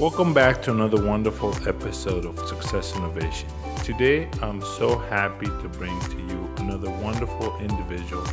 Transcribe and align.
Welcome 0.00 0.34
back 0.34 0.60
to 0.62 0.72
another 0.72 1.06
wonderful 1.06 1.54
episode 1.68 2.24
of 2.24 2.36
Success 2.48 2.96
Innovation. 2.96 3.48
Today, 3.84 4.28
I'm 4.42 4.60
so 4.60 4.98
happy 4.98 5.46
to 5.46 5.68
bring 5.68 5.96
to 6.00 6.16
you 6.16 6.52
another 6.56 6.90
wonderful 6.90 7.56
individual 7.60 8.26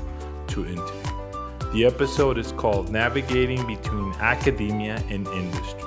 to 0.48 0.66
interview. 0.66 1.72
The 1.72 1.86
episode 1.86 2.40
is 2.40 2.52
called 2.54 2.90
Navigating 2.90 3.64
Between 3.68 4.12
Academia 4.14 4.96
and 5.12 5.28
Industry. 5.28 5.84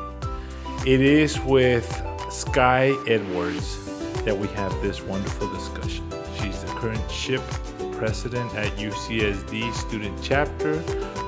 It 0.87 1.00
is 1.00 1.41
with 1.41 1.88
Skye 2.30 2.95
Edwards 3.09 3.84
that 4.22 4.38
we 4.38 4.46
have 4.48 4.72
this 4.80 5.02
wonderful 5.02 5.52
discussion. 5.52 6.09
She's 6.38 6.62
the 6.62 6.68
current 6.68 7.02
SHPE 7.09 7.96
president 7.96 8.54
at 8.54 8.68
UCSD 8.77 9.75
student 9.75 10.16
chapter 10.22 10.80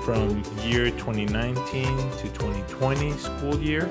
from 0.05 0.43
year 0.63 0.91
2019 0.91 1.57
to 1.97 2.23
2020 2.23 3.13
school 3.13 3.59
year 3.61 3.91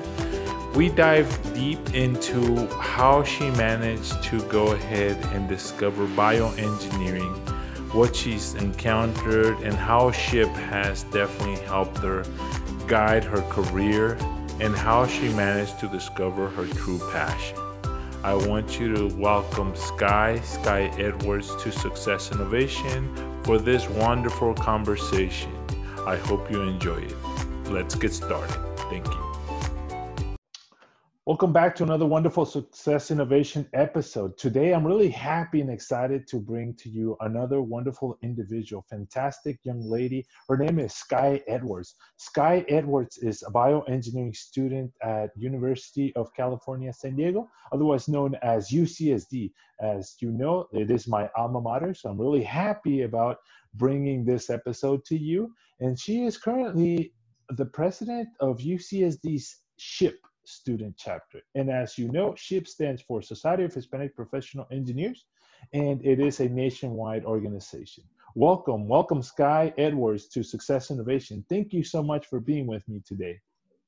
we 0.76 0.90
dive 0.90 1.54
deep 1.54 1.94
into 1.94 2.66
how 2.76 3.22
she 3.22 3.48
managed 3.52 4.22
to 4.22 4.42
go 4.42 4.72
ahead 4.72 5.16
and 5.32 5.48
discover 5.48 6.06
bioengineering, 6.08 7.34
what 7.94 8.14
she's 8.14 8.54
encountered, 8.56 9.58
and 9.60 9.72
how 9.72 10.10
SHPE 10.10 10.54
has 10.68 11.04
definitely 11.04 11.64
helped 11.64 11.96
her 11.98 12.24
guide 12.86 13.24
her 13.24 13.40
career, 13.48 14.18
and 14.60 14.76
how 14.76 15.06
she 15.06 15.30
managed 15.30 15.80
to 15.80 15.88
discover 15.88 16.50
her 16.50 16.66
true 16.66 16.98
passion. 17.10 17.56
I 18.22 18.34
want 18.34 18.78
you 18.78 18.94
to 18.96 19.16
welcome 19.16 19.74
Skye, 19.74 20.40
Skye 20.40 20.92
Edwards, 20.98 21.50
to 21.62 21.72
Success 21.72 22.32
Innovation 22.32 23.16
for 23.44 23.56
this 23.58 23.88
wonderful 23.88 24.52
conversation. 24.52 25.52
I 26.06 26.16
hope 26.16 26.50
you 26.50 26.60
enjoy 26.60 26.98
it. 26.98 27.16
Let's 27.70 27.94
get 27.94 28.12
started. 28.12 28.58
Thank 28.90 29.06
you. 29.06 29.25
Welcome 31.26 31.52
back 31.52 31.74
to 31.74 31.82
another 31.82 32.06
wonderful 32.06 32.46
Success 32.46 33.10
Innovation 33.10 33.68
episode. 33.74 34.38
Today, 34.38 34.72
I'm 34.72 34.86
really 34.86 35.10
happy 35.10 35.60
and 35.60 35.68
excited 35.68 36.28
to 36.28 36.38
bring 36.38 36.72
to 36.74 36.88
you 36.88 37.16
another 37.18 37.62
wonderful 37.62 38.16
individual, 38.22 38.86
fantastic 38.88 39.58
young 39.64 39.80
lady. 39.80 40.24
Her 40.48 40.56
name 40.56 40.78
is 40.78 40.94
Skye 40.94 41.42
Edwards. 41.48 41.96
Skye 42.16 42.64
Edwards 42.68 43.18
is 43.18 43.42
a 43.42 43.50
bioengineering 43.50 44.36
student 44.36 44.92
at 45.02 45.30
University 45.36 46.14
of 46.14 46.32
California, 46.32 46.92
San 46.92 47.16
Diego, 47.16 47.48
otherwise 47.72 48.06
known 48.06 48.36
as 48.42 48.70
UCSD. 48.70 49.50
As 49.80 50.14
you 50.20 50.30
know, 50.30 50.68
it 50.72 50.92
is 50.92 51.08
my 51.08 51.28
alma 51.36 51.60
mater, 51.60 51.92
so 51.92 52.08
I'm 52.08 52.20
really 52.20 52.44
happy 52.44 53.02
about 53.02 53.38
bringing 53.74 54.24
this 54.24 54.48
episode 54.48 55.04
to 55.06 55.18
you. 55.18 55.52
And 55.80 55.98
she 55.98 56.24
is 56.24 56.38
currently 56.38 57.14
the 57.48 57.66
president 57.66 58.28
of 58.38 58.58
UCSD's 58.58 59.56
SHPE 59.80 60.14
student 60.46 60.94
chapter. 60.96 61.40
And 61.54 61.70
as 61.70 61.98
you 61.98 62.10
know, 62.10 62.32
SHPE 62.32 62.68
stands 62.68 63.02
for 63.02 63.20
Society 63.22 63.64
of 63.64 63.74
Hispanic 63.74 64.14
Professional 64.14 64.66
Engineers, 64.70 65.26
and 65.72 66.04
it 66.04 66.20
is 66.20 66.40
a 66.40 66.48
nationwide 66.48 67.24
organization. 67.24 68.04
Welcome, 68.34 68.86
welcome, 68.86 69.22
Skye 69.22 69.72
Edwards 69.78 70.28
to 70.28 70.42
Success 70.42 70.90
Innovation. 70.90 71.44
Thank 71.48 71.72
you 71.72 71.82
so 71.82 72.02
much 72.02 72.26
for 72.26 72.38
being 72.40 72.66
with 72.66 72.86
me 72.88 73.02
today. 73.06 73.40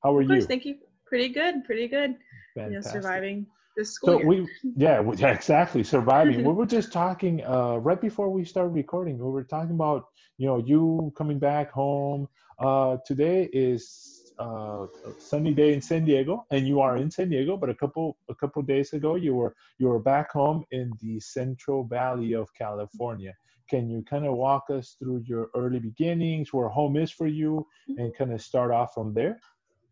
How 0.03 0.15
are 0.15 0.21
of 0.21 0.27
course, 0.27 0.43
you? 0.43 0.47
Thank 0.47 0.65
you. 0.65 0.77
Pretty 1.05 1.29
good, 1.29 1.63
pretty 1.65 1.87
good. 1.87 2.15
Fantastic. 2.55 2.93
You 2.93 2.99
know, 2.99 3.01
surviving 3.01 3.47
this 3.75 3.93
school 3.93 4.11
So 4.11 4.17
year. 4.19 4.27
we, 4.27 4.47
yeah, 4.75 5.01
we- 5.01 5.17
yeah, 5.17 5.31
exactly, 5.31 5.83
surviving. 5.83 6.43
we 6.43 6.53
were 6.59 6.65
just 6.65 6.91
talking 6.91 7.43
uh, 7.45 7.77
right 7.77 7.99
before 7.99 8.29
we 8.29 8.43
started 8.45 8.69
recording. 8.73 9.17
We 9.17 9.29
were 9.31 9.43
talking 9.43 9.71
about, 9.75 10.05
you 10.37 10.47
know, 10.47 10.57
you 10.57 11.13
coming 11.17 11.39
back 11.39 11.71
home. 11.71 12.27
Uh, 12.59 12.97
today 13.05 13.49
is 13.53 14.18
uh, 14.39 14.87
sunny 15.17 15.53
day 15.53 15.73
in 15.73 15.81
San 15.81 16.05
Diego, 16.05 16.45
and 16.51 16.67
you 16.67 16.79
are 16.79 16.97
in 16.97 17.11
San 17.11 17.29
Diego. 17.29 17.57
But 17.57 17.69
a 17.69 17.75
couple 17.75 18.17
a 18.29 18.35
couple 18.35 18.61
days 18.61 18.93
ago, 18.93 19.15
you 19.15 19.35
were 19.35 19.55
you 19.77 19.87
were 19.87 19.99
back 19.99 20.31
home 20.31 20.65
in 20.71 20.91
the 21.01 21.19
Central 21.19 21.83
Valley 21.83 22.33
of 22.33 22.53
California. 22.53 23.33
Can 23.69 23.89
you 23.89 24.03
kind 24.09 24.25
of 24.25 24.33
walk 24.33 24.65
us 24.71 24.95
through 24.97 25.23
your 25.25 25.51
early 25.55 25.79
beginnings, 25.79 26.51
where 26.51 26.69
home 26.69 26.97
is 26.97 27.11
for 27.11 27.27
you, 27.27 27.67
and 27.97 28.15
kind 28.15 28.33
of 28.33 28.41
start 28.41 28.71
off 28.71 28.93
from 28.93 29.13
there? 29.13 29.39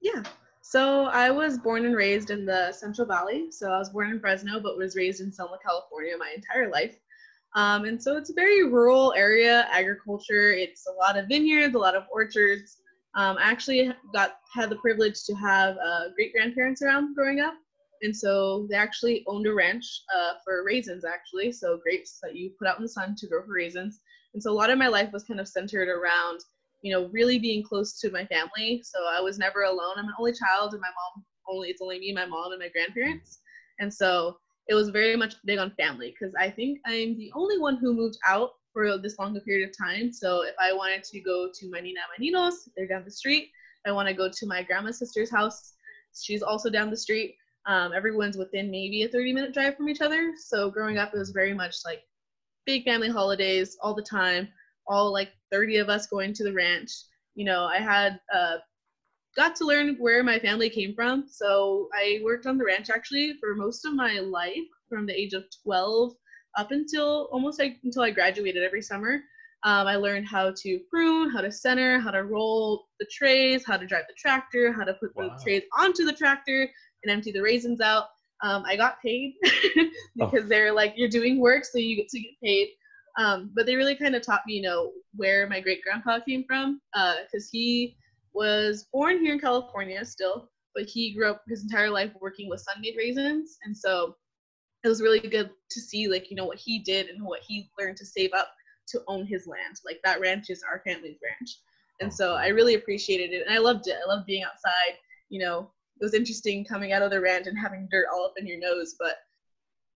yeah. 0.02 0.24
So 0.62 1.06
I 1.06 1.30
was 1.30 1.58
born 1.58 1.86
and 1.86 1.96
raised 1.96 2.30
in 2.30 2.46
the 2.46 2.74
Central 2.74 3.08
Valley. 3.08 3.52
So 3.52 3.72
I 3.72 3.78
was 3.78 3.90
born 3.90 4.12
in 4.12 4.20
Fresno, 4.20 4.60
but 4.60 4.78
was 4.78 4.96
raised 4.96 5.22
in 5.22 5.32
Selma, 5.32 5.58
California 5.66 6.18
my 6.18 6.34
entire 6.36 6.70
life. 6.70 7.00
Um, 7.56 7.86
and 7.86 8.02
so 8.02 8.18
it's 8.18 8.30
a 8.30 8.34
very 8.34 8.66
rural 8.66 9.14
area, 9.16 9.68
agriculture. 9.72 10.52
It's 10.52 10.86
a 10.88 10.92
lot 10.92 11.18
of 11.18 11.28
vineyards, 11.28 11.74
a 11.76 11.80
lot 11.80 11.96
of 11.96 12.04
orchards. 12.12 12.78
Um, 13.18 13.38
I 13.40 13.50
actually 13.50 13.92
got 14.14 14.38
had 14.54 14.70
the 14.70 14.76
privilege 14.76 15.24
to 15.26 15.34
have 15.34 15.76
uh, 15.84 16.10
great 16.16 16.34
grandparents 16.34 16.84
around 16.84 17.16
growing 17.16 17.40
up, 17.40 17.56
and 18.04 18.16
so 18.16 18.68
they 18.70 18.76
actually 18.76 19.24
owned 19.28 19.48
a 19.48 19.54
ranch 19.54 19.86
uh, 20.16 20.34
for 20.46 20.64
raisins, 20.64 21.04
actually, 21.04 21.52
so 21.52 21.80
grapes 21.82 22.20
that 22.22 22.36
you 22.36 22.52
put 22.60 22.68
out 22.68 22.78
in 22.78 22.84
the 22.84 22.90
sun 22.90 23.16
to 23.18 23.28
grow 23.28 23.44
for 23.44 23.54
raisins. 23.54 24.00
And 24.34 24.44
so 24.44 24.52
a 24.52 24.54
lot 24.54 24.70
of 24.70 24.78
my 24.78 24.88
life 24.88 25.12
was 25.12 25.24
kind 25.24 25.40
of 25.40 25.48
centered 25.48 25.90
around, 25.90 26.42
you 26.84 26.94
know, 26.94 27.10
really 27.12 27.40
being 27.40 27.64
close 27.64 28.00
to 28.02 28.12
my 28.12 28.24
family. 28.26 28.82
So 28.84 29.00
I 29.10 29.20
was 29.20 29.40
never 29.40 29.64
alone. 29.64 29.96
I'm 29.98 30.06
an 30.06 30.14
only 30.20 30.34
child, 30.34 30.74
and 30.74 30.82
my 30.82 30.90
mom 30.90 31.26
only 31.50 31.70
it's 31.70 31.82
only 31.82 32.00
me, 32.00 32.14
my 32.14 32.26
mom, 32.28 32.52
and 32.52 32.60
my 32.60 32.70
grandparents. 32.70 33.40
And 33.80 33.92
so 33.92 34.38
it 34.68 34.76
was 34.76 34.90
very 34.90 35.16
much 35.16 35.36
big 35.44 35.58
on 35.58 35.72
family 35.72 36.14
because 36.18 36.36
I 36.40 36.52
think 36.52 36.80
I'm 36.86 37.18
the 37.18 37.32
only 37.36 37.58
one 37.58 37.78
who 37.78 37.94
moved 37.94 38.18
out 38.28 38.52
for 38.78 38.96
this 39.00 39.18
long 39.18 39.36
a 39.36 39.40
period 39.40 39.68
of 39.68 39.76
time. 39.76 40.14
So 40.14 40.44
if 40.44 40.54
I 40.60 40.72
wanted 40.72 41.04
to 41.06 41.20
go 41.20 41.50
to 41.52 41.72
my 41.72 41.80
Nina 41.80 42.02
Maninos, 42.14 42.70
they're 42.76 42.86
down 42.86 43.04
the 43.04 43.10
street. 43.10 43.50
I 43.88 43.92
want 43.92 44.08
to 44.08 44.14
go 44.14 44.30
to 44.30 44.46
my 44.46 44.62
grandma's 44.62 45.00
sister's 45.00 45.32
house, 45.32 45.74
she's 46.14 46.44
also 46.44 46.70
down 46.70 46.92
the 46.92 46.98
street. 46.98 47.36
Um, 47.66 47.92
everyone's 47.92 48.38
within 48.38 48.70
maybe 48.70 49.02
a 49.02 49.08
30 49.08 49.34
minute 49.34 49.54
drive 49.56 49.76
from 49.76 49.90
each 49.90 50.02
other. 50.02 50.34
So 50.38 50.70
growing 50.70 51.00
up, 51.00 51.12
it 51.12 51.18
was 51.18 51.32
very 51.32 51.56
much 51.56 51.78
like 51.86 52.02
big 52.68 52.84
family 52.84 53.10
holidays 53.10 53.78
all 53.82 53.96
the 53.96 54.04
time, 54.04 54.48
all 54.88 55.12
like 55.12 55.32
30 55.52 55.78
of 55.78 55.90
us 55.90 56.06
going 56.06 56.34
to 56.34 56.44
the 56.44 56.54
ranch. 56.54 56.92
You 57.34 57.46
know, 57.46 57.64
I 57.64 57.80
had 57.80 58.20
uh, 58.32 58.58
got 59.36 59.56
to 59.56 59.66
learn 59.66 59.96
where 59.96 60.24
my 60.24 60.38
family 60.38 60.70
came 60.70 60.94
from. 60.94 61.26
So 61.28 61.90
I 61.96 62.20
worked 62.24 62.46
on 62.46 62.60
the 62.60 62.66
ranch 62.66 62.92
actually 62.92 63.34
for 63.40 63.56
most 63.56 63.86
of 63.86 63.96
my 63.96 64.20
life 64.20 64.70
from 64.88 65.08
the 65.08 65.20
age 65.20 65.34
of 65.34 65.46
12 65.64 66.14
up 66.58 66.72
until 66.72 67.30
almost 67.32 67.60
like 67.60 67.78
until 67.84 68.02
I 68.04 68.12
graduated 68.12 68.64
every 68.64 68.82
summer. 68.82 69.22
Um, 69.64 69.88
I 69.88 69.96
learned 69.96 70.28
how 70.28 70.52
to 70.52 70.80
prune, 70.90 71.30
how 71.32 71.42
to 71.42 71.52
center, 71.52 72.00
how 72.00 72.12
to 72.12 72.24
roll 72.24 72.88
the 73.00 73.08
trays, 73.12 73.66
how 73.66 73.78
to 73.78 73.88
drive 73.88 74.04
the 74.08 74.14
tractor, 74.16 74.72
how 74.72 74.84
to 74.84 74.94
put 74.96 75.16
Wow. 75.16 75.36
the 75.36 75.44
trays 75.44 75.64
onto 75.78 76.06
the 76.06 76.14
tractor 76.14 76.70
and 77.04 77.12
empty 77.12 77.32
the 77.32 77.42
raisins 77.42 77.82
out. 77.82 78.06
Um, 78.44 78.64
I 78.66 78.76
got 78.76 79.02
paid 79.02 79.34
because 80.16 80.48
they're 80.48 80.72
like, 80.72 80.94
you're 80.96 81.10
doing 81.10 81.40
work, 81.40 81.66
so 81.66 81.80
you 81.80 81.96
get 81.96 82.08
to 82.10 82.20
get 82.20 82.40
paid. 82.44 82.70
Um, 83.18 83.50
but 83.56 83.66
they 83.66 83.76
really 83.76 83.96
kind 83.96 84.16
of 84.16 84.22
taught 84.22 84.42
me, 84.46 84.54
you 84.54 84.62
know, 84.62 84.92
where 85.16 85.48
my 85.48 85.60
great 85.60 85.82
grandpa 85.82 86.20
came 86.20 86.44
from, 86.48 86.80
because 86.94 87.50
he 87.52 87.98
was 88.34 88.88
born 88.94 89.20
here 89.20 89.34
in 89.34 89.40
California 89.40 90.06
still, 90.06 90.52
but 90.76 90.86
he 90.86 91.16
grew 91.16 91.32
up 91.32 91.42
his 91.48 91.64
entire 91.64 91.90
life 91.90 92.12
working 92.22 92.48
with 92.48 92.62
Sun-Maid 92.62 92.94
raisins, 92.96 93.58
and 93.66 93.76
so 93.76 94.16
it 94.88 94.90
was 94.90 95.02
really 95.02 95.20
good 95.20 95.50
to 95.70 95.82
see 95.82 96.08
like 96.08 96.32
you 96.32 96.38
know 96.38 96.46
what 96.46 96.58
he 96.58 96.80
did 96.80 97.10
and 97.10 97.22
what 97.22 97.42
he 97.46 97.70
learned 97.78 97.98
to 97.98 98.06
save 98.06 98.32
up 98.34 98.54
to 98.88 99.02
own 99.08 99.26
his 99.26 99.46
land. 99.46 99.76
Like 99.86 100.00
that 100.06 100.22
ranch 100.22 100.50
is 100.50 100.64
our 100.64 100.82
family's 100.88 101.18
ranch, 101.22 101.60
and 102.00 102.12
so 102.12 102.36
I 102.36 102.48
really 102.48 102.76
appreciated 102.76 103.34
it 103.34 103.46
and 103.46 103.54
I 103.54 103.60
loved 103.60 103.88
it. 103.88 103.98
I 104.02 104.08
loved 104.08 104.26
being 104.26 104.44
outside. 104.44 104.98
You 105.30 105.40
know, 105.42 105.72
it 106.00 106.06
was 106.06 106.14
interesting 106.14 106.64
coming 106.64 106.94
out 106.94 107.02
of 107.02 107.12
the 107.12 107.20
ranch 107.20 107.48
and 107.48 107.58
having 107.58 107.90
dirt 107.92 108.08
all 108.14 108.26
up 108.26 108.36
in 108.38 108.48
your 108.48 108.60
nose, 108.60 108.96
but 108.98 109.18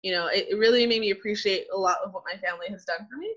you 0.03 0.13
know, 0.13 0.29
it, 0.29 0.47
it 0.51 0.57
really 0.57 0.87
made 0.87 1.01
me 1.01 1.11
appreciate 1.11 1.67
a 1.75 1.79
lot 1.79 1.99
of 2.03 2.15
what 2.15 2.23
my 2.25 2.39
family 2.41 2.69
has 2.71 2.85
done 2.85 3.07
for 3.11 3.19
me. 3.19 3.35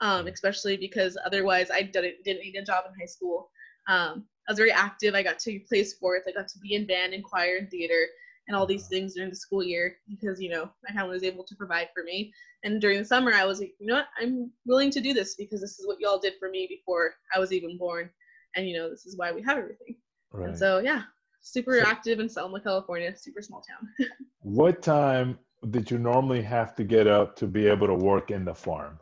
Um, 0.00 0.26
especially 0.26 0.76
because 0.76 1.18
otherwise 1.26 1.70
I 1.72 1.82
didn't 1.82 2.24
didn't 2.24 2.42
need 2.42 2.56
a 2.56 2.64
job 2.64 2.84
in 2.88 3.00
high 3.00 3.06
school. 3.06 3.50
Um, 3.88 4.24
I 4.48 4.52
was 4.52 4.58
very 4.58 4.72
active. 4.72 5.14
I 5.14 5.22
got 5.22 5.38
to 5.40 5.60
play 5.68 5.84
sports. 5.84 6.26
I 6.28 6.32
got 6.32 6.48
to 6.48 6.58
be 6.58 6.74
in 6.74 6.86
band 6.86 7.14
and 7.14 7.22
choir 7.22 7.56
and 7.58 7.70
theater 7.70 8.06
and 8.48 8.56
all 8.56 8.66
these 8.66 8.88
things 8.88 9.14
during 9.14 9.30
the 9.30 9.36
school 9.36 9.62
year 9.62 9.96
because 10.08 10.40
you 10.40 10.48
know 10.50 10.68
my 10.88 10.94
family 10.94 11.12
was 11.14 11.22
able 11.22 11.44
to 11.44 11.54
provide 11.54 11.88
for 11.94 12.02
me. 12.02 12.32
And 12.64 12.80
during 12.80 12.98
the 12.98 13.04
summer, 13.04 13.32
I 13.32 13.44
was 13.44 13.60
like, 13.60 13.74
you 13.78 13.86
know 13.86 13.94
what, 13.94 14.08
I'm 14.20 14.50
willing 14.66 14.90
to 14.90 15.00
do 15.00 15.12
this 15.14 15.36
because 15.36 15.60
this 15.60 15.78
is 15.78 15.86
what 15.86 16.00
y'all 16.00 16.18
did 16.18 16.34
for 16.40 16.48
me 16.50 16.66
before 16.68 17.12
I 17.34 17.38
was 17.38 17.52
even 17.52 17.78
born, 17.78 18.10
and 18.56 18.68
you 18.68 18.76
know 18.76 18.90
this 18.90 19.06
is 19.06 19.16
why 19.16 19.30
we 19.32 19.42
have 19.42 19.58
everything. 19.58 19.96
Right. 20.32 20.48
And 20.48 20.58
so 20.58 20.78
yeah, 20.80 21.02
super 21.40 21.80
So- 21.80 21.86
active 21.86 22.18
in 22.20 22.28
Selma, 22.28 22.60
California, 22.60 23.14
super 23.16 23.42
small 23.42 23.62
town. 23.62 24.08
What 24.42 24.82
time 24.82 25.38
did 25.70 25.90
you 25.90 25.98
normally 25.98 26.42
have 26.42 26.74
to 26.76 26.84
get 26.84 27.06
up 27.06 27.36
to 27.36 27.46
be 27.46 27.66
able 27.66 27.86
to 27.88 27.94
work 27.94 28.30
in 28.30 28.44
the 28.44 28.54
farm? 28.54 28.98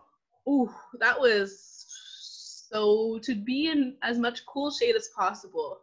Ooh, 0.48 0.70
that 1.00 1.18
was 1.20 1.84
so 2.68 3.18
to 3.22 3.34
be 3.34 3.68
in 3.68 3.96
as 4.02 4.18
much 4.18 4.44
cool 4.46 4.70
shade 4.70 4.96
as 4.96 5.08
possible. 5.16 5.80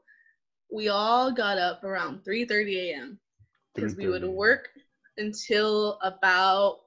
We 0.71 0.89
all 0.89 1.31
got 1.31 1.57
up 1.57 1.83
around 1.83 2.23
3:30 2.25 2.75
a.m. 2.89 3.19
because 3.75 3.95
we 3.95 4.07
would 4.07 4.25
work 4.25 4.69
until 5.17 5.99
about 6.01 6.81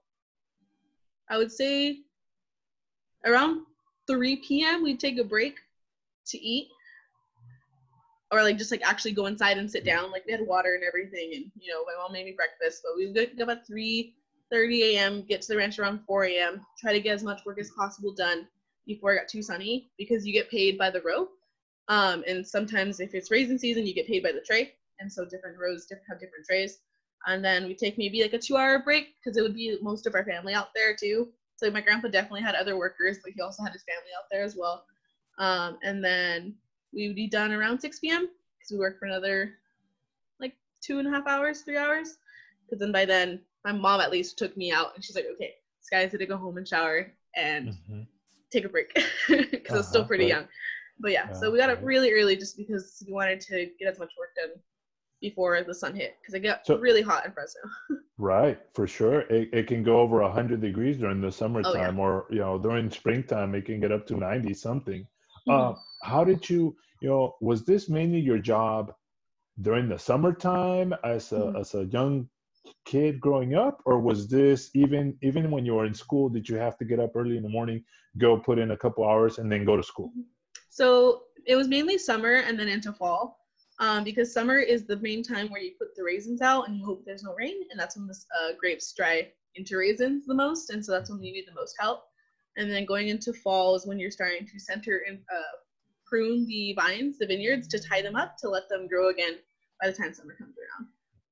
I 1.29 1.39
would 1.39 1.51
say 1.53 2.01
around 3.25 3.63
3 4.07 4.37
p.m. 4.37 4.83
We'd 4.83 5.01
take 5.01 5.19
a 5.19 5.25
break 5.25 5.57
to 6.27 6.39
eat. 6.39 6.69
or 8.33 8.43
like 8.43 8.59
just 8.59 8.71
like 8.71 8.83
actually 8.85 9.13
go 9.13 9.27
inside 9.27 9.59
and 9.59 9.71
sit 9.71 9.85
down. 9.85 10.11
Like 10.11 10.25
we 10.27 10.33
had 10.33 10.47
water 10.47 10.75
and 10.75 10.85
everything, 10.85 11.33
and 11.35 11.51
you 11.61 11.73
know 11.73 11.85
my 11.85 11.95
mom 12.01 12.13
made 12.13 12.27
me 12.27 12.33
breakfast. 12.33 12.83
But 12.85 12.97
we 12.97 13.07
would 13.07 13.15
get 13.15 13.41
about 13.41 13.59
at 13.59 13.67
three 13.67 14.15
thirty 14.51 14.97
a.m. 14.97 15.23
Get 15.29 15.43
to 15.43 15.49
the 15.49 15.57
ranch 15.57 15.79
around 15.79 16.01
four 16.07 16.25
a.m. 16.25 16.61
Try 16.81 16.93
to 16.93 17.01
get 17.01 17.15
as 17.15 17.23
much 17.23 17.45
work 17.47 17.59
as 17.61 17.71
possible 17.71 18.13
done 18.13 18.47
before 18.87 19.13
it 19.13 19.19
got 19.19 19.29
too 19.29 19.43
sunny 19.43 19.89
because 19.99 20.27
you 20.27 20.33
get 20.33 20.51
paid 20.51 20.79
by 20.79 20.91
the 20.91 21.03
row. 21.03 21.29
Um, 21.89 22.25
and 22.27 22.47
sometimes 22.47 23.01
if 23.01 23.15
it's 23.15 23.31
raisin 23.31 23.59
season, 23.59 23.87
you 23.87 23.95
get 23.95 24.07
paid 24.09 24.23
by 24.23 24.33
the 24.33 24.41
tray. 24.41 24.73
And 24.99 25.13
so 25.13 25.25
different 25.25 25.59
rows 25.59 25.87
have 25.91 26.21
different 26.21 26.47
trays. 26.47 26.79
And 27.27 27.45
then 27.45 27.67
we 27.67 27.75
take 27.75 27.99
maybe 27.99 28.23
like 28.23 28.33
a 28.33 28.39
two 28.39 28.57
hour 28.57 28.79
break 28.79 29.15
because 29.17 29.37
it 29.37 29.43
would 29.43 29.55
be 29.55 29.79
most 29.83 30.07
of 30.07 30.15
our 30.15 30.25
family 30.25 30.55
out 30.55 30.69
there 30.75 30.95
too. 30.95 31.29
So 31.57 31.71
my 31.71 31.81
grandpa 31.81 32.09
definitely 32.09 32.43
had 32.43 32.55
other 32.55 32.77
workers, 32.77 33.19
but 33.23 33.33
he 33.33 33.41
also 33.41 33.63
had 33.63 33.73
his 33.73 33.83
family 33.83 34.11
out 34.17 34.27
there 34.31 34.43
as 34.43 34.57
well. 34.57 34.85
Um, 35.39 35.79
and 35.83 36.05
then 36.05 36.55
we 36.93 37.09
would 37.09 37.17
be 37.17 37.27
done 37.27 37.53
around 37.53 37.81
6 37.81 37.99
p.m. 37.99 38.29
because 38.59 38.73
we 38.73 38.79
work 38.79 38.99
for 38.99 39.07
another 39.07 39.55
like 40.39 40.55
two 40.83 40.99
and 40.99 41.09
a 41.09 41.11
half 41.11 41.27
hours, 41.27 41.63
three 41.63 41.79
hours. 41.79 42.19
Because 42.65 42.81
then 42.81 42.93
by 42.93 43.05
then, 43.05 43.41
my 43.65 43.73
mom 43.73 44.01
at 44.01 44.11
least 44.11 44.39
took 44.39 44.57
me 44.57 44.71
out 44.71 44.95
and 44.95 45.05
she's 45.05 45.17
like, 45.17 45.27
okay, 45.35 45.55
Skye's 45.81 46.13
gonna 46.13 46.27
go 46.27 46.37
home 46.37 46.59
and 46.59 46.69
shower 46.69 47.11
and 47.35 47.71
mm-hmm. 47.71 48.03
take 48.51 48.65
a 48.65 48.69
break 48.69 48.95
because 49.29 49.41
uh-huh, 49.51 49.75
I 49.75 49.77
was 49.77 49.89
still 49.89 50.01
uh-huh, 50.03 50.09
pretty 50.09 50.25
right. 50.25 50.31
young. 50.31 50.49
But 50.99 51.13
yeah, 51.13 51.33
so 51.33 51.51
we 51.51 51.59
got 51.59 51.71
up 51.71 51.81
really 51.83 52.13
early 52.13 52.37
just 52.37 52.57
because 52.57 53.03
we 53.07 53.13
wanted 53.13 53.41
to 53.43 53.69
get 53.79 53.89
as 53.89 53.99
much 53.99 54.13
work 54.19 54.35
done 54.35 54.59
before 55.29 55.63
the 55.65 55.75
sun 55.75 55.95
hit 55.95 56.17
because 56.21 56.35
it 56.35 56.41
got 56.41 56.65
so, 56.65 56.79
really 56.79 57.03
hot 57.03 57.27
in 57.27 57.33
Fresno. 57.33 57.63
right, 58.19 58.59
for 58.75 58.87
sure. 58.87 59.21
It, 59.23 59.49
it 59.53 59.67
can 59.67 59.83
go 59.83 59.99
over 59.99 60.23
100 60.23 60.61
degrees 60.61 60.97
during 60.99 61.21
the 61.21 61.33
summertime, 61.33 61.99
oh, 61.99 62.03
yeah. 62.03 62.07
or 62.07 62.27
you 62.31 62.39
know 62.39 62.59
during 62.59 62.91
springtime 62.91 63.55
it 63.55 63.65
can 63.65 63.81
get 63.81 63.91
up 63.91 64.07
to 64.07 64.17
90 64.17 64.55
something. 64.55 65.03
Mm-hmm. 65.03 65.51
Uh, 65.51 65.75
how 66.03 66.23
did 66.25 66.49
you, 66.49 66.77
you 67.03 67.09
know, 67.09 67.35
was 67.41 67.65
this 67.65 67.89
mainly 67.89 68.21
your 68.21 68.39
job 68.39 68.95
during 69.63 69.89
the 69.89 69.99
summertime 69.99 70.95
as 71.03 71.33
a 71.33 71.37
mm-hmm. 71.37 71.57
as 71.57 71.75
a 71.75 71.85
young 71.87 72.29
kid 72.85 73.21
growing 73.21 73.55
up, 73.55 73.81
or 73.85 74.01
was 74.01 74.29
this 74.29 74.71
even 74.75 75.17
even 75.23 75.51
when 75.51 75.65
you 75.67 75.75
were 75.75 75.87
in 75.87 75.95
school? 75.95 76.29
Did 76.29 76.49
you 76.49 76.57
have 76.57 76.79
to 76.79 76.85
get 76.85 77.01
up 77.01 77.17
early 77.17 77.37
in 77.37 77.43
the 77.43 77.55
morning, 77.59 77.83
go 78.19 78.39
put 78.39 78.59
in 78.59 78.71
a 78.71 78.77
couple 78.77 79.09
hours, 79.09 79.39
and 79.39 79.51
then 79.51 79.65
go 79.65 79.77
to 79.77 79.83
school? 79.83 80.13
So 80.71 81.23
it 81.47 81.57
was 81.57 81.69
mainly 81.69 81.99
summer 81.99 82.35
and 82.47 82.59
then 82.59 82.69
into 82.69 82.93
fall. 82.93 83.46
Um, 83.79 84.05
because 84.05 84.33
summer 84.33 84.59
is 84.59 84.85
the 84.85 84.97
main 84.97 85.23
time 85.23 85.49
where 85.49 85.61
you 85.61 85.73
put 85.79 85.95
the 85.95 86.03
raisins 86.03 86.41
out 86.41 86.67
and 86.67 86.77
you 86.79 86.85
hope 86.85 87.05
there's 87.05 87.23
no 87.23 87.35
rain, 87.35 87.57
and 87.71 87.79
that's 87.79 87.97
when 87.97 88.07
the 88.07 88.17
uh, 88.41 88.53
grapes 88.59 88.93
dry 88.93 89.29
into 89.55 89.77
raisins 89.77 90.27
the 90.27 90.35
most, 90.35 90.71
and 90.71 90.85
so 90.85 90.93
that's 90.93 91.11
when 91.11 91.23
you 91.23 91.33
need 91.33 91.47
the 91.47 91.55
most 91.55 91.75
help. 91.79 92.05
And 92.57 92.71
then 92.71 92.87
going 92.87 93.09
into 93.09 93.35
fall 93.35 93.75
is 93.75 93.87
when 93.87 93.99
you're 93.99 94.11
starting 94.11 94.47
to 94.47 94.59
center 94.59 95.03
and 95.07 95.19
uh, 95.31 95.57
prune 96.07 96.47
the 96.47 96.73
vines, 96.73 97.19
the 97.19 97.27
vineyards, 97.27 97.69
to 97.69 97.79
tie 97.79 98.01
them 98.01 98.17
up 98.17 98.37
to 98.39 98.49
let 98.49 98.69
them 98.71 98.89
grow 98.89 99.11
again 99.11 99.35
by 99.81 99.91
the 99.91 99.97
time 99.97 100.15
summer 100.15 100.35
comes 100.39 100.55
around. 100.57 100.89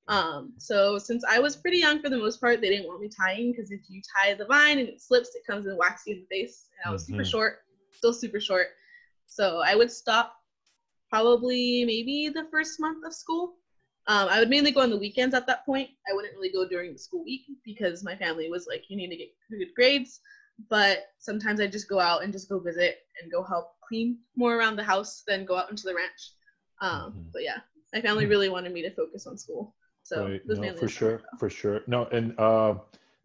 Um, 0.07 0.53
so 0.59 0.99
since 0.99 1.23
I 1.27 1.39
was 1.39 1.55
pretty 1.55 1.79
young 1.79 1.99
for 1.99 2.09
the 2.09 2.17
most 2.17 2.39
part, 2.39 2.61
they 2.61 2.69
didn't 2.69 2.87
want 2.87 3.01
me 3.01 3.09
tying 3.09 3.51
because 3.51 3.71
if 3.71 3.81
you 3.89 4.01
tie 4.15 4.35
the 4.35 4.45
vine 4.45 4.77
and 4.77 4.87
it 4.87 5.01
slips, 5.01 5.33
it 5.33 5.41
comes 5.49 5.65
and 5.65 5.77
whacks 5.77 6.03
you 6.05 6.15
in 6.15 6.21
the 6.21 6.27
face. 6.27 6.67
And 6.83 6.89
I 6.89 6.93
was 6.93 7.03
mm-hmm. 7.03 7.13
super 7.13 7.25
short, 7.25 7.59
still 7.91 8.13
super 8.13 8.39
short. 8.39 8.67
So 9.25 9.63
I 9.65 9.73
would 9.75 9.91
stop 9.91 10.35
probably 11.09 11.85
maybe 11.85 12.29
the 12.33 12.47
first 12.51 12.79
month 12.79 13.05
of 13.05 13.13
school. 13.13 13.55
Um, 14.07 14.29
I 14.29 14.39
would 14.39 14.49
mainly 14.49 14.71
go 14.71 14.81
on 14.81 14.91
the 14.91 14.97
weekends 14.97 15.33
at 15.33 15.47
that 15.47 15.65
point. 15.65 15.89
I 16.09 16.13
wouldn't 16.13 16.35
really 16.35 16.51
go 16.51 16.67
during 16.67 16.93
the 16.93 16.99
school 16.99 17.23
week 17.23 17.41
because 17.63 18.03
my 18.03 18.15
family 18.15 18.49
was 18.49 18.67
like, 18.67 18.83
you 18.87 18.97
need 18.97 19.09
to 19.09 19.15
get 19.15 19.29
good 19.49 19.73
grades. 19.75 20.19
But 20.69 21.07
sometimes 21.17 21.59
I 21.59 21.67
just 21.67 21.89
go 21.89 21.99
out 21.99 22.23
and 22.23 22.31
just 22.31 22.47
go 22.47 22.59
visit 22.59 22.99
and 23.21 23.31
go 23.31 23.43
help 23.43 23.73
clean 23.87 24.19
more 24.35 24.55
around 24.55 24.75
the 24.75 24.83
house 24.83 25.23
than 25.27 25.45
go 25.45 25.57
out 25.57 25.69
into 25.69 25.83
the 25.83 25.95
ranch. 25.95 26.33
Um, 26.81 27.11
mm-hmm. 27.11 27.21
But 27.33 27.43
yeah, 27.43 27.57
my 27.93 28.01
family 28.01 28.25
really 28.25 28.49
wanted 28.49 28.73
me 28.73 28.81
to 28.83 28.91
focus 28.91 29.27
on 29.27 29.37
school. 29.37 29.75
So 30.03 30.29
right. 30.29 30.41
no, 30.45 30.75
for 30.75 30.87
sure, 30.87 31.21
for 31.39 31.49
sure. 31.49 31.81
No, 31.87 32.05
and 32.05 32.37
uh, 32.39 32.75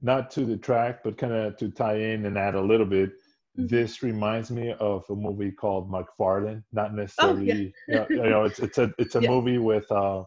not 0.00 0.30
to 0.32 0.46
the 0.46 0.56
track, 0.56 1.04
but 1.04 1.18
kind 1.18 1.32
of 1.32 1.56
to 1.58 1.68
tie 1.70 1.98
in 1.98 2.24
and 2.24 2.38
add 2.38 2.54
a 2.54 2.60
little 2.60 2.86
bit. 2.86 3.12
Mm-hmm. 3.58 3.66
This 3.74 4.02
reminds 4.02 4.50
me 4.50 4.74
of 4.78 5.04
a 5.10 5.14
movie 5.14 5.50
called 5.50 5.90
McFarland. 5.90 6.62
Not 6.72 6.94
necessarily, 6.94 7.50
oh, 7.50 7.92
yeah. 7.92 8.06
you, 8.08 8.16
know, 8.16 8.24
you, 8.24 8.30
know, 8.30 8.44
it's 8.44 8.60
it's 8.60 8.78
a 8.78 8.92
it's 8.98 9.16
a 9.16 9.22
yeah. 9.22 9.28
movie 9.28 9.58
with 9.58 9.90
uh, 9.90 10.22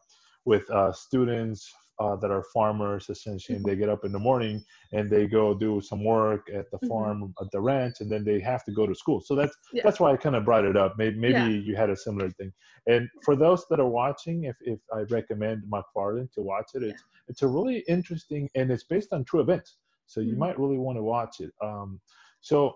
with 0.46 0.70
uh, 0.70 0.92
students 0.92 1.72
uh, 2.00 2.16
that 2.18 2.32
are 2.32 2.44
farmers 2.54 3.10
essentially, 3.10 3.56
and 3.56 3.66
they 3.66 3.76
get 3.76 3.88
up 3.88 4.04
in 4.04 4.12
the 4.12 4.20
morning 4.20 4.64
and 4.92 5.10
they 5.10 5.26
go 5.28 5.54
do 5.54 5.80
some 5.80 6.04
work 6.04 6.48
at 6.54 6.70
the 6.72 6.78
mm-hmm. 6.78 6.88
farm 6.88 7.22
mm-hmm. 7.22 7.46
at 7.46 7.52
the 7.52 7.62
ranch, 7.62 7.96
and 8.02 8.12
then 8.12 8.26
they 8.26 8.40
have 8.40 8.64
to 8.66 8.72
go 8.72 8.86
to 8.86 8.96
school. 8.96 9.22
So 9.22 9.36
that's 9.36 9.56
yeah. 9.72 9.84
that's 9.84 10.00
why 10.00 10.12
I 10.12 10.18
kind 10.18 10.36
of 10.36 10.44
brought 10.44 10.66
it 10.66 10.76
up. 10.76 10.96
Maybe 10.98 11.18
maybe 11.18 11.60
you 11.66 11.76
had 11.76 11.90
a 11.90 11.96
similar 11.96 12.30
thing. 12.32 12.52
And 12.88 13.08
for 13.24 13.36
those 13.36 13.66
that 13.70 13.80
are 13.80 13.88
watching, 13.88 14.46
if 14.46 14.58
if 14.62 14.80
I 14.94 15.02
recommend 15.10 15.64
McFarland 15.72 16.34
to 16.34 16.42
watch 16.42 16.72
it, 16.74 16.84
it's 16.84 17.04
it's 17.30 17.42
a 17.42 17.48
really 17.48 17.84
interesting 17.88 18.50
and 18.56 18.70
it's 18.70 18.84
based 18.84 19.14
on 19.14 19.24
true 19.24 19.40
events. 19.40 19.78
So 20.08 20.20
you 20.20 20.32
mm-hmm. 20.32 20.40
might 20.40 20.60
really 20.60 20.78
want 20.78 20.98
to 20.98 21.04
watch 21.04 21.40
it. 21.40 21.52
Um, 21.62 22.02
so 22.42 22.76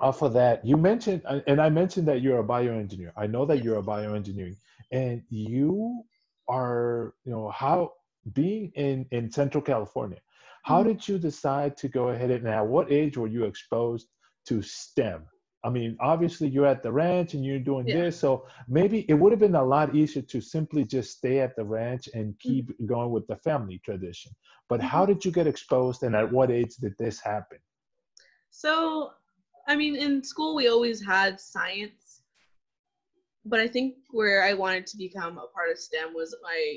off 0.00 0.22
of 0.22 0.32
that, 0.34 0.64
you 0.64 0.76
mentioned, 0.76 1.22
and 1.46 1.60
I 1.60 1.68
mentioned 1.68 2.06
that 2.08 2.22
you're 2.22 2.40
a 2.40 2.44
bioengineer. 2.44 3.12
I 3.16 3.26
know 3.26 3.44
that 3.46 3.64
you're 3.64 3.78
a 3.78 3.82
bioengineering, 3.82 4.56
and 4.92 5.22
you 5.28 6.02
are, 6.48 7.14
you 7.24 7.32
know, 7.32 7.50
how 7.50 7.92
being 8.32 8.72
in 8.74 9.06
in 9.10 9.30
Central 9.30 9.62
California. 9.62 10.18
How 10.62 10.80
mm-hmm. 10.80 10.88
did 10.88 11.08
you 11.08 11.18
decide 11.18 11.76
to 11.78 11.88
go 11.88 12.08
ahead 12.08 12.30
and 12.30 12.46
at 12.46 12.66
what 12.66 12.92
age 12.92 13.16
were 13.16 13.26
you 13.26 13.44
exposed 13.44 14.08
to 14.46 14.62
STEM? 14.62 15.24
I 15.64 15.70
mean, 15.70 15.96
obviously 16.00 16.48
you're 16.48 16.66
at 16.66 16.84
the 16.84 16.92
ranch 16.92 17.34
and 17.34 17.44
you're 17.44 17.58
doing 17.58 17.88
yeah. 17.88 18.02
this, 18.02 18.20
so 18.20 18.46
maybe 18.68 19.04
it 19.08 19.14
would 19.14 19.32
have 19.32 19.40
been 19.40 19.56
a 19.56 19.64
lot 19.64 19.94
easier 19.94 20.22
to 20.22 20.40
simply 20.40 20.84
just 20.84 21.18
stay 21.18 21.40
at 21.40 21.56
the 21.56 21.64
ranch 21.64 22.08
and 22.14 22.34
mm-hmm. 22.34 22.48
keep 22.48 22.70
mm-hmm. 22.70 22.86
going 22.86 23.10
with 23.10 23.26
the 23.26 23.36
family 23.36 23.80
tradition. 23.84 24.30
But 24.68 24.80
how 24.80 25.02
mm-hmm. 25.02 25.14
did 25.14 25.24
you 25.24 25.32
get 25.32 25.46
exposed, 25.46 26.02
and 26.04 26.14
at 26.14 26.30
what 26.30 26.50
age 26.50 26.76
did 26.76 26.96
this 26.98 27.20
happen? 27.20 27.58
So 28.50 29.12
I 29.68 29.76
mean, 29.76 29.96
in 29.96 30.24
school 30.24 30.56
we 30.56 30.68
always 30.68 31.04
had 31.04 31.38
science, 31.38 32.22
but 33.44 33.60
I 33.60 33.68
think 33.68 33.96
where 34.10 34.42
I 34.42 34.54
wanted 34.54 34.86
to 34.88 34.96
become 34.96 35.36
a 35.36 35.46
part 35.46 35.70
of 35.70 35.78
STEM 35.78 36.14
was 36.14 36.34
my. 36.42 36.76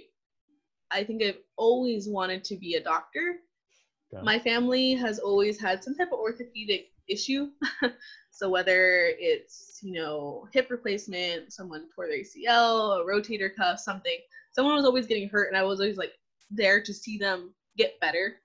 I 0.91 1.05
think 1.05 1.23
I've 1.23 1.39
always 1.55 2.09
wanted 2.09 2.43
to 2.43 2.57
be 2.57 2.75
a 2.75 2.83
doctor. 2.83 3.37
My 4.23 4.37
family 4.37 4.93
has 4.95 5.19
always 5.19 5.57
had 5.57 5.81
some 5.81 5.95
type 5.95 6.09
of 6.11 6.19
orthopedic 6.19 6.87
issue. 7.07 7.47
so 8.31 8.49
whether 8.49 9.13
it's, 9.17 9.79
you 9.81 9.93
know, 9.93 10.47
hip 10.51 10.67
replacement, 10.69 11.53
someone 11.53 11.87
tore 11.95 12.07
their 12.07 12.17
ACL, 12.17 12.99
a 12.99 13.05
rotator 13.05 13.55
cuff, 13.55 13.79
something, 13.79 14.17
someone 14.51 14.75
was 14.75 14.83
always 14.83 15.07
getting 15.07 15.29
hurt 15.29 15.47
and 15.47 15.57
I 15.57 15.63
was 15.63 15.79
always 15.79 15.95
like 15.95 16.11
there 16.49 16.81
to 16.81 16.93
see 16.93 17.17
them 17.17 17.53
get 17.77 17.99
better. 18.01 18.35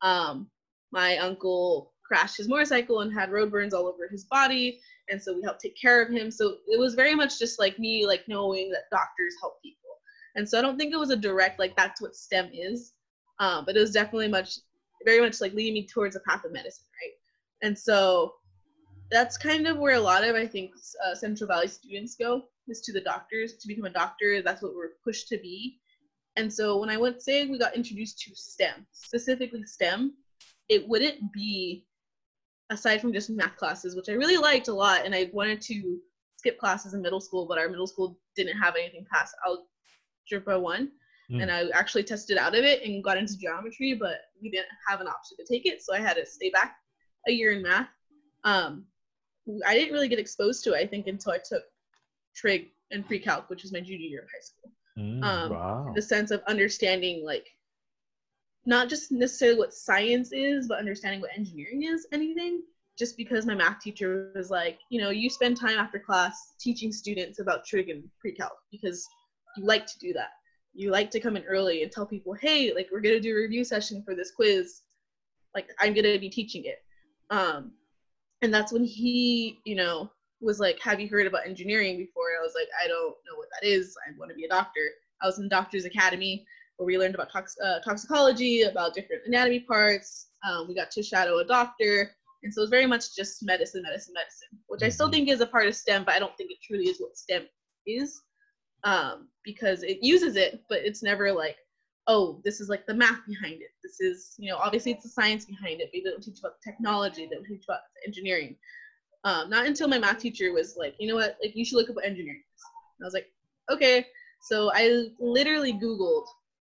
Um, 0.00 0.48
my 0.92 1.18
uncle 1.18 1.92
crashed 2.06 2.36
his 2.36 2.48
motorcycle 2.48 3.00
and 3.00 3.12
had 3.12 3.30
road 3.30 3.50
burns 3.50 3.74
all 3.74 3.86
over 3.86 4.08
his 4.08 4.24
body 4.24 4.80
and 5.08 5.22
so 5.22 5.34
we 5.34 5.42
helped 5.42 5.60
take 5.60 5.80
care 5.80 6.02
of 6.02 6.10
him. 6.10 6.30
So 6.30 6.56
it 6.66 6.78
was 6.78 6.94
very 6.94 7.14
much 7.14 7.38
just 7.38 7.58
like 7.58 7.78
me 7.78 8.06
like 8.06 8.26
knowing 8.28 8.70
that 8.70 8.90
doctors 8.90 9.34
help 9.40 9.62
people. 9.62 9.80
And 10.34 10.48
so 10.48 10.58
i 10.58 10.62
don't 10.62 10.76
think 10.76 10.92
it 10.92 10.98
was 10.98 11.10
a 11.10 11.16
direct 11.16 11.58
like 11.58 11.74
that's 11.76 12.02
what 12.02 12.14
stem 12.14 12.50
is 12.52 12.92
um, 13.38 13.64
but 13.64 13.76
it 13.76 13.80
was 13.80 13.90
definitely 13.90 14.28
much 14.28 14.58
very 15.04 15.20
much 15.20 15.40
like 15.40 15.54
leading 15.54 15.74
me 15.74 15.86
towards 15.86 16.16
a 16.16 16.20
path 16.20 16.44
of 16.44 16.52
medicine 16.52 16.84
right? 17.02 17.12
And 17.66 17.78
so 17.78 18.34
that's 19.10 19.38
kind 19.38 19.66
of 19.66 19.78
where 19.78 19.94
a 19.94 20.00
lot 20.00 20.24
of 20.24 20.34
i 20.34 20.46
think 20.46 20.72
uh, 21.06 21.14
central 21.14 21.48
valley 21.48 21.68
students 21.68 22.16
go 22.16 22.42
is 22.68 22.80
to 22.82 22.92
the 22.92 23.00
doctors. 23.00 23.54
To 23.54 23.68
become 23.68 23.84
a 23.86 23.90
doctor 23.90 24.42
that's 24.42 24.62
what 24.62 24.74
we're 24.74 24.98
pushed 25.04 25.28
to 25.28 25.38
be. 25.38 25.78
And 26.36 26.52
so 26.52 26.78
when 26.78 26.90
i 26.90 26.98
went 26.98 27.22
say 27.22 27.46
we 27.46 27.58
got 27.58 27.74
introduced 27.74 28.18
to 28.20 28.34
stem 28.34 28.86
specifically 28.92 29.64
stem 29.64 30.12
it 30.68 30.86
wouldn't 30.86 31.32
be 31.32 31.86
aside 32.70 33.00
from 33.00 33.12
just 33.12 33.30
math 33.30 33.56
classes, 33.56 33.94
which 33.94 34.08
I 34.08 34.12
really 34.12 34.36
liked 34.36 34.68
a 34.68 34.74
lot, 34.74 35.04
and 35.04 35.14
I 35.14 35.30
wanted 35.32 35.60
to 35.62 35.98
skip 36.36 36.58
classes 36.58 36.94
in 36.94 37.02
middle 37.02 37.20
school, 37.20 37.46
but 37.46 37.58
our 37.58 37.68
middle 37.68 37.86
school 37.86 38.18
didn't 38.34 38.58
have 38.58 38.74
anything 38.76 39.06
past 39.12 39.34
algebra 39.46 40.58
one, 40.58 40.90
mm. 41.30 41.42
and 41.42 41.50
I 41.50 41.68
actually 41.74 42.04
tested 42.04 42.38
out 42.38 42.54
of 42.54 42.64
it 42.64 42.82
and 42.82 43.02
got 43.02 43.18
into 43.18 43.38
geometry, 43.38 43.94
but 43.94 44.16
we 44.42 44.50
didn't 44.50 44.68
have 44.88 45.00
an 45.00 45.08
option 45.08 45.36
to 45.38 45.44
take 45.50 45.66
it, 45.66 45.82
so 45.82 45.94
I 45.94 46.00
had 46.00 46.14
to 46.14 46.26
stay 46.26 46.50
back 46.50 46.76
a 47.28 47.32
year 47.32 47.52
in 47.52 47.62
math. 47.62 47.88
Um, 48.44 48.84
I 49.66 49.74
didn't 49.74 49.92
really 49.92 50.08
get 50.08 50.18
exposed 50.18 50.64
to 50.64 50.72
it, 50.72 50.78
I 50.78 50.86
think, 50.86 51.06
until 51.06 51.32
I 51.32 51.38
took 51.38 51.62
trig 52.34 52.68
and 52.90 53.06
pre-calc, 53.06 53.48
which 53.48 53.62
was 53.62 53.72
my 53.72 53.80
junior 53.80 54.06
year 54.06 54.22
of 54.22 54.28
high 54.28 54.40
school. 54.40 54.72
Mm, 54.98 55.24
um, 55.24 55.50
wow. 55.50 55.92
The 55.94 56.02
sense 56.02 56.30
of 56.30 56.42
understanding 56.46 57.24
like 57.24 57.46
not 58.66 58.88
just 58.88 59.12
necessarily 59.12 59.58
what 59.58 59.72
science 59.72 60.32
is, 60.32 60.66
but 60.66 60.78
understanding 60.78 61.20
what 61.20 61.30
engineering 61.36 61.84
is, 61.84 62.06
anything. 62.12 62.62
Just 62.98 63.16
because 63.16 63.46
my 63.46 63.54
math 63.54 63.80
teacher 63.80 64.32
was 64.34 64.50
like, 64.50 64.78
you 64.90 65.00
know, 65.00 65.10
you 65.10 65.30
spend 65.30 65.56
time 65.56 65.78
after 65.78 65.98
class 65.98 66.54
teaching 66.58 66.92
students 66.92 67.38
about 67.38 67.64
trig 67.64 67.90
and 67.90 68.02
pre-calc 68.20 68.56
because 68.72 69.06
you 69.56 69.64
like 69.64 69.86
to 69.86 69.98
do 69.98 70.12
that. 70.14 70.30
You 70.74 70.90
like 70.90 71.10
to 71.10 71.20
come 71.20 71.36
in 71.36 71.44
early 71.44 71.82
and 71.82 71.92
tell 71.92 72.06
people, 72.06 72.34
hey, 72.34 72.72
like 72.74 72.88
we're 72.90 73.00
gonna 73.00 73.20
do 73.20 73.36
a 73.36 73.40
review 73.40 73.64
session 73.64 74.02
for 74.02 74.14
this 74.14 74.30
quiz. 74.30 74.80
Like 75.54 75.68
I'm 75.78 75.94
gonna 75.94 76.18
be 76.18 76.30
teaching 76.30 76.64
it. 76.64 76.82
Um, 77.30 77.72
and 78.42 78.52
that's 78.52 78.72
when 78.72 78.84
he, 78.84 79.58
you 79.64 79.74
know, 79.74 80.10
was 80.40 80.60
like, 80.60 80.78
"Have 80.80 81.00
you 81.00 81.08
heard 81.08 81.26
about 81.26 81.46
engineering 81.46 81.96
before?" 81.96 82.28
I 82.38 82.42
was 82.42 82.54
like, 82.54 82.68
"I 82.82 82.88
don't 82.88 83.14
know 83.26 83.36
what 83.36 83.48
that 83.52 83.66
is. 83.66 83.96
I 84.06 84.12
want 84.18 84.30
to 84.30 84.36
be 84.36 84.44
a 84.44 84.48
doctor." 84.48 84.90
I 85.22 85.26
was 85.26 85.38
in 85.38 85.48
Doctors 85.48 85.86
Academy 85.86 86.46
where 86.76 86.86
we 86.86 86.98
learned 86.98 87.14
about 87.14 87.30
tox- 87.30 87.58
uh, 87.64 87.80
toxicology, 87.80 88.62
about 88.62 88.94
different 88.94 89.22
anatomy 89.26 89.60
parts. 89.60 90.28
Um, 90.46 90.68
we 90.68 90.74
got 90.74 90.90
to 90.92 91.02
shadow 91.02 91.38
a 91.38 91.44
doctor, 91.44 92.10
and 92.42 92.52
so 92.52 92.60
it 92.60 92.64
was 92.64 92.70
very 92.70 92.86
much 92.86 93.14
just 93.16 93.42
medicine, 93.44 93.82
medicine, 93.82 94.14
medicine, 94.14 94.58
which 94.68 94.82
I 94.82 94.88
still 94.88 95.08
Mhm. 95.08 95.12
think 95.12 95.28
is 95.28 95.40
a 95.40 95.46
part 95.46 95.66
of 95.66 95.74
STEM, 95.74 96.04
but 96.04 96.14
I 96.14 96.18
don't 96.18 96.36
think 96.36 96.50
it 96.50 96.58
truly 96.62 96.88
is 96.88 97.00
what 97.00 97.16
STEM 97.16 97.48
is, 97.86 98.20
um, 98.84 99.28
because 99.42 99.82
it 99.82 100.02
uses 100.02 100.36
it, 100.36 100.62
but 100.68 100.80
it's 100.84 101.02
never 101.02 101.32
like, 101.32 101.56
oh, 102.08 102.40
this 102.44 102.60
is 102.60 102.68
like 102.68 102.86
the 102.86 102.94
math 102.94 103.26
behind 103.26 103.60
it. 103.62 103.70
This 103.82 104.00
is, 104.00 104.34
you 104.38 104.48
know, 104.50 104.58
obviously 104.58 104.92
it's 104.92 105.02
the 105.02 105.08
science 105.08 105.44
behind 105.44 105.80
it. 105.80 105.90
But 105.92 106.00
they 106.04 106.10
don't 106.10 106.22
teach 106.22 106.38
about 106.38 106.52
the 106.62 106.70
technology. 106.70 107.26
They 107.26 107.34
don't 107.34 107.44
teach 107.44 107.64
about 107.64 107.80
the 107.96 108.06
engineering. 108.06 108.56
Um, 109.24 109.50
not 109.50 109.66
until 109.66 109.88
my 109.88 109.98
math 109.98 110.18
teacher 110.18 110.52
was 110.52 110.76
like, 110.76 110.94
you 111.00 111.08
know 111.08 111.16
what, 111.16 111.36
like 111.42 111.56
you 111.56 111.64
should 111.64 111.76
look 111.76 111.90
up 111.90 111.96
what 111.96 112.04
engineering 112.04 112.44
is. 112.54 112.62
And 113.00 113.04
I 113.04 113.06
was 113.06 113.14
like, 113.14 113.26
okay. 113.72 114.06
So 114.42 114.70
I 114.72 115.08
literally 115.18 115.72
Googled 115.72 116.26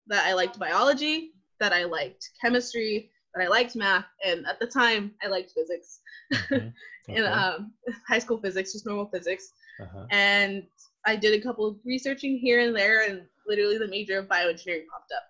that 0.08 0.26
I 0.26 0.34
liked 0.34 0.58
biology, 0.58 1.32
that 1.60 1.72
I 1.72 1.84
liked 1.84 2.30
chemistry, 2.40 3.10
that 3.34 3.44
I 3.44 3.48
liked 3.48 3.76
math, 3.76 4.06
and 4.24 4.46
at 4.46 4.58
the 4.58 4.66
time 4.66 5.12
I 5.22 5.28
liked 5.28 5.52
physics. 5.52 6.00
Okay. 7.08 7.22
um, 7.22 7.72
high 8.08 8.18
school 8.18 8.38
physics, 8.38 8.72
just 8.72 8.84
normal 8.84 9.06
physics. 9.06 9.52
Uh-huh. 9.80 10.06
And 10.10 10.64
I 11.06 11.14
did 11.14 11.38
a 11.38 11.42
couple 11.42 11.66
of 11.66 11.76
researching 11.84 12.36
here 12.36 12.60
and 12.60 12.74
there, 12.74 13.08
and 13.08 13.22
literally 13.46 13.78
the 13.78 13.88
major 13.88 14.18
of 14.18 14.26
bioengineering 14.26 14.86
popped 14.90 15.12
up. 15.14 15.22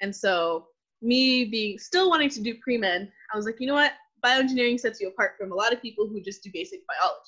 And 0.00 0.14
so, 0.14 0.66
me 1.02 1.44
being 1.44 1.78
still 1.78 2.08
wanting 2.08 2.30
to 2.30 2.40
do 2.40 2.54
pre 2.62 2.78
med, 2.78 3.10
I 3.32 3.36
was 3.36 3.46
like, 3.46 3.56
you 3.58 3.66
know 3.66 3.74
what? 3.74 3.92
Bioengineering 4.24 4.78
sets 4.78 5.00
you 5.00 5.08
apart 5.08 5.32
from 5.36 5.52
a 5.52 5.54
lot 5.54 5.72
of 5.72 5.82
people 5.82 6.06
who 6.06 6.20
just 6.20 6.42
do 6.42 6.50
basic 6.52 6.80
biology. 6.86 7.20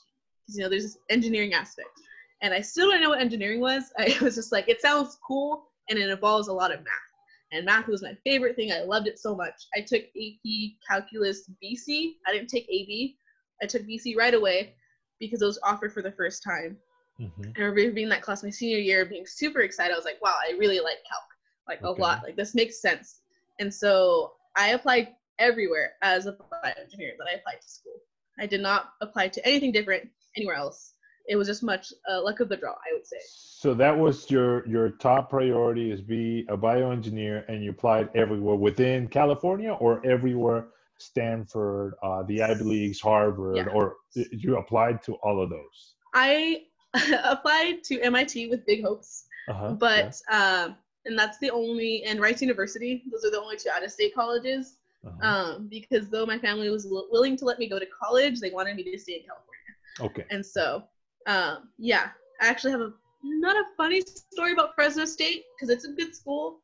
Because, 0.47 0.57
you 0.57 0.63
know, 0.63 0.71
there's 0.71 0.85
this 0.85 0.99
engineering 1.11 1.53
aspect. 1.53 1.89
And 2.43 2.55
I 2.55 2.61
still 2.61 2.91
don't 2.91 3.01
know 3.01 3.11
what 3.11 3.21
engineering 3.21 3.61
was. 3.61 3.93
I 3.99 4.17
was 4.23 4.35
just 4.35 4.53
like, 4.53 4.69
it 4.69 4.81
sounds 4.81 5.19
cool, 5.27 5.65
and 5.89 5.99
it 5.99 6.09
involves 6.09 6.49
a 6.49 6.53
lot 6.53 6.73
of 6.73 6.81
math. 6.81 6.93
And 7.53 7.65
math 7.65 7.87
was 7.87 8.03
my 8.03 8.17
favorite 8.25 8.57
thing. 8.57 8.73
I 8.73 8.81
loved 8.81 9.07
it 9.07 9.19
so 9.19 9.35
much. 9.35 9.55
I 9.75 9.81
took 9.81 10.03
AP 10.03 10.73
Calculus 10.89 11.49
BC. 11.63 12.15
I 12.27 12.33
didn't 12.33 12.49
take 12.49 12.69
AB. 12.69 13.17
I 13.63 13.67
took 13.67 13.83
BC 13.83 14.17
right 14.17 14.35
away 14.35 14.75
because 15.21 15.43
it 15.43 15.47
was 15.47 15.59
offered 15.63 15.93
for 15.93 16.03
the 16.03 16.13
first 16.13 16.43
time. 16.43 16.77
Mhm. 17.21 17.57
I 17.57 17.61
remember 17.61 17.93
being 17.93 18.07
in 18.07 18.11
that 18.11 18.21
class 18.23 18.43
my 18.43 18.51
senior 18.51 18.79
year, 18.79 19.05
being 19.07 19.27
super 19.27 19.61
excited. 19.61 19.93
I 19.93 19.97
was 19.97 20.05
like, 20.05 20.21
wow, 20.21 20.37
I 20.47 20.53
really 20.59 20.81
like 20.81 20.99
calc, 21.09 21.23
like 21.69 21.83
Okay. 21.83 22.01
a 22.01 22.03
lot. 22.03 22.23
Like 22.23 22.37
this 22.37 22.55
makes 22.55 22.81
sense. 22.81 23.21
And 23.61 23.73
so 23.73 24.35
I 24.57 24.71
applied 24.71 25.15
everywhere 25.39 25.93
as 26.03 26.27
a 26.27 26.33
bioengineer 26.33 27.17
that 27.19 27.29
I 27.29 27.37
applied 27.37 27.61
to 27.63 27.69
school. 27.69 28.01
I 28.39 28.47
did 28.47 28.61
not 28.61 28.93
apply 29.01 29.29
to 29.29 29.47
anything 29.47 29.73
different 29.73 30.11
anywhere 30.37 30.57
else. 30.57 30.95
It 31.29 31.37
was 31.37 31.49
just 31.49 31.63
much 31.63 31.93
uh, 32.11 32.23
luck 32.23 32.41
of 32.41 32.49
the 32.49 32.57
draw, 32.57 32.73
I 32.73 32.93
would 32.93 33.07
say. 33.07 33.17
So 33.29 33.75
that 33.75 33.97
was 33.97 34.31
your 34.31 34.67
your 34.69 34.91
top 34.91 35.31
priority 35.31 35.91
is 35.91 36.01
be 36.01 36.47
a 36.49 36.57
bioengineer, 36.57 37.45
and 37.49 37.65
you 37.65 37.71
applied 37.71 38.09
everywhere 38.15 38.55
within 38.57 39.09
California 39.09 39.73
or 39.73 40.05
everywhere, 40.07 40.69
Stanford, 40.99 41.95
uh, 42.03 42.23
the 42.25 42.43
Ivy 42.43 42.65
Leagues, 42.65 43.01
Harvard, 43.01 43.57
Yeah. 43.57 43.67
or 43.75 43.97
you 44.15 44.59
applied 44.59 45.03
to 45.05 45.15
all 45.17 45.43
of 45.43 45.51
those. 45.51 45.95
I 46.15 46.63
applied 47.25 47.83
to 47.85 48.01
MIT 48.01 48.49
with 48.49 48.65
big 48.67 48.83
hopes, 48.85 49.27
Uh-huh. 49.49 49.73
but 49.73 50.21
um, 50.31 50.77
and 51.07 51.19
that's 51.19 51.39
the 51.39 51.51
only 51.51 52.03
and 52.05 52.21
Rice 52.21 52.41
University. 52.43 53.03
Those 53.11 53.25
are 53.25 53.31
the 53.31 53.41
only 53.41 53.57
two 53.57 53.71
out-of-state 53.75 54.15
colleges. 54.15 54.79
Uh-huh. 55.07 55.29
Um, 55.29 55.69
because 55.69 56.09
though 56.09 56.27
my 56.27 56.37
family 56.39 56.69
was 56.69 56.85
willing 56.89 57.37
to 57.37 57.45
let 57.45 57.59
me 57.61 57.69
go 57.69 57.79
to 57.79 57.87
college, 57.87 58.41
they 58.41 58.51
wanted 58.51 58.75
me 58.77 58.83
to 58.91 58.99
stay 58.99 59.15
in 59.15 59.23
California. 59.23 59.73
okay. 60.01 60.25
And 60.35 60.45
so, 60.45 60.83
um, 61.27 61.69
yeah, 61.79 62.09
I 62.41 62.47
actually 62.49 62.73
have 62.73 62.81
a 62.81 62.93
not 63.25 63.57
a 63.57 63.65
funny 63.77 64.03
story 64.03 64.53
about 64.53 64.75
Fresno 64.75 65.05
State 65.05 65.45
because 65.57 65.69
it's 65.75 65.85
a 65.85 65.93
good 65.93 66.15
school, 66.15 66.61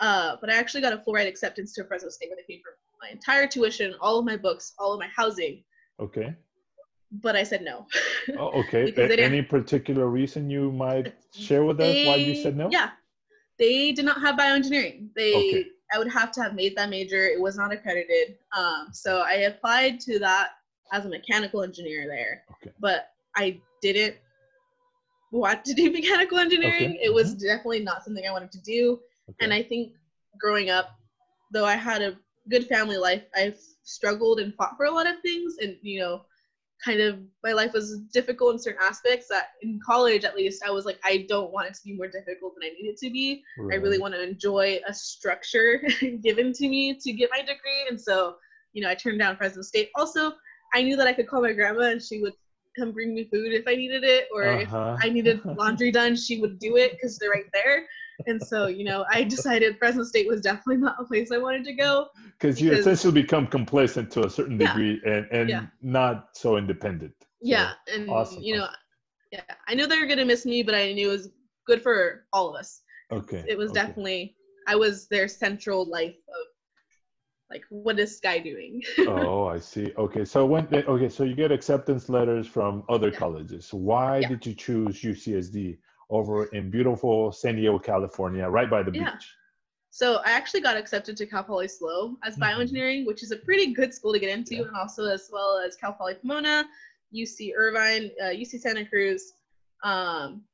uh, 0.00 0.36
but 0.40 0.50
I 0.50 0.56
actually 0.56 0.80
got 0.80 0.92
a 0.92 0.98
full 0.98 1.14
ride 1.14 1.26
acceptance 1.26 1.72
to 1.74 1.84
Fresno 1.84 2.08
State 2.10 2.28
where 2.30 2.36
they 2.36 2.54
paid 2.54 2.62
for 2.62 2.76
my 3.02 3.10
entire 3.10 3.46
tuition, 3.46 3.94
all 4.00 4.18
of 4.18 4.24
my 4.24 4.36
books, 4.36 4.72
all 4.78 4.92
of 4.92 5.00
my 5.00 5.08
housing. 5.14 5.62
Okay. 5.98 6.34
But 7.22 7.36
I 7.36 7.42
said 7.42 7.62
no. 7.62 7.86
Oh, 8.38 8.48
okay. 8.62 8.92
A- 8.96 9.20
Any 9.20 9.42
particular 9.42 10.08
reason 10.08 10.48
you 10.50 10.72
might 10.72 11.14
share 11.32 11.64
with 11.64 11.80
us 11.80 11.96
why 12.06 12.16
you 12.16 12.34
said 12.34 12.56
no? 12.56 12.68
Yeah, 12.70 12.90
they 13.58 13.92
did 13.92 14.04
not 14.04 14.20
have 14.20 14.36
bioengineering. 14.36 15.08
They 15.16 15.34
Okay. 15.34 15.64
I 15.92 15.98
would 15.98 16.10
have 16.10 16.32
to 16.32 16.42
have 16.42 16.54
made 16.54 16.76
that 16.76 16.90
major. 16.90 17.26
It 17.26 17.40
was 17.40 17.56
not 17.56 17.72
accredited. 17.72 18.36
Um, 18.56 18.88
so 18.92 19.20
I 19.20 19.34
applied 19.50 20.00
to 20.00 20.18
that 20.20 20.50
as 20.92 21.04
a 21.04 21.08
mechanical 21.08 21.62
engineer 21.62 22.06
there. 22.08 22.42
Okay. 22.52 22.72
but 22.80 23.10
I 23.36 23.60
didn't 23.82 24.16
want 25.30 25.64
to 25.64 25.74
do 25.74 25.90
mechanical 25.92 26.38
engineering. 26.38 26.90
Okay. 26.90 27.00
It 27.02 27.12
was 27.12 27.32
uh-huh. 27.32 27.40
definitely 27.42 27.80
not 27.80 28.04
something 28.04 28.24
I 28.26 28.32
wanted 28.32 28.52
to 28.52 28.60
do. 28.60 29.00
Okay. 29.28 29.44
And 29.44 29.52
I 29.52 29.62
think 29.62 29.92
growing 30.40 30.70
up, 30.70 30.98
though 31.52 31.64
I 31.64 31.76
had 31.76 32.02
a 32.02 32.16
good 32.50 32.66
family 32.66 32.96
life, 32.96 33.22
I've 33.36 33.58
struggled 33.82 34.40
and 34.40 34.54
fought 34.54 34.76
for 34.76 34.86
a 34.86 34.90
lot 34.90 35.06
of 35.06 35.20
things. 35.20 35.56
And, 35.60 35.76
you 35.82 36.00
know, 36.00 36.22
kind 36.84 37.00
of 37.00 37.18
my 37.42 37.52
life 37.52 37.72
was 37.72 38.00
difficult 38.12 38.52
in 38.52 38.58
certain 38.58 38.82
aspects 38.82 39.28
that 39.28 39.50
in 39.62 39.80
college, 39.84 40.24
at 40.24 40.36
least, 40.36 40.62
I 40.66 40.70
was 40.70 40.84
like, 40.84 40.98
I 41.04 41.26
don't 41.28 41.52
want 41.52 41.68
it 41.68 41.74
to 41.74 41.84
be 41.84 41.94
more 41.94 42.08
difficult 42.08 42.54
than 42.54 42.68
I 42.68 42.72
need 42.74 42.88
it 42.88 42.98
to 42.98 43.10
be. 43.10 43.42
I 43.70 43.76
really 43.76 43.98
want 43.98 44.14
to 44.14 44.22
enjoy 44.22 44.80
a 44.86 44.92
structure 44.92 45.82
given 46.22 46.52
to 46.52 46.68
me 46.68 46.94
to 46.94 47.12
get 47.12 47.30
my 47.32 47.40
degree. 47.40 47.86
And 47.88 48.00
so, 48.00 48.36
you 48.72 48.82
know, 48.82 48.90
I 48.90 48.94
turned 48.94 49.18
down 49.18 49.36
Fresno 49.36 49.62
State. 49.62 49.90
Also, 49.94 50.32
I 50.74 50.82
knew 50.82 50.96
that 50.96 51.06
I 51.06 51.12
could 51.12 51.28
call 51.28 51.40
my 51.40 51.52
grandma 51.52 51.90
and 51.90 52.02
she 52.02 52.20
would 52.20 52.34
come 52.76 52.92
bring 52.92 53.14
me 53.14 53.24
food 53.24 53.52
if 53.52 53.64
I 53.66 53.74
needed 53.74 54.04
it, 54.04 54.28
or 54.34 54.44
if 54.44 54.68
Uh-huh. 54.68 54.96
I 55.02 55.08
needed 55.10 55.40
laundry 55.56 55.90
done, 55.90 56.16
she 56.16 56.40
would 56.40 56.58
do 56.58 56.76
it 56.76 56.92
because 56.92 57.18
they're 57.18 57.30
right 57.30 57.50
there. 57.52 57.86
And 58.26 58.40
so, 58.42 58.66
you 58.68 58.84
know, 58.84 59.04
I 59.10 59.24
decided 59.24 59.76
Fresno 59.78 60.04
State 60.04 60.28
was 60.28 60.40
definitely 60.40 60.78
not 60.78 60.96
a 61.00 61.04
place 61.04 61.30
I 61.32 61.38
wanted 61.38 61.64
to 61.64 61.72
go. 61.74 62.08
Because 62.38 62.60
you 62.60 62.72
essentially 62.72 63.12
become 63.12 63.46
complacent 63.46 64.10
to 64.12 64.24
a 64.26 64.30
certain 64.30 64.58
Yeah. 64.58 64.68
degree 64.68 65.00
and, 65.04 65.26
and 65.32 65.50
Yeah. 65.50 65.62
not 65.82 66.28
so 66.34 66.56
independent. 66.56 67.14
So, 67.20 67.26
Yeah, 67.50 67.72
and 67.92 68.08
awesome, 68.08 68.42
you 68.42 68.56
know, 68.56 68.68
yeah, 69.32 69.42
I 69.68 69.74
knew 69.74 69.86
they 69.86 69.98
were 69.98 70.06
gonna 70.06 70.24
miss 70.24 70.46
me, 70.46 70.62
but 70.62 70.74
I 70.74 70.92
knew 70.92 71.08
it 71.08 71.12
was 71.12 71.28
good 71.66 71.82
for 71.82 72.26
all 72.32 72.48
of 72.48 72.56
us. 72.56 72.82
Okay. 73.10 73.44
It 73.48 73.58
was 73.58 73.70
okay. 73.70 73.80
definitely 73.80 74.36
I 74.66 74.76
was 74.76 75.08
their 75.08 75.28
central 75.28 75.84
life 75.84 76.16
like 77.50 77.64
what 77.68 77.98
is 77.98 78.16
Skye 78.16 78.38
doing? 78.38 78.82
oh, 79.06 79.46
I 79.46 79.58
see. 79.58 79.92
Okay, 79.96 80.24
so 80.24 80.46
when 80.46 80.66
they- 80.66 80.84
okay, 80.84 81.08
so 81.08 81.24
you 81.24 81.34
get 81.34 81.52
acceptance 81.52 82.08
letters 82.08 82.46
from 82.46 82.84
other 82.88 83.08
Yeah. 83.10 83.18
colleges. 83.18 83.72
Why 83.72 84.18
Yeah. 84.18 84.28
did 84.28 84.46
you 84.46 84.54
choose 84.54 85.02
UCSD 85.04 85.78
over 86.10 86.46
in 86.46 86.70
beautiful 86.70 87.32
San 87.32 87.56
Diego, 87.56 87.78
California, 87.78 88.48
right 88.48 88.68
by 88.70 88.82
the 88.82 88.92
Yeah. 88.92 89.12
beach? 89.14 89.32
So 89.90 90.16
I 90.24 90.30
actually 90.30 90.60
got 90.60 90.76
accepted 90.76 91.16
to 91.18 91.26
Cal 91.26 91.44
Poly 91.44 91.68
SLO 91.68 92.16
as 92.24 92.36
Mhm. 92.36 92.42
bioengineering, 92.42 93.06
which 93.06 93.22
is 93.22 93.30
a 93.30 93.36
pretty 93.36 93.72
good 93.72 93.94
school 93.94 94.12
to 94.12 94.18
get 94.18 94.30
into, 94.36 94.64
and 94.66 94.74
also 94.76 95.04
as 95.04 95.30
well 95.32 95.58
as 95.58 95.76
Cal 95.76 95.92
Poly 95.92 96.14
Pomona, 96.16 96.68
UC 97.12 97.54
Irvine, 97.54 98.10
uh, 98.20 98.30
UC 98.30 98.58
Santa 98.58 98.84
Cruz. 98.84 99.34
Um, 99.84 100.44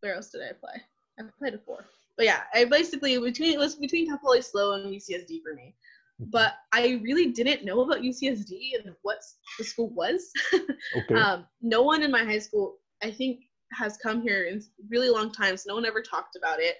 where 0.00 0.14
else 0.14 0.30
did 0.30 0.42
I 0.42 0.48
apply? 0.48 0.84
I 1.18 1.22
applied 1.22 1.50
to 1.50 1.58
four. 1.58 1.84
But 2.16 2.26
yeah, 2.26 2.40
I 2.54 2.64
basically 2.64 3.18
between 3.18 3.52
it 3.52 3.58
was 3.58 3.76
between 3.76 4.08
Cal 4.08 4.18
Poly 4.18 4.42
SLO 4.42 4.72
and 4.72 4.92
UCSD 4.94 5.42
for 5.42 5.54
me. 5.54 5.74
But 6.18 6.52
I 6.72 7.00
really 7.02 7.32
didn't 7.32 7.64
know 7.64 7.80
about 7.80 8.02
UCSD 8.02 8.84
and 8.84 8.94
what 9.02 9.18
the 9.58 9.64
school 9.64 9.90
was. 9.90 10.30
Okay. 10.96 11.14
um, 11.14 11.46
no 11.62 11.82
one 11.82 12.02
in 12.02 12.10
my 12.10 12.22
high 12.24 12.38
school, 12.38 12.76
I 13.02 13.10
think, 13.10 13.40
has 13.72 13.96
come 13.96 14.20
here 14.20 14.44
in 14.44 14.60
really 14.90 15.08
long 15.08 15.32
time, 15.32 15.56
so 15.56 15.64
no 15.68 15.74
one 15.74 15.86
ever 15.86 16.02
talked 16.02 16.36
about 16.36 16.60
it 16.60 16.76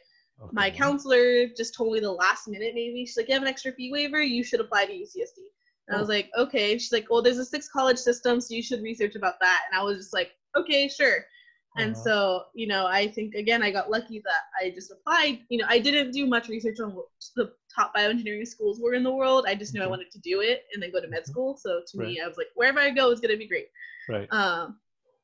my 0.51 0.71
counselor 0.71 1.47
just 1.57 1.75
told 1.75 1.93
me 1.93 2.01
the 2.01 2.11
last 2.11 2.49
minute 2.49 2.73
maybe 2.75 3.05
she's 3.07 3.17
like 3.17 3.29
you 3.29 3.35
have 3.35 3.43
an 3.43 3.49
extra 3.49 3.73
fee 3.73 3.93
waiver 3.93 4.21
you 4.23 4.43
should 4.43 4.61
apply 4.61 4.85
to 4.85 4.93
ucsd 4.93 5.39
and 5.89 5.97
i 5.97 6.01
was 6.01 6.09
Oh. 6.09 6.13
like 6.13 6.31
okay 6.37 6.73
she's 6.79 6.93
like 6.93 7.07
well 7.11 7.23
there's 7.23 7.39
a 7.39 7.45
six 7.45 7.69
college 7.69 7.99
system 7.99 8.41
so 8.41 8.55
you 8.55 8.63
should 8.63 8.83
research 8.83 9.15
about 9.15 9.35
that 9.41 9.63
and 9.71 9.79
i 9.79 9.85
was 9.85 9.99
just 9.99 10.13
like 10.13 10.33
okay 10.57 10.89
sure 10.89 11.25
and 11.79 11.95
Uh-huh. 11.95 12.05
so 12.05 12.43
you 12.55 12.67
know 12.67 12.87
i 12.87 13.09
think 13.09 13.35
again 13.35 13.63
i 13.63 13.71
got 13.71 13.91
lucky 13.91 14.19
that 14.29 14.43
i 14.61 14.71
just 14.71 14.91
applied 14.91 15.41
you 15.49 15.59
know 15.59 15.67
i 15.69 15.79
didn't 15.79 16.11
do 16.13 16.27
much 16.27 16.49
research 16.49 16.79
on 16.81 16.95
what 16.95 17.07
the 17.37 17.51
top 17.75 17.95
bioengineering 17.97 18.47
schools 18.47 18.79
were 18.81 18.95
in 18.95 19.03
the 19.03 19.11
world 19.21 19.45
i 19.49 19.55
just 19.55 19.73
knew 19.75 19.83
i 19.83 19.87
wanted 19.87 20.11
to 20.11 20.19
do 20.21 20.41
it 20.41 20.65
and 20.73 20.83
then 20.83 20.91
go 20.93 21.01
to 21.01 21.09
med 21.09 21.23
Mhm. 21.23 21.27
school 21.31 21.57
so 21.57 21.81
to 21.89 21.99
me 21.99 22.21
i 22.23 22.27
was 22.29 22.37
like 22.37 22.49
wherever 22.55 22.79
i 22.81 22.91
go 22.91 23.11
is 23.11 23.21
going 23.21 23.31
to 23.33 23.39
be 23.39 23.47
great 23.55 23.69
Right. 24.09 24.29
um, 24.33 24.79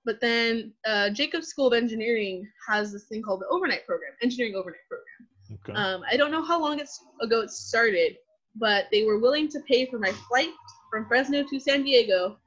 but 0.05 0.21
then 0.23 0.73
uh, 0.87 1.11
Jacobs 1.11 1.49
School 1.49 1.67
of 1.67 1.75
Engineering 1.75 2.49
has 2.69 2.93
this 2.93 3.05
thing 3.09 3.21
called 3.21 3.41
the 3.43 3.49
overnight 3.49 3.85
program, 3.85 4.13
engineering 4.23 4.55
overnight 4.55 4.87
program. 4.89 5.21
Okay. 5.57 5.73
Um, 5.75 6.03
I 6.11 6.17
don't 6.17 6.31
know 6.31 6.41
how 6.51 6.59
long 6.59 6.79
it's 6.79 7.05
ago 7.21 7.41
it 7.41 7.51
started, 7.51 8.17
but 8.55 8.87
they 8.93 9.03
were 9.05 9.19
willing 9.19 9.49
to 9.49 9.61
pay 9.69 9.85
for 9.85 9.99
my 9.99 10.13
flight 10.29 10.55
from 10.91 11.07
Fresno 11.09 11.43
to 11.51 11.61
San 11.61 11.83
Diego 11.83 12.39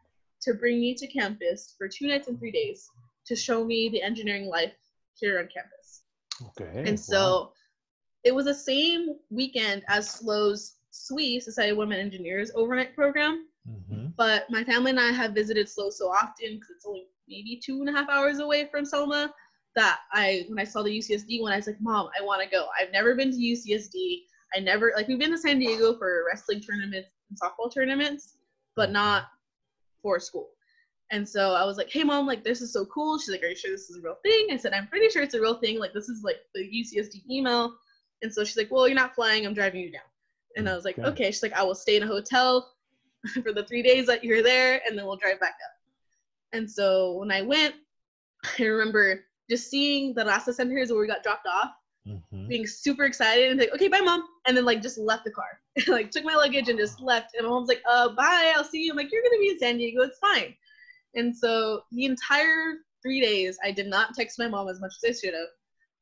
to 0.42 0.54
bring 0.56 0.80
me 0.80 0.96
to 0.96 1.06
campus 1.06 1.76
for 1.78 1.88
two 1.88 2.08
nights 2.08 2.28
and 2.30 2.40
three 2.40 2.50
days 2.52 2.90
to 3.26 3.36
show 3.36 3.64
me 3.64 3.90
the 3.90 4.02
engineering 4.02 4.48
life 4.48 4.74
here 5.14 5.40
on 5.40 5.48
campus. 5.48 6.04
okay. 6.48 6.84
and 6.88 7.00
so 7.00 7.20
wow. 7.20 7.52
it 8.24 8.34
was 8.34 8.46
the 8.46 8.54
same 8.54 9.16
weekend 9.30 9.84
as 9.88 10.10
SLO's 10.10 10.76
SWE, 10.92 11.40
Society 11.40 11.72
of 11.72 11.78
Women 11.78 12.00
Engineers 12.00 12.52
overnight 12.56 12.96
program. 12.96 13.48
Mhm. 13.68 14.14
But 14.18 14.50
my 14.50 14.64
family 14.64 14.92
and 14.92 15.00
I 15.00 15.12
have 15.12 15.34
visited 15.34 15.70
SLO 15.70 15.90
so 15.90 16.08
often 16.08 16.56
because 16.56 16.72
it's 16.72 16.86
only 16.86 17.08
maybe 17.28 17.62
two 17.64 17.80
and 17.80 17.90
a 17.90 17.92
half 17.92 18.10
hours 18.10 18.40
away 18.40 18.66
from 18.66 18.86
Selma 18.86 19.34
that 19.76 20.00
I 20.12 20.46
when 20.50 20.60
I 20.60 20.64
saw 20.64 20.84
the 20.84 20.98
UCSD 20.98 21.42
one, 21.42 21.54
I 21.54 21.58
was 21.58 21.68
like, 21.68 21.80
Mom, 21.80 22.10
I 22.20 22.24
want 22.24 22.42
to 22.42 22.50
go. 22.50 22.68
I've 22.80 22.92
never 22.92 23.16
been 23.16 23.32
to 23.32 23.38
UCSD. 23.38 24.24
I 24.56 24.60
never 24.60 24.92
like 24.96 25.08
we've 25.08 25.20
been 25.20 25.32
to 25.32 25.38
San 25.38 25.60
Diego 25.60 25.98
for 25.98 26.26
wrestling 26.28 26.60
tournaments 26.60 27.10
and 27.30 27.40
softball 27.40 27.74
tournaments, 27.74 28.38
but 28.76 28.92
not 28.92 29.26
for 30.02 30.20
school. 30.20 30.50
And 31.12 31.28
so 31.28 31.54
I 31.54 31.66
was 31.66 31.78
like, 31.78 31.90
Hey 31.92 32.04
mom, 32.04 32.26
like 32.26 32.44
this 32.44 32.62
is 32.62 32.72
so 32.74 32.86
cool. 32.86 33.20
She's 33.20 33.30
like, 33.30 33.44
Are 33.44 33.48
you 33.48 33.56
sure 33.56 33.72
this 33.72 33.90
is 33.90 33.98
a 33.98 34.02
real 34.02 34.18
thing? 34.24 34.48
I 34.52 34.58
said, 34.58 34.74
I'm 34.74 34.88
pretty 34.88 35.10
sure 35.10 35.22
it's 35.22 35.34
a 35.36 35.42
real 35.42 35.56
thing. 35.60 35.78
Like 35.80 35.94
this 35.94 36.10
is 36.10 36.24
like 36.24 36.38
the 36.56 36.62
UCSD 36.62 37.30
email. 37.30 37.76
And 38.22 38.34
so 38.34 38.44
she's 38.44 38.58
like, 38.58 38.72
Well, 38.72 38.88
you're 38.88 38.96
not 38.96 39.14
flying, 39.16 39.46
I'm 39.46 39.54
driving 39.54 39.82
you 39.82 39.92
down. 39.92 40.02
And 40.56 40.68
I 40.70 40.76
was 40.76 40.86
like, 40.86 40.98
Okay. 40.98 41.08
Okay. 41.10 41.26
She's 41.32 41.44
like, 41.44 41.54
I 41.54 41.64
will 41.64 41.76
stay 41.76 41.98
in 41.98 42.04
a 42.04 42.08
hotel 42.08 42.72
for 43.44 43.52
the 43.54 43.64
three 43.64 43.84
days 43.84 44.08
that 44.08 44.24
you're 44.24 44.42
there 44.42 44.82
and 44.88 44.98
then 44.98 45.06
we'll 45.06 45.18
drive 45.18 45.40
back 45.40 45.56
up. 45.66 45.76
And 46.54 46.70
so 46.70 47.14
when 47.14 47.32
I 47.32 47.42
went, 47.42 47.76
I 48.60 48.64
remember 48.64 49.26
just 49.50 49.70
seeing 49.70 50.14
the 50.14 50.26
Rasa 50.26 50.54
Center 50.54 50.78
is 50.78 50.92
where 50.92 51.02
we 51.02 51.08
got 51.08 51.24
dropped 51.24 51.48
off, 51.48 51.72
Mhm. 52.08 52.48
being 52.48 52.66
super 52.66 53.04
excited 53.04 53.52
and 53.52 53.60
like, 53.60 53.72
okay, 53.76 53.88
bye 53.88 54.00
mom. 54.00 54.24
And 54.48 54.58
then 54.58 54.66
like 54.66 54.82
just 54.82 54.98
left 54.98 55.24
the 55.26 55.32
car. 55.32 55.60
like 55.88 56.10
took 56.10 56.24
my 56.24 56.34
luggage 56.36 56.68
and 56.70 56.80
just 56.80 57.00
left. 57.00 57.36
And 57.36 57.46
my 57.46 57.52
mom's 57.52 57.68
like, 57.68 57.84
uh, 57.88 58.10
bye, 58.16 58.54
I'll 58.56 58.64
see 58.64 58.84
you. 58.86 58.92
I'm 58.92 58.98
like, 58.98 59.12
you're 59.12 59.22
gonna 59.22 59.38
be 59.40 59.50
in 59.50 59.60
San 59.60 59.78
Diego, 59.78 60.02
it's 60.02 60.18
fine. 60.18 60.56
And 61.16 61.36
so 61.36 61.84
the 61.92 62.06
entire 62.06 62.78
three 63.02 63.22
days 63.22 63.58
I 63.64 63.72
did 63.72 63.88
not 63.88 64.14
text 64.14 64.40
my 64.40 64.48
mom 64.48 64.70
as 64.70 64.80
much 64.80 64.94
as 65.04 65.10
I 65.10 65.20
should 65.20 65.34
have. 65.34 65.48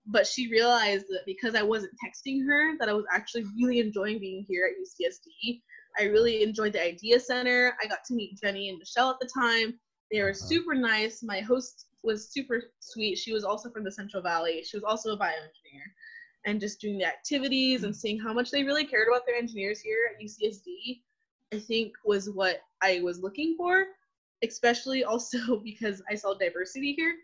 But 0.06 0.26
she 0.26 0.50
realized 0.50 1.06
that 1.10 1.24
because 1.26 1.56
I 1.56 1.62
wasn't 1.62 1.94
texting 2.04 2.46
her, 2.48 2.78
that 2.80 2.90
I 2.90 2.94
was 2.94 3.06
actually 3.14 3.46
really 3.62 3.80
enjoying 3.80 4.20
being 4.20 4.46
here 4.48 4.66
at 4.68 4.80
UCSD. 4.82 5.62
I 6.00 6.04
really 6.04 6.42
enjoyed 6.44 6.74
the 6.74 6.84
Idea 6.84 7.20
Center. 7.20 7.76
I 7.84 7.88
got 7.88 8.04
to 8.06 8.14
meet 8.16 8.40
Jenny 8.42 8.70
and 8.70 8.80
Michelle 8.80 9.12
at 9.12 9.20
the 9.20 9.30
time. 9.34 9.80
They 10.12 10.22
were 10.22 10.30
Uh-huh. 10.30 10.48
super 10.48 10.74
nice. 10.74 11.22
My 11.22 11.42
host 11.42 11.88
was 12.04 12.30
super 12.30 12.72
sweet. 12.80 13.18
She 13.18 13.34
was 13.34 13.44
also 13.44 13.70
from 13.70 13.84
the 13.84 13.92
Central 13.92 14.24
Valley. 14.24 14.64
She 14.64 14.78
was 14.78 14.84
also 14.84 15.14
a 15.14 15.18
bioengineer. 15.18 15.86
And 16.46 16.60
just 16.60 16.80
doing 16.80 16.98
the 16.98 17.06
activities 17.06 17.84
and 17.84 17.96
seeing 17.96 18.18
how 18.18 18.34
much 18.34 18.50
they 18.50 18.64
really 18.64 18.86
cared 18.86 19.10
about 19.10 19.26
their 19.26 19.36
engineers 19.36 19.82
here 19.82 20.10
at 20.10 20.22
UCSD, 20.22 21.02
I 21.54 21.60
think 21.60 21.94
was 22.06 22.30
what 22.30 22.62
I 22.82 23.02
was 23.02 23.20
looking 23.20 23.56
for, 23.58 23.86
especially 24.44 25.04
also 25.04 25.58
because 25.64 26.02
I 26.10 26.16
saw 26.16 26.34
diversity 26.34 26.94
here. 26.94 27.16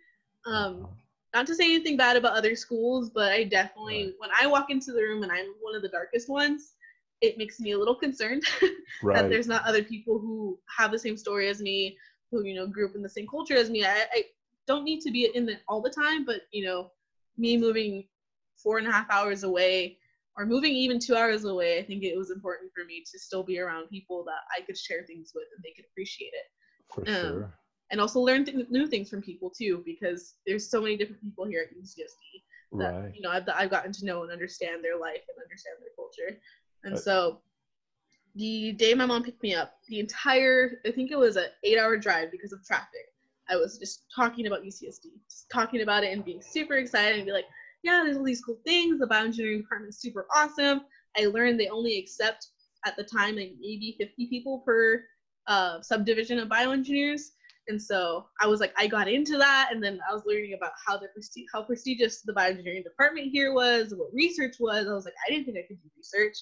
Um, 0.45 0.88
Uh-huh. 0.88 0.95
not 1.34 1.48
to 1.48 1.55
say 1.55 1.65
anything 1.65 1.98
bad 1.98 2.17
about 2.17 2.38
other 2.38 2.55
schools, 2.55 3.10
but 3.10 3.31
I 3.31 3.43
definitely, 3.43 4.13
Right. 4.13 4.15
when 4.19 4.29
I 4.39 4.48
walk 4.48 4.69
into 4.69 4.91
the 4.93 5.01
room 5.01 5.24
and 5.24 5.31
I'm 5.31 5.48
one 5.62 5.75
of 5.75 5.81
the 5.81 5.89
darkest 5.89 6.29
ones, 6.29 6.74
it 7.22 7.38
makes 7.38 7.60
me 7.60 7.72
a 7.72 7.77
little 7.77 7.95
concerned 7.95 8.43
that 9.13 9.29
there's 9.29 9.48
not 9.48 9.63
other 9.65 9.84
people 9.84 10.19
who 10.19 10.57
have 10.77 10.91
the 10.91 11.00
same 11.00 11.17
story 11.17 11.50
as 11.50 11.62
me, 11.62 11.98
who 12.31 12.43
you 12.43 12.55
know 12.55 12.67
grew 12.67 12.88
up 12.88 12.95
in 12.95 13.01
the 13.01 13.10
same 13.10 13.27
culture 13.27 13.55
as 13.55 13.69
me. 13.69 13.84
I, 13.86 14.05
I 14.13 14.24
don't 14.67 14.84
need 14.84 15.01
to 15.01 15.12
be 15.12 15.29
in 15.34 15.50
it 15.50 15.62
all 15.67 15.81
the 15.81 15.89
time, 15.89 16.25
but 16.25 16.41
you 16.51 16.65
know, 16.65 16.91
me 17.38 17.57
moving 17.57 18.05
four 18.55 18.77
and 18.77 18.88
a 18.88 18.91
half 18.91 19.10
hours 19.10 19.43
away 19.43 19.98
or 20.38 20.45
moving 20.45 20.72
even 20.74 21.00
two 21.00 21.15
hours 21.15 21.45
away, 21.45 21.79
I 21.79 21.84
think 21.84 22.03
it 22.03 22.17
was 22.17 22.31
important 22.31 22.72
for 22.74 22.86
me 22.86 23.03
to 23.12 23.19
still 23.19 23.43
be 23.43 23.60
around 23.60 23.89
people 23.89 24.24
that 24.25 24.41
I 24.55 24.62
could 24.62 24.77
share 24.77 25.03
things 25.03 25.31
with 25.36 25.45
and 25.55 25.63
they 25.63 25.72
could 25.75 25.86
appreciate 25.91 26.31
it 26.34 26.48
For 26.94 27.08
um, 27.08 27.13
sure. 27.13 27.54
and 27.92 28.01
also 28.01 28.20
learn 28.20 28.46
th- 28.46 28.68
new 28.70 28.88
things 28.88 29.10
from 29.10 29.22
people 29.22 29.50
too 29.50 29.84
because 29.86 30.36
there's 30.46 30.70
so 30.70 30.82
many 30.82 30.98
different 30.98 31.22
people 31.22 31.46
here 31.46 31.68
at 31.70 31.77
UCSD 31.77 32.80
that 32.80 32.94
Right. 32.94 33.15
you 33.15 33.22
know 33.22 33.30
I've, 33.30 33.48
I've 33.54 33.70
gotten 33.70 33.92
to 33.94 34.06
know 34.06 34.24
and 34.24 34.32
understand 34.32 34.84
their 34.84 34.98
life 34.98 35.22
and 35.34 35.42
understand 35.44 35.77
their 35.80 35.89
culture 35.96 36.39
and 36.84 36.94
Right. 36.94 37.01
so 37.01 37.39
the 38.36 38.74
day 38.74 38.94
my 38.94 39.06
mom 39.06 39.24
picked 39.24 39.42
me 39.44 39.54
up 39.54 39.75
the 39.88 40.00
entire 40.00 40.82
i 40.86 40.92
think 40.92 41.12
it 41.12 41.18
was 41.18 41.38
an 41.38 41.46
eight 41.63 41.77
hour 41.77 41.98
drive 41.98 42.32
because 42.32 42.51
of 42.51 42.63
traffic 42.65 43.13
i 43.50 43.56
was 43.56 43.77
just 43.77 44.04
talking 44.13 44.48
about 44.48 44.63
ucsd 44.63 45.06
just 45.30 45.50
talking 45.50 45.82
about 45.82 46.04
it 46.04 46.12
and 46.12 46.25
being 46.25 46.42
super 46.42 46.75
excited 46.75 47.18
and 47.18 47.25
be 47.25 47.32
like 47.32 47.46
yeah 47.84 48.01
there's 48.04 48.18
all 48.18 48.24
these 48.24 48.44
cool 48.44 48.60
things 48.65 49.00
the 49.00 49.08
bioengineering 49.08 49.62
department 49.62 49.89
is 49.89 50.00
super 50.00 50.27
awesome 50.36 50.82
i 51.18 51.25
learned 51.25 51.60
they 51.60 51.70
only 51.70 51.98
accept 51.98 52.48
at 52.86 52.96
the 52.98 53.04
time 53.04 53.36
like 53.36 53.54
maybe 53.60 53.95
50 53.98 54.28
people 54.28 54.60
per 54.60 55.04
uh, 55.47 55.81
subdivision 55.81 56.39
of 56.39 56.49
bioengineers 56.49 57.31
and 57.67 57.81
so 57.81 58.25
I 58.41 58.47
was 58.47 58.60
like, 58.60 58.73
I 58.77 58.88
got 58.88 59.08
into 59.08 59.38
that, 59.38 59.69
and 59.71 59.84
then 59.84 59.99
I 60.10 60.13
was 60.13 60.23
learning 60.25 60.53
about 60.53 60.71
how 60.86 60.97
the 60.97 61.08
presti- 61.08 61.45
how 61.51 61.63
prestigious 61.63 62.21
the 62.21 62.34
bioengineering 62.34 62.84
department 62.84 63.31
here 63.31 63.53
was, 63.53 63.93
what 63.95 64.13
research 64.13 64.58
was. 64.60 64.88
I 64.88 64.93
was 64.93 65.05
like, 65.05 65.15
I 65.25 65.31
didn't 65.31 65.45
think 65.45 65.58
I 65.58 65.67
could 65.67 65.81
do 65.81 65.89
research, 65.97 66.38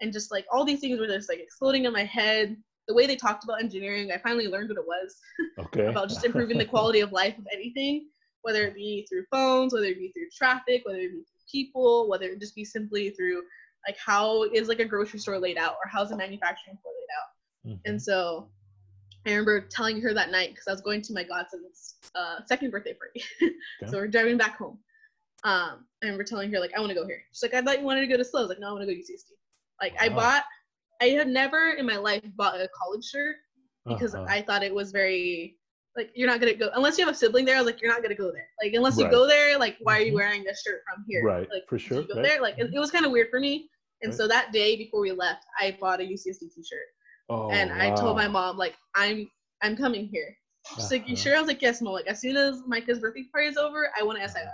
and 0.00 0.12
just 0.12 0.32
like 0.32 0.46
all 0.50 0.64
these 0.64 0.80
things 0.80 0.98
were 0.98 1.06
just 1.06 1.28
like 1.28 1.38
exploding 1.38 1.84
in 1.84 1.92
my 1.92 2.04
head. 2.04 2.56
The 2.88 2.94
way 2.94 3.06
they 3.06 3.16
talked 3.16 3.44
about 3.44 3.62
engineering, 3.62 4.10
I 4.12 4.18
finally 4.18 4.48
learned 4.48 4.68
what 4.68 4.78
it 4.78 4.86
was 4.86 5.16
Okay. 5.58 5.86
about 5.86 6.08
just 6.08 6.24
improving 6.24 6.58
the 6.58 6.66
quality 6.66 7.00
of 7.00 7.12
life 7.12 7.38
of 7.38 7.46
anything, 7.52 8.08
whether 8.42 8.66
it 8.66 8.74
be 8.74 9.06
through 9.08 9.24
phones, 9.30 9.72
whether 9.72 9.86
it 9.86 9.98
be 9.98 10.12
through 10.12 10.28
traffic, 10.36 10.82
whether 10.84 10.98
it 10.98 11.12
be 11.12 11.22
through 11.22 11.50
people, 11.50 12.10
whether 12.10 12.26
it 12.26 12.40
just 12.40 12.54
be 12.54 12.64
simply 12.64 13.10
through 13.10 13.42
like 13.86 13.96
how 13.98 14.42
is 14.42 14.68
like 14.68 14.80
a 14.80 14.84
grocery 14.84 15.18
store 15.18 15.38
laid 15.38 15.56
out 15.56 15.74
or 15.74 15.88
how's 15.90 16.10
a 16.10 16.16
manufacturing 16.16 16.76
floor 16.82 16.92
laid 16.92 17.14
out. 17.16 17.33
Mhm. 17.66 17.80
And 17.84 18.00
so 18.02 18.48
I 19.26 19.30
remember 19.30 19.60
telling 19.60 20.00
her 20.02 20.12
that 20.14 20.30
night 20.30 20.50
because 20.50 20.66
I 20.68 20.72
was 20.72 20.80
going 20.82 21.02
to 21.02 21.12
my 21.14 21.24
godson's 21.24 21.96
uh, 22.14 22.40
second 22.46 22.70
birthday 22.70 22.94
party. 22.94 23.22
Okay. 23.82 23.90
so 23.90 23.98
we're 23.98 24.06
driving 24.08 24.36
back 24.36 24.56
home. 24.58 24.78
Um, 25.42 25.86
I 26.02 26.06
remember 26.06 26.24
telling 26.24 26.50
her 26.52 26.60
like 26.60 26.72
I 26.76 26.80
want 26.80 26.90
to 26.90 26.94
go 26.94 27.06
here. 27.06 27.22
She's 27.32 27.42
like, 27.42 27.54
I 27.54 27.62
thought 27.62 27.78
you 27.80 27.84
wanted 27.84 28.02
to 28.02 28.06
go 28.06 28.16
to 28.16 28.24
SLO. 28.24 28.40
I 28.40 28.42
was 28.42 28.48
like, 28.50 28.60
no, 28.60 28.68
I 28.68 28.72
want 28.72 28.82
to 28.82 28.86
go 28.86 28.92
to 28.92 28.98
UCSD. 28.98 29.32
Like 29.80 29.94
I 30.00 30.08
bought, 30.08 30.44
I 31.02 31.06
had 31.06 31.28
never 31.28 31.70
in 31.70 31.86
my 31.86 31.96
life 31.96 32.22
bought 32.36 32.60
a 32.60 32.68
college 32.68 33.04
shirt 33.04 33.36
because 33.86 34.14
Uh-huh. 34.14 34.26
I 34.28 34.42
thought 34.42 34.62
it 34.62 34.74
was 34.74 34.92
very 34.92 35.58
like 35.96 36.10
you're 36.14 36.28
not 36.28 36.40
gonna 36.40 36.54
go 36.54 36.70
unless 36.74 36.98
you 36.98 37.04
have 37.04 37.14
a 37.14 37.16
sibling 37.16 37.44
there. 37.44 37.56
I 37.56 37.58
was 37.60 37.66
like, 37.66 37.80
you're 37.80 37.90
not 37.92 38.02
gonna 38.02 38.14
go 38.14 38.30
there. 38.32 38.48
Like 38.62 38.74
unless 38.74 38.98
you 38.98 39.08
go 39.10 39.26
there, 39.26 39.58
like 39.58 39.76
why 39.80 39.98
are 39.98 40.02
you 40.02 40.12
Mhm. 40.12 40.16
wearing 40.16 40.44
this 40.44 40.62
shirt 40.62 40.82
from 40.88 41.04
here? 41.08 41.22
Right, 41.24 41.48
Like 41.50 41.66
for 41.68 41.78
sure, 41.78 42.02
go 42.02 42.14
right. 42.14 42.22
there. 42.22 42.40
Like 42.42 42.58
it, 42.58 42.72
it 42.72 42.78
was 42.78 42.90
kind 42.90 43.04
of 43.06 43.12
weird 43.12 43.28
for 43.30 43.40
me. 43.40 43.70
And 44.02 44.10
Right. 44.10 44.16
so 44.16 44.26
that 44.28 44.52
day 44.52 44.76
before 44.76 45.00
we 45.00 45.12
left, 45.12 45.44
I 45.60 45.76
bought 45.80 46.00
a 46.00 46.04
UCSD 46.04 46.52
T-shirt 46.54 46.88
oh, 47.28 47.50
and 47.50 47.72
I 47.72 47.94
told 47.94 48.16
my 48.16 48.28
mom 48.28 48.56
like 48.56 48.74
I'm 48.94 49.30
I'm 49.62 49.76
coming 49.76 50.06
here. 50.08 50.36
She's 50.74 50.90
like, 50.90 51.06
you 51.06 51.14
Uh-huh. 51.14 51.22
sure? 51.22 51.36
I 51.36 51.40
was 51.40 51.48
like, 51.48 51.60
yes, 51.62 51.82
mom. 51.82 51.92
Like 51.94 52.06
as 52.06 52.20
soon 52.20 52.36
as 52.36 52.62
Micah's 52.66 52.98
birthday 52.98 53.24
party 53.32 53.48
is 53.48 53.56
over, 53.56 53.90
I 53.98 54.02
want 54.02 54.18
to 54.18 54.28
SIR. 54.28 54.50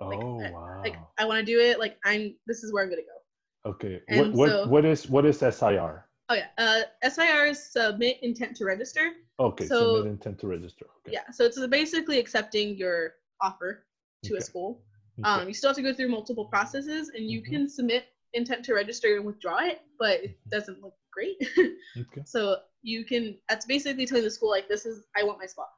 like, 0.00 0.18
Oh 0.22 0.40
I- 0.40 0.50
wow. 0.50 0.80
Like 0.82 0.96
I 1.18 1.24
want 1.24 1.40
to 1.40 1.44
do 1.44 1.60
it. 1.60 1.78
Like 1.78 1.98
I'm. 2.04 2.34
This 2.46 2.62
is 2.64 2.72
where 2.72 2.82
I'm 2.84 2.90
gonna 2.90 3.02
go. 3.02 3.70
okay. 3.70 4.00
What 4.08 4.26
and 4.26 4.34
what 4.34 4.50
so- 4.50 4.66
what 4.68 4.84
is 4.84 5.08
what 5.08 5.24
is 5.26 5.38
SIR? 5.38 6.04
Oh 6.28 6.34
yeah. 6.34 6.46
Uh, 6.58 6.82
SIR 7.08 7.46
is 7.46 7.72
submit 7.72 8.18
intent 8.22 8.56
to 8.56 8.64
register. 8.64 9.12
Okay. 9.40 9.66
So- 9.66 9.96
submit 9.96 10.12
intent 10.12 10.38
to 10.40 10.46
register. 10.46 10.86
Okay. 11.00 11.12
Yeah. 11.14 11.30
So 11.32 11.44
it's 11.44 11.64
basically 11.66 12.18
accepting 12.18 12.76
your 12.76 13.14
offer 13.40 13.84
to 14.24 14.36
a 14.36 14.40
school. 14.40 14.82
Okay. 15.18 15.28
Um, 15.28 15.48
you 15.48 15.54
still 15.54 15.70
have 15.70 15.76
to 15.76 15.82
go 15.82 15.92
through 15.92 16.08
multiple 16.08 16.44
processes, 16.46 17.10
and 17.14 17.28
you 17.28 17.42
Mhm. 17.42 17.46
can 17.46 17.68
submit 17.68 18.04
intent 18.34 18.64
to 18.66 18.74
register 18.74 19.16
and 19.16 19.26
withdraw 19.26 19.58
it, 19.58 19.82
but 19.98 20.22
it 20.24 20.38
doesn't 20.48 20.80
look 20.80 20.94
great. 21.12 21.36
okay. 21.58 22.22
so 22.24 22.56
you 22.82 23.04
can. 23.04 23.36
That's 23.48 23.66
basically 23.66 24.06
telling 24.06 24.24
the 24.24 24.30
school 24.30 24.50
like, 24.50 24.68
this 24.68 24.86
is 24.86 25.04
I 25.16 25.22
want 25.24 25.38
my 25.38 25.46
spot. 25.46 25.68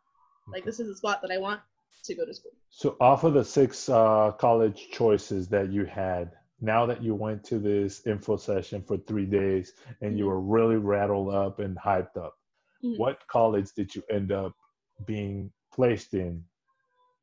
Like 0.52 0.64
this 0.64 0.80
is 0.80 0.88
the 0.88 0.96
spot 0.96 1.20
that 1.22 1.30
I 1.30 1.38
want 1.38 1.60
to 2.04 2.14
go 2.14 2.24
to 2.24 2.34
school. 2.34 2.52
So, 2.70 2.96
off 3.00 3.24
of 3.24 3.34
the 3.34 3.44
six 3.44 3.88
uh, 3.88 4.32
college 4.32 4.88
choices 4.90 5.48
that 5.48 5.70
you 5.70 5.84
had, 5.84 6.32
now 6.60 6.86
that 6.86 7.02
you 7.02 7.14
went 7.14 7.44
to 7.44 7.58
this 7.58 8.06
info 8.06 8.36
session 8.36 8.82
for 8.82 8.96
three 8.98 9.26
days 9.26 9.72
and 10.00 10.18
you 10.18 10.24
Mhm. 10.24 10.28
were 10.28 10.40
really 10.40 10.76
rattled 10.76 11.34
up 11.34 11.60
and 11.60 11.76
hyped 11.78 12.16
up, 12.16 12.34
Mhm. 12.82 12.98
what 12.98 13.26
college 13.28 13.72
did 13.76 13.94
you 13.94 14.02
end 14.10 14.32
up 14.32 14.54
being 15.06 15.52
placed 15.72 16.14
in? 16.14 16.44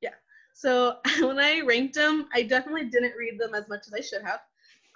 Yeah. 0.01 0.13
So 0.53 0.99
when 1.21 1.39
I 1.39 1.61
ranked 1.61 1.95
them, 1.95 2.27
I 2.33 2.43
definitely 2.43 2.89
didn't 2.89 3.15
read 3.17 3.39
them 3.39 3.53
as 3.55 3.67
much 3.67 3.87
as 3.87 3.93
I 3.93 4.01
should 4.01 4.21
have. 4.23 4.41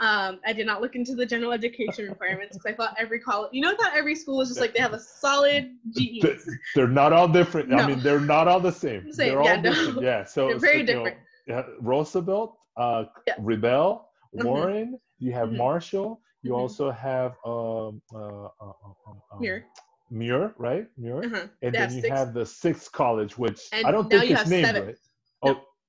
Um, 0.02 0.40
I 0.46 0.52
did 0.52 0.66
not 0.66 0.82
look 0.82 0.96
into 0.96 1.16
the 1.16 1.26
general 1.26 1.54
education 1.54 2.06
requirements 2.10 2.58
because 2.58 2.74
I 2.74 2.76
thought 2.76 2.96
every 3.00 3.20
college, 3.20 3.52
you 3.54 3.62
know, 3.62 3.72
I 3.72 3.76
thought 3.76 3.96
every 3.96 4.16
school 4.16 4.42
is 4.42 4.50
just 4.50 4.60
like 4.60 4.74
they 4.74 4.82
have 4.82 4.94
a 4.94 5.00
solid 5.24 5.72
E 5.98 6.20
GEs. 6.22 6.50
They're 6.76 6.88
not 6.88 7.14
all 7.14 7.28
different. 7.30 7.72
I 7.74 7.78
No. 7.78 7.88
mean, 7.88 8.02
they're 8.02 8.20
not 8.20 8.48
all 8.50 8.60
the 8.60 8.72
same. 8.72 9.12
Same, 9.12 9.30
They're 9.30 9.40
all 9.40 9.46
yeah, 9.46 9.56
no. 9.62 9.70
different. 9.70 10.02
Yeah. 10.02 10.26
So, 10.26 10.48
They're 10.50 10.60
very 10.60 10.86
so, 10.86 10.94
know, 10.94 11.04
different. 11.06 11.18
yeah, 11.48 11.64
Roosevelt, 11.80 12.58
uh, 12.76 13.06
Yeah. 13.26 13.36
Revelle, 13.40 14.06
Mhm. 14.36 14.44
Warren. 14.44 15.00
You 15.20 15.32
have 15.32 15.50
Mhm. 15.50 15.58
Marshall. 15.58 16.22
You 16.42 16.52
Mhm. 16.52 16.58
also 16.58 16.92
have 16.92 17.38
um, 17.46 18.02
uh, 18.14 18.18
uh, 18.18 18.50
uh, 18.60 18.74
um, 19.08 19.22
um, 19.32 19.40
Mirror. 19.40 19.66
Muir, 20.12 20.54
right? 20.58 20.86
Muir. 20.98 21.24
Uh-huh. 21.26 21.48
And 21.62 21.74
They 21.74 21.80
then 21.80 21.94
you 21.96 22.02
six. 22.02 22.10
have 22.16 22.34
the 22.34 22.46
sixth 22.46 22.92
college, 22.92 23.38
which 23.38 23.70
And 23.72 23.88
I 23.88 23.92
don't 23.92 24.10
think 24.10 24.30
it's 24.30 24.46
named 24.50 24.68
seven. 24.68 24.86
right. 24.88 24.98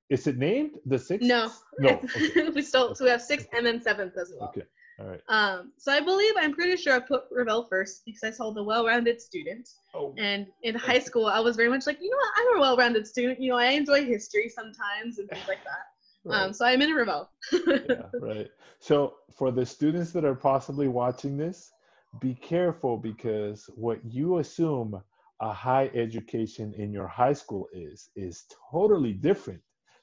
Is 0.08 0.26
it 0.26 0.38
named 0.38 0.78
the 0.86 0.98
sixth? 0.98 1.26
No. 1.26 1.50
No. 1.78 2.00
Okay. 2.16 2.48
we 2.50 2.62
still 2.62 2.94
so 2.94 3.04
we 3.04 3.10
have 3.10 3.22
sixth 3.22 3.48
and 3.52 3.66
then 3.66 3.82
seventh 3.82 4.16
as 4.16 4.32
well. 4.38 4.48
okay. 4.50 4.62
All 4.98 5.06
right. 5.06 5.20
Um, 5.28 5.72
so 5.76 5.92
I 5.92 6.00
believe 6.00 6.32
I'm 6.38 6.54
pretty 6.54 6.76
sure 6.76 6.94
I 6.94 7.00
put 7.00 7.30
Revelle 7.30 7.68
first 7.68 8.04
because 8.06 8.24
I 8.24 8.30
saw 8.30 8.50
the 8.50 8.62
well-rounded 8.62 9.20
student. 9.20 9.68
Oh. 9.94 10.14
And 10.16 10.46
in 10.62 10.74
high 10.74 11.00
school, 11.00 11.26
I 11.26 11.38
was 11.40 11.54
very 11.54 11.68
much 11.68 11.86
like, 11.86 11.98
you 12.00 12.08
know 12.08 12.16
what, 12.16 12.32
I'm 12.38 12.56
a 12.56 12.60
well-rounded 12.60 13.06
student. 13.06 13.38
You 13.38 13.50
know, 13.50 13.58
I 13.58 13.66
enjoy 13.72 14.06
history 14.06 14.48
sometimes 14.48 15.18
and 15.18 15.28
things 15.28 15.46
like 15.46 15.62
that. 15.64 15.84
right. 16.24 16.40
Um, 16.44 16.52
so 16.54 16.64
I'm 16.64 16.80
in 16.80 16.90
Revelle. 16.90 17.28
yeah, 17.52 18.02
right. 18.20 18.48
So 18.78 19.16
for 19.36 19.50
the 19.50 19.66
students 19.66 20.12
that 20.12 20.24
are 20.24 20.34
possibly 20.34 20.88
watching 20.88 21.36
this, 21.36 21.72
be 22.20 22.34
careful 22.34 22.96
because 22.96 23.68
what 23.74 24.00
you 24.04 24.38
assume 24.38 25.02
a 25.40 25.52
high 25.52 25.90
education 25.94 26.72
in 26.78 26.90
your 26.90 27.06
high 27.06 27.34
school 27.34 27.68
is 27.74 28.08
is 28.16 28.44
totally 28.70 29.12
different 29.12 29.60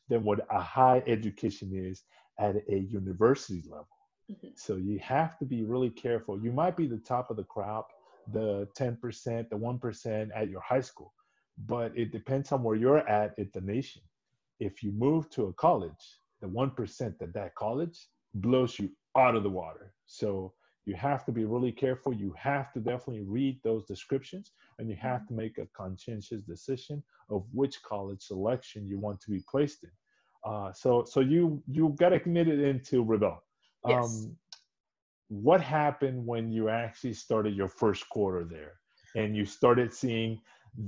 than 0.09 0.23
what 0.23 0.45
a 0.49 0.61
high 0.61 1.03
education 1.07 1.71
is 1.73 2.03
at 2.39 2.55
a 2.69 2.79
university 2.79 3.63
level. 3.69 3.87
Mm-hmm. 4.31 4.49
So 4.55 4.75
you 4.75 4.99
have 4.99 5.37
to 5.39 5.45
be 5.45 5.63
really 5.63 5.89
careful. 5.89 6.39
You 6.39 6.51
might 6.51 6.77
be 6.77 6.87
the 6.87 6.97
top 6.97 7.29
of 7.29 7.37
the 7.37 7.43
crop, 7.43 7.89
the 8.31 8.67
10%, 8.77 9.49
the 9.49 9.55
1% 9.55 10.29
at 10.35 10.49
your 10.49 10.61
high 10.61 10.81
school, 10.81 11.13
but 11.67 11.97
it 11.97 12.11
depends 12.11 12.51
on 12.51 12.63
where 12.63 12.75
you're 12.75 13.07
at 13.07 13.37
at 13.37 13.51
the 13.53 13.61
nation. 13.61 14.01
If 14.59 14.81
you 14.81 14.91
move 14.91 15.29
to 15.31 15.47
a 15.47 15.53
college, 15.53 16.19
the 16.41 16.47
1% 16.47 17.21
at 17.21 17.33
that 17.33 17.55
college 17.55 18.07
blows 18.35 18.79
you 18.79 18.89
out 19.17 19.35
of 19.35 19.43
the 19.43 19.49
water. 19.49 19.93
So 20.05 20.53
you 20.85 20.95
have 20.95 21.25
to 21.25 21.31
be 21.31 21.45
really 21.45 21.71
careful. 21.71 22.13
You 22.13 22.33
have 22.37 22.73
to 22.73 22.79
definitely 22.79 23.23
read 23.23 23.59
those 23.63 23.85
descriptions 23.85 24.51
and 24.79 24.89
you 24.89 24.95
have 24.97 25.21
mm-hmm. 25.21 25.35
to 25.35 25.41
make 25.41 25.57
a 25.57 25.67
conscientious 25.75 26.41
decision 26.41 27.03
of 27.29 27.45
which 27.53 27.81
college 27.83 28.21
selection 28.21 28.87
you 28.87 28.99
want 28.99 29.21
to 29.21 29.31
be 29.31 29.41
placed 29.49 29.83
in. 29.83 29.91
Uh, 30.45 30.73
so 30.73 31.05
so 31.05 31.21
you 31.21 31.63
you 31.71 31.95
got 31.97 32.11
admitted 32.11 32.59
into 32.59 33.03
Revelle. 33.03 33.39
Yes. 33.87 34.03
Um, 34.03 34.37
what 35.29 35.61
happened 35.61 36.25
when 36.25 36.51
you 36.51 36.69
actually 36.69 37.13
started 37.13 37.55
your 37.55 37.69
first 37.69 38.07
quarter 38.09 38.43
there 38.43 38.73
and 39.15 39.35
you 39.35 39.45
started 39.45 39.93
seeing 39.93 40.39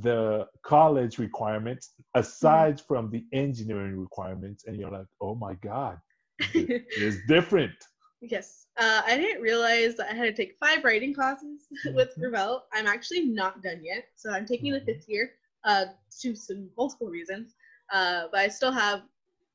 the 0.02 0.46
college 0.64 1.20
requirements 1.20 1.94
aside 2.16 2.78
mm-hmm. 2.78 2.88
from 2.88 3.10
the 3.12 3.24
engineering 3.32 3.98
requirements 3.98 4.66
and 4.66 4.78
you're 4.78 4.92
like 4.92 5.06
oh 5.22 5.36
my 5.36 5.54
god 5.56 5.98
it's 6.54 7.18
different 7.28 7.72
yes 8.22 8.68
uh, 8.78 9.02
i 9.06 9.16
didn't 9.18 9.42
realize 9.42 9.96
that 9.96 10.12
i 10.12 10.16
had 10.16 10.24
to 10.24 10.34
take 10.34 10.58
five 10.60 10.84
writing 10.84 11.14
classes 11.14 11.68
with 11.94 12.14
Revelle. 12.18 12.62
i'm 12.74 12.88
actually 12.88 13.26
not 13.26 13.62
done 13.62 13.82
yet 13.84 14.06
so 14.16 14.32
i'm 14.32 14.46
taking 14.46 14.72
the 14.72 14.80
mm-hmm. 14.80 14.86
fifth 14.86 15.10
year 15.10 15.32
uh, 15.64 15.86
to 16.22 16.36
some 16.36 16.70
multiple 16.78 17.08
reasons 17.08 17.56
uh, 17.94 18.24
but 18.32 18.40
i 18.40 18.48
still 18.48 18.72
have 18.72 19.04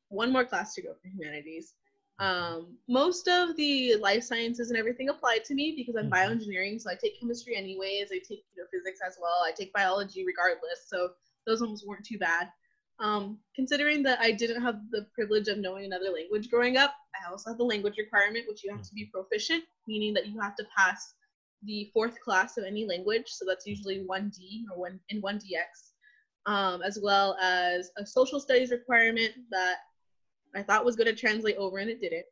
one 0.09 0.33
more 0.33 0.45
class 0.45 0.75
to 0.75 0.83
go 0.83 0.95
for 1.01 1.09
humanities 1.09 1.75
um, 2.21 2.77
most 2.87 3.29
of 3.29 3.57
the 3.57 3.97
life 3.97 4.23
sciences 4.23 4.69
and 4.69 4.79
everything 4.79 5.09
apply 5.09 5.39
to 5.47 5.55
me 5.55 5.73
because 5.75 5.97
I'm 5.97 6.11
mm-hmm. 6.11 6.33
bioengineering, 6.33 6.81
so 6.81 6.91
I 6.91 6.95
take 6.95 7.19
chemistry 7.19 7.57
anyways. 7.57 8.11
I 8.13 8.19
take 8.19 8.45
you 8.55 8.63
know 8.63 8.67
physics 8.71 9.01
as 9.05 9.17
well. 9.21 9.43
I 9.43 9.53
take 9.53 9.73
biology 9.73 10.25
regardless, 10.27 10.85
so 10.87 11.13
those 11.47 11.63
ones 11.63 11.83
weren't 11.85 12.05
too 12.05 12.19
bad. 12.19 12.49
Um, 13.01 13.39
considering 13.57 14.03
that 14.03 14.21
I 14.21 14.31
didn't 14.31 14.63
have 14.63 14.81
the 14.91 15.07
privilege 15.15 15.49
of 15.49 15.59
knowing 15.59 15.87
another 15.87 16.11
language 16.11 16.51
growing 16.51 16.77
up, 16.77 16.95
I 17.15 17.31
also 17.31 17.51
have 17.51 17.59
the 17.59 17.65
language 17.65 17.97
requirement, 17.97 18.45
which 18.47 18.63
you 18.63 18.71
have 18.71 18.83
to 18.83 18.95
be 18.95 19.07
proficient, 19.07 19.65
meaning 19.89 20.13
that 20.15 20.27
you 20.27 20.39
have 20.39 20.55
to 20.57 20.67
pass 20.77 21.15
the 21.63 21.91
fourth 21.95 22.21
class 22.21 22.59
of 22.59 22.65
any 22.65 22.87
language. 22.87 23.25
So 23.29 23.47
that's 23.47 23.67
usually 23.67 24.05
1D 24.09 24.65
or 24.71 24.79
one 24.79 25.01
in 25.09 25.23
1DX, 25.23 25.93
um, 26.45 26.83
as 26.83 26.99
well 27.03 27.37
as 27.41 27.91
a 27.97 28.05
social 28.05 28.39
studies 28.39 28.71
requirement 28.71 29.33
that 29.51 29.77
I 30.55 30.63
thought 30.63 30.85
was 30.85 30.97
going 30.97 31.07
to 31.07 31.17
translate 31.17 31.57
over 31.57 31.79
and 31.79 31.89
it 31.89 32.01
didn't. 32.01 32.27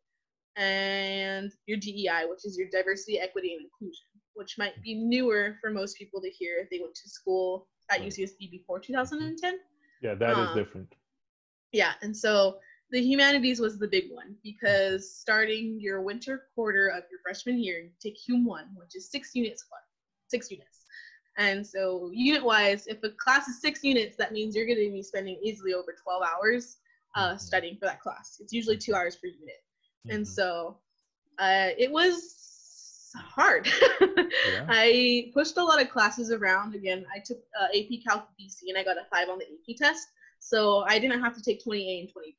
And 0.57 1.50
your 1.66 1.78
DEI, 1.78 2.26
which 2.28 2.44
is 2.44 2.59
your 2.59 2.68
diversity, 2.70 3.18
equity, 3.18 3.54
and 3.54 3.62
inclusion, 3.62 4.04
which 4.35 4.59
might 4.59 4.83
be 4.83 4.94
newer 4.94 5.57
for 5.62 5.70
most 5.70 5.96
people 5.96 6.20
to 6.20 6.28
hear 6.28 6.59
if 6.59 6.68
they 6.68 6.81
went 6.81 6.94
to 6.94 7.09
school 7.09 7.68
at 7.90 8.02
UCSD 8.02 8.50
before 8.50 8.81
2010. 8.81 9.59
Yeah, 10.03 10.15
that 10.15 10.35
um, 10.35 10.49
is 10.49 10.55
different. 10.55 10.95
Yeah, 11.73 11.93
and 12.03 12.17
so 12.17 12.59
the 12.91 13.01
humanities 13.01 13.61
was 13.61 13.79
the 13.79 13.89
big 13.89 14.11
one 14.11 14.35
because 14.43 15.15
starting 15.15 15.79
your 15.81 16.01
winter 16.01 16.45
quarter 16.55 16.89
of 16.89 17.05
your 17.11 17.21
freshman 17.23 17.59
year, 17.59 17.81
you 17.81 17.91
take 18.01 18.17
Hum 18.27 18.45
1, 18.45 18.69
which 18.77 18.97
is 18.97 19.11
six 19.11 19.35
units 19.35 19.65
six 20.29 20.51
units. 20.51 20.85
And 21.37 21.67
so 21.67 22.11
unit 22.13 22.45
wise, 22.45 22.87
if 22.87 23.03
a 23.03 23.11
class 23.11 23.49
is 23.49 23.61
six 23.61 23.85
units, 23.85 24.17
that 24.17 24.33
means 24.33 24.55
you're 24.55 24.67
going 24.67 24.79
to 24.79 24.91
be 24.91 25.03
spending 25.03 25.39
easily 25.43 25.73
over 25.73 25.95
12 26.03 26.23
hours 26.23 26.79
uh, 27.15 27.31
mm-hmm. 27.31 27.39
studying 27.39 27.77
for 27.79 27.87
that 27.87 28.01
class. 28.01 28.39
It's 28.41 28.53
usually 28.53 28.77
two 28.77 28.95
hours 28.95 29.17
per 29.17 29.29
unit. 29.29 29.63
Mm-hmm. 30.07 30.17
And 30.17 30.29
so 30.29 30.79
uh, 31.39 31.69
it 31.79 31.91
was 31.91 32.38
hard. 33.14 33.68
yeah. 34.01 34.66
I 34.68 35.31
pushed 35.35 35.57
a 35.57 35.64
lot 35.64 35.81
of 35.81 35.90
classes 35.90 36.31
around. 36.31 36.75
Again, 36.75 37.05
I 37.14 37.21
took 37.21 37.38
uh, 37.61 37.66
AP 37.77 38.05
Calc 38.07 38.29
BC 38.40 38.68
and 38.68 38.79
I 38.79 38.85
got 38.85 38.97
a 38.97 39.07
five 39.12 39.29
on 39.29 39.38
the 39.38 39.44
AP 39.44 39.77
test. 39.77 40.09
So 40.40 40.85
I 40.87 40.99
didn't 40.99 41.21
have 41.21 41.35
to 41.35 41.42
take 41.42 41.64
20A 41.64 42.01
and 42.01 42.09
20B. 42.09 42.35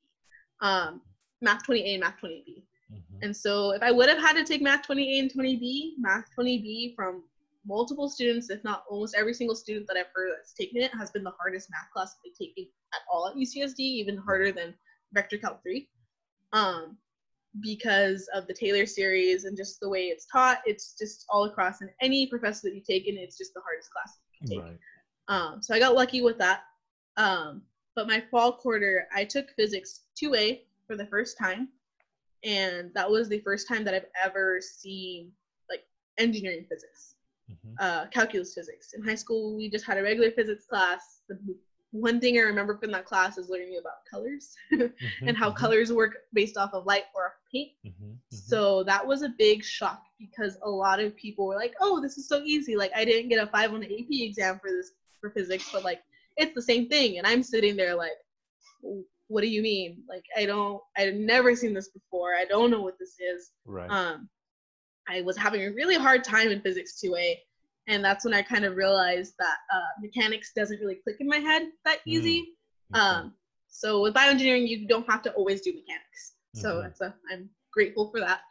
Um, 0.62 1.02
math 1.42 1.66
20A 1.68 1.94
and 1.94 2.02
math 2.02 2.16
20B. 2.24 2.64
Mm-hmm. 2.92 3.24
And 3.24 3.36
so 3.36 3.72
if 3.72 3.82
I 3.82 3.92
would 3.92 4.10
have 4.10 4.18
had 4.18 4.34
to 4.34 4.44
take 4.44 4.62
math 4.62 4.88
20A 4.88 5.20
and 5.20 5.32
20B, 5.32 5.94
math 6.00 6.26
20B 6.38 6.96
from 6.96 7.24
multiple 7.66 8.10
students, 8.10 8.50
if 8.50 8.64
not 8.64 8.84
almost 8.90 9.16
every 9.16 9.34
single 9.34 9.56
student 9.56 9.88
that 9.88 9.98
I've 9.98 10.12
heard 10.14 10.32
that's 10.36 10.54
taken 10.54 10.82
it, 10.82 10.92
has 10.94 11.12
been 11.12 11.24
the 11.24 11.34
hardest 11.40 11.70
math 11.70 11.92
class 11.94 12.16
they've 12.24 12.38
taken 12.38 12.68
at 12.94 13.02
all 13.12 13.28
at 13.28 13.36
UCSD, 13.36 13.80
even 13.80 14.18
harder 14.18 14.52
than 14.52 14.74
Vector 15.14 15.38
Calc 15.38 15.62
3. 15.62 15.88
Um, 16.54 16.98
because 17.62 18.30
of 18.34 18.48
the 18.48 18.54
Taylor 18.54 18.86
series 18.86 19.46
and 19.46 19.58
just 19.58 19.80
the 19.80 19.90
way 19.90 20.06
it's 20.06 20.26
taught, 20.26 20.60
it's 20.66 20.96
just 20.98 21.26
all 21.30 21.46
across. 21.46 21.82
And 21.82 21.90
any 22.02 22.28
professor 22.28 22.70
that 22.70 22.76
you 22.76 22.82
take 22.82 23.08
and 23.08 23.18
it's 23.18 23.38
just 23.38 23.54
the 23.54 23.62
hardest 23.62 23.90
class 23.92 24.20
you 24.32 24.40
can 24.40 24.50
take. 24.50 24.66
Right. 24.66 24.80
Um, 25.28 25.62
so 25.62 25.74
I 25.74 25.80
got 25.80 25.96
lucky 25.96 26.22
with 26.22 26.38
that. 26.38 26.62
Um, 27.18 27.64
but 27.96 28.08
my 28.08 28.24
fall 28.32 28.54
quarter, 28.54 29.08
I 29.14 29.26
took 29.26 29.50
physics 29.52 30.02
2A 30.22 30.62
for 30.88 30.96
the 30.96 31.08
first 31.08 31.38
time. 31.38 31.70
And 32.44 32.92
that 32.94 33.10
was 33.10 33.28
the 33.28 33.40
first 33.40 33.68
time 33.68 33.84
that 33.84 33.94
I've 33.94 34.06
ever 34.24 34.62
seen 34.62 35.32
like 35.70 35.84
engineering 36.18 36.66
physics 36.70 37.16
mm-hmm. 37.52 37.76
uh, 37.80 38.06
calculus 38.08 38.54
physics. 38.54 38.94
In 38.94 39.04
high 39.04 39.16
school, 39.16 39.56
we 39.56 39.70
just 39.70 39.86
had 39.86 39.98
a 39.98 40.04
regular 40.04 40.32
physics 40.32 40.66
class. 40.66 41.22
The 41.28 41.38
one 41.92 42.20
thing 42.20 42.38
I 42.38 42.42
remember 42.42 42.78
from 42.78 42.92
that 42.92 43.06
class 43.06 43.38
is 43.38 43.50
learning 43.50 43.80
about 43.80 44.06
colors 44.10 44.56
mm-hmm, 44.74 45.28
and 45.28 45.36
how 45.36 45.50
mm-hmm. 45.50 45.58
colors 45.58 45.92
work 45.92 46.18
based 46.34 46.58
off 46.58 46.74
of 46.74 46.86
light 46.86 47.06
or 47.16 47.34
paint. 47.52 47.72
Mm-hmm, 47.86 48.06
mm-hmm, 48.06 48.16
so 48.30 48.84
that 48.84 49.06
was 49.06 49.24
a 49.24 49.34
big 49.38 49.64
shock 49.64 50.04
because 50.20 50.58
a 50.64 50.70
lot 50.70 51.00
of 51.00 51.16
people 51.16 51.48
were 51.48 51.56
like, 51.56 51.74
"Oh, 51.82 52.02
this 52.02 52.18
is 52.18 52.28
so 52.28 52.42
easy! 52.44 52.76
Like 52.76 52.92
I 52.96 53.06
didn't 53.06 53.30
get 53.30 53.44
a 53.44 53.48
five 53.48 53.74
on 53.74 53.80
the 53.82 53.88
AP 53.88 54.08
exam 54.10 54.60
for 54.60 54.70
this 54.70 54.92
for 55.20 55.32
physics, 55.32 55.70
but 55.72 55.84
like 55.84 56.02
it's 56.38 56.54
the 56.54 56.62
same 56.62 56.88
thing." 56.88 57.18
And 57.18 57.26
I'm 57.26 57.42
sitting 57.42 57.76
there 57.76 57.96
like, 57.96 58.12
"What 59.28 59.42
do 59.42 59.48
you 59.48 59.62
mean? 59.62 60.04
Like 60.08 60.26
I 60.38 60.46
don't, 60.46 60.82
I've 60.96 61.16
never 61.16 61.56
seen 61.56 61.74
this 61.74 61.90
before. 61.90 62.36
I 62.36 62.46
don't 62.46 62.70
know 62.70 62.82
what 62.82 63.00
this 63.00 63.16
is." 63.20 63.52
Right. 63.66 63.90
Um, 63.90 64.30
I 65.08 65.22
was 65.22 65.36
having 65.36 65.64
a 65.64 65.72
really 65.72 65.96
hard 65.96 66.24
time 66.24 66.50
in 66.50 66.62
physics 66.62 67.02
2A. 67.04 67.36
And 67.90 68.06
that's 68.06 68.24
when 68.24 68.36
I 68.36 68.44
kind 68.44 68.66
of 68.66 68.76
realized 68.76 69.34
that 69.40 69.58
uh, 69.74 70.00
mechanics 70.00 70.52
doesn't 70.56 70.80
really 70.80 70.96
click 70.96 71.18
in 71.20 71.28
my 71.28 71.38
head 71.38 71.64
that 71.86 71.98
mm. 72.00 72.02
easy. 72.06 72.54
Mm-hmm. 72.94 72.96
Um, 72.96 73.34
so 73.68 74.02
with 74.02 74.14
bioengineering, 74.14 74.68
you 74.68 74.88
don't 74.88 75.10
have 75.10 75.24
to 75.24 75.32
always 75.34 75.62
do 75.62 75.72
mechanics. 75.72 76.34
Mm-hmm. 76.56 76.62
So 76.62 76.82
that's 76.82 77.02
a, 77.02 77.14
I'm 77.32 77.50
grateful 77.74 78.10
for 78.12 78.20
that. 78.20 78.42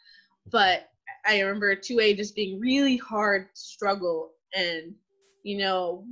But 0.50 0.90
I 1.24 1.40
remember 1.40 1.74
2A 1.76 2.16
just 2.16 2.34
being 2.34 2.60
really 2.60 2.96
hard 2.96 3.48
struggle. 3.54 4.32
And, 4.54 4.94
you 5.44 5.58
know, 5.58 6.04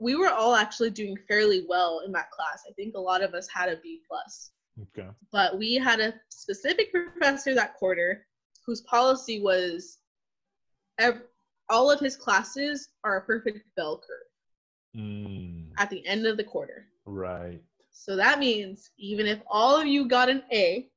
we 0.00 0.16
were 0.16 0.30
all 0.30 0.56
actually 0.56 0.90
doing 0.90 1.16
fairly 1.28 1.64
well 1.68 2.02
in 2.04 2.12
that 2.12 2.32
class. 2.32 2.64
I 2.68 2.72
think 2.72 2.96
a 2.96 3.00
lot 3.00 3.22
of 3.22 3.34
us 3.34 3.48
had 3.48 3.68
a 3.68 3.76
B 3.76 4.00
plus. 4.08 4.50
Okay. 4.82 5.08
But 5.30 5.56
we 5.56 5.76
had 5.76 6.00
a 6.00 6.14
specific 6.28 6.90
professor 6.92 7.54
that 7.54 7.74
quarter 7.74 8.26
whose 8.66 8.80
policy 8.80 9.40
was 9.40 9.98
ev- 10.98 11.22
all 11.68 11.90
of 11.90 12.00
his 12.00 12.16
classes 12.16 12.88
are 13.04 13.16
a 13.16 13.20
perfect 13.22 13.60
bell 13.76 14.00
curve 14.06 15.00
mm. 15.02 15.66
at 15.78 15.90
the 15.90 16.06
end 16.06 16.26
of 16.26 16.36
the 16.36 16.44
quarter. 16.44 16.86
Right. 17.06 17.60
So 17.90 18.16
that 18.16 18.38
means 18.38 18.90
even 18.98 19.26
if 19.26 19.40
all 19.46 19.80
of 19.80 19.86
you 19.86 20.08
got 20.08 20.28
an 20.28 20.42
A, 20.52 20.88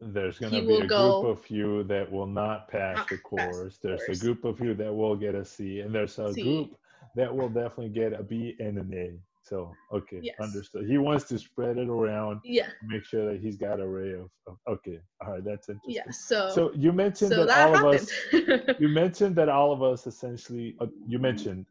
there's 0.00 0.38
going 0.38 0.52
to 0.52 0.66
be 0.66 0.76
a 0.76 0.86
group 0.86 1.24
of 1.26 1.50
you 1.50 1.84
that 1.84 2.10
will 2.10 2.26
not 2.26 2.68
pass 2.68 3.06
the 3.08 3.18
course. 3.18 3.78
There's 3.82 4.02
course. 4.04 4.18
a 4.18 4.24
group 4.24 4.44
of 4.44 4.58
you 4.58 4.74
that 4.74 4.92
will 4.94 5.14
get 5.14 5.34
a 5.34 5.44
C, 5.44 5.80
and 5.80 5.94
there's 5.94 6.18
a 6.18 6.32
C. 6.32 6.42
group 6.42 6.78
that 7.16 7.34
will 7.34 7.50
definitely 7.50 7.90
get 7.90 8.18
a 8.18 8.22
B 8.22 8.56
and 8.58 8.78
an 8.78 8.90
A. 8.94 9.18
So 9.50 9.74
okay, 9.92 10.20
yes. 10.22 10.36
understood. 10.40 10.86
He 10.86 10.96
wants 10.96 11.24
to 11.24 11.38
spread 11.38 11.76
it 11.76 11.88
around. 11.88 12.40
Yeah. 12.44 12.68
Make 12.86 13.04
sure 13.04 13.32
that 13.32 13.40
he's 13.40 13.56
got 13.56 13.80
array 13.80 14.12
of, 14.12 14.30
of 14.46 14.56
okay. 14.68 15.00
All 15.20 15.32
right, 15.32 15.44
that's 15.44 15.68
interesting. 15.68 16.04
Yeah. 16.06 16.10
So 16.12 16.50
so 16.50 16.72
you 16.72 16.92
mentioned 16.92 17.32
so 17.32 17.44
that, 17.44 17.48
that, 17.48 17.66
all 17.66 17.74
happened. 17.74 18.08
of 18.32 18.68
us. 18.68 18.76
you 18.80 18.88
mentioned 18.88 19.34
that 19.36 19.48
all 19.48 19.72
of 19.72 19.82
us 19.82 20.06
essentially. 20.06 20.76
Uh, 20.80 20.86
you 21.04 21.18
mentioned 21.18 21.66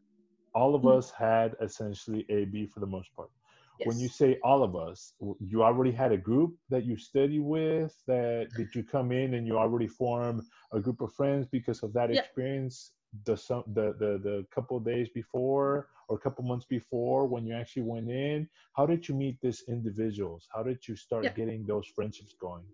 all 0.54 0.74
of 0.74 0.82
mm-hmm. 0.82 0.98
us 0.98 1.10
had 1.10 1.56
essentially 1.62 2.26
A 2.28 2.44
B 2.44 2.66
for 2.66 2.80
the 2.80 2.86
most 2.86 3.08
part. 3.16 3.30
Yes. 3.78 3.88
When 3.88 3.98
you 3.98 4.08
say 4.08 4.38
all 4.44 4.62
of 4.62 4.76
us, 4.76 5.14
you 5.40 5.62
already 5.62 5.90
had 5.90 6.12
a 6.12 6.18
group 6.18 6.54
that 6.68 6.84
you 6.84 6.98
study 6.98 7.38
with. 7.38 7.96
That 8.06 8.48
did 8.58 8.74
you 8.74 8.82
come 8.84 9.10
in 9.10 9.32
and 9.34 9.46
you 9.46 9.56
already 9.56 9.88
form 9.88 10.46
a 10.72 10.80
group 10.80 11.00
of 11.00 11.14
friends 11.14 11.46
because 11.50 11.82
of 11.82 11.94
that 11.94 12.10
experience? 12.10 12.92
The 13.24 13.36
some 13.36 13.64
the 13.68 13.94
the 13.98 14.20
the 14.22 14.46
couple 14.54 14.78
days 14.80 15.08
before 15.14 15.88
or 16.10 16.16
a 16.16 16.20
couple 16.20 16.44
months 16.44 16.66
before 16.66 17.26
when 17.26 17.46
you 17.46 17.54
actually 17.54 17.82
went 17.82 18.10
in 18.10 18.46
how 18.76 18.84
did 18.84 19.08
you 19.08 19.14
meet 19.14 19.38
these 19.40 19.62
individuals 19.68 20.46
how 20.54 20.62
did 20.62 20.86
you 20.86 20.96
start 20.96 21.24
yeah. 21.24 21.32
getting 21.32 21.64
those 21.66 21.86
friendships 21.94 22.34
going 22.40 22.64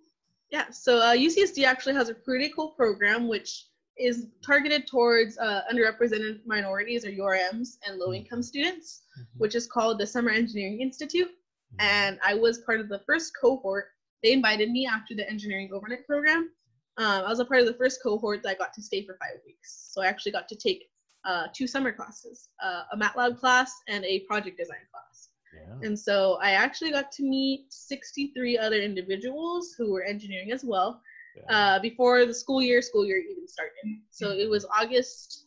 yeah 0.51 0.69
so 0.71 0.99
uh, 0.99 1.15
ucsd 1.15 1.65
actually 1.65 1.95
has 1.95 2.09
a 2.09 2.15
pretty 2.15 2.51
cool 2.57 2.71
program 2.71 3.29
which 3.29 3.67
is 3.99 4.27
targeted 4.45 4.87
towards 4.87 5.39
uh, 5.39 5.63
underrepresented 5.73 6.41
minorities 6.45 7.05
or 7.05 7.11
URMs 7.11 7.79
and 7.87 7.99
low 7.99 8.13
income 8.13 8.43
students, 8.43 9.03
Mhm. 9.19 9.25
which 9.39 9.55
is 9.55 9.67
called 9.67 9.99
the 9.99 10.07
Summer 10.07 10.31
Engineering 10.31 10.81
Institute. 10.83 11.31
Mhm. 11.31 11.77
And 11.81 12.19
I 12.23 12.35
was 12.35 12.59
part 12.59 12.81
of 12.81 12.89
the 12.89 12.99
first 13.01 13.33
cohort. 13.41 13.93
They 14.23 14.33
invited 14.33 14.71
me 14.71 14.87
after 14.87 15.15
the 15.15 15.29
engineering 15.29 15.73
overnight 15.73 16.07
program. 16.07 16.53
Um, 16.99 17.25
I 17.25 17.29
was 17.29 17.41
a 17.41 17.45
part 17.45 17.61
of 17.61 17.67
the 17.67 17.75
first 17.75 18.03
cohort 18.03 18.43
that 18.43 18.51
I 18.51 18.55
got 18.55 18.73
to 18.75 18.83
stay 18.83 19.05
for 19.05 19.17
five 19.17 19.41
weeks. 19.45 19.91
So 19.93 20.03
I 20.03 20.07
actually 20.07 20.33
got 20.33 20.49
to 20.49 20.57
take 20.57 20.91
uh, 21.27 21.47
two 21.53 21.67
summer 21.67 21.93
classes 21.93 22.49
uh, 22.63 22.83
a 22.93 22.97
MATLAB 22.97 23.39
class 23.39 23.73
and 23.89 24.05
a 24.05 24.21
project 24.21 24.57
design 24.59 24.85
class. 24.93 25.29
Yeah. 25.55 25.89
And 25.89 25.99
so 25.99 26.39
I 26.41 26.51
actually 26.51 26.91
got 26.93 27.11
to 27.13 27.23
meet 27.23 27.67
63 27.71 28.59
other 28.59 28.81
individuals 28.81 29.75
who 29.77 29.93
were 29.93 30.03
engineering 30.05 30.53
as 30.53 30.65
well 30.65 31.01
yeah. 31.37 31.77
uh, 31.77 31.79
before 31.81 32.27
the 32.27 32.35
school 32.35 32.63
year 32.63 32.83
school 32.83 33.05
year 33.05 33.19
even 33.19 33.49
started. 33.49 33.73
So 34.11 34.31
it 34.31 34.49
was 34.49 34.67
August 34.67 35.47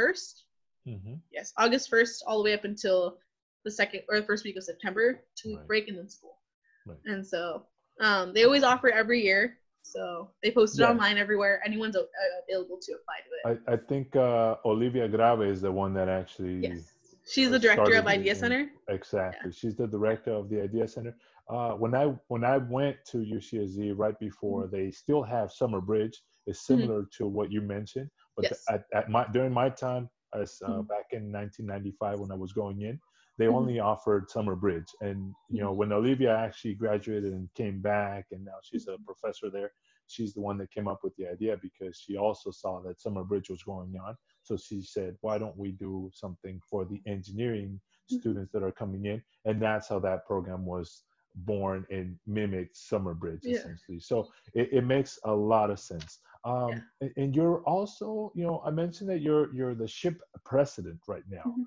1st. 0.00 0.42
Mhm. 0.86 1.20
Yes, 1.32 1.52
August 1.56 1.90
1st 1.90 2.22
all 2.26 2.38
the 2.38 2.44
way 2.44 2.54
up 2.54 2.64
until 2.64 3.18
the 3.64 3.70
second 3.70 4.02
or 4.08 4.20
the 4.20 4.26
first 4.26 4.44
week 4.44 4.56
of 4.56 4.64
September, 4.64 5.24
two 5.36 5.50
week 5.50 5.58
Right. 5.58 5.68
break 5.68 5.88
and 5.88 5.96
then 5.96 6.08
school. 6.08 6.38
Right. 6.86 6.98
And 7.06 7.26
so 7.26 7.66
um, 8.00 8.34
they 8.34 8.44
always 8.44 8.62
offer 8.64 8.90
every 8.90 9.22
year. 9.22 9.58
So 9.84 10.30
they 10.42 10.50
post 10.50 10.78
it 10.78 10.82
Yeah. 10.82 10.90
online 10.90 11.18
everywhere. 11.18 11.60
Anyone's 11.64 11.94
uh, 11.94 12.02
available 12.48 12.78
to 12.80 12.92
apply 12.94 13.16
to 13.26 13.52
it. 13.52 13.62
I, 13.68 13.74
I 13.74 13.76
think 13.76 14.16
uh, 14.16 14.56
Olivia 14.64 15.06
Graeve 15.08 15.42
is 15.42 15.60
the 15.60 15.70
one 15.70 15.92
that 15.94 16.08
actually 16.08 16.56
yes. 16.66 16.90
She's 17.26 17.48
the 17.50 17.56
uh, 17.56 17.58
director 17.58 17.94
of 17.94 18.06
Idea 18.06 18.32
in- 18.32 18.38
Center. 18.38 18.70
Exactly. 18.88 19.52
She's 19.52 19.74
the 19.76 19.86
director 19.86 20.32
of 20.32 20.48
the 20.50 20.62
Idea 20.62 20.86
Center. 20.88 21.14
Uh, 21.48 21.72
when 21.72 21.94
I 21.94 22.06
when 22.28 22.44
I 22.44 22.56
went 22.58 22.96
to 23.10 23.18
UCSD 23.18 23.92
right 23.96 24.18
before, 24.18 24.62
Mm-hmm. 24.64 24.76
they 24.76 24.90
still 24.90 25.22
have 25.22 25.52
Summer 25.52 25.80
Bridge. 25.80 26.20
It's 26.46 26.66
similar 26.66 27.06
to 27.18 27.26
what 27.26 27.50
you 27.52 27.60
mentioned, 27.62 28.10
but 28.36 28.44
Yes. 28.44 28.62
at, 28.70 28.84
at 28.94 29.08
my 29.10 29.26
during 29.32 29.52
my 29.52 29.68
time, 29.70 30.08
as 30.34 30.60
uh, 30.64 30.68
Mhm. 30.68 30.88
back 30.88 31.06
in 31.12 31.30
1995 31.32 32.20
when 32.20 32.32
I 32.32 32.34
was 32.34 32.52
going 32.52 32.80
in, 32.82 32.98
they 33.38 33.46
Mhm. 33.46 33.54
only 33.54 33.78
offered 33.80 34.30
Summer 34.30 34.54
Bridge. 34.56 34.88
And 35.00 35.34
you 35.48 35.60
know, 35.60 35.72
when 35.72 35.92
Olivia 35.92 36.36
actually 36.36 36.74
graduated 36.74 37.32
and 37.32 37.52
came 37.54 37.80
back, 37.80 38.26
and 38.32 38.44
now 38.44 38.58
she's 38.62 38.86
a 38.88 38.98
professor 38.98 39.50
there, 39.50 39.72
she's 40.06 40.34
the 40.34 40.40
one 40.40 40.58
that 40.58 40.70
came 40.70 40.86
up 40.88 41.02
with 41.02 41.14
the 41.16 41.26
idea 41.26 41.56
because 41.60 41.96
she 41.98 42.16
also 42.16 42.50
saw 42.50 42.80
that 42.82 43.00
Summer 43.00 43.24
Bridge 43.24 43.50
was 43.50 43.62
going 43.62 43.96
on. 43.96 44.16
So 44.42 44.56
she 44.56 44.82
said, 44.82 45.16
why 45.22 45.38
don't 45.38 45.56
we 45.56 45.72
do 45.72 46.10
something 46.12 46.60
for 46.68 46.84
the 46.84 47.00
engineering 47.06 47.80
students 48.06 48.52
that 48.52 48.62
are 48.62 48.72
coming 48.72 49.06
in? 49.06 49.22
And 49.46 49.60
that's 49.60 49.88
how 49.88 49.98
that 50.00 50.26
program 50.26 50.64
was 50.66 51.04
born 51.36 51.84
and 51.90 52.16
mimicked 52.26 52.76
Summer 52.76 53.14
Bridge 53.14 53.40
Yeah. 53.42 53.56
essentially. 53.58 53.98
So 53.98 54.30
it, 54.52 54.68
it 54.72 54.82
makes 54.84 55.18
a 55.24 55.34
lot 55.34 55.70
of 55.70 55.80
sense. 55.80 56.20
Um, 56.44 56.68
Yeah. 56.70 56.80
and, 57.00 57.12
and 57.16 57.34
you're 57.36 57.62
also, 57.64 58.30
you 58.36 58.44
know, 58.44 58.60
I 58.64 58.70
mentioned 58.70 59.08
that 59.10 59.20
you're 59.20 59.52
you're 59.54 59.74
the 59.74 59.86
SHPE 59.88 60.20
president 60.44 61.00
right 61.08 61.24
now. 61.28 61.42
Mhm. 61.46 61.64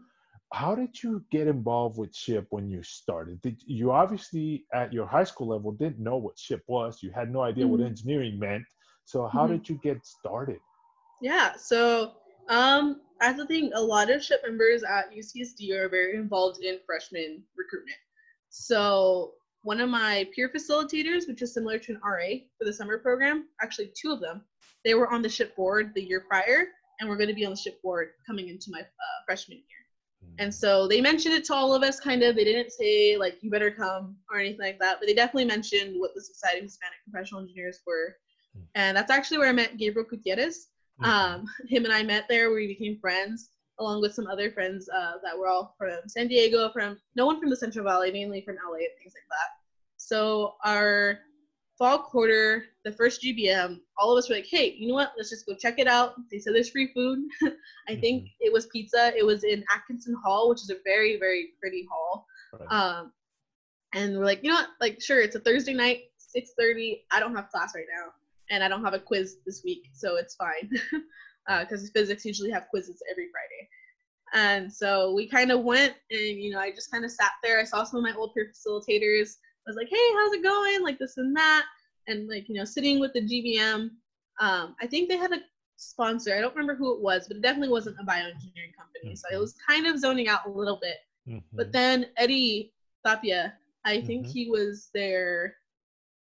How 0.54 0.76
did 0.76 1.04
you 1.04 1.24
get 1.30 1.48
involved 1.48 1.98
with 1.98 2.14
SHPE 2.14 2.48
when 2.50 2.70
you 2.70 2.82
started? 2.82 3.42
Did 3.42 3.62
you 3.66 3.92
obviously 3.92 4.66
at 4.74 4.94
your 4.94 5.06
high 5.06 5.26
school 5.26 5.48
level 5.48 5.72
didn't 5.74 6.00
know 6.00 6.18
what 6.18 6.38
SHPE 6.38 6.62
was? 6.68 7.04
You 7.04 7.12
had 7.12 7.32
no 7.32 7.42
idea 7.42 7.68
what 7.68 7.82
Mhm. 7.82 7.88
engineering 7.88 8.40
meant. 8.40 8.64
So 9.06 9.28
how 9.28 9.46
Mhm. 9.46 9.52
did 9.52 9.70
you 9.70 9.76
get 9.84 10.06
started? 10.06 10.62
Yeah, 11.22 11.56
so 11.56 12.22
um, 12.50 13.02
as 13.20 13.36
the 13.36 13.46
thing, 13.46 13.74
a 13.74 13.82
lot 13.82 14.10
of 14.10 14.22
SHPE 14.22 14.44
members 14.44 14.84
at 14.84 15.12
UCSD 15.14 15.74
are 15.74 15.90
very 15.90 16.16
involved 16.16 16.64
in 16.64 16.80
freshman 16.86 17.46
recruitment. 17.58 17.98
So 18.50 19.34
one 19.64 19.82
of 19.82 19.90
my 19.90 20.30
peer 20.34 20.48
facilitators, 20.48 21.28
which 21.28 21.42
is 21.42 21.54
similar 21.54 21.78
to 21.80 21.92
an 21.94 22.00
RA 22.06 22.48
for 22.58 22.64
the 22.64 22.72
summer 22.72 23.00
program, 23.00 23.50
actually 23.62 23.92
two 24.00 24.14
of 24.14 24.22
them, 24.22 24.46
they 24.86 24.94
were 24.94 25.12
on 25.12 25.22
the 25.22 25.28
SHPE 25.28 25.56
board 25.58 25.94
the 25.94 26.02
year 26.02 26.22
prior, 26.22 26.72
and 27.00 27.10
we're 27.10 27.18
going 27.18 27.28
to 27.28 27.36
be 27.36 27.44
on 27.44 27.52
the 27.52 27.58
SHPE 27.58 27.82
board 27.82 28.14
coming 28.26 28.48
into 28.48 28.72
my 28.72 28.80
uh, 28.80 29.24
freshman 29.26 29.58
year. 29.58 29.87
And 30.40 30.54
so 30.54 30.88
they 30.88 31.02
mentioned 31.02 31.34
it 31.34 31.46
to 31.46 31.54
all 31.54 31.74
of 31.74 31.84
us, 31.84 32.00
kind 32.00 32.24
of. 32.24 32.36
They 32.36 32.44
didn't 32.44 32.72
say 32.72 33.18
like 33.18 33.38
you 33.42 33.50
better 33.50 33.72
come 33.72 34.16
or 34.32 34.40
anything 34.40 34.62
like 34.62 34.80
that, 34.80 34.98
but 35.00 35.08
they 35.08 35.14
definitely 35.14 35.46
mentioned 35.46 36.00
what 36.00 36.14
the 36.14 36.22
Society 36.22 36.60
of 36.60 36.66
Hispanic 36.66 36.98
Professional 37.10 37.42
Engineers 37.42 37.80
were. 37.88 38.18
Mm. 38.56 38.62
And 38.76 38.98
that's 38.98 39.12
actually 39.12 39.40
where 39.40 39.50
I 39.50 39.54
met 39.54 39.78
Gabriel 39.78 40.08
Gutierrez. 40.08 40.68
Mhm. 41.02 41.06
Um, 41.06 41.46
him 41.68 41.86
and 41.86 41.94
I 41.94 42.04
met 42.04 42.26
there. 42.28 42.52
We 42.52 42.68
became 42.68 43.00
friends, 43.00 43.50
along 43.80 44.02
with 44.02 44.14
some 44.14 44.28
other 44.28 44.52
friends 44.52 44.90
uh, 44.90 45.14
that 45.24 45.38
were 45.38 45.48
all 45.48 45.76
from 45.78 46.08
San 46.08 46.28
Diego, 46.28 46.70
from 46.72 47.00
no 47.16 47.26
one 47.26 47.40
from 47.40 47.50
the 47.50 47.56
Central 47.56 47.86
Valley, 47.86 48.12
mainly 48.12 48.42
from 48.42 48.56
LA 48.56 48.78
and 48.78 48.98
things 49.00 49.14
like 49.14 49.30
that. 49.30 49.50
So 49.98 50.56
our 50.64 51.20
fall 51.78 52.00
quarter, 52.00 52.66
the 52.84 52.92
first 52.92 53.22
GBM, 53.22 53.80
all 54.00 54.12
of 54.12 54.18
us 54.18 54.30
were 54.30 54.36
like, 54.36 54.48
"Hey, 54.50 54.74
you 54.78 54.88
know 54.88 54.94
what? 54.96 55.12
Let's 55.18 55.30
just 55.30 55.46
go 55.46 55.56
check 55.56 55.76
it 55.78 55.88
out." 55.88 56.14
They 56.32 56.40
said 56.40 56.54
there's 56.56 56.70
free 56.70 56.92
food. 56.94 57.20
I 57.88 57.96
think 57.96 58.24
Mhm. 58.24 58.32
it 58.42 58.54
was 58.54 58.66
pizza. 58.68 59.14
It 59.16 59.24
was 59.26 59.44
in 59.44 59.64
Atkinson 59.74 60.16
Hall, 60.24 60.50
which 60.50 60.62
is 60.62 60.70
a 60.70 60.78
very 60.84 61.18
very 61.18 61.54
pretty 61.60 61.86
hall. 61.92 62.26
Right. 62.54 62.72
Um, 62.72 63.12
and 63.94 64.18
we're 64.18 64.26
like, 64.26 64.44
you 64.44 64.50
know 64.50 64.56
what? 64.56 64.70
Like, 64.82 65.02
sure, 65.02 65.22
it's 65.22 65.36
a 65.36 65.40
Thursday 65.40 65.74
night, 65.74 66.00
6:30. 66.18 67.04
I 67.12 67.20
don't 67.20 67.36
have 67.36 67.50
class 67.50 67.74
right 67.76 67.86
now, 67.94 68.12
and 68.50 68.64
I 68.64 68.68
don't 68.68 68.84
have 68.84 68.94
a 68.94 69.00
quiz 69.00 69.38
this 69.46 69.62
week, 69.64 69.84
so 69.94 70.16
it's 70.18 70.36
fine. 70.36 70.70
Because 71.62 71.90
physics 71.92 72.26
usually 72.26 72.52
have 72.52 72.68
quizzes 72.68 73.02
every 73.10 73.30
Friday. 73.32 73.70
And 74.34 74.70
so 74.70 75.14
we 75.14 75.30
kind 75.30 75.50
of 75.50 75.62
went, 75.64 75.94
and 76.12 76.42
you 76.44 76.50
know, 76.52 76.60
I 76.60 76.72
just 76.72 76.92
kind 76.92 77.06
of 77.06 77.12
sat 77.12 77.32
there. 77.42 77.58
I 77.58 77.64
saw 77.64 77.86
some 77.86 78.00
of 78.00 78.04
my 78.04 78.14
old 78.14 78.34
peer 78.34 78.52
facilitators. 78.52 79.38
I 79.68 79.70
was 79.70 79.76
like, 79.76 79.90
hey, 79.90 80.14
how's 80.16 80.32
it 80.34 80.44
going? 80.44 80.82
Like 80.82 80.98
this 80.98 81.18
and 81.18 81.36
that, 81.36 81.66
and 82.08 82.30
like 82.30 82.48
you 82.48 82.56
know, 82.56 82.64
sitting 82.64 83.00
with 83.00 83.12
the 83.14 83.22
GBM. 83.22 83.92
Um, 84.40 84.76
I 84.82 84.88
think 84.88 85.10
they 85.10 85.18
had 85.18 85.34
a 85.34 85.40
sponsor. 85.76 86.36
I 86.36 86.40
don't 86.40 86.56
remember 86.56 86.76
who 86.76 86.94
it 86.96 87.02
was, 87.02 87.28
but 87.28 87.38
it 87.38 87.44
definitely 87.44 87.70
wasn't 87.70 87.98
a 88.00 88.04
bioengineering 88.04 88.76
company. 88.78 89.16
So 89.16 89.28
I 89.36 89.38
was 89.40 89.56
kind 89.68 89.88
of 89.88 90.00
zoning 90.00 90.30
out 90.30 90.46
a 90.46 90.50
little 90.50 90.80
bit. 90.82 90.98
Mhm. 91.28 91.44
But 91.54 91.74
then 91.74 92.06
Eddie 92.16 92.72
Tapia, 93.06 93.56
I 93.84 94.00
think 94.02 94.26
Mhm. 94.26 94.32
he 94.32 94.50
was 94.50 94.90
there. 94.94 95.58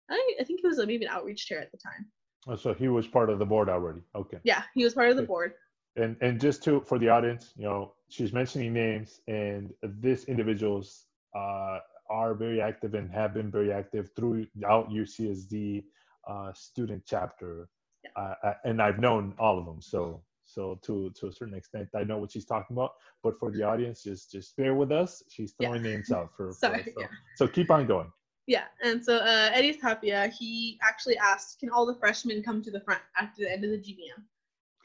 I, 0.09 0.37
I 0.41 0.45
think 0.45 0.61
he 0.61 0.67
was 0.67 0.79
maybe 0.79 1.05
an 1.05 1.11
outreach 1.11 1.47
chair 1.47 1.61
at 1.61 1.71
the 1.71 1.77
time. 1.77 2.11
Oh, 2.47 2.57
so 2.57 2.73
he 2.73 2.89
was 2.89 3.07
part 3.07 3.29
of 3.29 3.39
the 3.39 3.45
board 3.45 3.69
already. 3.69 4.01
Okay. 4.15 4.39
Yeah, 4.45 4.63
he 4.75 4.85
was 4.85 4.95
part 4.95 5.11
of 5.11 5.17
the 5.17 5.23
board. 5.25 5.53
And 5.97 6.17
and 6.23 6.41
just 6.41 6.63
to 6.65 6.81
for 6.81 6.99
the 6.99 7.09
audience, 7.11 7.53
you 7.57 7.65
know, 7.65 7.93
she's 8.09 8.33
mentioning 8.33 8.73
names, 8.73 9.21
and 9.29 9.75
this 9.83 10.25
individuals 10.25 11.07
uh, 11.35 11.81
are 12.11 12.35
very 12.35 12.61
active 12.61 12.95
and 12.95 13.11
have 13.11 13.35
been 13.35 13.51
very 13.51 13.73
active 13.73 14.11
throughout 14.17 14.91
UCSD 14.91 15.85
uh, 16.29 16.53
student 16.53 17.03
chapter, 17.07 17.69
Yeah. 18.05 18.11
uh, 18.17 18.35
uh, 18.49 18.55
and 18.65 18.81
I've 18.83 18.99
known 18.99 19.35
all 19.39 19.59
of 19.59 19.65
them. 19.67 19.81
So 19.81 20.23
so 20.45 20.79
to 20.83 21.11
to 21.11 21.27
a 21.29 21.33
certain 21.33 21.55
extent, 21.55 21.89
I 21.95 22.05
know 22.05 22.19
what 22.19 22.33
she's 22.33 22.47
talking 22.47 22.75
about. 22.77 22.93
But 23.23 23.39
for 23.39 23.51
the 23.51 23.63
audience, 23.63 24.03
just 24.03 24.31
just 24.33 24.57
bear 24.57 24.75
with 24.75 24.93
us. 24.93 25.23
She's 25.29 25.55
Yeah. 25.59 25.69
throwing 25.69 25.83
names 25.83 26.11
out 26.11 26.31
for, 26.37 26.49
for 26.53 26.55
Sorry, 26.55 26.81
us. 26.81 26.89
So, 26.95 27.01
yeah. 27.01 27.07
so 27.37 27.49
keep 27.49 27.71
on 27.71 27.87
going. 27.87 28.11
Yeah, 28.47 28.65
and 28.83 29.05
so 29.05 29.17
uh, 29.17 29.51
Eddie 29.53 29.75
Tapia, 29.75 30.29
he 30.29 30.79
actually 30.83 31.19
asked, 31.19 31.61
can 31.61 31.69
all 31.69 31.85
the 31.85 31.95
freshmen 31.95 32.43
come 32.43 32.63
to 32.63 32.71
the 32.71 32.81
front 32.81 33.03
after 33.21 33.43
the 33.43 33.53
end 33.53 33.63
of 33.63 33.71
the 33.71 33.77
GBM? 33.77 34.23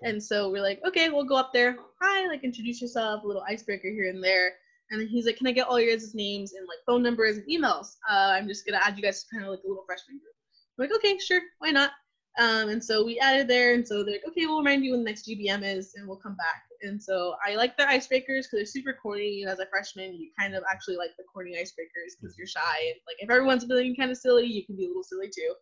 And 0.04 0.22
so 0.22 0.50
we're 0.52 0.62
like, 0.62 0.82
okay, 0.86 1.10
we'll 1.10 1.24
go 1.24 1.38
up 1.38 1.54
there. 1.54 1.78
Hi, 2.02 2.28
like 2.28 2.44
introduce 2.44 2.82
yourself, 2.82 3.24
a 3.24 3.28
little 3.28 3.46
icebreaker 3.48 3.90
here 3.90 4.10
and 4.10 4.22
there. 4.22 4.56
And 4.92 5.02
then 5.02 5.08
he's 5.08 5.26
like, 5.26 5.38
can 5.38 5.48
I 5.48 5.52
get 5.52 5.68
all 5.68 5.80
your 5.80 5.96
guys' 5.96 6.14
names 6.14 6.54
and 6.54 6.68
like 6.68 6.80
phone 6.86 7.02
numbers 7.02 7.38
and 7.38 7.48
emails? 7.48 7.96
Uh, 8.10 8.32
I'm 8.34 8.48
just 8.48 8.66
gonna 8.66 8.82
add 8.84 8.98
you 8.98 9.04
guys 9.04 9.24
to 9.24 9.30
kind 9.32 9.44
of 9.44 9.52
like 9.52 9.64
a 9.64 9.68
little 9.68 9.84
freshman 9.86 10.18
group. 10.18 10.36
I'm 10.78 10.88
like, 10.88 10.96
okay, 10.98 11.18
sure, 11.18 11.42
why 11.60 11.72
not? 11.72 11.92
Um, 12.40 12.70
and 12.70 12.84
so 12.84 13.06
we 13.06 13.20
added 13.20 13.48
there, 13.48 13.76
and 13.76 13.88
so 13.88 14.04
they're 14.04 14.16
like, 14.16 14.28
okay, 14.28 14.48
we'll 14.48 14.58
remind 14.58 14.84
you 14.84 14.92
when 14.92 15.04
the 15.04 15.10
next 15.10 15.28
GBM 15.28 15.64
is, 15.64 15.94
and 15.96 16.08
we'll 16.08 16.18
come 16.18 16.36
back. 16.36 16.64
And 16.82 17.02
so 17.02 17.36
I 17.46 17.56
like 17.56 17.78
the 17.78 17.84
icebreakers 17.84 18.26
because 18.26 18.50
they're 18.52 18.66
super 18.66 18.98
corny. 19.02 19.46
As 19.48 19.60
a 19.60 19.68
freshman, 19.68 20.16
you 20.16 20.30
kind 20.38 20.56
of 20.56 20.64
actually 20.70 20.98
like 20.98 21.12
the 21.18 21.24
corny 21.32 21.52
icebreakers 21.52 22.14
because 22.20 22.36
you're 22.38 22.48
shy. 22.48 22.60
And 22.88 23.00
like 23.08 23.18
if 23.20 23.30
everyone's 23.30 23.66
being 23.66 23.96
kind 23.96 24.12
of 24.12 24.18
silly, 24.18 24.46
you 24.46 24.66
can 24.66 24.76
be 24.76 24.86
a 24.86 24.88
little 24.88 25.04
silly 25.04 25.30
too. 25.34 25.54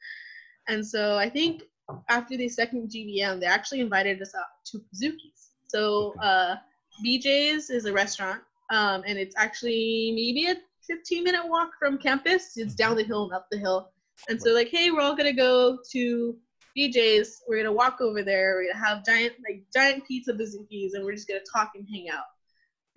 And 0.68 0.86
so 0.86 1.18
I 1.18 1.30
think 1.30 1.64
after 2.10 2.38
the 2.38 2.50
second 2.50 2.90
GBM, 2.90 3.40
they 3.40 3.46
actually 3.46 3.82
invited 3.82 4.22
us 4.22 4.34
out 4.36 4.46
to 4.72 4.80
Pazuki's. 4.80 5.52
So 5.68 6.16
uh, 6.22 6.56
BJ's 7.06 7.70
is 7.70 7.86
a 7.86 7.94
restaurant, 7.94 8.42
um, 8.72 9.04
and 9.06 9.20
it's 9.20 9.36
actually 9.38 10.12
maybe 10.16 10.48
a 10.48 10.56
15 10.88 11.24
minute 11.24 11.48
walk 11.48 11.72
from 11.78 11.98
campus. 11.98 12.58
It's 12.58 12.74
down 12.74 12.96
the 12.96 13.04
hill 13.04 13.26
and 13.26 13.34
up 13.34 13.48
the 13.52 13.58
hill. 13.58 13.92
And 14.30 14.42
so 14.42 14.52
like, 14.52 14.70
hey, 14.70 14.90
we're 14.92 15.02
all 15.02 15.16
gonna 15.16 15.34
go 15.34 15.78
to 15.92 16.36
BJ's. 16.78 17.42
We're 17.48 17.58
gonna 17.58 17.72
walk 17.74 18.00
over 18.02 18.24
there. 18.24 18.56
We're 18.56 18.72
gonna 18.72 18.86
have 18.86 19.06
giant 19.06 19.34
like 19.48 19.64
giant 19.74 20.08
pizza 20.08 20.34
bazookies, 20.34 20.92
and 20.94 21.04
we're 21.04 21.14
just 21.14 21.28
gonna 21.28 21.42
talk 21.52 21.72
and 21.76 21.86
hang 21.92 22.10
out. 22.10 22.24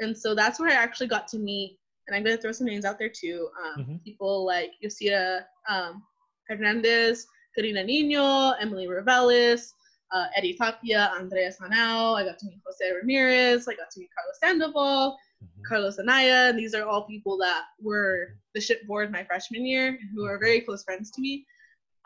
And 0.00 0.16
so 0.16 0.34
that's 0.34 0.58
where 0.58 0.70
I 0.70 0.74
actually 0.74 1.08
got 1.08 1.28
to 1.28 1.38
meet. 1.38 1.78
And 2.06 2.14
I'm 2.16 2.22
gonna 2.22 2.36
throw 2.36 2.52
some 2.52 2.66
names 2.66 2.84
out 2.84 2.98
there 2.98 3.08
too. 3.08 3.48
Um, 3.62 3.84
Mhm. 3.84 4.04
People 4.04 4.44
like 4.46 4.72
Yosira 4.82 5.44
um, 5.68 6.02
Hernandez, 6.48 7.26
Karina 7.56 7.82
Nino, 7.82 8.50
Emily 8.60 8.86
Revelis, 8.86 9.72
uh, 10.14 10.26
Eddie 10.36 10.54
Tapia, 10.54 11.12
Andrea 11.18 11.50
Sanao. 11.50 12.14
I 12.14 12.24
got 12.24 12.38
to 12.38 12.46
meet 12.46 12.60
Jose 12.64 12.92
Ramirez. 12.94 13.66
I 13.68 13.74
got 13.74 13.90
to 13.90 14.00
meet 14.00 14.10
Carlos 14.16 14.38
Sandoval, 14.40 15.18
Mhm. 15.42 15.64
Carlos 15.68 15.98
Anaya. 15.98 16.48
And 16.50 16.58
these 16.58 16.74
are 16.74 16.86
all 16.86 17.02
people 17.14 17.36
that 17.38 17.64
were 17.80 18.38
the 18.54 18.60
SHPE 18.60 18.86
board 18.86 19.10
my 19.10 19.24
freshman 19.24 19.66
year 19.66 19.98
who 20.14 20.24
are 20.24 20.38
very 20.38 20.60
close 20.60 20.84
friends 20.84 21.10
to 21.12 21.20
me. 21.20 21.46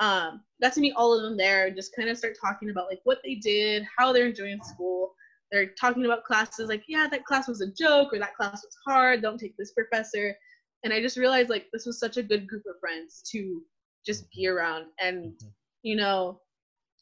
um, 0.01 0.42
got 0.62 0.73
to 0.73 0.81
meet 0.81 0.94
all 0.94 1.12
of 1.12 1.23
them 1.23 1.37
there 1.37 1.66
and 1.66 1.75
just 1.75 1.92
kind 1.97 2.09
of 2.09 2.16
start 2.16 2.37
talking 2.40 2.71
about 2.71 2.87
like 2.88 3.01
what 3.03 3.18
they 3.25 3.35
did, 3.35 3.85
how 3.99 4.12
they're 4.12 4.29
enjoying 4.29 4.62
school. 4.62 5.12
They're 5.51 5.75
talking 5.75 6.05
about 6.05 6.23
classes 6.23 6.68
like, 6.68 6.85
yeah, 6.87 7.09
that 7.11 7.25
class 7.25 7.49
was 7.49 7.62
a 7.62 7.73
joke 7.73 8.12
or 8.12 8.18
that 8.21 8.37
class 8.37 8.62
was 8.62 8.77
hard. 8.87 9.23
Don't 9.23 9.38
take 9.40 9.57
this 9.57 9.73
professor. 9.73 10.37
And 10.85 10.92
I 10.92 11.01
just 11.03 11.16
realized 11.16 11.51
like 11.51 11.66
this 11.73 11.85
was 11.85 11.99
such 11.99 12.16
a 12.16 12.23
good 12.23 12.47
group 12.47 12.62
of 12.68 12.79
friends 12.79 13.23
to 13.33 13.61
just 14.07 14.31
be 14.31 14.47
around. 14.47 14.87
And, 15.01 15.33
mm-hmm. 15.33 15.49
you 15.83 15.97
know, 15.97 16.42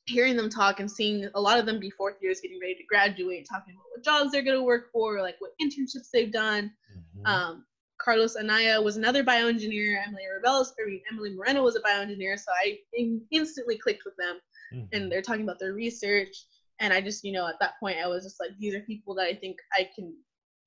hearing 0.06 0.36
them 0.36 0.48
talk 0.48 0.80
and 0.80 0.90
seeing 0.90 1.28
a 1.34 1.40
lot 1.40 1.58
of 1.58 1.66
them 1.66 1.80
be 1.80 1.90
fourth 1.90 2.16
years 2.22 2.40
getting 2.40 2.60
ready 2.60 2.74
to 2.74 2.84
graduate, 2.84 3.46
talking 3.50 3.74
about 3.74 3.84
what 3.90 4.04
jobs 4.04 4.30
they're 4.30 4.42
going 4.42 4.56
to 4.56 4.62
work 4.62 4.90
for, 4.92 5.20
like 5.20 5.36
what 5.40 5.50
internships 5.60 6.10
they've 6.12 6.32
done. 6.32 6.72
Mm-hmm. 6.96 7.26
Um, 7.26 7.64
Carlos 7.98 8.36
Anaya 8.36 8.80
was 8.80 8.96
another 8.96 9.24
bioengineer. 9.24 9.96
Emily 10.06 10.22
Rebellis, 10.40 10.68
I 10.80 10.88
mean, 10.88 11.02
Emily 11.10 11.34
Moreno 11.34 11.62
was 11.64 11.76
a 11.76 11.80
bioengineer. 11.80 12.38
So 12.38 12.52
I 12.52 12.78
in- 12.94 13.22
instantly 13.32 13.78
clicked 13.78 14.04
with 14.04 14.14
them, 14.16 14.38
mm-hmm. 14.72 14.84
and 14.92 15.10
they're 15.10 15.22
talking 15.22 15.42
about 15.42 15.58
their 15.58 15.72
research. 15.72 16.36
And 16.78 16.92
I 16.92 17.00
just, 17.00 17.24
you 17.24 17.32
know, 17.32 17.48
at 17.48 17.58
that 17.60 17.80
point, 17.80 17.96
I 18.02 18.06
was 18.06 18.22
just 18.22 18.38
like, 18.38 18.50
these 18.60 18.74
are 18.74 18.80
people 18.80 19.14
that 19.14 19.26
I 19.26 19.34
think 19.34 19.56
I 19.72 19.88
can, 19.94 20.14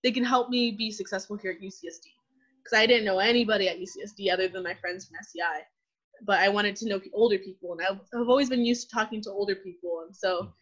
they 0.04 0.12
can 0.12 0.23
help 0.23 0.49
me 0.49 0.71
be 0.71 0.91
successful 0.91 1.38
here 1.38 1.52
at 1.52 1.62
UCSD. 1.62 2.08
Because 2.63 2.78
I 2.78 2.88
didn't 2.88 3.06
know 3.06 3.19
anybody 3.19 3.69
at 3.69 3.78
UCSD 3.78 4.34
other 4.34 4.47
than 4.47 4.63
my 4.63 4.73
friends 4.73 5.06
from 5.06 5.17
SEI 5.21 5.63
but 6.25 6.39
I 6.39 6.49
wanted 6.49 6.75
to 6.77 6.88
know 6.88 7.01
older 7.13 7.38
people, 7.38 7.73
and 7.73 7.82
I've, 7.82 7.99
I've 8.13 8.29
always 8.29 8.49
been 8.49 8.65
used 8.65 8.89
to 8.89 8.95
talking 8.95 9.21
to 9.21 9.32
older 9.32 9.55
people, 9.55 10.03
and 10.05 10.15
so 10.15 10.53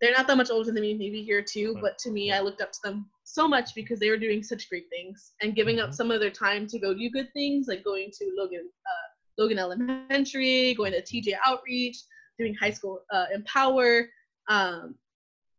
they're 0.00 0.12
not 0.12 0.26
that 0.26 0.36
much 0.36 0.50
older 0.50 0.70
than 0.70 0.80
me, 0.80 0.94
maybe 0.94 1.22
here 1.22 1.42
too. 1.42 1.74
Right. 1.74 1.82
But 1.82 1.98
to 1.98 2.10
me, 2.10 2.32
I 2.32 2.40
looked 2.40 2.60
up 2.60 2.72
to 2.72 2.78
them 2.84 3.10
so 3.24 3.48
much 3.48 3.74
because 3.74 3.98
they 3.98 4.10
were 4.10 4.16
doing 4.16 4.42
such 4.42 4.68
great 4.68 4.88
things 4.90 5.32
and 5.42 5.54
giving 5.54 5.76
mm-hmm. 5.76 5.88
up 5.88 5.94
some 5.94 6.10
of 6.10 6.20
their 6.20 6.30
time 6.30 6.66
to 6.68 6.78
go 6.78 6.94
do 6.94 7.10
good 7.10 7.32
things, 7.32 7.66
like 7.68 7.84
going 7.84 8.10
to 8.18 8.32
Logan 8.36 8.68
uh, 8.86 9.42
Logan 9.42 9.58
Elementary, 9.58 10.74
going 10.74 10.92
to 10.92 11.02
TJ 11.02 11.34
Outreach, 11.44 11.96
doing 12.38 12.54
high 12.54 12.70
school 12.70 13.00
uh, 13.12 13.26
Empower. 13.34 14.08
Um, 14.48 14.94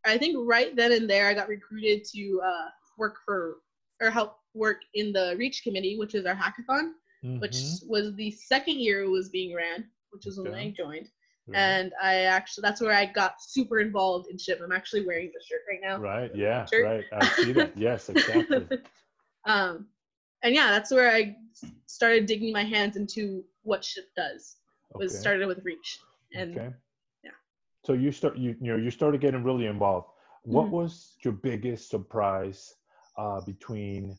I 0.04 0.16
think 0.16 0.36
right 0.40 0.74
then 0.74 0.92
and 0.92 1.08
there, 1.08 1.28
I 1.28 1.34
got 1.34 1.48
recruited 1.48 2.04
to 2.14 2.40
uh, 2.44 2.68
work 2.96 3.18
for 3.24 3.58
or 4.00 4.10
help 4.10 4.38
work 4.54 4.80
in 4.94 5.12
the 5.12 5.34
Reach 5.38 5.62
Committee, 5.62 5.98
which 5.98 6.14
is 6.14 6.24
our 6.24 6.34
hackathon 6.34 6.92
mm-hmm. 7.24 7.40
which 7.40 7.56
was 7.88 8.14
the 8.14 8.30
second 8.30 8.80
year 8.80 9.02
it 9.02 9.10
was 9.10 9.28
being 9.28 9.54
ran, 9.54 9.84
which 10.10 10.24
was 10.26 10.38
when 10.38 10.54
I 10.54 10.74
joined. 10.76 11.08
And 11.54 11.92
I 12.00 12.24
actually, 12.24 12.62
that's 12.62 12.80
where 12.80 12.94
I 12.94 13.06
got 13.06 13.42
super 13.42 13.80
involved 13.80 14.28
in 14.30 14.36
SHPE. 14.36 14.62
I'm 14.62 14.72
actually 14.72 15.06
wearing 15.06 15.32
the 15.34 15.40
shirt 15.44 15.60
right 15.68 15.80
now. 15.82 15.98
Right. 15.98 16.30
Yeah. 16.34 16.66
Shirt. 16.66 16.84
Right. 16.84 17.04
I 17.12 17.26
see 17.42 17.52
that. 17.52 17.76
yes, 17.76 18.08
exactly. 18.08 18.68
um, 19.46 19.86
and 20.42 20.54
yeah, 20.54 20.70
that's 20.70 20.90
where 20.90 21.10
I 21.10 21.36
started 21.86 22.26
digging 22.26 22.52
my 22.52 22.64
hands 22.64 22.96
into 22.96 23.44
what 23.62 23.82
SHPE 23.82 24.14
does. 24.16 24.56
Was 24.94 25.12
okay. 25.12 25.20
started 25.20 25.46
with 25.46 25.64
Reach. 25.64 25.98
And 26.34 26.56
okay. 26.56 26.70
yeah. 27.24 27.30
So 27.84 27.92
you 27.92 28.12
start, 28.12 28.36
you, 28.36 28.56
you 28.60 28.72
know, 28.72 28.76
you 28.76 28.90
started 28.90 29.20
getting 29.20 29.44
really 29.44 29.66
involved. 29.66 30.08
What 30.44 30.66
mm-hmm. 30.66 30.76
was 30.76 31.16
your 31.24 31.32
biggest 31.32 31.90
surprise 31.90 32.74
uh, 33.18 33.40
between 33.42 34.16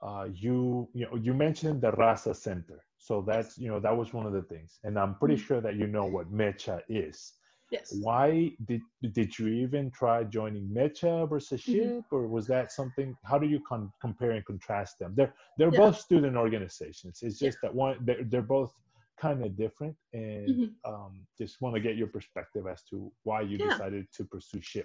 uh, 0.00 0.26
you 0.32 0.88
you 0.94 1.06
know 1.06 1.16
you 1.16 1.34
mentioned 1.34 1.80
the 1.80 1.92
Raza 1.92 2.34
Center, 2.34 2.84
so 2.98 3.24
that's 3.26 3.58
you 3.58 3.68
know 3.68 3.80
that 3.80 3.96
was 3.96 4.12
one 4.12 4.26
of 4.26 4.32
the 4.32 4.42
things, 4.42 4.78
and 4.84 4.98
I'm 4.98 5.14
pretty 5.16 5.36
mm-hmm. 5.36 5.44
sure 5.46 5.60
that 5.60 5.76
you 5.76 5.86
know 5.86 6.04
what 6.04 6.32
Mecha 6.32 6.80
is. 6.88 7.34
Yes. 7.70 7.94
Why 8.00 8.52
did 8.66 8.80
did 9.12 9.38
you 9.38 9.48
even 9.48 9.90
try 9.90 10.24
joining 10.24 10.68
Mecha 10.68 11.28
versus 11.28 11.60
mm-hmm. 11.62 11.72
SHPE, 11.72 11.84
mm-hmm. 11.84 12.14
or 12.16 12.26
was 12.26 12.46
that 12.46 12.72
something? 12.72 13.16
How 13.24 13.38
do 13.38 13.46
you 13.46 13.60
con- 13.68 13.92
compare 14.00 14.30
and 14.30 14.44
contrast 14.44 14.98
them? 14.98 15.14
They're 15.16 15.34
they're 15.58 15.72
yeah. 15.72 15.78
both 15.78 15.98
student 15.98 16.36
organizations. 16.36 17.20
It's 17.22 17.38
just 17.38 17.58
yeah. 17.62 17.68
that 17.68 17.74
one 17.74 17.98
they're, 18.02 18.24
they're 18.24 18.42
both 18.42 18.72
kind 19.20 19.44
of 19.44 19.56
different, 19.56 19.96
and 20.12 20.48
mm-hmm. 20.48 20.92
um, 20.94 21.26
just 21.36 21.60
want 21.60 21.74
to 21.74 21.80
get 21.80 21.96
your 21.96 22.06
perspective 22.06 22.66
as 22.66 22.82
to 22.84 23.12
why 23.24 23.42
you 23.42 23.58
yeah. 23.58 23.70
decided 23.70 24.06
to 24.14 24.24
pursue 24.24 24.60
SHPE. 24.60 24.84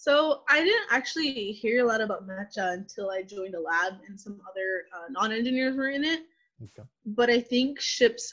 So 0.00 0.42
I 0.48 0.62
didn't 0.62 0.86
actually 0.92 1.50
hear 1.50 1.84
a 1.84 1.88
lot 1.88 2.00
about 2.00 2.24
MEChA 2.24 2.72
until 2.72 3.10
I 3.10 3.22
joined 3.22 3.56
a 3.56 3.60
lab 3.60 3.94
and 4.06 4.18
some 4.18 4.40
other 4.48 4.84
uh, 4.94 5.06
non-engineers 5.10 5.76
were 5.76 5.88
in 5.88 6.04
it. 6.04 6.20
Okay. 6.62 6.88
But 7.04 7.30
I 7.30 7.40
think 7.40 7.80
SHPE's 7.80 8.32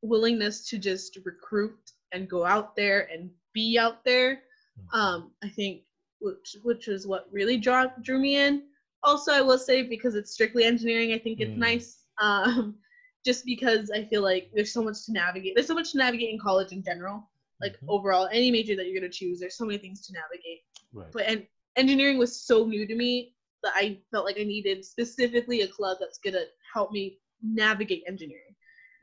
willingness 0.00 0.68
to 0.68 0.78
just 0.78 1.18
recruit 1.24 1.90
and 2.12 2.30
go 2.30 2.46
out 2.46 2.76
there 2.76 3.08
and 3.12 3.30
be 3.52 3.80
out 3.80 4.04
there, 4.04 4.34
mm-hmm. 4.34 5.00
um, 5.00 5.32
I 5.42 5.48
think, 5.48 5.82
which 6.20 6.54
which 6.62 6.86
was 6.86 7.04
what 7.04 7.26
really 7.32 7.56
draw, 7.56 7.86
drew 8.02 8.20
me 8.20 8.36
in. 8.36 8.62
Also, 9.02 9.32
I 9.32 9.40
will 9.40 9.58
say 9.58 9.82
because 9.82 10.14
it's 10.14 10.30
strictly 10.30 10.62
engineering, 10.62 11.12
I 11.14 11.18
think 11.18 11.40
it's 11.40 11.50
mm. 11.50 11.58
nice. 11.58 12.04
Um, 12.22 12.76
just 13.24 13.44
because 13.44 13.90
I 13.90 14.04
feel 14.04 14.22
like 14.22 14.50
there's 14.54 14.72
so 14.72 14.84
much 14.84 15.04
to 15.06 15.12
navigate. 15.12 15.56
There's 15.56 15.66
so 15.66 15.74
much 15.74 15.90
to 15.92 15.98
navigate 15.98 16.30
in 16.30 16.38
college 16.38 16.70
in 16.70 16.84
general 16.84 17.28
like 17.60 17.72
mm-hmm. 17.72 17.90
overall 17.90 18.28
any 18.32 18.50
major 18.50 18.76
that 18.76 18.86
you're 18.86 18.98
going 18.98 19.10
to 19.10 19.16
choose 19.16 19.38
there's 19.40 19.56
so 19.56 19.64
many 19.64 19.78
things 19.78 20.06
to 20.06 20.12
navigate 20.12 20.60
right. 20.92 21.12
but 21.12 21.24
and 21.26 21.46
engineering 21.76 22.18
was 22.18 22.42
so 22.42 22.64
new 22.64 22.86
to 22.86 22.94
me 22.94 23.34
that 23.62 23.72
i 23.74 23.98
felt 24.10 24.24
like 24.24 24.38
i 24.38 24.44
needed 24.44 24.84
specifically 24.84 25.62
a 25.62 25.68
club 25.68 25.96
that's 26.00 26.18
going 26.18 26.34
to 26.34 26.44
help 26.72 26.92
me 26.92 27.18
navigate 27.42 28.02
engineering 28.06 28.54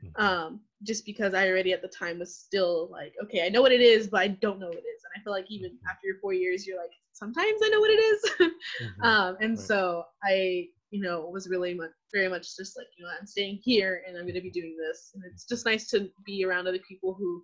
mm-hmm. 0.04 0.24
um, 0.24 0.60
just 0.82 1.04
because 1.06 1.34
i 1.34 1.48
already 1.48 1.72
at 1.72 1.82
the 1.82 1.88
time 1.88 2.18
was 2.18 2.36
still 2.36 2.88
like 2.90 3.14
okay 3.22 3.44
i 3.44 3.48
know 3.48 3.62
what 3.62 3.72
it 3.72 3.80
is 3.80 4.08
but 4.08 4.20
i 4.20 4.28
don't 4.28 4.58
know 4.58 4.68
what 4.68 4.76
it 4.76 4.80
is 4.80 5.02
and 5.04 5.20
i 5.20 5.22
feel 5.22 5.32
like 5.32 5.50
even 5.50 5.70
mm-hmm. 5.70 5.88
after 5.88 6.06
your 6.06 6.16
four 6.20 6.32
years 6.32 6.66
you're 6.66 6.78
like 6.78 6.90
sometimes 7.12 7.60
i 7.64 7.68
know 7.70 7.80
what 7.80 7.90
it 7.90 7.94
is. 7.94 8.30
mm-hmm. 8.40 9.02
um, 9.02 9.36
and 9.40 9.56
right. 9.56 9.66
so 9.66 10.04
i 10.24 10.66
you 10.90 11.02
know 11.02 11.28
was 11.32 11.48
really 11.48 11.74
much 11.74 11.90
very 12.12 12.28
much 12.28 12.56
just 12.56 12.76
like 12.76 12.86
you 12.96 13.04
know 13.04 13.10
i'm 13.18 13.26
staying 13.26 13.58
here 13.62 14.02
and 14.06 14.16
i'm 14.16 14.24
going 14.24 14.34
to 14.34 14.40
be 14.40 14.50
doing 14.50 14.76
this 14.78 15.10
and 15.14 15.22
it's 15.32 15.44
just 15.44 15.66
nice 15.66 15.88
to 15.88 16.08
be 16.24 16.44
around 16.44 16.66
other 16.66 16.78
people 16.88 17.14
who 17.14 17.42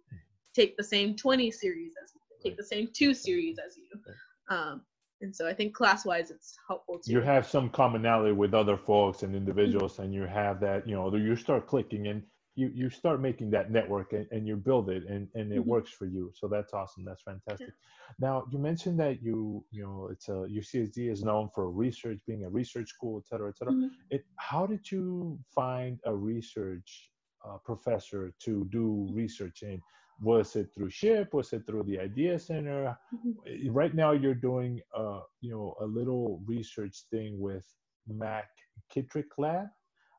take 0.55 0.77
the 0.77 0.85
same 0.85 1.17
20 1.17 1.51
series 1.51 1.93
as 2.03 2.13
you, 2.15 2.21
take 2.43 2.57
the 2.57 2.65
same 2.65 2.89
two 2.93 3.15
series 3.15 3.59
as 3.59 3.77
you. 3.77 4.55
Um, 4.55 4.83
and 5.21 5.35
so 5.35 5.47
I 5.47 5.55
think 5.55 5.75
class 5.75 6.05
wise, 6.05 6.31
it's 6.31 6.57
helpful 6.67 6.99
too. 6.99 7.13
You 7.13 7.21
have 7.21 7.47
some 7.47 7.71
commonality 7.71 8.33
with 8.33 8.55
other 8.55 8.77
folks 8.77 9.23
and 9.23 9.35
individuals, 9.37 10.01
and 10.01 10.13
you 10.13 10.23
have 10.27 10.61
that, 10.61 10.87
you 10.87 10.95
know, 10.95 11.15
you 11.15 11.37
start 11.37 11.69
clicking 11.69 12.09
and 12.09 12.23
you, 12.55 12.71
you 12.75 12.91
start 12.91 13.21
making 13.21 13.51
that 13.51 13.71
network 13.71 14.13
and, 14.13 14.27
and 14.31 14.47
you 14.47 14.57
build 14.57 14.91
it 14.91 15.05
and, 15.09 15.29
and 15.35 15.53
it 15.53 15.61
mm-hmm. 15.61 15.71
works 15.71 15.91
for 15.91 16.07
you. 16.07 16.31
So 16.35 16.49
that's 16.49 16.75
awesome. 16.75 17.05
That's 17.05 17.23
fantastic. 17.23 17.69
Yeah. 17.69 18.15
Now 18.29 18.45
you 18.51 18.59
mentioned 18.59 19.01
that 19.01 19.23
you, 19.23 19.65
you 19.71 19.83
know, 19.83 20.09
it's 20.13 20.29
a 20.29 20.47
UCSD 20.51 21.11
is 21.11 21.23
known 21.23 21.49
for 21.55 21.71
research, 21.71 22.19
being 22.27 22.45
a 22.45 22.51
research 22.51 22.91
school, 22.91 23.23
et 23.25 23.29
cetera, 23.29 23.49
et 23.49 23.57
cetera. 23.57 23.73
Mm-hmm. 23.73 23.87
It, 24.11 24.25
how 24.37 24.67
did 24.67 24.91
you 24.91 25.39
find 25.55 25.99
a 26.05 26.15
research 26.15 27.11
uh, 27.49 27.57
professor 27.65 28.35
to 28.45 28.69
do 28.71 29.09
research 29.13 29.63
in? 29.63 29.81
Was 30.23 30.57
it 30.57 30.69
through 30.75 30.91
SHPE 30.91 31.33
was 31.33 31.53
it 31.53 31.67
through 31.67 31.83
the 31.85 31.99
idea 31.99 32.39
center 32.39 32.97
mm-hmm. 33.15 33.71
right 33.71 33.95
now 33.95 34.13
you're 34.13 34.35
doing 34.35 34.81
uh 34.97 35.21
you 35.41 35.51
know 35.51 35.75
a 35.81 35.85
little 35.85 36.41
research 36.47 36.97
thing 37.11 37.41
with 37.41 37.67
mac 38.09 38.49
kittrick 38.95 39.31
lab 39.39 39.67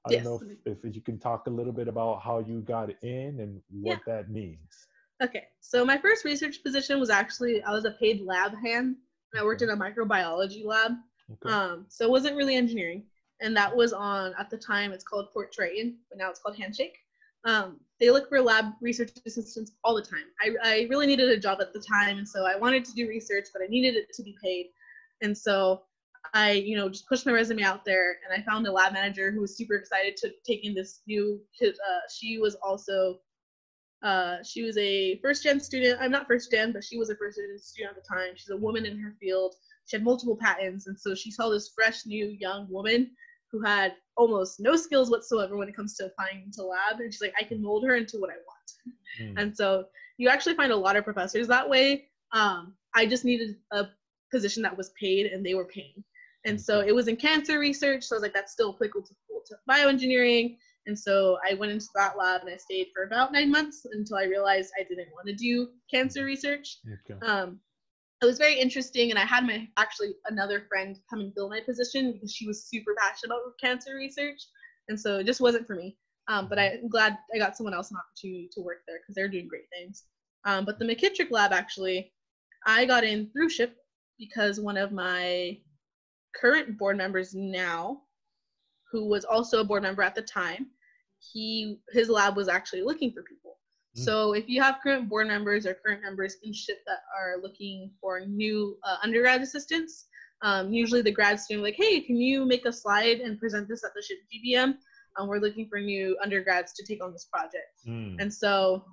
i 0.05 0.11
yes. 0.11 0.23
don't 0.23 0.41
know 0.41 0.55
if, 0.65 0.77
if 0.83 0.95
you 0.95 1.01
can 1.01 1.17
talk 1.19 1.47
a 1.47 1.49
little 1.49 1.73
bit 1.73 1.87
about 1.87 2.21
how 2.21 2.39
you 2.39 2.61
got 2.61 2.89
in 3.01 3.39
and 3.39 3.61
what 3.69 3.99
yeah. 4.05 4.13
that 4.13 4.29
means 4.29 4.87
okay 5.21 5.45
so 5.59 5.85
my 5.85 5.97
first 5.97 6.25
research 6.25 6.61
position 6.63 6.99
was 6.99 7.09
actually 7.09 7.63
i 7.63 7.71
was 7.71 7.85
a 7.85 7.91
paid 7.91 8.21
lab 8.21 8.53
hand 8.55 8.95
and 9.31 9.41
i 9.41 9.43
worked 9.43 9.61
in 9.61 9.69
a 9.69 9.77
microbiology 9.77 10.65
lab 10.65 10.91
okay. 11.31 11.53
um 11.53 11.85
so 11.87 12.05
it 12.05 12.11
wasn't 12.11 12.35
really 12.35 12.55
engineering 12.55 13.03
and 13.43 13.55
that 13.55 13.75
was 13.75 13.93
on 13.93 14.33
at 14.39 14.49
the 14.49 14.57
time 14.57 14.91
it's 14.91 15.03
called 15.03 15.31
Port 15.31 15.51
Triton, 15.51 15.97
but 16.09 16.17
now 16.17 16.29
it's 16.29 16.39
called 16.39 16.57
Handshake. 16.57 16.97
Um, 17.45 17.79
they 18.03 18.11
look 18.11 18.27
for 18.27 18.41
lab 18.41 18.73
research 18.81 19.11
assistants 19.25 19.71
all 19.85 19.95
the 19.95 20.01
time. 20.01 20.25
I, 20.41 20.49
I 20.61 20.87
really 20.89 21.07
needed 21.07 21.29
a 21.29 21.39
job 21.39 21.59
at 21.61 21.71
the 21.71 21.79
time, 21.79 22.17
and 22.17 22.27
so 22.27 22.45
I 22.45 22.57
wanted 22.57 22.83
to 22.83 22.93
do 22.93 23.07
research, 23.07 23.47
but 23.53 23.61
I 23.61 23.67
needed 23.67 23.95
it 23.95 24.11
to 24.15 24.23
be 24.23 24.35
paid. 24.43 24.71
And 25.21 25.37
so 25.37 25.83
I, 26.33 26.51
you 26.51 26.75
know, 26.75 26.89
just 26.89 27.07
pushed 27.07 27.25
my 27.25 27.31
resume 27.31 27.63
out 27.63 27.85
there, 27.85 28.17
and 28.25 28.37
I 28.37 28.45
found 28.45 28.67
a 28.67 28.71
lab 28.73 28.91
manager 28.91 29.31
who 29.31 29.39
was 29.39 29.55
super 29.55 29.75
excited 29.75 30.17
to 30.17 30.31
take 30.45 30.65
in 30.65 30.73
this 30.73 30.99
new. 31.07 31.39
Uh, 31.61 31.69
she 32.13 32.39
was 32.39 32.55
also, 32.55 33.19
uh, 34.03 34.35
she 34.43 34.63
was 34.63 34.77
a 34.77 35.17
first 35.21 35.41
gen 35.43 35.61
student. 35.61 35.97
I'm 36.01 36.11
not 36.11 36.27
first 36.27 36.51
gen, 36.51 36.73
but 36.73 36.83
she 36.83 36.97
was 36.97 37.09
a 37.09 37.15
first 37.15 37.37
gen 37.37 37.57
student 37.57 37.95
at 37.95 38.03
the 38.03 38.07
time. 38.13 38.33
She's 38.35 38.49
a 38.49 38.57
woman 38.57 38.85
in 38.85 38.99
her 38.99 39.15
field. 39.17 39.55
She 39.85 39.95
had 39.95 40.03
multiple 40.03 40.35
patents, 40.35 40.87
and 40.87 40.99
so 40.99 41.15
she 41.15 41.31
saw 41.31 41.47
this 41.47 41.71
fresh, 41.73 42.05
new, 42.05 42.35
young 42.37 42.67
woman 42.69 43.11
who 43.53 43.61
had 43.61 43.93
almost 44.17 44.59
no 44.59 44.75
skills 44.75 45.11
whatsoever 45.11 45.55
when 45.55 45.69
it 45.69 45.75
comes 45.75 45.95
to 45.95 46.07
applying 46.07 46.51
to 46.53 46.63
lab. 46.63 46.99
And 46.99 47.13
she's 47.13 47.21
like, 47.21 47.35
I 47.39 47.43
can 47.43 47.61
mold 47.61 47.85
her 47.85 47.95
into 47.95 48.17
what 48.17 48.31
I 48.31 48.33
want. 48.33 48.97
Mm. 49.21 49.41
And 49.41 49.55
so 49.55 49.85
you 50.17 50.27
actually 50.27 50.55
find 50.55 50.71
a 50.71 50.75
lot 50.75 50.97
of 50.97 51.05
professors 51.05 51.47
that 51.47 51.69
way. 51.69 52.07
Um, 52.33 52.73
I 52.95 53.05
just 53.05 53.25
needed 53.25 53.55
a 53.71 53.85
position 54.31 54.63
that 54.63 54.75
was 54.75 54.89
paid 54.99 55.27
and 55.27 55.45
they 55.45 55.53
were 55.53 55.65
paying. 55.65 56.03
And 56.45 56.59
so 56.59 56.81
it 56.81 56.93
was 56.93 57.07
in 57.07 57.15
cancer 57.15 57.59
research. 57.59 58.03
So 58.03 58.15
I 58.15 58.17
was 58.17 58.23
like, 58.23 58.33
that's 58.33 58.51
still 58.51 58.73
applicable 58.73 59.07
to, 59.07 59.13
to 59.47 59.55
bioengineering. 59.69 60.57
And 60.87 60.97
so 60.97 61.37
I 61.47 61.53
went 61.53 61.71
into 61.71 61.87
that 61.95 62.17
lab 62.17 62.41
and 62.41 62.49
I 62.49 62.57
stayed 62.57 62.87
for 62.93 63.03
about 63.03 63.31
nine 63.31 63.51
months 63.51 63.85
until 63.91 64.17
I 64.17 64.23
realized 64.23 64.71
I 64.77 64.83
didn't 64.83 65.13
want 65.13 65.27
to 65.27 65.35
do 65.35 65.69
cancer 65.89 66.25
research. 66.25 66.79
Okay. 67.09 67.25
Um, 67.25 67.59
it 68.23 68.27
was 68.27 68.37
very 68.37 68.59
interesting 68.59 69.09
and 69.11 69.19
i 69.19 69.25
had 69.25 69.45
my 69.45 69.67
actually 69.77 70.13
another 70.27 70.65
friend 70.69 70.99
come 71.09 71.19
and 71.21 71.33
fill 71.33 71.49
my 71.49 71.59
position 71.61 72.13
because 72.13 72.33
she 72.33 72.47
was 72.47 72.65
super 72.65 72.95
passionate 72.99 73.33
about 73.35 73.59
cancer 73.59 73.95
research 73.95 74.41
and 74.89 74.99
so 74.99 75.19
it 75.19 75.25
just 75.25 75.41
wasn't 75.41 75.65
for 75.67 75.75
me 75.75 75.97
Um, 76.27 76.47
but 76.49 76.59
I'm 76.59 76.89
glad 76.89 77.17
I 77.33 77.37
got 77.37 77.57
someone 77.57 77.73
else 77.73 77.91
an 77.91 77.97
opportunity 77.97 78.49
to 78.53 78.61
work 78.61 78.79
there 78.87 78.99
because 79.01 79.15
they're 79.15 79.27
doing 79.29 79.47
great 79.47 79.67
things. 79.71 80.03
Um, 80.45 80.65
but 80.65 80.79
the 80.79 80.85
McKittrick 80.85 81.31
lab 81.31 81.51
actually, 81.51 82.13
I 82.65 82.85
got 82.85 83.03
in 83.03 83.29
through 83.31 83.49
SHPE 83.49 83.73
because 84.19 84.59
one 84.59 84.77
of 84.77 84.91
my 84.91 85.59
current 86.35 86.77
board 86.77 86.97
members 86.97 87.33
now, 87.35 88.03
who 88.91 89.07
was 89.09 89.25
also 89.25 89.61
a 89.61 89.65
board 89.65 89.83
member 89.83 90.03
at 90.03 90.15
the 90.15 90.21
time, 90.21 90.67
he 91.19 91.79
his 91.91 92.09
lab 92.09 92.35
was 92.37 92.47
actually 92.47 92.83
looking 92.83 93.11
for 93.11 93.23
people. 93.23 93.52
Mm. 93.97 94.03
So 94.03 94.33
if 94.33 94.47
you 94.47 94.61
have 94.61 94.79
current 94.81 95.09
board 95.09 95.27
members 95.27 95.65
or 95.65 95.73
current 95.73 96.01
members 96.01 96.37
in 96.43 96.51
SHPE 96.51 96.83
that 96.87 96.99
are 97.17 97.41
looking 97.41 97.91
for 98.01 98.21
new 98.21 98.77
uh, 98.83 98.97
undergrad 99.03 99.41
assistants, 99.41 100.07
um, 100.41 100.73
usually 100.73 101.01
the 101.01 101.11
grad 101.11 101.39
student 101.39 101.63
like, 101.63 101.75
hey, 101.75 102.01
can 102.01 102.17
you 102.17 102.45
make 102.45 102.65
a 102.65 102.73
slide 102.73 103.19
and 103.19 103.39
present 103.39 103.67
this 103.67 103.83
at 103.83 103.91
the 103.93 104.01
SHPE 104.01 104.55
GBM? 104.55 104.75
Um, 105.15 105.27
we're 105.27 105.39
looking 105.39 105.67
for 105.69 105.79
new 105.79 106.17
undergrads 106.21 106.73
to 106.73 106.85
take 106.85 107.03
on 107.03 107.13
this 107.13 107.25
project. 107.25 107.81
Mm. 107.87 108.17
And 108.19 108.33
so 108.33 108.83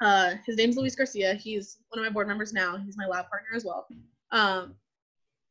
uh, 0.00 0.34
his 0.46 0.56
name's 0.56 0.76
Luis 0.76 0.94
Garcia. 0.94 1.34
He's 1.34 1.78
one 1.88 2.04
of 2.04 2.08
my 2.08 2.12
board 2.12 2.28
members 2.28 2.52
now. 2.52 2.76
He's 2.76 2.96
my 2.96 3.06
lab 3.06 3.28
partner 3.28 3.48
as 3.54 3.64
well. 3.64 3.86
Um, 4.30 4.74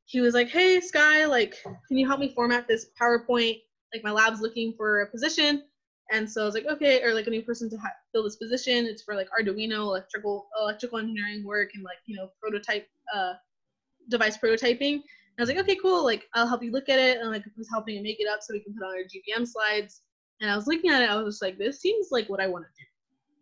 he 0.05 0.21
was 0.21 0.33
like, 0.33 0.49
hey, 0.49 0.79
Skye, 0.79 1.25
like, 1.25 1.55
can 1.63 1.97
you 1.97 2.05
help 2.05 2.19
me 2.19 2.33
format 2.35 2.67
this 2.67 2.87
PowerPoint? 3.01 3.61
Like, 3.93 4.03
my 4.03 4.11
lab's 4.11 4.41
looking 4.41 4.73
for 4.75 5.01
a 5.01 5.09
position. 5.09 5.63
And 6.11 6.29
so 6.29 6.41
I 6.41 6.45
was 6.45 6.53
like, 6.53 6.67
okay, 6.67 7.01
or 7.01 7.13
like 7.13 7.27
a 7.27 7.29
new 7.29 7.41
person 7.41 7.69
to 7.69 7.77
ha- 7.77 7.89
fill 8.11 8.23
this 8.23 8.35
position. 8.35 8.85
It's 8.85 9.03
for 9.03 9.15
like 9.15 9.27
Arduino, 9.39 9.83
electrical, 9.83 10.47
electrical 10.59 10.99
engineering 10.99 11.43
work, 11.45 11.69
and 11.75 11.83
like 11.83 11.97
you 12.05 12.15
know 12.15 12.29
prototype, 12.41 12.87
uh, 13.13 13.33
device 14.09 14.37
prototyping. 14.37 14.93
And 14.95 15.39
I 15.39 15.41
was 15.41 15.49
like, 15.49 15.59
okay, 15.59 15.77
cool. 15.81 16.03
Like 16.03 16.25
I'll 16.33 16.47
help 16.47 16.63
you 16.63 16.71
look 16.71 16.89
at 16.89 16.99
it, 16.99 17.19
and 17.19 17.31
like 17.31 17.43
was 17.57 17.69
helping 17.69 17.95
to 17.95 18.03
make 18.03 18.19
it 18.19 18.27
up 18.27 18.41
so 18.41 18.53
we 18.53 18.59
can 18.59 18.73
put 18.73 18.85
on 18.85 18.91
our 18.91 19.03
GBM 19.03 19.47
slides. 19.47 20.01
And 20.41 20.51
I 20.51 20.55
was 20.55 20.67
looking 20.67 20.89
at 20.89 21.01
it, 21.01 21.09
I 21.09 21.15
was 21.15 21.35
just 21.35 21.41
like, 21.41 21.57
this 21.57 21.79
seems 21.79 22.07
like 22.11 22.27
what 22.27 22.41
I 22.41 22.47
want 22.47 22.65
to 22.65 22.71
do. 22.77 22.85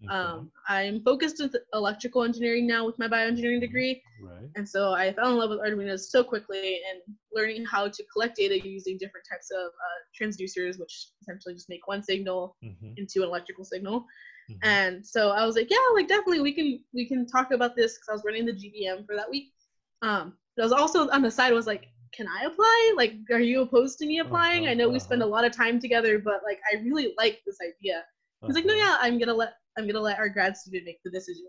Um, 0.09 0.51
I'm 0.67 1.03
focused 1.03 1.37
with 1.39 1.55
electrical 1.73 2.23
engineering 2.23 2.65
now 2.65 2.85
with 2.85 2.97
my 2.97 3.07
bioengineering 3.07 3.59
degree. 3.59 4.01
Right. 4.21 4.49
And 4.55 4.67
so 4.67 4.93
I 4.93 5.13
fell 5.13 5.31
in 5.31 5.37
love 5.37 5.49
with 5.49 5.59
Arduino 5.59 5.99
so 5.99 6.23
quickly 6.23 6.79
and 6.89 7.15
learning 7.33 7.65
how 7.65 7.87
to 7.87 8.03
collect 8.11 8.37
data 8.37 8.59
using 8.67 8.97
different 8.97 9.27
types 9.31 9.51
of 9.51 9.67
uh, 9.67 10.01
transducers, 10.19 10.79
which 10.79 11.07
essentially 11.21 11.53
just 11.53 11.69
make 11.69 11.87
one 11.87 12.01
signal 12.03 12.55
mm-hmm. 12.63 12.93
into 12.97 13.21
an 13.21 13.29
electrical 13.29 13.63
signal. 13.63 14.05
Mm-hmm. 14.49 14.59
And 14.63 15.05
so 15.05 15.29
I 15.29 15.45
was 15.45 15.55
like, 15.55 15.69
yeah, 15.69 15.77
like 15.93 16.07
definitely 16.07 16.41
we 16.41 16.53
can 16.53 16.79
we 16.93 17.07
can 17.07 17.27
talk 17.27 17.51
about 17.51 17.75
this 17.75 17.93
because 17.93 18.09
I 18.09 18.13
was 18.13 18.23
running 18.25 18.45
the 18.45 18.53
GBM 18.53 19.05
for 19.05 19.15
that 19.15 19.29
week. 19.29 19.51
Um, 20.01 20.33
but 20.55 20.63
I 20.63 20.65
was 20.65 20.73
also 20.73 21.09
on 21.09 21.21
the 21.21 21.31
side 21.31 21.53
was 21.53 21.67
like, 21.67 21.87
can 22.11 22.27
I 22.27 22.45
apply? 22.45 22.93
Like, 22.97 23.13
are 23.31 23.39
you 23.39 23.61
opposed 23.61 23.97
to 23.99 24.05
me 24.05 24.19
applying? 24.19 24.63
Uh-huh, 24.63 24.71
I 24.71 24.73
know 24.73 24.85
uh-huh. 24.85 24.93
we 24.93 24.99
spend 24.99 25.23
a 25.23 25.25
lot 25.25 25.45
of 25.45 25.55
time 25.55 25.79
together, 25.79 26.19
but 26.19 26.41
like 26.43 26.59
I 26.71 26.81
really 26.81 27.13
like 27.17 27.41
this 27.45 27.57
idea. 27.61 28.03
He's 28.41 28.49
uh-huh. 28.49 28.53
like, 28.55 28.65
no, 28.65 28.73
uh-huh. 28.73 28.83
yeah, 28.83 28.97
I'm 28.99 29.17
gonna 29.17 29.33
let 29.33 29.53
I'm 29.77 29.87
gonna 29.87 29.99
let 29.99 30.19
our 30.19 30.29
grad 30.29 30.57
student 30.57 30.85
make 30.85 31.01
the 31.03 31.11
decision. 31.11 31.47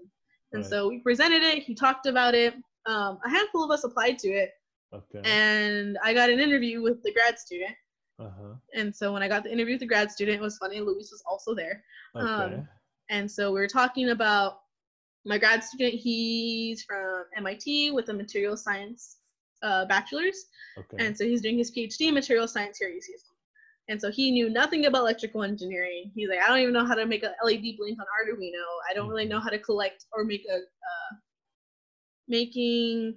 And 0.53 0.63
right. 0.63 0.71
so 0.71 0.89
we 0.89 0.99
presented 0.99 1.43
it. 1.43 1.63
He 1.63 1.75
talked 1.75 2.07
about 2.07 2.35
it. 2.35 2.55
Um, 2.87 3.19
a 3.25 3.31
handful 3.31 3.65
of 3.65 3.71
us 3.71 3.85
applied 3.85 4.19
to 4.21 4.29
it. 4.29 4.51
Okay. 4.93 5.21
And 5.25 5.97
I 6.05 6.13
got 6.13 6.31
an 6.31 6.41
interview 6.41 6.83
with 6.83 7.03
the 7.03 7.13
grad 7.13 7.39
student. 7.39 7.75
Uh-huh. 8.19 8.55
And 8.75 8.95
so 8.95 9.13
when 9.13 9.23
I 9.23 9.29
got 9.29 9.45
the 9.45 9.53
interview 9.53 9.75
with 9.75 9.81
the 9.81 9.87
grad 9.87 10.11
student, 10.11 10.39
it 10.39 10.43
was 10.43 10.59
funny. 10.59 10.81
Luis 10.81 11.11
was 11.11 11.23
also 11.29 11.55
there. 11.55 11.83
Okay. 12.15 12.27
Um, 12.27 12.69
and 13.09 13.31
so 13.31 13.53
we 13.53 13.61
were 13.61 13.69
talking 13.69 14.11
about 14.11 14.61
my 15.25 15.39
grad 15.39 15.65
student. 15.65 15.95
He's 15.95 16.83
from 16.83 17.25
MIT 17.37 17.93
with 17.93 18.09
a 18.11 18.13
material 18.13 18.57
science 18.57 19.17
uh, 19.63 19.87
bachelor's. 19.87 20.47
Okay. 20.79 21.05
And 21.05 21.17
so 21.17 21.25
he's 21.25 21.41
doing 21.41 21.59
his 21.59 21.71
PhD 21.71 22.09
in 22.09 22.15
material 22.15 22.49
science 22.49 22.79
here 22.79 22.89
at 22.89 22.95
UCSD. 22.95 23.32
And 23.89 24.01
so 24.01 24.11
he 24.11 24.31
knew 24.31 24.49
nothing 24.49 24.87
about 24.87 25.01
electrical 25.01 25.43
engineering. 25.43 26.13
He's 26.15 26.29
like, 26.29 26.41
I 26.41 26.49
don't 26.49 26.61
even 26.61 26.73
know 26.73 26.85
how 26.85 26.95
to 26.95 27.05
make 27.05 27.25
an 27.25 27.33
LED 27.45 27.77
blink 27.77 27.99
on 27.99 28.07
Arduino. 28.07 28.65
I 28.89 28.95
don't 28.95 29.09
really 29.09 29.27
know 29.27 29.41
how 29.41 29.51
to 29.51 29.59
collect 29.59 30.07
or 30.13 30.25
make 30.25 30.45
a 30.51 30.57
uh, 30.57 31.17
making 32.29 33.17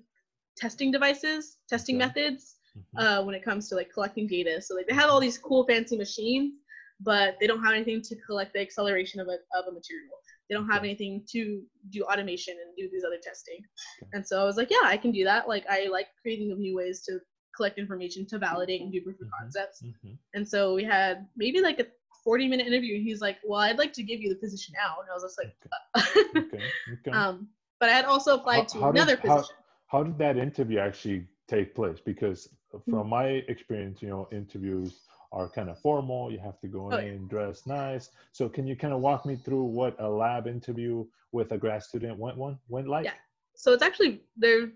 testing 0.57 0.91
devices, 0.91 1.57
testing 1.69 1.97
okay. 1.97 2.07
methods 2.07 2.55
mm-hmm. 2.77 2.97
uh, 2.97 3.23
when 3.23 3.35
it 3.35 3.43
comes 3.43 3.69
to 3.69 3.75
like 3.75 3.91
collecting 3.93 4.27
data. 4.27 4.61
So 4.61 4.75
like 4.75 4.87
they 4.87 4.95
have 4.95 5.09
all 5.09 5.19
these 5.19 5.37
cool 5.37 5.65
fancy 5.67 5.97
machines, 5.97 6.53
but 6.99 7.35
they 7.39 7.47
don't 7.47 7.63
have 7.63 7.73
anything 7.73 8.01
to 8.01 8.15
collect 8.25 8.53
the 8.53 8.61
acceleration 8.61 9.19
of 9.19 9.27
a, 9.27 9.37
of 9.57 9.67
a 9.69 9.71
material. 9.71 10.15
They 10.49 10.55
don't 10.55 10.67
have 10.67 10.79
okay. 10.79 10.89
anything 10.89 11.23
to 11.31 11.61
do 11.89 12.03
automation 12.03 12.53
and 12.53 12.75
do 12.77 12.89
these 12.91 13.03
other 13.05 13.19
testing. 13.23 13.59
Okay. 14.01 14.09
And 14.13 14.27
so 14.27 14.41
I 14.41 14.45
was 14.45 14.57
like, 14.57 14.71
yeah, 14.71 14.83
I 14.83 14.97
can 14.97 15.11
do 15.11 15.23
that. 15.25 15.47
Like 15.47 15.65
I 15.69 15.87
like 15.91 16.07
creating 16.21 16.57
new 16.57 16.75
ways 16.75 17.03
to 17.03 17.19
collect 17.55 17.77
information 17.77 18.25
to 18.27 18.37
validate 18.37 18.81
and 18.81 18.91
do 18.91 19.01
proof 19.01 19.19
of 19.21 19.27
mm-hmm. 19.27 19.43
concepts. 19.43 19.81
Mm-hmm. 19.81 20.13
And 20.33 20.47
so 20.47 20.73
we 20.73 20.83
had 20.83 21.27
maybe 21.35 21.61
like 21.61 21.79
a 21.79 21.85
40 22.23 22.47
minute 22.47 22.67
interview. 22.67 23.01
He's 23.01 23.21
like, 23.21 23.37
well, 23.45 23.61
I'd 23.61 23.77
like 23.77 23.93
to 23.93 24.03
give 24.03 24.19
you 24.19 24.29
the 24.29 24.35
position 24.35 24.73
now. 24.77 24.97
And 25.01 25.09
I 25.09 25.13
was 25.13 25.23
just 25.23 25.39
like, 25.39 25.55
okay. 25.97 26.39
okay. 26.39 26.63
okay. 26.93 27.11
Um, 27.17 27.47
but 27.79 27.89
I 27.89 27.93
had 27.93 28.05
also 28.05 28.35
applied 28.35 28.57
how, 28.57 28.63
to 28.63 28.79
how 28.79 28.89
another 28.89 29.15
did, 29.15 29.21
position. 29.21 29.55
How, 29.87 29.99
how 29.99 30.03
did 30.03 30.17
that 30.17 30.37
interview 30.37 30.79
actually 30.79 31.27
take 31.47 31.75
place? 31.75 31.99
Because 32.03 32.49
from 32.71 32.81
mm-hmm. 32.87 33.09
my 33.09 33.25
experience, 33.47 34.01
you 34.01 34.09
know, 34.09 34.27
interviews 34.31 35.01
are 35.31 35.49
kind 35.49 35.69
of 35.69 35.79
formal. 35.79 36.31
You 36.31 36.39
have 36.39 36.59
to 36.61 36.67
go 36.67 36.91
oh, 36.91 36.97
in, 36.97 37.05
yeah. 37.05 37.29
dress 37.29 37.67
nice. 37.67 38.09
So 38.31 38.49
can 38.49 38.65
you 38.65 38.75
kind 38.75 38.93
of 38.93 39.01
walk 39.01 39.25
me 39.25 39.35
through 39.35 39.63
what 39.63 39.95
a 39.99 40.07
lab 40.07 40.47
interview 40.47 41.05
with 41.31 41.51
a 41.51 41.57
grad 41.57 41.83
student 41.83 42.17
went 42.17 42.37
one 42.37 42.57
went 42.69 42.87
like? 42.87 43.05
Yeah. 43.05 43.11
So 43.55 43.73
it's 43.73 43.83
actually 43.83 44.21
there. 44.37 44.69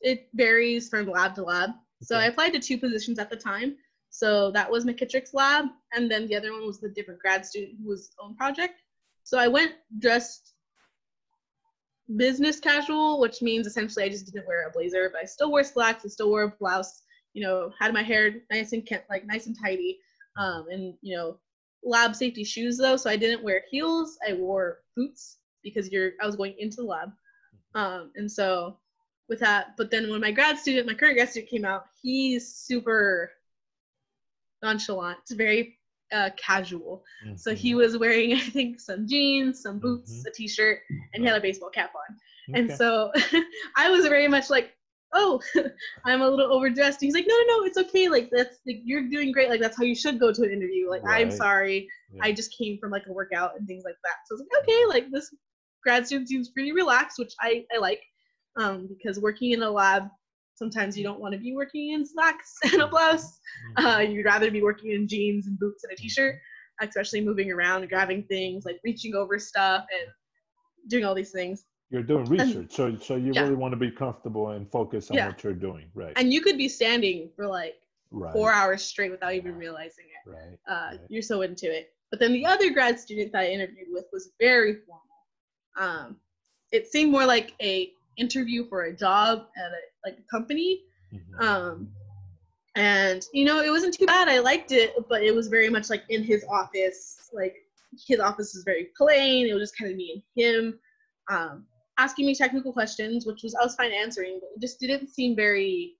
It 0.00 0.28
varies 0.34 0.88
from 0.88 1.08
lab 1.08 1.34
to 1.36 1.42
lab. 1.42 1.70
So 2.02 2.16
I 2.16 2.26
applied 2.26 2.52
to 2.52 2.60
two 2.60 2.78
positions 2.78 3.18
at 3.18 3.30
the 3.30 3.36
time. 3.36 3.76
So 4.10 4.50
that 4.52 4.70
was 4.70 4.84
McKittrick's 4.84 5.34
lab, 5.34 5.66
and 5.92 6.10
then 6.10 6.26
the 6.26 6.36
other 6.36 6.52
one 6.52 6.66
was 6.66 6.80
the 6.80 6.88
different 6.88 7.20
grad 7.20 7.44
student 7.44 7.76
who 7.82 7.88
was 7.88 8.10
own 8.18 8.34
project. 8.34 8.80
So 9.24 9.38
I 9.38 9.48
went 9.48 9.72
dressed 9.98 10.54
business 12.16 12.60
casual, 12.60 13.20
which 13.20 13.42
means 13.42 13.66
essentially 13.66 14.04
I 14.04 14.08
just 14.08 14.26
didn't 14.26 14.46
wear 14.46 14.68
a 14.68 14.70
blazer, 14.70 15.10
but 15.12 15.20
I 15.20 15.24
still 15.24 15.50
wore 15.50 15.64
slacks, 15.64 16.04
I 16.04 16.08
still 16.08 16.30
wore 16.30 16.44
a 16.44 16.48
blouse, 16.48 17.02
you 17.34 17.42
know, 17.42 17.72
had 17.78 17.92
my 17.92 18.02
hair 18.02 18.36
nice 18.50 18.72
and 18.72 18.86
kept, 18.86 19.10
like 19.10 19.26
nice 19.26 19.46
and 19.46 19.56
tidy, 19.60 19.98
um, 20.36 20.66
and 20.70 20.94
you 21.02 21.16
know, 21.16 21.38
lab 21.82 22.14
safety 22.14 22.44
shoes 22.44 22.78
though, 22.78 22.96
so 22.96 23.10
I 23.10 23.16
didn't 23.16 23.42
wear 23.42 23.64
heels. 23.70 24.16
I 24.26 24.34
wore 24.34 24.78
boots 24.96 25.38
because 25.62 25.90
you're 25.90 26.12
I 26.22 26.26
was 26.26 26.36
going 26.36 26.54
into 26.58 26.76
the 26.76 26.84
lab, 26.84 27.10
um, 27.74 28.12
and 28.14 28.30
so 28.30 28.78
with 29.28 29.40
that. 29.40 29.76
But 29.76 29.90
then 29.90 30.10
when 30.10 30.20
my 30.20 30.32
grad 30.32 30.58
student, 30.58 30.86
my 30.86 30.94
current 30.94 31.16
grad 31.16 31.30
student 31.30 31.50
came 31.50 31.64
out, 31.64 31.86
he's 32.02 32.54
super 32.54 33.30
nonchalant. 34.62 35.18
It's 35.22 35.32
very 35.32 35.78
uh, 36.12 36.30
casual. 36.36 37.04
Mm-hmm. 37.24 37.36
So 37.36 37.54
he 37.54 37.70
mm-hmm. 37.70 37.78
was 37.78 37.98
wearing, 37.98 38.32
I 38.36 38.40
think, 38.40 38.80
some 38.80 39.06
jeans, 39.06 39.62
some 39.62 39.78
boots, 39.78 40.12
mm-hmm. 40.12 40.28
a 40.28 40.30
t-shirt, 40.32 40.80
and 41.14 41.22
he 41.22 41.28
had 41.28 41.36
a 41.36 41.40
baseball 41.40 41.70
cap 41.70 41.92
on. 41.94 42.16
Okay. 42.48 42.60
And 42.60 42.72
so 42.72 43.12
I 43.76 43.90
was 43.90 44.06
very 44.06 44.28
much 44.28 44.50
like, 44.50 44.72
oh, 45.12 45.40
I'm 46.04 46.22
a 46.22 46.28
little 46.28 46.52
overdressed. 46.52 47.00
he's 47.00 47.14
like, 47.14 47.26
no, 47.26 47.34
no, 47.34 47.58
no, 47.58 47.64
it's 47.64 47.78
okay. 47.78 48.08
Like 48.08 48.30
that's 48.30 48.58
like 48.66 48.80
you're 48.84 49.08
doing 49.08 49.32
great. 49.32 49.48
Like 49.48 49.60
that's 49.60 49.76
how 49.76 49.84
you 49.84 49.94
should 49.94 50.20
go 50.20 50.32
to 50.32 50.42
an 50.42 50.50
interview. 50.50 50.88
Like 50.88 51.02
right. 51.02 51.24
I'm 51.24 51.30
sorry, 51.30 51.88
yeah. 52.12 52.20
I 52.24 52.32
just 52.32 52.56
came 52.56 52.78
from 52.78 52.90
like 52.90 53.06
a 53.06 53.12
workout 53.12 53.52
and 53.58 53.66
things 53.66 53.84
like 53.84 53.96
that. 54.04 54.16
So 54.26 54.34
I 54.34 54.36
was 54.36 54.40
like, 54.40 54.62
okay, 54.62 54.86
like 54.86 55.10
this 55.10 55.34
grad 55.82 56.06
student 56.06 56.28
seems 56.28 56.50
pretty 56.50 56.72
relaxed, 56.72 57.18
which 57.18 57.32
I 57.40 57.64
I 57.74 57.78
like 57.78 58.02
um, 58.56 58.86
because 58.86 59.20
working 59.20 59.52
in 59.52 59.62
a 59.62 59.70
lab, 59.70 60.08
sometimes 60.54 60.96
you 60.96 61.04
don't 61.04 61.20
want 61.20 61.32
to 61.34 61.38
be 61.38 61.54
working 61.54 61.92
in 61.92 62.04
slacks 62.06 62.56
and 62.72 62.82
a 62.82 62.88
blouse. 62.88 63.38
Mm-hmm. 63.78 63.86
Uh, 63.86 63.98
you'd 63.98 64.24
rather 64.24 64.50
be 64.50 64.62
working 64.62 64.92
in 64.92 65.06
jeans 65.06 65.46
and 65.46 65.58
boots 65.58 65.84
and 65.84 65.92
a 65.92 65.96
t-shirt, 65.96 66.36
especially 66.80 67.20
moving 67.20 67.52
around 67.52 67.88
grabbing 67.88 68.24
things, 68.24 68.64
like 68.64 68.78
reaching 68.84 69.14
over 69.14 69.38
stuff 69.38 69.84
and 69.92 70.10
doing 70.88 71.04
all 71.04 71.14
these 71.14 71.32
things. 71.32 71.64
You're 71.90 72.02
doing 72.02 72.24
research, 72.24 72.56
and, 72.56 72.72
so 72.72 72.96
so 72.96 73.14
you 73.14 73.30
yeah. 73.32 73.42
really 73.42 73.54
want 73.54 73.70
to 73.70 73.76
be 73.76 73.92
comfortable 73.92 74.50
and 74.50 74.68
focus 74.72 75.08
on 75.10 75.16
yeah. 75.16 75.28
what 75.28 75.44
you're 75.44 75.52
doing, 75.52 75.88
right? 75.94 76.12
And 76.16 76.32
you 76.32 76.40
could 76.40 76.58
be 76.58 76.68
standing 76.68 77.30
for 77.36 77.46
like 77.46 77.74
right. 78.10 78.32
four 78.32 78.52
hours 78.52 78.82
straight 78.82 79.12
without 79.12 79.34
even 79.34 79.54
realizing 79.54 80.06
it. 80.06 80.30
Right. 80.30 80.58
Uh, 80.68 80.90
right. 80.90 81.00
You're 81.08 81.22
so 81.22 81.42
into 81.42 81.66
it. 81.66 81.92
But 82.10 82.18
then 82.18 82.32
the 82.32 82.44
other 82.44 82.70
grad 82.70 82.98
student 82.98 83.30
that 83.32 83.42
I 83.42 83.48
interviewed 83.48 83.88
with 83.90 84.06
was 84.12 84.30
very 84.40 84.78
formal. 84.86 85.02
Um, 85.78 86.16
it 86.72 86.90
seemed 86.90 87.12
more 87.12 87.24
like 87.24 87.54
a 87.62 87.92
interview 88.16 88.68
for 88.68 88.84
a 88.84 88.96
job 88.96 89.46
at 89.56 89.72
a 89.72 90.08
like 90.08 90.18
a 90.18 90.36
company. 90.36 90.82
Mm-hmm. 91.12 91.46
Um, 91.46 91.88
and 92.76 93.24
you 93.32 93.44
know, 93.44 93.60
it 93.60 93.70
wasn't 93.70 93.94
too 93.94 94.06
bad. 94.06 94.28
I 94.28 94.38
liked 94.38 94.72
it, 94.72 94.94
but 95.08 95.22
it 95.22 95.34
was 95.34 95.48
very 95.48 95.70
much 95.70 95.90
like 95.90 96.04
in 96.08 96.22
his 96.22 96.44
office. 96.50 97.30
Like 97.32 97.56
his 98.06 98.20
office 98.20 98.54
is 98.54 98.64
very 98.64 98.88
plain. 98.96 99.46
It 99.46 99.54
was 99.54 99.62
just 99.62 99.78
kind 99.78 99.90
of 99.90 99.96
me 99.96 100.22
and 100.36 100.44
him. 100.44 100.78
Um, 101.28 101.66
asking 101.98 102.26
me 102.26 102.34
technical 102.34 102.72
questions, 102.72 103.26
which 103.26 103.42
was 103.42 103.54
I 103.54 103.64
was 103.64 103.74
fine 103.74 103.92
answering, 103.92 104.38
but 104.40 104.50
it 104.54 104.60
just 104.60 104.78
didn't 104.78 105.08
seem 105.08 105.34
very 105.34 105.94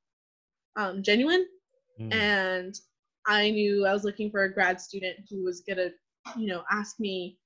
um, 0.76 1.02
genuine. 1.02 1.46
Mm. 2.00 2.14
And 2.14 2.74
I 3.26 3.50
knew 3.50 3.86
I 3.86 3.92
was 3.92 4.04
looking 4.04 4.30
for 4.30 4.44
a 4.44 4.52
grad 4.52 4.80
student 4.80 5.16
who 5.30 5.44
was 5.44 5.62
gonna, 5.62 5.90
you 6.36 6.46
know, 6.46 6.62
ask 6.70 7.00
me, 7.00 7.38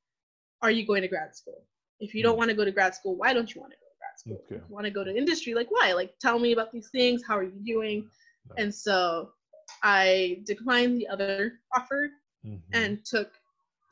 "Are 0.62 0.70
you 0.70 0.86
going 0.86 1.02
to 1.02 1.08
grad 1.08 1.36
school? 1.36 1.66
If 2.00 2.14
you 2.14 2.22
don't 2.22 2.34
mm. 2.34 2.38
want 2.38 2.50
to 2.50 2.56
go 2.56 2.64
to 2.64 2.72
grad 2.72 2.94
school, 2.94 3.16
why 3.16 3.32
don't 3.32 3.54
you 3.54 3.60
want 3.60 3.72
to 3.72 3.78
go?" 3.78 3.79
School. 4.20 4.40
Okay. 4.44 4.60
want 4.68 4.84
to 4.88 4.94
go 4.98 5.02
to 5.08 5.12
industry, 5.22 5.52
like 5.60 5.70
why? 5.76 5.86
Like 6.00 6.12
tell 6.26 6.38
me 6.44 6.50
about 6.56 6.70
these 6.74 6.88
things. 6.96 7.22
How 7.28 7.36
are 7.40 7.48
you 7.54 7.60
doing? 7.74 7.98
And 8.62 8.70
so 8.74 9.30
I 9.82 10.40
declined 10.52 10.92
the 11.00 11.08
other 11.14 11.36
offer 11.76 12.00
mm-hmm. 12.44 12.72
and 12.78 12.90
took 13.14 13.30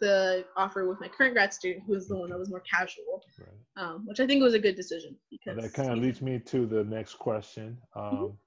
the 0.01 0.45
offer 0.62 0.81
with 0.89 0.99
my 1.05 1.09
current 1.16 1.35
grad 1.37 1.53
student, 1.59 1.85
who 1.87 1.93
was 1.99 2.07
the 2.11 2.16
one 2.22 2.29
that 2.31 2.39
was 2.39 2.51
more 2.51 2.64
casual, 2.76 3.14
Right. 3.39 3.61
um, 3.83 3.97
which 4.09 4.20
I 4.22 4.26
think 4.29 4.43
was 4.43 4.55
a 4.55 4.62
good 4.66 4.76
decision 4.83 5.12
because 5.35 5.57
that 5.62 5.72
kind 5.74 5.91
of 5.93 5.99
leads 6.05 6.20
me 6.29 6.35
to 6.53 6.66
the 6.66 6.83
next 6.85 7.14
question. 7.29 7.66
Um, 8.03 8.39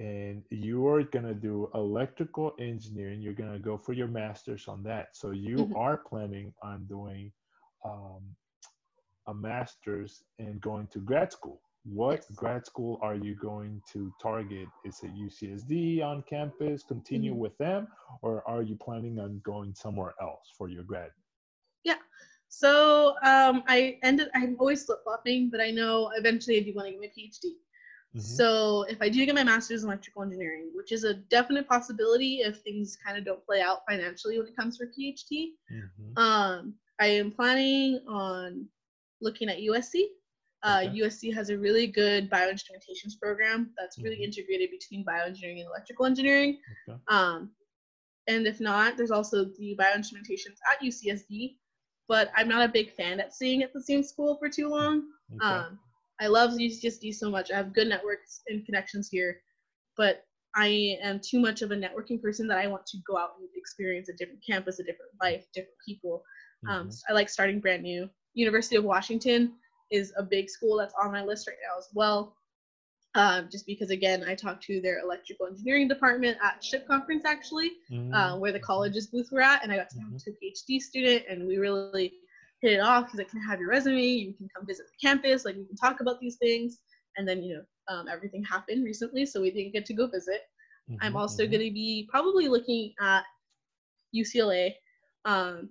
And 0.00 0.38
you 0.68 0.78
are 0.88 1.02
going 1.14 1.28
to 1.34 1.38
do 1.50 1.54
electrical 1.74 2.48
engineering. 2.58 3.18
You're 3.20 3.40
going 3.42 3.52
to 3.52 3.64
go 3.70 3.74
for 3.76 3.92
your 4.00 4.10
master's 4.20 4.64
on 4.72 4.82
that. 4.90 5.06
So 5.20 5.26
you 5.46 5.56
Mhm. 5.58 5.76
are 5.86 5.98
planning 6.10 6.48
on 6.70 6.76
doing 6.96 7.24
um, 7.90 8.22
a 9.30 9.34
master's 9.34 10.24
and 10.38 10.60
going 10.60 10.86
to 10.88 10.98
grad 10.98 11.32
school. 11.32 11.60
What 11.84 12.20
Yes. 12.20 12.30
grad 12.36 12.66
school 12.66 12.98
are 13.00 13.14
you 13.14 13.34
going 13.36 13.80
to 13.92 14.12
target? 14.20 14.68
Is 14.84 15.00
it 15.02 15.12
UCSD 15.14 16.02
on 16.02 16.22
campus, 16.28 16.82
continue 16.82 17.34
Mhm. 17.34 17.38
with 17.44 17.56
them, 17.58 17.88
or 18.22 18.46
are 18.46 18.62
you 18.62 18.76
planning 18.76 19.18
on 19.18 19.40
going 19.44 19.74
somewhere 19.74 20.14
else 20.20 20.46
for 20.58 20.68
your 20.68 20.82
grad? 20.82 21.10
Yeah. 21.84 22.00
So 22.48 23.14
um, 23.22 23.62
I 23.66 23.98
ended. 24.02 24.28
I'm 24.34 24.56
always 24.58 24.84
flip 24.84 25.00
flopping, 25.04 25.48
but 25.50 25.60
I 25.60 25.70
know 25.70 26.10
eventually 26.16 26.58
I 26.58 26.62
do 26.62 26.74
want 26.74 26.86
to 26.88 26.92
get 26.92 27.00
my 27.00 27.12
PhD. 27.16 27.54
Mhm. 28.14 28.20
So 28.20 28.82
if 28.94 29.00
I 29.00 29.08
do 29.08 29.24
get 29.24 29.34
my 29.34 29.44
master's 29.44 29.82
in 29.84 29.88
electrical 29.88 30.22
engineering, 30.22 30.70
which 30.74 30.92
is 30.92 31.04
a 31.04 31.14
definite 31.14 31.66
possibility 31.68 32.40
if 32.42 32.58
things 32.60 32.96
kind 33.04 33.16
of 33.16 33.24
don't 33.24 33.44
play 33.46 33.60
out 33.62 33.80
financially 33.88 34.38
when 34.38 34.48
it 34.48 34.56
comes 34.56 34.76
for 34.76 34.86
PhD, 34.86 35.52
Mhm. 35.70 36.18
um, 36.18 36.74
I 37.00 37.06
am 37.06 37.30
planning 37.30 38.00
on 38.06 38.68
looking 39.20 39.48
at 39.48 39.58
USC. 39.58 40.04
Uh, 40.62 40.82
Okay. 40.84 40.98
USC 41.00 41.32
has 41.32 41.48
a 41.50 41.56
really 41.58 41.86
good 41.86 42.28
bioinstrumentations 42.30 43.18
program 43.20 43.72
that's 43.78 43.98
really 43.98 44.16
Mhm. 44.16 44.24
integrated 44.24 44.70
between 44.70 45.04
bioengineering 45.04 45.60
and 45.60 45.68
electrical 45.68 46.04
engineering. 46.06 46.60
Okay. 46.88 47.00
Um, 47.08 47.54
and 48.26 48.46
if 48.46 48.60
not, 48.60 48.96
there's 48.96 49.10
also 49.10 49.46
the 49.46 49.74
bioinstrumentations 49.76 50.58
at 50.70 50.82
UCSD, 50.82 51.58
but 52.08 52.30
I'm 52.36 52.48
not 52.48 52.68
a 52.68 52.72
big 52.72 52.92
fan 52.92 53.20
at 53.20 53.34
staying 53.34 53.62
at 53.62 53.72
the 53.72 53.82
same 53.82 54.02
school 54.02 54.36
for 54.36 54.48
too 54.50 54.68
long. 54.68 55.10
Okay. 55.34 55.46
Um, 55.46 55.80
I 56.20 56.26
love 56.26 56.50
UCSD 56.58 57.12
so 57.12 57.30
much. 57.30 57.50
I 57.50 57.56
have 57.56 57.72
good 57.72 57.88
networks 57.88 58.42
and 58.48 58.64
connections 58.66 59.08
here, 59.08 59.42
but 59.96 60.26
I 60.54 60.98
am 61.00 61.20
too 61.20 61.40
much 61.40 61.62
of 61.62 61.70
a 61.70 61.76
networking 61.76 62.20
person 62.20 62.46
that 62.48 62.58
I 62.58 62.66
want 62.66 62.84
to 62.88 62.98
go 63.06 63.16
out 63.16 63.36
and 63.38 63.48
experience 63.56 64.10
a 64.10 64.12
different 64.12 64.44
campus, 64.44 64.78
a 64.78 64.84
different 64.84 65.12
life, 65.22 65.46
different 65.54 65.78
people. 65.86 66.22
Um, 66.68 66.88
Mhm. 66.88 66.92
so 66.92 67.02
I 67.08 67.12
like 67.14 67.30
starting 67.30 67.60
brand 67.60 67.82
new. 67.82 68.10
University 68.34 68.76
of 68.76 68.84
Washington 68.84 69.54
is 69.90 70.12
a 70.16 70.22
big 70.22 70.48
school 70.48 70.76
that's 70.78 70.94
on 71.02 71.12
my 71.12 71.24
list 71.24 71.48
right 71.48 71.56
now 71.68 71.78
as 71.78 71.88
well. 71.94 72.36
Um, 73.16 73.48
just 73.50 73.66
because 73.66 73.90
again, 73.90 74.24
I 74.24 74.34
talked 74.36 74.62
to 74.64 74.80
their 74.80 75.00
electrical 75.00 75.46
engineering 75.46 75.88
department 75.88 76.38
at 76.42 76.62
SHPE 76.62 76.86
conference 76.86 77.24
actually, 77.24 77.72
uh, 78.12 78.36
Mhm. 78.36 78.38
where 78.38 78.52
the 78.52 78.60
college's 78.60 79.08
booth 79.08 79.30
were 79.32 79.40
at, 79.40 79.62
and 79.64 79.72
I 79.72 79.76
got 79.76 79.90
to 79.90 79.96
talk 79.98 80.16
to 80.16 80.30
a 80.30 80.34
PhD 80.34 80.80
student, 80.80 81.24
and 81.28 81.46
we 81.46 81.56
really 81.58 82.12
hit 82.62 82.74
it 82.74 82.80
off. 82.80 83.10
He's 83.10 83.18
like, 83.18 83.30
"Can 83.30 83.40
have 83.42 83.58
your 83.58 83.68
resume? 83.70 84.00
You 84.00 84.32
can 84.34 84.48
come 84.54 84.64
visit 84.66 84.86
the 84.86 85.08
campus. 85.08 85.44
Like, 85.44 85.56
we 85.56 85.64
can 85.64 85.76
talk 85.76 86.00
about 86.00 86.20
these 86.20 86.36
things." 86.36 86.78
And 87.16 87.26
then 87.26 87.42
you 87.42 87.54
know, 87.56 87.64
um, 87.88 88.06
everything 88.08 88.44
happened 88.44 88.84
recently, 88.84 89.26
so 89.26 89.40
we 89.40 89.50
didn't 89.50 89.72
get 89.72 89.84
to 89.86 89.94
go 89.94 90.06
visit. 90.06 90.42
I'm 91.00 91.14
Mhm, 91.14 91.16
also 91.16 91.44
mhm. 91.44 91.50
going 91.50 91.66
to 91.66 91.72
be 91.72 92.06
probably 92.10 92.46
looking 92.48 92.94
at 93.00 93.24
UCLA. 94.14 94.76
Um, 95.24 95.70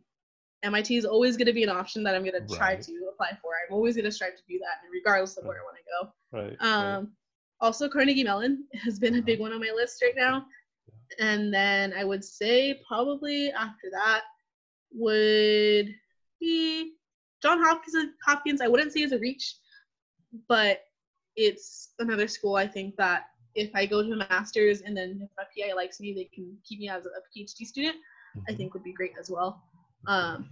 MIT 0.64 0.98
is 0.98 1.06
always 1.06 1.38
going 1.38 1.46
to 1.48 1.54
be 1.54 1.64
an 1.64 1.70
option 1.70 2.04
that 2.04 2.16
I'm 2.16 2.24
going 2.24 2.34
to 2.46 2.56
try 2.56 2.74
Right. 2.74 2.82
to 2.84 3.10
apply 3.14 3.38
for. 3.42 3.52
I'm 3.68 3.74
always 3.74 3.96
going 3.96 4.06
to 4.06 4.12
strive 4.12 4.36
to 4.36 4.44
do 4.48 4.60
that, 4.60 4.88
regardless 4.92 5.38
of 5.38 5.46
where 5.46 5.58
I 5.58 5.64
want 5.64 5.78
to 5.78 5.84
go. 5.84 6.14
Right. 6.38 6.58
right. 6.60 6.96
Um, 6.96 7.14
also, 7.62 7.88
Carnegie 7.90 8.24
Mellon 8.24 8.66
has 8.84 9.00
been 9.00 9.16
a 9.16 9.18
Uh-huh. 9.18 9.26
big 9.26 9.40
one 9.40 9.54
on 9.54 9.60
my 9.60 9.72
list 9.76 10.02
right 10.02 10.16
now. 10.16 10.46
And 11.20 11.54
then 11.54 11.94
I 11.94 12.04
would 12.04 12.24
say 12.24 12.82
probably 12.88 13.52
after 13.52 13.90
that 13.92 14.24
would 14.92 15.88
be 16.40 16.94
John 17.42 17.62
Hopkins. 17.62 17.96
Hopkins, 18.26 18.62
I 18.62 18.68
wouldn't 18.68 18.94
say 18.94 19.02
is 19.02 19.12
a 19.12 19.20
reach, 19.20 19.56
but 20.48 20.82
it's 21.36 21.94
another 22.00 22.28
school 22.28 22.56
I 22.56 22.68
think 22.68 22.96
that 22.98 23.26
if 23.56 23.72
I 23.74 23.86
go 23.86 24.04
to 24.04 24.12
a 24.12 24.16
master's 24.16 24.82
and 24.82 24.96
then 24.96 25.20
if 25.24 25.30
my 25.38 25.44
PI 25.56 25.74
likes 25.74 26.00
me, 26.00 26.14
they 26.14 26.26
can 26.34 26.56
keep 26.64 26.80
me 26.80 26.90
as 26.90 27.06
a 27.06 27.10
PhD 27.36 27.66
student. 27.66 27.96
I 28.48 28.52
Mhm. 28.54 28.58
think 28.58 28.74
would 28.74 28.84
be 28.84 28.94
great 28.94 29.14
as 29.20 29.30
well. 29.32 29.64
Um, 30.08 30.50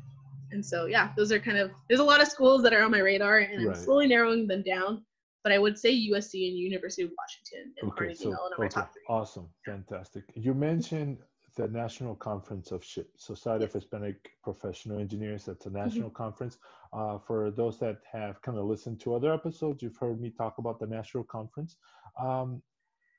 and 0.52 0.66
so 0.66 0.86
yeah, 0.86 1.12
those 1.18 1.32
are 1.32 1.40
kind 1.40 1.58
of 1.58 1.72
there's 1.88 2.00
a 2.00 2.04
lot 2.04 2.22
of 2.22 2.28
schools 2.28 2.64
that 2.64 2.74
are 2.74 2.84
on 2.84 2.92
my 2.92 3.00
radar, 3.00 3.40
and 3.40 3.62
I'm 3.62 3.68
Right. 3.68 3.78
slowly 3.78 4.08
narrowing 4.08 4.48
them 4.48 4.64
down. 4.64 5.04
But 5.44 5.54
I 5.54 5.60
would 5.60 5.78
say 5.78 5.92
USC 5.92 6.50
and 6.50 6.58
University 6.58 7.04
of 7.04 7.12
Washington 7.18 7.74
and 7.82 7.90
Okay, 7.92 7.98
Carnegie 7.98 8.24
so 8.24 8.32
Mellon 8.32 8.54
are 8.54 8.60
my 8.60 8.66
okay, 8.66 8.82
top 8.82 8.92
three. 8.94 9.04
awesome, 9.08 9.48
fantastic. 9.66 10.24
You 10.36 10.54
mentioned 10.54 11.20
the 11.56 11.68
National 11.70 12.16
Conference 12.16 12.72
of 12.72 12.82
SHPE, 12.84 13.06
Society 13.18 13.64
of 13.66 13.74
Hispanic 13.74 14.30
Professional 14.44 15.00
Engineers. 15.00 15.46
That's 15.46 15.66
Mm-hmm. 15.66 15.78
a 15.78 15.84
national 15.84 16.10
conference. 16.12 16.58
Uh, 16.94 17.18
for 17.18 17.50
those 17.52 17.80
that 17.80 17.98
have 18.12 18.42
kind 18.42 18.58
of 18.58 18.66
listened 18.66 19.00
to 19.02 19.16
other 19.16 19.34
episodes, 19.34 19.82
you've 19.82 19.98
heard 19.98 20.20
me 20.22 20.30
talk 20.30 20.58
about 20.58 20.80
the 20.80 20.88
national 20.88 21.24
conference. 21.24 21.78
Um, 22.20 22.62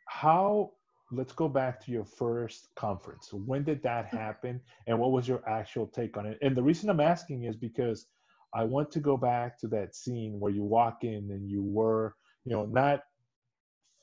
how? 0.07 0.73
Let's 1.11 1.33
go 1.33 1.49
back 1.49 1.81
to 1.85 1.91
your 1.91 2.05
first 2.05 2.69
conference. 2.75 3.33
When 3.33 3.65
did 3.65 3.83
that 3.83 4.07
happen, 4.07 4.61
and 4.87 4.99
what 4.99 5.13
was 5.13 5.27
your 5.27 5.47
actual 5.49 5.87
take 5.87 6.17
on 6.19 6.27
it? 6.27 6.39
And 6.43 6.55
the 6.55 6.63
reason 6.63 6.91
I'm 6.91 7.01
asking 7.01 7.45
is 7.45 7.57
because 7.57 8.07
I 8.55 8.65
want 8.65 8.91
to 8.93 9.01
go 9.01 9.17
back 9.17 9.59
to 9.61 9.69
that 9.69 9.95
scene 9.95 10.39
where 10.39 10.53
you 10.53 10.63
walk 10.63 11.05
in 11.05 11.31
and 11.31 11.49
you 11.49 11.63
were, 11.63 12.15
you 12.45 12.53
know, 12.53 12.67
not 12.67 13.05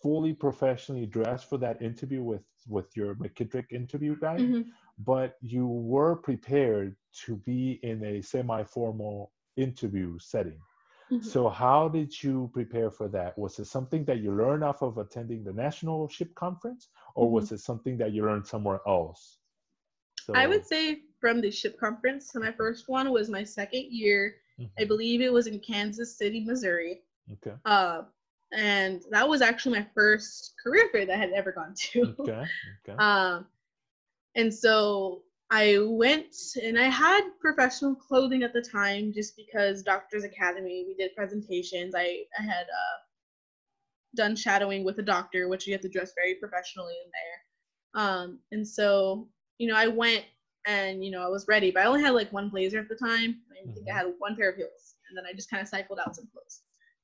fully 0.02 0.34
professionally 0.34 1.06
dressed 1.06 1.50
for 1.50 1.58
that 1.60 1.82
interview 1.82 2.24
with 2.24 2.44
with 2.68 2.96
your 2.98 3.14
McKittrick 3.16 3.72
interview 3.72 4.16
guy, 4.20 4.38
Mhm. 4.38 4.66
but 4.98 5.38
you 5.42 5.68
were 5.68 6.16
prepared 6.16 6.96
to 7.26 7.36
be 7.38 7.74
in 7.84 8.04
a 8.04 8.22
semi-formal 8.22 9.32
interview 9.56 10.18
setting. 10.18 10.60
Mhm. 11.12 11.24
So 11.24 11.50
how 11.50 11.88
did 11.88 12.12
you 12.24 12.50
prepare 12.54 12.90
for 12.90 13.08
that? 13.10 13.38
Was 13.38 13.60
it 13.60 13.66
something 13.66 14.06
that 14.06 14.20
you 14.20 14.32
learned 14.36 14.64
off 14.64 14.82
of 14.82 14.98
attending 14.98 15.44
the 15.44 15.54
national 15.54 16.08
SHPE 16.08 16.34
conference, 16.36 16.90
or 17.14 17.30
was 17.32 17.52
it 17.52 17.60
something 17.60 17.98
that 17.98 18.12
you 18.12 18.26
learned 18.26 18.48
somewhere 18.48 18.80
else? 18.88 19.38
So, 20.22 20.34
I 20.34 20.48
would 20.48 20.66
say 20.66 21.04
from 21.20 21.42
the 21.42 21.50
SHPE 21.50 21.78
conference. 21.78 22.32
So 22.32 22.40
my 22.40 22.52
first 22.52 22.90
one 22.90 23.12
was 23.12 23.30
my 23.30 23.44
second 23.44 23.92
year. 23.92 24.42
I 24.80 24.84
Mhm. 24.84 24.88
believe 24.88 25.22
it 25.22 25.32
was 25.32 25.48
in 25.48 25.60
Kansas 25.60 26.18
City, 26.18 26.44
Missouri. 26.44 27.04
Okay. 27.34 27.56
Uh, 27.66 28.04
and 28.52 29.04
that 29.12 29.28
was 29.28 29.42
actually 29.42 29.80
my 29.80 29.88
first 29.94 30.56
career 30.64 30.90
fair 30.92 31.06
that 31.06 31.16
I 31.16 31.18
had 31.20 31.32
ever 31.32 31.52
gone 31.52 31.74
to. 31.76 32.16
Okay. 32.20 32.46
Okay. 32.88 32.98
Um, 32.98 33.48
and 34.36 34.54
so 34.54 35.24
I 35.56 35.78
went 35.80 36.36
and 36.62 36.78
I 36.78 36.90
had 36.90 37.22
professional 37.40 37.96
clothing 37.96 38.44
at 38.44 38.52
the 38.52 38.62
time 38.62 39.14
just 39.14 39.38
because 39.38 39.84
Doctors 39.84 40.26
Academy, 40.26 40.84
we 40.86 40.96
did 40.96 41.16
presentations. 41.16 41.96
I, 41.96 42.24
I 42.38 42.44
had 42.44 42.64
uh, 42.64 42.98
done 44.18 44.36
shadowing 44.36 44.84
with 44.84 45.00
a 45.00 45.04
doctor, 45.04 45.48
which 45.48 45.66
you 45.66 45.74
have 45.74 45.82
to 45.84 45.88
dress 45.90 46.12
very 46.14 46.36
professionally 46.36 46.96
in 47.06 47.12
there. 47.14 48.04
Um, 48.04 48.40
and 48.52 48.68
so, 48.68 49.30
you 49.58 49.70
know, 49.70 49.78
I 49.78 49.88
went 49.88 50.26
and, 50.68 51.06
you 51.06 51.12
know, 51.12 51.26
I 51.26 51.30
was 51.30 51.48
ready, 51.48 51.72
but 51.72 51.84
I 51.84 51.86
only 51.86 52.02
had 52.02 52.14
like 52.14 52.34
one 52.34 52.50
blazer 52.50 52.80
at 52.80 52.90
the 52.90 52.96
time. 52.96 53.42
I 53.52 53.72
think 53.74 53.88
I 53.90 53.94
Mhm. 53.94 53.98
had 53.98 54.14
one 54.20 54.36
pair 54.36 54.50
of 54.50 54.58
heels. 54.58 54.96
And 55.08 55.18
then 55.18 55.26
I 55.26 55.34
just 55.34 55.50
kind 55.50 55.62
of 55.62 55.70
cycled 55.70 56.00
out 56.00 56.18
some 56.18 56.28
clothes. 56.34 56.64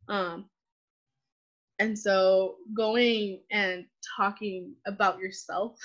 Um, 0.09 0.49
and 1.79 1.97
so 1.97 2.57
going 2.73 3.43
and 3.49 3.85
talking 4.17 4.75
about 4.85 5.19
yourself 5.19 5.79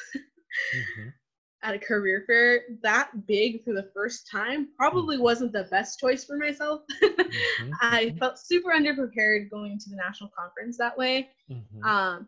Mhm. 0.74 1.14
At 1.62 1.74
a 1.74 1.78
career 1.78 2.22
fair 2.26 2.62
that 2.82 3.26
big 3.26 3.64
for 3.64 3.72
the 3.72 3.90
first 3.94 4.28
time 4.30 4.68
probably 4.76 5.18
wasn't 5.18 5.52
the 5.52 5.64
best 5.64 5.98
choice 5.98 6.24
for 6.24 6.36
myself. 6.36 6.82
Mhm. 7.02 7.70
I 7.80 8.14
felt 8.18 8.38
super 8.38 8.70
underprepared 8.70 9.50
going 9.50 9.78
to 9.78 9.90
the 9.90 9.96
national 9.96 10.30
conference 10.38 10.76
that 10.78 10.96
way. 10.96 11.30
Mhm. 11.50 11.84
Um, 11.84 12.26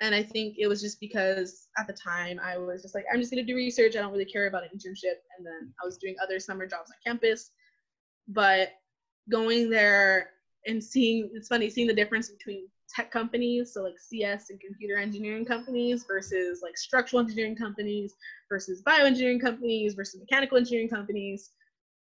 and 0.00 0.14
I 0.14 0.22
think 0.22 0.56
it 0.58 0.66
was 0.68 0.80
just 0.80 1.00
because 1.00 1.68
at 1.78 1.86
the 1.86 1.92
time 1.92 2.40
I 2.42 2.58
was 2.58 2.82
just 2.82 2.94
like, 2.94 3.04
I'm 3.12 3.20
just 3.20 3.30
gonna 3.32 3.42
do 3.42 3.56
research. 3.56 3.96
I 3.96 4.00
don't 4.00 4.12
really 4.12 4.24
care 4.24 4.46
about 4.46 4.64
an 4.64 4.70
internship. 4.74 5.18
And 5.36 5.46
then 5.46 5.72
I 5.82 5.86
was 5.86 5.96
doing 5.96 6.16
other 6.22 6.38
summer 6.38 6.66
jobs 6.66 6.90
on 6.90 6.96
campus. 7.04 7.50
But 8.28 8.74
going 9.30 9.70
there 9.70 10.30
and 10.66 10.82
seeing 10.82 11.30
it's 11.32 11.48
funny 11.48 11.70
seeing 11.70 11.86
the 11.86 11.94
difference 11.94 12.28
between 12.30 12.68
tech 12.94 13.10
companies, 13.10 13.72
so 13.72 13.82
like 13.82 13.98
CS 13.98 14.50
and 14.50 14.60
computer 14.60 14.96
engineering 14.96 15.44
companies 15.44 16.04
versus 16.08 16.60
like 16.62 16.76
structural 16.76 17.20
engineering 17.20 17.56
companies 17.56 18.14
versus 18.48 18.82
bioengineering 18.82 19.40
companies 19.40 19.94
versus 19.94 20.20
mechanical 20.20 20.58
engineering 20.58 20.88
companies. 20.88 21.52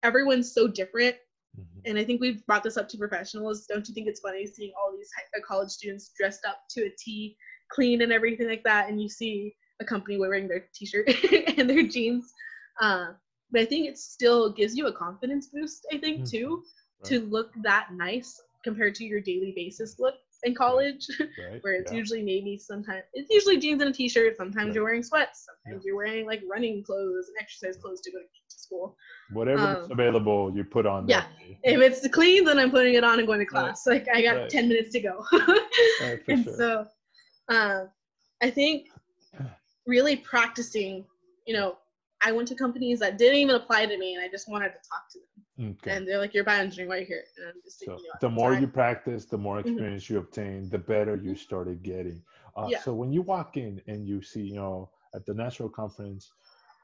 Everyone's 0.04 0.54
so 0.54 0.68
different 0.68 1.16
Mhm. 1.58 1.82
and 1.86 1.98
I 1.98 2.04
think 2.04 2.22
we've 2.22 2.46
brought 2.46 2.64
this 2.64 2.78
up 2.78 2.88
to 2.90 2.98
professionals. 2.98 3.66
Don't 3.66 3.88
you 3.88 3.94
think 3.94 4.08
it's 4.08 4.20
funny 4.20 4.46
seeing 4.46 4.74
all 4.78 4.92
these 4.96 5.10
uh, 5.36 5.42
college 5.48 5.70
students 5.70 6.12
dressed 6.18 6.46
up 6.46 6.64
to 6.72 6.86
a 6.86 6.90
T, 6.98 7.38
clean 7.70 8.02
and 8.02 8.12
everything 8.12 8.48
like 8.48 8.64
that, 8.64 8.90
and 8.90 9.02
you 9.02 9.10
see 9.10 9.56
a 9.80 9.86
company 9.86 10.18
wearing 10.18 10.48
their 10.48 10.68
t-shirt 10.74 11.08
and 11.58 11.70
their 11.70 11.84
jeans? 11.84 12.34
Uh, 12.82 13.14
but 13.52 13.62
I 13.62 13.66
think 13.66 13.88
it 13.88 13.98
still 13.98 14.52
gives 14.52 14.76
you 14.76 14.88
a 14.88 14.94
confidence 14.94 15.48
boost. 15.48 15.88
I 15.92 15.98
think 15.98 16.22
Mhm. 16.22 16.30
too 16.30 16.64
Right. 17.00 17.10
to 17.10 17.20
look 17.22 17.52
that 17.62 17.94
nice 17.94 18.42
compared 18.64 18.96
to 18.96 19.06
your 19.06 19.22
daily 19.22 19.54
basis 19.56 20.00
look. 20.00 20.16
In 20.44 20.54
college, 20.56 21.06
Right. 21.20 21.60
where 21.64 21.74
it's 21.76 21.92
yeah. 21.92 21.98
usually 21.98 22.22
maybe 22.24 22.58
sometimes 22.58 23.04
it's 23.14 23.30
usually 23.32 23.58
jeans 23.58 23.82
and 23.82 23.90
a 23.90 23.94
t-shirt. 23.94 24.38
Sometimes 24.38 24.68
Right. 24.68 24.76
you're 24.76 24.84
wearing 24.84 25.04
sweats. 25.04 25.46
Sometimes 25.66 25.84
you're 25.86 25.96
wearing 25.96 26.26
like 26.26 26.42
running 26.50 26.84
clothes 26.84 27.28
and 27.30 27.36
exercise 27.42 27.78
clothes 27.82 28.02
to 28.02 28.12
go 28.12 28.20
to 28.20 28.26
school. 28.48 28.96
whatever 29.34 29.62
um, 29.84 29.92
available, 29.92 30.52
you 30.56 30.64
put 30.64 30.86
on. 30.86 31.08
yeah. 31.08 31.26
day. 31.40 31.60
If 31.64 31.80
it's 31.82 32.08
clean, 32.10 32.44
then 32.46 32.60
I'm 32.60 32.72
putting 32.72 32.94
it 32.96 33.04
on 33.04 33.18
and 33.20 33.28
going 33.28 33.40
to 33.40 33.46
class. 33.46 33.86
Like 33.88 34.08
I 34.14 34.22
got 34.22 34.36
Right. 34.38 34.50
10 34.50 34.68
minutes 34.70 34.92
to 34.94 35.00
go. 35.00 35.26
Right, 36.02 36.20
and 36.28 36.44
sure. 36.44 36.54
so 36.56 36.86
um, 37.50 37.90
I 38.42 38.50
think 38.50 38.88
really 39.88 40.16
practicing, 40.18 41.06
you 41.46 41.54
know, 41.54 41.78
I 42.24 42.32
went 42.32 42.48
to 42.50 42.56
companies 42.56 43.00
that 43.00 43.18
didn't 43.18 43.38
even 43.38 43.56
apply 43.56 43.86
to 43.86 43.98
me 43.98 44.16
and 44.16 44.24
I 44.24 44.28
just 44.28 44.50
wanted 44.50 44.70
to 44.70 44.80
talk 44.90 45.10
to 45.14 45.20
them. 45.20 45.72
Okay. 45.72 45.96
And 45.96 46.08
they're 46.08 46.18
like, 46.20 46.34
you're 46.34 46.44
bioengineering, 46.44 47.00
you 47.02 47.06
here? 47.06 47.24
And 47.38 47.48
I'm 47.50 47.62
just 47.64 47.80
So 47.80 47.92
thinking, 47.92 48.06
you 48.06 48.12
the 48.22 48.30
more 48.30 48.54
time. 48.54 48.62
you 48.62 48.68
practice, 48.68 49.26
the 49.26 49.38
more 49.38 49.60
Mhm. 49.60 49.70
experience 49.70 50.10
you 50.10 50.18
obtain, 50.18 50.70
the 50.70 50.78
better 50.80 51.16
you 51.16 51.36
started 51.36 51.84
getting. 51.84 52.22
Uh, 52.56 52.68
Yeah. 52.70 52.80
So 52.80 52.94
when 52.94 53.12
you 53.12 53.22
walk 53.22 53.58
in 53.58 53.82
and 53.88 54.08
you 54.08 54.22
see, 54.22 54.42
you 54.42 54.56
know, 54.56 54.90
at 55.14 55.26
the 55.26 55.34
national 55.34 55.70
conference 55.70 56.32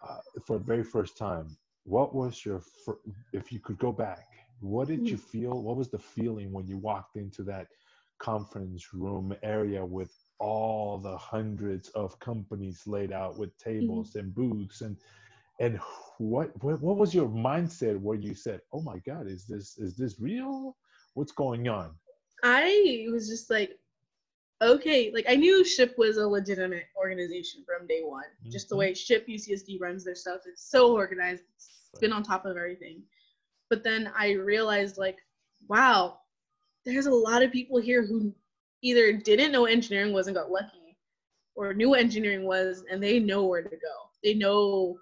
uh, 0.08 0.20
for 0.46 0.58
the 0.60 0.64
very 0.64 0.84
first 0.84 1.18
time, 1.18 1.58
what 1.84 2.14
was 2.16 2.46
your, 2.46 2.62
fir- 2.86 3.00
if 3.34 3.52
you 3.52 3.60
could 3.60 3.78
go 3.80 3.92
back, 3.92 4.26
what 4.62 4.88
did 4.88 5.00
Mm-hmm. 5.00 5.12
you 5.12 5.18
feel? 5.18 5.62
What 5.62 5.78
was 5.78 5.90
the 5.90 6.00
feeling 6.00 6.52
when 6.54 6.68
you 6.68 6.78
walked 6.78 7.16
into 7.18 7.44
that 7.44 7.68
conference 8.20 8.94
room 8.94 9.34
area 9.44 9.84
with 9.86 10.12
all 10.40 10.98
the 10.98 11.18
hundreds 11.18 11.90
of 11.90 12.18
companies 12.20 12.84
laid 12.86 13.12
out 13.12 13.38
with 13.38 13.50
Mm-hmm. 13.58 13.70
tables 13.72 14.16
and 14.16 14.34
booths 14.34 14.82
and 14.82 14.98
and 15.60 15.80
what, 16.18 16.52
what 16.64 16.82
what 16.82 16.98
was 16.98 17.14
your 17.14 17.28
mindset 17.28 18.00
where 18.00 18.18
you 18.18 18.34
said 18.34 18.62
oh 18.74 18.82
my 18.82 19.00
god 19.06 19.28
is 19.28 19.46
this 19.46 19.78
is 19.78 19.96
this 19.96 20.20
real 20.20 20.76
what's 21.14 21.32
going 21.32 21.68
on 21.68 21.92
I 22.44 23.08
was 23.10 23.30
just 23.30 23.50
like, 23.50 23.80
okay, 24.62 25.12
like 25.14 25.26
I 25.30 25.36
knew 25.36 25.64
SHPE 25.64 25.98
was 25.98 26.18
a 26.18 26.28
legitimate 26.28 26.86
organization 26.98 27.64
from 27.66 27.88
day 27.88 28.02
one. 28.04 28.26
Just 28.52 28.70
the 28.70 28.76
Mhm. 28.76 28.80
way 28.80 28.92
SHPE 28.92 29.30
UCSD 29.30 29.80
runs 29.80 30.04
their 30.04 30.16
stuff, 30.16 30.42
it's 30.46 30.70
so 30.70 30.94
organized. 30.94 31.44
It's 31.56 32.00
been 32.02 32.12
on 32.12 32.22
top 32.22 32.46
of 32.46 32.58
everything. 32.58 33.04
But 33.70 33.84
then 33.84 34.12
I 34.16 34.32
realized, 34.32 34.98
like, 34.98 35.18
wow, 35.70 36.20
there's 36.86 37.06
a 37.06 37.14
lot 37.14 37.44
of 37.44 37.52
people 37.52 37.80
here 37.80 38.06
who 38.06 38.34
either 38.82 39.14
didn't 39.14 39.54
know 39.54 39.66
engineering 39.66 40.12
was 40.12 40.28
and 40.28 40.36
got 40.36 40.52
lucky, 40.52 40.98
or 41.56 41.74
knew 41.74 41.94
engineering 41.94 42.44
was 42.46 42.84
and 42.92 43.02
they 43.02 43.20
know 43.20 43.46
where 43.46 43.64
to 43.64 43.70
go. 43.70 44.10
They 44.22 44.34
know 44.34 45.00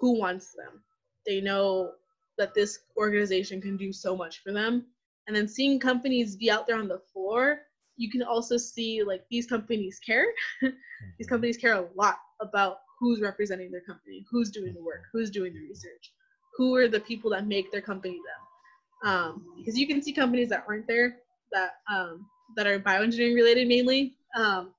who 0.00 0.18
wants 0.18 0.54
them. 0.54 0.82
They 1.26 1.40
know 1.40 1.92
that 2.38 2.54
this 2.54 2.80
organization 2.96 3.60
can 3.60 3.76
do 3.76 3.92
so 3.92 4.16
much 4.16 4.42
for 4.42 4.52
them. 4.52 4.86
And 5.26 5.36
then 5.36 5.46
seeing 5.46 5.78
companies 5.78 6.36
be 6.36 6.50
out 6.50 6.66
there 6.66 6.78
on 6.78 6.88
the 6.88 7.02
floor 7.12 7.60
you 8.00 8.10
can 8.10 8.22
also 8.22 8.56
see 8.56 9.02
like 9.02 9.24
these 9.30 9.46
companies 9.46 10.00
care. 10.04 10.24
These 11.18 11.28
companies 11.28 11.58
care 11.58 11.74
a 11.74 11.86
lot 11.94 12.16
about 12.40 12.78
who's 12.98 13.20
representing 13.20 13.70
their 13.70 13.82
company 13.82 14.24
who's 14.30 14.50
doing 14.50 14.74
the 14.74 14.82
work 14.82 15.04
who's 15.12 15.30
doing 15.30 15.54
the 15.54 15.60
research 15.60 16.12
who 16.56 16.74
are 16.76 16.88
the 16.88 17.00
people 17.00 17.30
that 17.30 17.46
make 17.46 17.70
their 17.72 17.80
company 17.80 18.18
them. 18.28 19.10
Um, 19.10 19.54
because 19.56 19.78
you 19.78 19.86
can 19.86 20.02
see 20.02 20.12
companies 20.12 20.48
that 20.50 20.64
aren't 20.68 20.86
there 20.86 21.16
that 21.52 21.76
um, 21.90 22.26
that 22.56 22.66
are 22.66 22.78
bioengineering 22.78 23.34
related 23.34 23.68
mainly 23.68 24.14
um, 24.36 24.72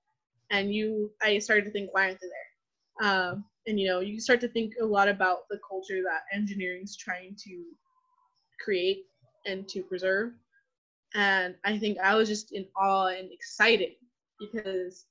and 0.52 0.74
you 0.74 1.12
i 1.22 1.40
started 1.40 1.66
to 1.66 1.72
think 1.72 1.94
why 1.94 2.06
aren't 2.06 2.20
they 2.22 2.28
there? 2.28 3.10
Um, 3.10 3.46
and 3.68 3.80
you 3.80 3.88
know 3.88 4.00
you 4.00 4.20
start 4.20 4.42
to 4.42 4.48
think 4.48 4.74
a 4.82 4.86
lot 4.86 5.08
about 5.08 5.48
the 5.50 5.60
culture 5.68 6.02
that 6.04 6.24
engineering 6.34 6.82
is 6.84 6.96
trying 6.96 7.36
to 7.46 7.64
create 8.64 9.06
and 9.46 9.68
to 9.70 9.84
preserve. 9.84 10.34
And 11.14 11.56
I 11.66 11.78
think 11.78 11.98
I 12.00 12.16
was 12.16 12.30
just 12.30 12.54
in 12.54 12.66
awe 12.76 13.08
and 13.08 13.32
excited 13.32 13.94
because 14.40 15.06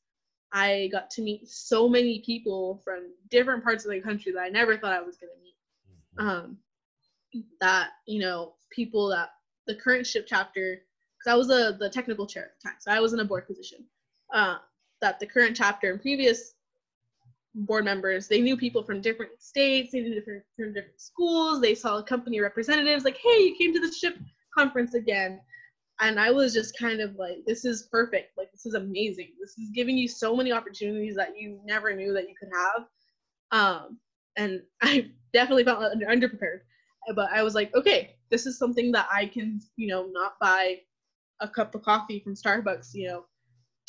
I 0.53 0.89
got 0.91 1.11
to 1.11 1.23
meet 1.23 1.49
so 1.49 1.89
many 1.89 2.21
people 2.21 2.81
from 2.85 3.13
different 3.31 3.63
parts 3.63 3.85
of 3.85 3.91
the 3.91 4.01
country 4.01 4.33
that 4.33 4.41
I 4.41 4.49
never 4.49 4.77
thought 4.77 4.93
I 4.93 5.03
was 5.03 5.17
going 5.17 5.31
to 5.33 5.43
meet. 5.43 6.29
Um, 6.29 6.59
that, 7.61 7.91
you 8.07 8.21
know, 8.21 8.55
people 8.71 9.09
that 9.09 9.31
the 9.67 9.75
current 9.75 10.07
SHPE 10.07 10.25
chapter, 10.27 10.83
because 11.19 11.33
I 11.33 11.37
was 11.37 11.51
a, 11.51 11.77
the 11.79 11.89
technical 11.89 12.27
chair 12.27 12.45
at 12.45 12.51
the 12.61 12.69
time, 12.69 12.77
so 12.81 12.91
I 12.91 13.01
was 13.01 13.13
in 13.13 13.21
a 13.21 13.25
board 13.25 13.47
position, 13.47 13.85
uh, 14.35 14.57
that 15.01 15.21
the 15.21 15.27
current 15.27 15.57
chapter 15.57 15.93
and 15.93 16.01
previous 16.01 16.55
board 17.55 17.85
members, 17.85 18.29
they 18.29 18.41
knew 18.41 18.57
people 18.57 18.83
from 18.83 19.01
different 19.01 19.33
states, 19.39 19.93
they 19.93 20.01
knew 20.01 20.15
different 20.15 20.43
from 20.57 20.73
different 20.73 21.01
schools, 21.01 21.61
they 21.61 21.75
saw 21.75 22.03
company 22.03 22.41
representatives 22.41 23.05
like, 23.05 23.17
hey, 23.17 23.39
you 23.41 23.57
came 23.57 23.73
to 23.75 23.81
the 23.81 23.89
SHPE 23.89 24.25
conference 24.57 24.95
again. 24.95 25.41
And 26.03 26.19
I 26.19 26.31
was 26.31 26.55
just 26.55 26.79
kind 26.79 27.01
of 27.01 27.15
like, 27.17 27.45
this 27.47 27.65
is 27.65 27.89
perfect. 27.93 28.37
Like, 28.39 28.51
this 28.53 28.65
is 28.65 28.73
amazing. 28.75 29.33
This 29.39 29.59
is 29.59 29.71
giving 29.75 29.99
you 29.99 30.09
so 30.09 30.35
many 30.35 30.51
opportunities 30.51 31.15
that 31.17 31.37
you 31.37 31.61
never 31.65 31.95
knew 31.95 32.15
that 32.15 32.27
you 32.29 32.35
could 32.41 32.49
have. 32.55 32.87
Um, 33.53 33.99
and 34.37 34.63
I 34.83 35.11
definitely 35.33 35.65
felt 35.65 35.81
underprepared. 35.81 36.61
But 37.15 37.31
I 37.33 37.43
was 37.43 37.55
like, 37.55 37.75
okay, 37.75 38.17
this 38.31 38.47
is 38.47 38.59
something 38.59 38.93
that 38.93 39.09
I 39.13 39.27
can, 39.27 39.61
you 39.77 39.89
know, 39.89 40.07
not 40.11 40.35
buy 40.41 40.79
a 41.41 41.49
cup 41.49 41.75
of 41.75 41.83
coffee 41.83 42.21
from 42.21 42.35
Starbucks, 42.35 42.91
you 42.95 43.09
know, 43.09 43.25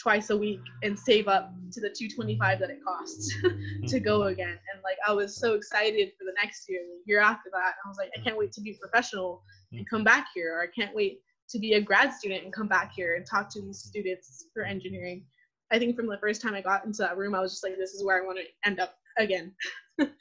twice 0.01 0.31
a 0.31 0.37
week 0.37 0.61
and 0.81 0.97
save 0.97 1.27
up 1.27 1.53
to 1.71 1.79
the 1.79 1.89
225 1.89 2.59
that 2.59 2.69
it 2.69 2.79
costs 2.83 3.33
to 3.87 3.99
go 3.99 4.23
again. 4.23 4.57
And 4.73 4.81
like 4.83 4.97
I 5.07 5.13
was 5.13 5.37
so 5.37 5.53
excited 5.53 6.11
for 6.17 6.25
the 6.25 6.33
next 6.41 6.67
year, 6.67 6.81
the 6.81 7.01
year 7.05 7.21
after 7.21 7.49
that. 7.53 7.73
I 7.85 7.87
was 7.87 7.97
like, 7.97 8.09
I 8.17 8.21
can't 8.21 8.37
wait 8.37 8.51
to 8.53 8.61
be 8.61 8.77
professional 8.81 9.43
and 9.71 9.87
come 9.87 10.03
back 10.03 10.27
here, 10.33 10.55
or 10.57 10.63
I 10.63 10.67
can't 10.67 10.95
wait 10.95 11.19
to 11.49 11.59
be 11.59 11.73
a 11.73 11.81
grad 11.81 12.13
student 12.13 12.43
and 12.43 12.51
come 12.51 12.67
back 12.67 12.93
here 12.95 13.15
and 13.15 13.25
talk 13.25 13.49
to 13.53 13.61
these 13.61 13.79
students 13.79 14.45
for 14.53 14.63
engineering. 14.63 15.23
I 15.71 15.77
think 15.77 15.95
from 15.95 16.07
the 16.07 16.17
first 16.17 16.41
time 16.41 16.55
I 16.55 16.61
got 16.61 16.85
into 16.85 17.03
that 17.03 17.17
room, 17.17 17.35
I 17.35 17.39
was 17.39 17.51
just 17.51 17.63
like, 17.63 17.77
this 17.77 17.91
is 17.91 18.03
where 18.03 18.21
I 18.21 18.25
want 18.25 18.39
to 18.39 18.69
end 18.69 18.79
up 18.79 18.95
again. 19.17 19.53
and 19.99 20.11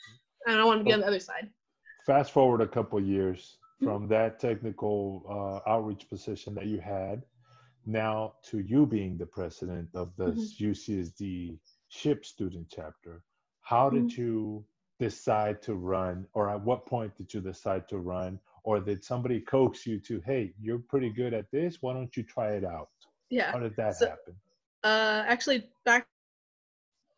I 0.46 0.64
want 0.64 0.80
to 0.80 0.84
be 0.84 0.92
on 0.92 1.00
the 1.00 1.06
other 1.06 1.20
side. 1.20 1.48
fast 2.06 2.32
forward 2.32 2.60
a 2.60 2.68
couple 2.68 3.00
years 3.00 3.56
from 3.82 4.06
that 4.08 4.38
technical 4.38 5.24
uh, 5.66 5.70
outreach 5.70 6.08
position 6.08 6.54
that 6.54 6.66
you 6.66 6.78
had 6.78 7.22
now 7.86 8.34
to 8.42 8.58
you 8.60 8.86
being 8.86 9.16
the 9.16 9.26
president 9.26 9.88
of 9.94 10.14
the 10.16 10.26
Mhm. 10.32 10.60
UCSD 10.60 11.58
SHPE 11.88 12.24
student 12.24 12.68
chapter 12.70 13.22
how 13.62 13.90
did 13.90 14.16
you 14.16 14.64
decide 14.98 15.60
to 15.62 15.74
run 15.74 16.26
or 16.34 16.48
at 16.50 16.60
what 16.62 16.86
point 16.86 17.14
did 17.16 17.32
you 17.32 17.40
decide 17.40 17.88
to 17.88 17.98
run 17.98 18.38
or 18.64 18.80
did 18.80 19.02
somebody 19.04 19.40
coax 19.40 19.86
you 19.86 19.98
to 19.98 20.20
hey 20.20 20.52
you're 20.60 20.78
pretty 20.78 21.10
good 21.10 21.32
at 21.34 21.50
this 21.50 21.80
why 21.82 21.92
don't 21.92 22.16
you 22.16 22.22
try 22.22 22.52
it 22.52 22.64
out 22.64 22.90
Yeah. 23.30 23.50
how 23.52 23.58
did 23.58 23.74
that 23.76 23.96
So- 23.96 24.08
happen 24.08 24.36
Uh, 24.82 25.24
actually, 25.26 25.70
back 25.84 26.06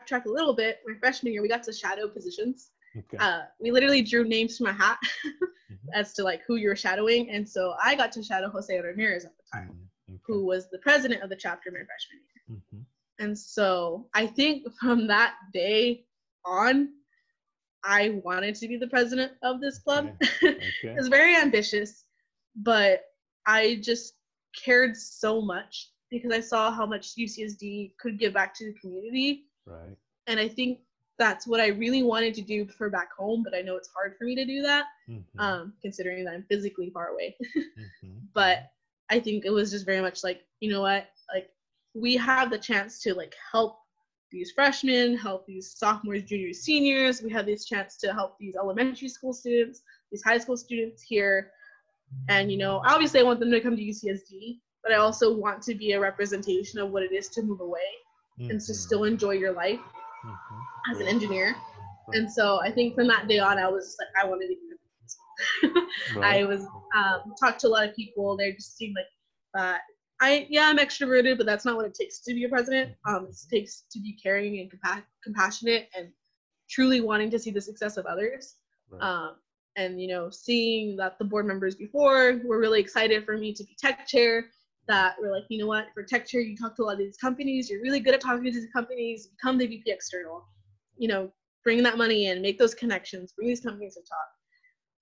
track 0.06 0.26
a 0.26 0.28
little 0.28 0.52
bit. 0.52 0.80
My 0.84 0.94
freshman 0.98 1.32
year, 1.32 1.42
we 1.42 1.46
got 1.48 1.62
to 1.62 1.72
shadow 1.72 2.08
positions. 2.08 2.72
okay 2.96 3.18
uh, 3.18 3.42
we 3.60 3.70
literally 3.70 4.02
drew 4.02 4.24
names 4.24 4.58
from 4.58 4.66
a 4.66 4.72
hat 4.72 4.98
Mhm. 5.70 5.78
as 5.94 6.12
to 6.14 6.24
like 6.24 6.42
who 6.42 6.56
you 6.56 6.68
were 6.68 6.76
shadowing, 6.76 7.30
and 7.30 7.48
so 7.48 7.74
I 7.82 7.94
got 7.94 8.10
to 8.12 8.22
shadow 8.22 8.48
Jose 8.50 8.76
Ramirez 8.80 9.24
at 9.24 9.36
the 9.36 9.42
time, 9.52 9.68
Mhm. 9.70 9.88
Okay. 10.14 10.22
who 10.26 10.44
was 10.46 10.68
the 10.70 10.78
president 10.78 11.22
of 11.22 11.30
the 11.30 11.36
chapter 11.36 11.70
my 11.70 11.78
freshman 11.84 12.20
year. 12.28 12.58
Mhm. 12.58 12.84
And 13.18 13.38
so 13.38 14.08
I 14.14 14.26
think 14.26 14.66
from 14.80 15.06
that 15.08 15.34
day 15.52 16.06
on, 16.44 16.88
I 17.84 18.10
wanted 18.24 18.54
to 18.56 18.68
be 18.68 18.76
the 18.76 18.88
president 18.88 19.32
of 19.42 19.60
this 19.60 19.78
club. 19.78 20.10
Okay. 20.22 20.28
it 20.82 20.96
was 20.96 21.08
very 21.08 21.36
ambitious, 21.36 22.04
but 22.56 23.04
I 23.46 23.76
just 23.82 24.14
cared 24.54 24.96
so 24.96 25.40
much 25.40 25.90
because 26.10 26.32
I 26.32 26.40
saw 26.40 26.70
how 26.70 26.86
much 26.86 27.16
UCSD 27.16 27.96
could 27.98 28.18
give 28.18 28.34
back 28.34 28.54
to 28.56 28.66
the 28.66 28.78
community 28.78 29.46
right 29.66 29.96
and 30.26 30.38
I 30.38 30.48
think 30.48 30.80
that's 31.18 31.46
what 31.46 31.60
I 31.60 31.68
really 31.68 32.02
wanted 32.02 32.34
to 32.34 32.42
do 32.42 32.66
for 32.66 32.88
back 32.90 33.12
home, 33.12 33.42
but 33.42 33.54
I 33.54 33.60
know 33.62 33.76
it's 33.76 33.88
hard 33.88 34.16
for 34.18 34.24
me 34.24 34.34
to 34.34 34.44
do 34.44 34.62
that, 34.62 34.86
Mhm. 35.08 35.24
um, 35.38 35.72
considering 35.82 36.24
that 36.24 36.34
I'm 36.34 36.44
physically 36.44 36.90
far 36.90 37.08
away. 37.08 37.36
Mhm. 37.76 38.28
but 38.32 38.72
I 39.12 39.20
think 39.20 39.44
it 39.44 39.50
was 39.50 39.70
just 39.70 39.84
very 39.84 40.00
much 40.00 40.24
like, 40.24 40.40
you 40.60 40.70
know 40.72 40.80
what, 40.80 41.06
like 41.34 41.50
we 41.94 42.16
have 42.16 42.50
the 42.50 42.58
chance 42.58 43.02
to 43.02 43.12
like 43.14 43.34
help 43.52 43.76
these 44.30 44.52
freshmen, 44.52 45.18
help 45.18 45.46
these 45.46 45.74
sophomores, 45.76 46.22
juniors, 46.22 46.60
seniors. 46.60 47.22
We 47.22 47.30
have 47.32 47.44
this 47.44 47.66
chance 47.66 47.98
to 47.98 48.14
help 48.14 48.38
these 48.40 48.56
elementary 48.56 49.08
school 49.08 49.34
students, 49.34 49.82
these 50.10 50.22
high 50.24 50.38
school 50.38 50.56
students 50.56 51.02
here. 51.02 51.50
And 52.30 52.50
you 52.50 52.56
know, 52.56 52.80
obviously 52.86 53.20
I 53.20 53.22
want 53.22 53.38
them 53.38 53.50
to 53.50 53.60
come 53.60 53.76
to 53.76 53.82
UCSD, 53.82 54.60
but 54.82 54.92
I 54.92 54.96
also 54.96 55.36
want 55.36 55.62
to 55.64 55.74
be 55.74 55.92
a 55.92 56.00
representation 56.00 56.78
of 56.78 56.90
what 56.90 57.02
it 57.02 57.12
is 57.12 57.28
to 57.34 57.42
move 57.42 57.60
away 57.60 57.90
and 58.38 58.58
to 58.60 58.72
Mhm. 58.72 58.74
still 58.74 59.04
enjoy 59.04 59.32
your 59.32 59.52
life 59.52 59.80
Mhm. 60.24 60.60
as 60.90 61.00
an 61.00 61.06
engineer. 61.06 61.54
And 62.14 62.32
so 62.32 62.60
I 62.62 62.70
think 62.70 62.94
from 62.94 63.08
that 63.08 63.28
day 63.28 63.40
on, 63.40 63.58
I 63.58 63.68
was 63.68 63.84
just 63.88 63.98
like, 64.00 64.08
I 64.24 64.26
wanted 64.26 64.48
to 64.48 64.54
be. 64.54 64.71
I 66.22 66.44
was 66.44 66.62
um, 66.96 67.34
talked 67.38 67.60
to 67.60 67.68
a 67.68 67.70
lot 67.70 67.88
of 67.88 67.94
people. 67.94 68.36
They 68.36 68.52
just 68.52 68.76
seemed 68.76 68.96
like, 68.96 69.62
uh, 69.62 69.78
I 70.20 70.46
yeah, 70.50 70.68
I'm 70.68 70.78
extroverted, 70.78 71.36
but 71.36 71.46
that's 71.46 71.64
not 71.64 71.76
what 71.76 71.86
it 71.86 71.94
takes 71.94 72.20
to 72.20 72.34
be 72.34 72.44
a 72.44 72.48
president. 72.48 72.94
Um, 73.06 73.28
it 73.30 73.36
takes 73.50 73.84
to 73.92 74.00
be 74.00 74.16
caring 74.22 74.60
and 74.60 74.70
compa- 74.70 75.04
compassionate 75.24 75.88
and 75.96 76.08
truly 76.70 77.00
wanting 77.00 77.30
to 77.30 77.38
see 77.38 77.50
the 77.50 77.60
success 77.60 77.96
of 77.96 78.06
others. 78.06 78.56
Right. 78.90 79.02
Um, 79.02 79.36
and 79.76 80.00
you 80.00 80.08
know, 80.08 80.30
seeing 80.30 80.96
that 80.96 81.18
the 81.18 81.24
board 81.24 81.46
members 81.46 81.74
before 81.74 82.40
were 82.44 82.58
really 82.58 82.80
excited 82.80 83.24
for 83.24 83.36
me 83.36 83.52
to 83.54 83.64
be 83.64 83.76
tech 83.80 84.06
chair, 84.06 84.46
that 84.88 85.14
were 85.20 85.30
like, 85.30 85.44
you 85.48 85.58
know 85.58 85.66
what, 85.66 85.86
for 85.94 86.02
tech 86.02 86.26
chair, 86.26 86.40
you 86.40 86.56
talk 86.56 86.76
to 86.76 86.82
a 86.82 86.84
lot 86.84 86.92
of 86.94 86.98
these 86.98 87.16
companies, 87.16 87.70
you're 87.70 87.82
really 87.82 88.00
good 88.00 88.14
at 88.14 88.20
talking 88.20 88.44
to 88.44 88.50
these 88.50 88.70
companies, 88.72 89.28
become 89.28 89.58
the 89.58 89.66
VP 89.66 89.90
external, 89.90 90.44
you 90.96 91.08
know, 91.08 91.32
bring 91.64 91.82
that 91.82 91.96
money 91.96 92.26
in, 92.26 92.42
make 92.42 92.58
those 92.58 92.74
connections, 92.74 93.32
bring 93.32 93.48
these 93.48 93.60
companies 93.60 93.94
to 93.94 94.00
talk. 94.00 94.28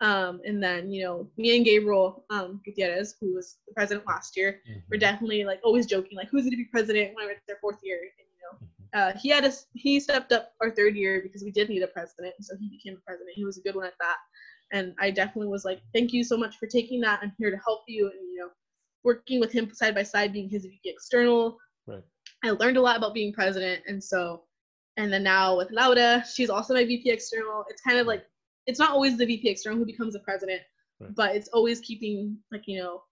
Um, 0.01 0.41
and 0.47 0.63
then, 0.63 0.91
you 0.91 1.05
know, 1.05 1.29
me 1.37 1.57
and 1.57 1.65
Gabriel 1.65 2.25
um, 2.31 2.61
Gutierrez, 2.65 3.17
who 3.21 3.35
was 3.35 3.59
the 3.69 3.75
president 3.75 4.07
last 4.07 4.37
year, 4.37 4.61
mm-hmm. 4.69 4.81
were 4.91 4.97
definitely 4.97 5.45
like 5.45 5.61
always 5.63 5.87
joking, 5.87 6.17
like, 6.17 6.29
who's 6.31 6.45
going 6.45 6.53
to 6.53 6.57
be 6.57 6.65
president 6.65 7.15
when 7.15 7.27
we're 7.27 7.37
their 7.47 7.59
fourth 7.61 7.81
year? 7.83 7.99
And, 7.99 8.27
you 8.33 8.41
know, 8.43 8.67
mm-hmm. 8.67 9.17
uh, 9.17 9.21
he 9.21 9.29
had 9.29 9.45
us, 9.45 9.67
he 9.75 10.01
stepped 10.01 10.33
up 10.33 10.53
our 10.63 10.71
third 10.71 10.97
year 10.97 11.21
because 11.23 11.45
we 11.45 11.51
did 11.51 11.69
need 11.69 11.83
a 11.83 11.87
president. 11.87 12.35
And 12.39 12.45
so 12.45 12.57
he 12.59 12.69
became 12.71 12.97
a 12.97 13.05
president. 13.07 13.31
He 13.35 13.45
was 13.45 13.59
a 13.59 13.63
good 13.63 13.77
one 13.77 13.87
at 13.87 13.99
that. 14.01 14.17
And 14.73 14.95
I 14.99 15.11
definitely 15.11 15.49
was 15.49 15.65
like, 15.65 15.81
thank 15.93 16.13
you 16.13 16.25
so 16.25 16.37
much 16.37 16.57
for 16.57 16.67
taking 16.67 17.01
that. 17.03 17.21
I'm 17.23 17.33
here 17.39 17.51
to 17.51 17.59
help 17.59 17.83
you. 17.87 18.07
And, 18.07 18.21
you 18.33 18.39
know, 18.39 18.49
working 19.05 19.41
with 19.41 19.53
him 19.53 19.73
side 19.75 19.95
by 19.95 20.03
side, 20.03 20.33
being 20.33 20.49
his 20.49 20.65
VP 20.65 20.81
external. 20.85 21.59
Right. 21.87 22.03
I 22.45 22.51
learned 22.51 22.77
a 22.77 22.81
lot 22.81 22.97
about 22.97 23.15
being 23.15 23.33
president. 23.33 23.83
And 23.87 24.03
so, 24.03 24.45
and 24.97 25.13
then 25.13 25.23
now 25.23 25.57
with 25.57 25.71
Laura, 25.71 26.25
she's 26.33 26.51
also 26.51 26.75
my 26.75 26.85
VP 26.85 27.11
external. 27.11 27.65
It's 27.69 27.83
kind 27.83 27.99
of 27.99 28.07
like 28.07 28.25
it's 28.67 28.79
not 28.79 28.91
always 28.91 29.17
the 29.17 29.27
VP 29.27 29.49
external 29.49 29.79
who 29.79 29.87
becomes 29.87 30.15
the 30.15 30.21
president, 30.21 30.61
right. 31.01 31.15
but 31.15 31.37
it's 31.37 31.49
always 31.49 31.81
keeping 31.81 32.37
like 32.53 32.65
you 32.67 32.79
know 32.79 33.03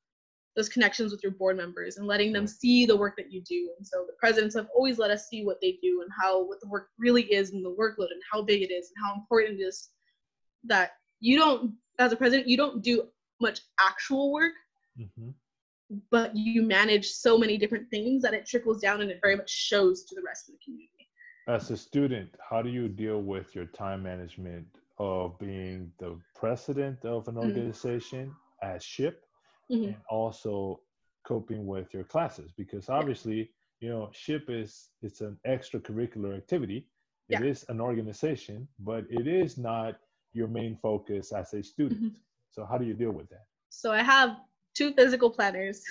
those 0.58 0.68
connections 0.68 1.12
with 1.12 1.22
your 1.22 1.30
board 1.30 1.56
members 1.56 1.98
and 1.98 2.06
letting 2.06 2.32
them 2.32 2.46
see 2.46 2.84
the 2.84 2.96
work 2.96 3.16
that 3.16 3.30
you 3.32 3.40
do. 3.42 3.70
And 3.78 3.86
so 3.86 4.04
the 4.06 4.14
presidents 4.18 4.56
have 4.56 4.66
always 4.74 4.98
let 4.98 5.12
us 5.12 5.28
see 5.28 5.44
what 5.44 5.60
they 5.62 5.78
do 5.80 6.00
and 6.02 6.10
how 6.20 6.44
what 6.44 6.60
the 6.60 6.68
work 6.68 6.88
really 6.98 7.22
is 7.32 7.52
and 7.52 7.64
the 7.64 7.70
workload 7.70 8.10
and 8.10 8.20
how 8.32 8.42
big 8.42 8.62
it 8.62 8.72
is 8.72 8.90
and 8.90 9.06
how 9.06 9.14
important 9.14 9.60
it 9.60 9.62
is 9.62 9.90
that 10.64 10.92
you 11.20 11.38
don't 11.38 11.74
as 11.98 12.12
a 12.12 12.16
president 12.16 12.48
you 12.48 12.56
don't 12.56 12.82
do 12.82 13.04
much 13.40 13.60
actual 13.80 14.32
work 14.32 14.52
mm-hmm. 14.98 15.30
but 16.10 16.36
you 16.36 16.62
manage 16.62 17.06
so 17.06 17.38
many 17.38 17.56
different 17.56 17.88
things 17.90 18.22
that 18.22 18.34
it 18.34 18.44
trickles 18.44 18.80
down 18.80 19.00
and 19.00 19.10
it 19.10 19.20
very 19.22 19.36
much 19.36 19.50
shows 19.50 20.04
to 20.04 20.14
the 20.16 20.22
rest 20.26 20.48
of 20.48 20.54
the 20.54 20.60
community 20.64 21.08
as 21.46 21.70
a 21.70 21.76
student 21.76 22.28
how 22.48 22.60
do 22.60 22.68
you 22.68 22.88
deal 22.88 23.22
with 23.22 23.54
your 23.54 23.66
time 23.66 24.02
management 24.02 24.66
of 24.98 25.38
being 25.38 25.92
the 25.98 26.18
president 26.34 27.04
of 27.04 27.28
an 27.28 27.34
mm-hmm. 27.34 27.48
organization 27.48 28.34
mm-hmm. 28.62 28.76
as 28.76 28.82
SHPE 28.82 29.14
mm-hmm. 29.70 29.84
and 29.84 29.96
also 30.10 30.80
coping 31.26 31.66
with 31.66 31.92
your 31.92 32.04
classes 32.04 32.52
because 32.56 32.88
obviously 32.88 33.50
you 33.80 33.88
know 33.90 34.10
SHPE 34.12 34.62
is 34.62 34.90
it's 35.02 35.20
an 35.20 35.38
extracurricular 35.46 36.36
activity 36.36 36.86
It 37.28 37.40
yeah. 37.40 37.42
is 37.42 37.64
an 37.68 37.80
organization 37.80 38.66
but 38.78 39.04
it 39.10 39.26
is 39.26 39.58
not 39.58 39.98
your 40.32 40.48
main 40.48 40.76
focus 40.82 41.32
as 41.32 41.54
a 41.54 41.62
student 41.62 42.00
mm-hmm. 42.00 42.16
so 42.50 42.64
how 42.64 42.78
do 42.78 42.84
you 42.84 42.94
deal 42.94 43.12
with 43.12 43.28
that 43.30 43.46
so 43.70 43.92
i 43.92 44.02
have 44.02 44.36
two 44.74 44.92
physical 44.92 45.30
planners 45.30 45.82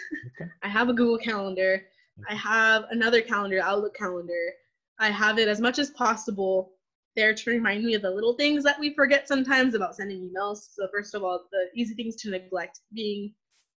okay. 0.41 0.49
i 0.63 0.67
have 0.67 0.89
a 0.89 0.93
google 0.93 1.17
calendar 1.17 1.83
i 2.29 2.35
have 2.35 2.85
another 2.91 3.21
calendar 3.21 3.59
outlook 3.61 3.95
calendar 3.95 4.53
i 4.99 5.09
have 5.09 5.39
it 5.39 5.47
as 5.47 5.59
much 5.59 5.79
as 5.79 5.89
possible 5.91 6.71
there 7.17 7.33
to 7.33 7.49
remind 7.49 7.83
me 7.83 7.95
of 7.95 8.03
the 8.03 8.09
little 8.09 8.35
things 8.35 8.63
that 8.63 8.79
we 8.79 8.93
forget 8.93 9.27
sometimes 9.27 9.73
about 9.73 9.95
sending 9.95 10.29
emails. 10.29 10.73
So 10.73 10.87
first 10.93 11.15
of 11.15 11.23
all, 11.23 11.47
the 11.51 11.67
easy 11.73 11.95
things 11.95 12.15
to 12.17 12.29
neglect 12.29 12.79
being 12.93 13.33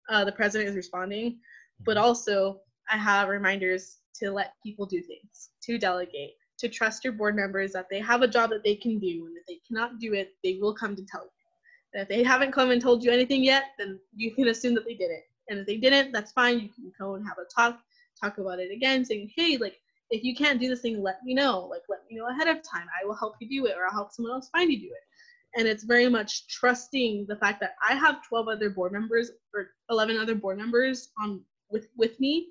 uh, 0.09 0.25
the 0.25 0.31
president 0.31 0.69
is 0.69 0.75
responding, 0.75 1.39
but 1.85 1.95
mm-hmm. 1.95 2.05
also 2.05 2.59
I 2.91 2.97
have 2.97 3.29
reminders 3.29 3.99
to 4.15 4.31
let 4.31 4.53
people 4.61 4.85
do 4.85 5.01
things, 5.01 5.51
to 5.63 5.77
delegate, 5.77 6.33
to 6.57 6.67
trust 6.67 7.03
your 7.03 7.13
board 7.13 7.35
members 7.35 7.71
that 7.71 7.87
they 7.89 7.99
have 7.99 8.21
a 8.21 8.27
job 8.27 8.49
that 8.49 8.63
they 8.63 8.75
can 8.75 8.99
do, 8.99 9.27
and 9.27 9.37
if 9.37 9.45
they 9.47 9.59
cannot 9.67 9.99
do 9.99 10.13
it, 10.13 10.33
they 10.43 10.59
will 10.61 10.73
come 10.73 10.95
to 10.95 11.05
tell 11.05 11.23
you. 11.23 11.29
And 11.93 12.01
if 12.03 12.09
they 12.09 12.23
haven't 12.23 12.51
come 12.51 12.71
and 12.71 12.81
told 12.81 13.03
you 13.03 13.11
anything 13.11 13.43
yet, 13.43 13.63
then 13.77 13.99
you 14.15 14.33
can 14.35 14.49
assume 14.49 14.75
that 14.75 14.85
they 14.85 14.95
did 14.95 15.11
it. 15.11 15.23
And 15.47 15.59
if 15.59 15.65
they 15.65 15.77
didn't, 15.77 16.11
that's 16.11 16.31
fine. 16.33 16.59
You 16.59 16.69
can 16.69 16.91
go 16.99 17.15
and 17.15 17.25
have 17.25 17.37
a 17.37 17.45
talk, 17.53 17.79
talk 18.21 18.37
about 18.37 18.59
it 18.59 18.71
again, 18.71 19.05
saying, 19.05 19.31
hey, 19.35 19.57
like 19.57 19.77
if 20.09 20.23
you 20.23 20.35
can't 20.35 20.59
do 20.59 20.69
this 20.69 20.81
thing, 20.81 21.01
let 21.01 21.23
me 21.23 21.33
know. 21.33 21.67
Like, 21.69 21.83
let 21.89 21.99
me 22.09 22.17
know 22.17 22.27
ahead 22.29 22.47
of 22.47 22.63
time. 22.63 22.87
I 23.01 23.05
will 23.05 23.15
help 23.15 23.35
you 23.39 23.47
do 23.47 23.67
it, 23.67 23.75
or 23.77 23.85
I'll 23.85 23.93
help 23.93 24.11
someone 24.11 24.33
else 24.33 24.49
find 24.49 24.71
you 24.71 24.79
do 24.79 24.87
it. 24.87 25.59
And 25.59 25.67
it's 25.67 25.83
very 25.83 26.09
much 26.09 26.47
trusting 26.47 27.25
the 27.27 27.35
fact 27.35 27.59
that 27.61 27.75
I 27.87 27.95
have 27.95 28.25
12 28.27 28.47
other 28.47 28.69
board 28.69 28.91
members 28.91 29.31
or 29.53 29.71
11 29.89 30.17
other 30.17 30.35
board 30.35 30.57
members 30.57 31.09
on 31.21 31.41
with 31.69 31.87
with 31.97 32.19
me. 32.19 32.49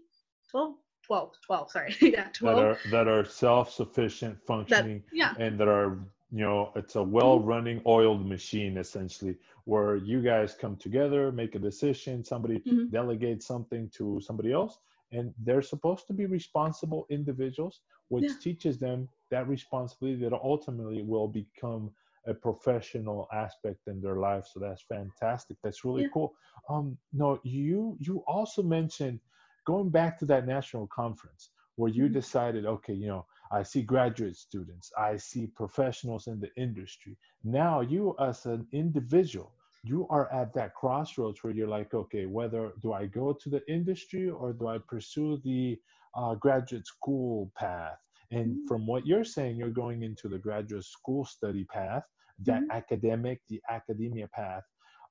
12, 0.50 0.74
12, 1.06 1.32
12. 1.46 1.70
Sorry, 1.70 1.96
yeah, 2.00 2.28
12. 2.32 2.56
That 2.56 2.64
are 2.64 2.78
that 2.90 3.08
are 3.08 3.24
self-sufficient, 3.24 4.38
functioning, 4.46 5.02
that, 5.10 5.16
yeah. 5.16 5.34
and 5.38 5.58
that 5.60 5.68
are 5.68 5.98
you 6.32 6.44
know 6.44 6.72
it's 6.76 6.96
a 6.96 7.02
well-running 7.02 7.80
oiled 7.86 8.26
machine 8.26 8.76
essentially 8.76 9.36
where 9.64 9.96
you 9.96 10.20
guys 10.20 10.54
come 10.54 10.76
together 10.76 11.32
make 11.32 11.54
a 11.54 11.58
decision 11.58 12.22
somebody 12.22 12.58
mm-hmm. 12.58 12.88
delegates 12.90 13.46
something 13.46 13.88
to 13.88 14.20
somebody 14.22 14.52
else 14.52 14.78
and 15.12 15.32
they're 15.44 15.62
supposed 15.62 16.06
to 16.06 16.12
be 16.12 16.26
responsible 16.26 17.06
individuals 17.10 17.80
which 18.08 18.24
yeah. 18.24 18.34
teaches 18.40 18.78
them 18.78 19.08
that 19.30 19.48
responsibility 19.48 20.22
that 20.22 20.32
ultimately 20.32 21.02
will 21.02 21.28
become 21.28 21.90
a 22.26 22.34
professional 22.34 23.28
aspect 23.32 23.80
in 23.86 24.00
their 24.00 24.16
life 24.16 24.46
so 24.52 24.60
that's 24.60 24.82
fantastic 24.82 25.56
that's 25.62 25.84
really 25.84 26.02
yeah. 26.02 26.08
cool 26.12 26.34
um 26.68 26.96
no 27.12 27.40
you 27.42 27.96
you 28.00 28.22
also 28.26 28.62
mentioned 28.62 29.18
going 29.66 29.88
back 29.88 30.18
to 30.18 30.26
that 30.26 30.46
national 30.46 30.86
conference 30.88 31.50
where 31.76 31.90
you 31.90 32.04
mm-hmm. 32.04 32.14
decided 32.14 32.66
okay 32.66 32.92
you 32.92 33.06
know 33.06 33.24
i 33.52 33.62
see 33.62 33.82
graduate 33.82 34.36
students 34.36 34.90
i 34.98 35.16
see 35.16 35.46
professionals 35.46 36.26
in 36.26 36.38
the 36.40 36.50
industry 36.56 37.16
now 37.44 37.80
you 37.80 38.14
as 38.20 38.44
an 38.46 38.66
individual 38.72 39.52
you 39.84 40.06
are 40.10 40.32
at 40.32 40.52
that 40.54 40.74
crossroads 40.74 41.42
where 41.42 41.52
you're 41.52 41.68
like, 41.68 41.94
okay, 41.94 42.26
whether 42.26 42.72
do 42.82 42.92
I 42.92 43.06
go 43.06 43.32
to 43.32 43.48
the 43.48 43.62
industry 43.68 44.28
or 44.28 44.52
do 44.52 44.68
I 44.68 44.78
pursue 44.78 45.40
the 45.44 45.78
uh, 46.16 46.34
graduate 46.34 46.86
school 46.86 47.52
path? 47.56 47.98
And 48.30 48.46
mm-hmm. 48.46 48.66
from 48.66 48.86
what 48.86 49.06
you're 49.06 49.24
saying, 49.24 49.56
you're 49.56 49.70
going 49.70 50.02
into 50.02 50.28
the 50.28 50.38
graduate 50.38 50.84
school 50.84 51.24
study 51.24 51.64
path, 51.64 52.02
that 52.44 52.62
mm-hmm. 52.62 52.70
academic, 52.70 53.40
the 53.48 53.60
academia 53.70 54.28
path. 54.28 54.64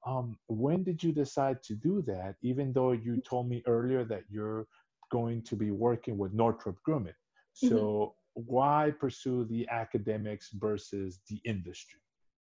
Um, 0.05 0.37
when 0.47 0.83
did 0.83 1.01
you 1.01 1.11
decide 1.11 1.63
to 1.63 1.73
do 1.73 2.03
that? 2.07 2.35
Even 2.41 2.73
though 2.73 2.91
you 2.91 3.13
mm-hmm. 3.13 3.29
told 3.29 3.49
me 3.49 3.63
earlier 3.65 4.03
that 4.05 4.23
you're 4.29 4.67
going 5.11 5.41
to 5.43 5.55
be 5.55 5.71
working 5.71 6.17
with 6.17 6.33
Northrop 6.33 6.77
Grumman. 6.87 7.15
So 7.53 7.75
mm-hmm. 7.75 8.41
why 8.53 8.91
pursue 8.99 9.45
the 9.45 9.67
academics 9.69 10.49
versus 10.53 11.19
the 11.29 11.39
industry? 11.45 11.99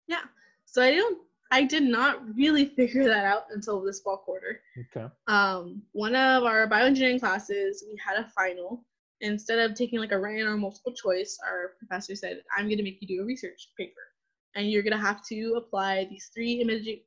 Yeah. 0.07 0.23
So 0.65 0.83
I 0.83 0.95
don't 0.95 1.19
I 1.55 1.63
did 1.63 1.85
not 1.85 2.19
really 2.35 2.65
figure 2.65 3.05
that 3.05 3.25
out 3.25 3.45
until 3.55 3.81
this 3.81 4.01
fall 4.01 4.17
quarter. 4.17 4.61
Okay. 4.77 5.07
Um, 5.29 5.83
one 5.93 6.17
of 6.17 6.43
our 6.43 6.69
bioengineering 6.69 7.21
classes, 7.21 7.85
we 7.89 7.97
had 8.05 8.19
a 8.19 8.29
final. 8.31 8.85
Instead 9.21 9.61
of 9.61 9.77
taking 9.77 10.01
like 10.01 10.11
a 10.11 10.19
written 10.19 10.49
or 10.49 10.57
multiple 10.57 10.93
choice, 10.93 11.39
our 11.47 11.75
professor 11.79 12.17
said, 12.17 12.43
"I'm 12.57 12.67
going 12.67 12.79
to 12.79 12.83
make 12.83 12.99
you 13.01 13.07
do 13.07 13.23
a 13.23 13.25
research 13.25 13.69
paper, 13.79 14.01
and 14.57 14.69
you're 14.69 14.83
going 14.83 14.99
to 14.99 15.07
have 15.11 15.25
to 15.27 15.55
apply 15.57 16.07
these 16.07 16.29
three 16.35 16.55
imaging, 16.55 17.03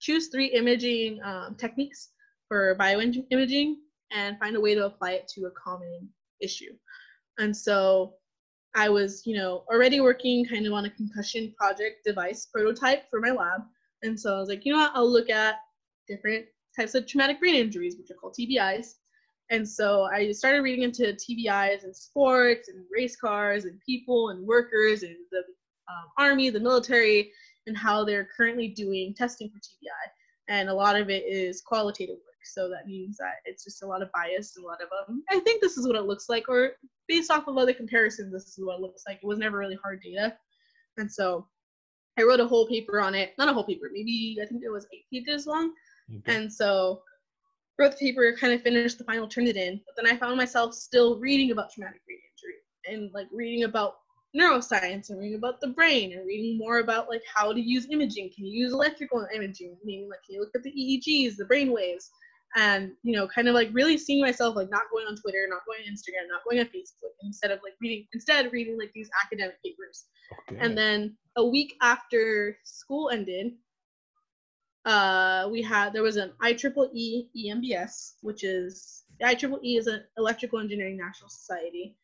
choose 0.00 0.28
three 0.28 0.46
imaging 0.46 1.22
um, 1.22 1.54
techniques 1.56 2.08
for 2.48 2.74
bioimaging, 2.80 3.74
and 4.10 4.38
find 4.38 4.56
a 4.56 4.60
way 4.60 4.74
to 4.74 4.86
apply 4.86 5.12
it 5.12 5.28
to 5.34 5.44
a 5.44 5.50
common 5.50 6.08
issue." 6.40 6.72
And 7.36 7.54
so 7.54 8.14
I 8.74 8.88
was, 8.88 9.26
you 9.26 9.36
know, 9.36 9.64
already 9.70 10.00
working 10.00 10.46
kind 10.46 10.66
of 10.66 10.72
on 10.72 10.86
a 10.86 10.90
concussion 10.90 11.54
project 11.58 12.04
device 12.04 12.46
prototype 12.46 13.10
for 13.10 13.20
my 13.20 13.30
lab. 13.30 13.60
And 14.04 14.18
so 14.18 14.36
I 14.36 14.38
was 14.38 14.48
like, 14.48 14.64
you 14.64 14.72
know 14.72 14.78
what, 14.78 14.92
I'll 14.94 15.10
look 15.10 15.30
at 15.30 15.56
different 16.06 16.44
types 16.76 16.94
of 16.94 17.06
traumatic 17.06 17.40
brain 17.40 17.54
injuries, 17.54 17.96
which 17.96 18.10
are 18.10 18.14
called 18.14 18.36
TBIs. 18.38 18.94
And 19.50 19.66
so 19.68 20.08
I 20.12 20.30
started 20.32 20.62
reading 20.62 20.84
into 20.84 21.14
TBIs 21.14 21.84
and 21.84 21.96
sports 21.96 22.68
and 22.68 22.84
race 22.94 23.16
cars 23.16 23.64
and 23.64 23.80
people 23.84 24.30
and 24.30 24.46
workers 24.46 25.02
and 25.02 25.16
the 25.32 25.38
um, 25.88 26.06
army, 26.18 26.50
the 26.50 26.60
military, 26.60 27.32
and 27.66 27.76
how 27.76 28.04
they're 28.04 28.28
currently 28.36 28.68
doing 28.68 29.14
testing 29.14 29.48
for 29.48 29.58
TBI. 29.58 30.10
And 30.48 30.68
a 30.68 30.74
lot 30.74 31.00
of 31.00 31.08
it 31.08 31.24
is 31.24 31.62
qualitative 31.62 32.16
work. 32.16 32.34
So 32.44 32.68
that 32.68 32.86
means 32.86 33.16
that 33.16 33.36
it's 33.46 33.64
just 33.64 33.82
a 33.82 33.86
lot 33.86 34.02
of 34.02 34.12
bias 34.12 34.56
and 34.56 34.64
a 34.64 34.68
lot 34.68 34.82
of 34.82 34.88
um, 35.08 35.22
I 35.30 35.40
think 35.40 35.62
this 35.62 35.78
is 35.78 35.86
what 35.86 35.96
it 35.96 36.02
looks 36.02 36.28
like, 36.28 36.48
or 36.48 36.72
based 37.08 37.30
off 37.30 37.48
of 37.48 37.56
other 37.56 37.72
comparisons, 37.72 38.32
this 38.32 38.48
is 38.48 38.58
what 38.62 38.76
it 38.76 38.82
looks 38.82 39.02
like. 39.06 39.20
It 39.22 39.26
was 39.26 39.38
never 39.38 39.56
really 39.56 39.78
hard 39.82 40.02
data. 40.02 40.36
And 40.98 41.10
so 41.10 41.46
I 42.18 42.22
wrote 42.22 42.40
a 42.40 42.46
whole 42.46 42.66
paper 42.66 43.00
on 43.00 43.14
it. 43.14 43.34
Not 43.38 43.48
a 43.48 43.52
whole 43.52 43.64
paper, 43.64 43.90
maybe 43.92 44.38
I 44.42 44.46
think 44.46 44.62
it 44.64 44.70
was 44.70 44.86
eight 44.92 45.06
pages 45.12 45.46
long. 45.46 45.72
Okay. 46.18 46.36
And 46.36 46.52
so 46.52 47.02
wrote 47.78 47.92
the 47.92 48.06
paper, 48.06 48.36
kind 48.38 48.52
of 48.52 48.62
finished 48.62 48.98
the 48.98 49.04
final, 49.04 49.26
turned 49.26 49.48
it 49.48 49.56
in. 49.56 49.80
But 49.86 49.96
then 49.96 50.12
I 50.12 50.18
found 50.18 50.36
myself 50.36 50.74
still 50.74 51.18
reading 51.18 51.50
about 51.50 51.72
traumatic 51.72 52.02
brain 52.06 52.18
injury 52.30 53.02
and 53.02 53.12
like 53.12 53.26
reading 53.32 53.64
about 53.64 53.96
neuroscience 54.36 55.10
and 55.10 55.18
reading 55.18 55.38
about 55.38 55.60
the 55.60 55.68
brain 55.68 56.12
and 56.12 56.26
reading 56.26 56.58
more 56.58 56.80
about 56.80 57.08
like 57.08 57.22
how 57.32 57.52
to 57.52 57.60
use 57.60 57.86
imaging. 57.90 58.30
Can 58.34 58.46
you 58.46 58.64
use 58.64 58.72
electrical 58.72 59.26
imaging? 59.34 59.76
Meaning 59.84 60.08
like 60.08 60.20
can 60.24 60.34
you 60.34 60.40
look 60.40 60.54
at 60.54 60.62
the 60.62 60.72
EEGs, 60.72 61.36
the 61.36 61.44
brain 61.44 61.72
waves? 61.72 62.10
And 62.56 62.92
you 63.02 63.16
know 63.16 63.26
kind 63.26 63.48
of 63.48 63.54
like 63.54 63.68
really 63.72 63.98
seeing 63.98 64.20
myself 64.20 64.54
like 64.56 64.70
not 64.70 64.82
going 64.92 65.06
on 65.06 65.16
twitter 65.16 65.46
not 65.48 65.60
going 65.66 65.80
on 65.86 65.92
instagram 65.92 66.28
not 66.28 66.42
going 66.44 66.60
on 66.60 66.66
facebook 66.66 67.12
instead 67.22 67.50
of 67.50 67.58
like 67.62 67.74
reading 67.80 68.06
instead 68.12 68.50
reading 68.52 68.78
like 68.78 68.92
these 68.94 69.10
academic 69.24 69.56
papers 69.64 70.04
okay. 70.50 70.60
and 70.60 70.76
then 70.76 71.16
a 71.36 71.44
week 71.44 71.74
after 71.82 72.56
school 72.64 73.10
ended 73.10 73.52
uh 74.84 75.48
we 75.50 75.60
had 75.62 75.92
there 75.92 76.02
was 76.02 76.16
an 76.16 76.32
ieee 76.42 77.28
embs 77.36 78.12
which 78.20 78.44
is 78.44 79.04
the 79.20 79.26
IEEE 79.26 79.78
is 79.78 79.86
an 79.86 80.02
Electrical 80.18 80.58
Engineering 80.58 80.96
National 80.96 81.28
Society, 81.28 81.96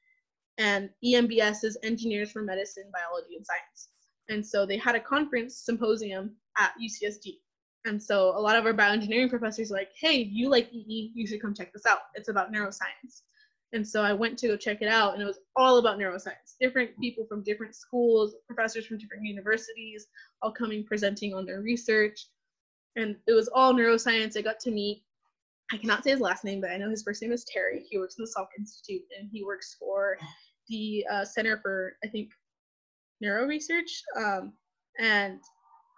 and 0.58 0.90
EMBS 1.04 1.64
is 1.64 1.78
Engineers 1.82 2.30
for 2.30 2.42
Medicine, 2.42 2.90
Biology, 2.92 3.36
and 3.36 3.46
Science. 3.46 3.88
And 4.28 4.46
so 4.46 4.66
they 4.66 4.76
had 4.76 4.94
a 4.94 5.00
conference 5.00 5.56
symposium 5.56 6.36
at 6.58 6.72
UCSD. 6.80 7.38
And 7.86 8.02
so 8.02 8.36
a 8.36 8.40
lot 8.40 8.56
of 8.56 8.66
our 8.66 8.74
bioengineering 8.74 9.30
professors 9.30 9.70
like, 9.70 9.90
hey, 9.98 10.16
you 10.16 10.48
like 10.48 10.72
EE, 10.72 11.12
you 11.14 11.26
should 11.26 11.40
come 11.40 11.54
check 11.54 11.72
this 11.72 11.86
out. 11.86 12.00
It's 12.14 12.28
about 12.28 12.52
neuroscience. 12.52 13.22
And 13.72 13.86
so 13.86 14.02
I 14.02 14.12
went 14.12 14.38
to 14.40 14.48
go 14.48 14.56
check 14.56 14.82
it 14.82 14.88
out, 14.88 15.14
and 15.14 15.22
it 15.22 15.26
was 15.26 15.38
all 15.54 15.78
about 15.78 15.98
neuroscience. 15.98 16.56
Different 16.60 16.90
people 17.00 17.24
from 17.26 17.44
different 17.44 17.76
schools, 17.76 18.34
professors 18.46 18.86
from 18.86 18.98
different 18.98 19.24
universities, 19.24 20.08
all 20.42 20.50
coming 20.50 20.84
presenting 20.84 21.34
on 21.34 21.46
their 21.46 21.60
research. 21.60 22.26
And 22.96 23.16
it 23.28 23.32
was 23.32 23.48
all 23.48 23.72
neuroscience. 23.72 24.36
I 24.36 24.42
got 24.42 24.58
to 24.60 24.72
meet, 24.72 25.04
I 25.72 25.76
cannot 25.76 26.02
say 26.02 26.10
his 26.10 26.20
last 26.20 26.44
name, 26.44 26.60
but 26.60 26.70
I 26.70 26.78
know 26.78 26.90
his 26.90 27.04
first 27.04 27.22
name 27.22 27.30
is 27.30 27.44
Terry. 27.44 27.86
He 27.88 27.98
works 27.98 28.16
in 28.18 28.24
the 28.24 28.34
Salk 28.36 28.48
Institute, 28.58 29.06
and 29.18 29.28
he 29.32 29.44
works 29.44 29.76
for 29.78 30.18
the 30.68 31.06
uh, 31.10 31.24
Center 31.24 31.60
for, 31.62 31.92
I 32.04 32.08
think, 32.08 32.30
Neuro 33.20 33.46
Research. 33.46 34.02
Um, 34.16 34.52
and 34.98 35.38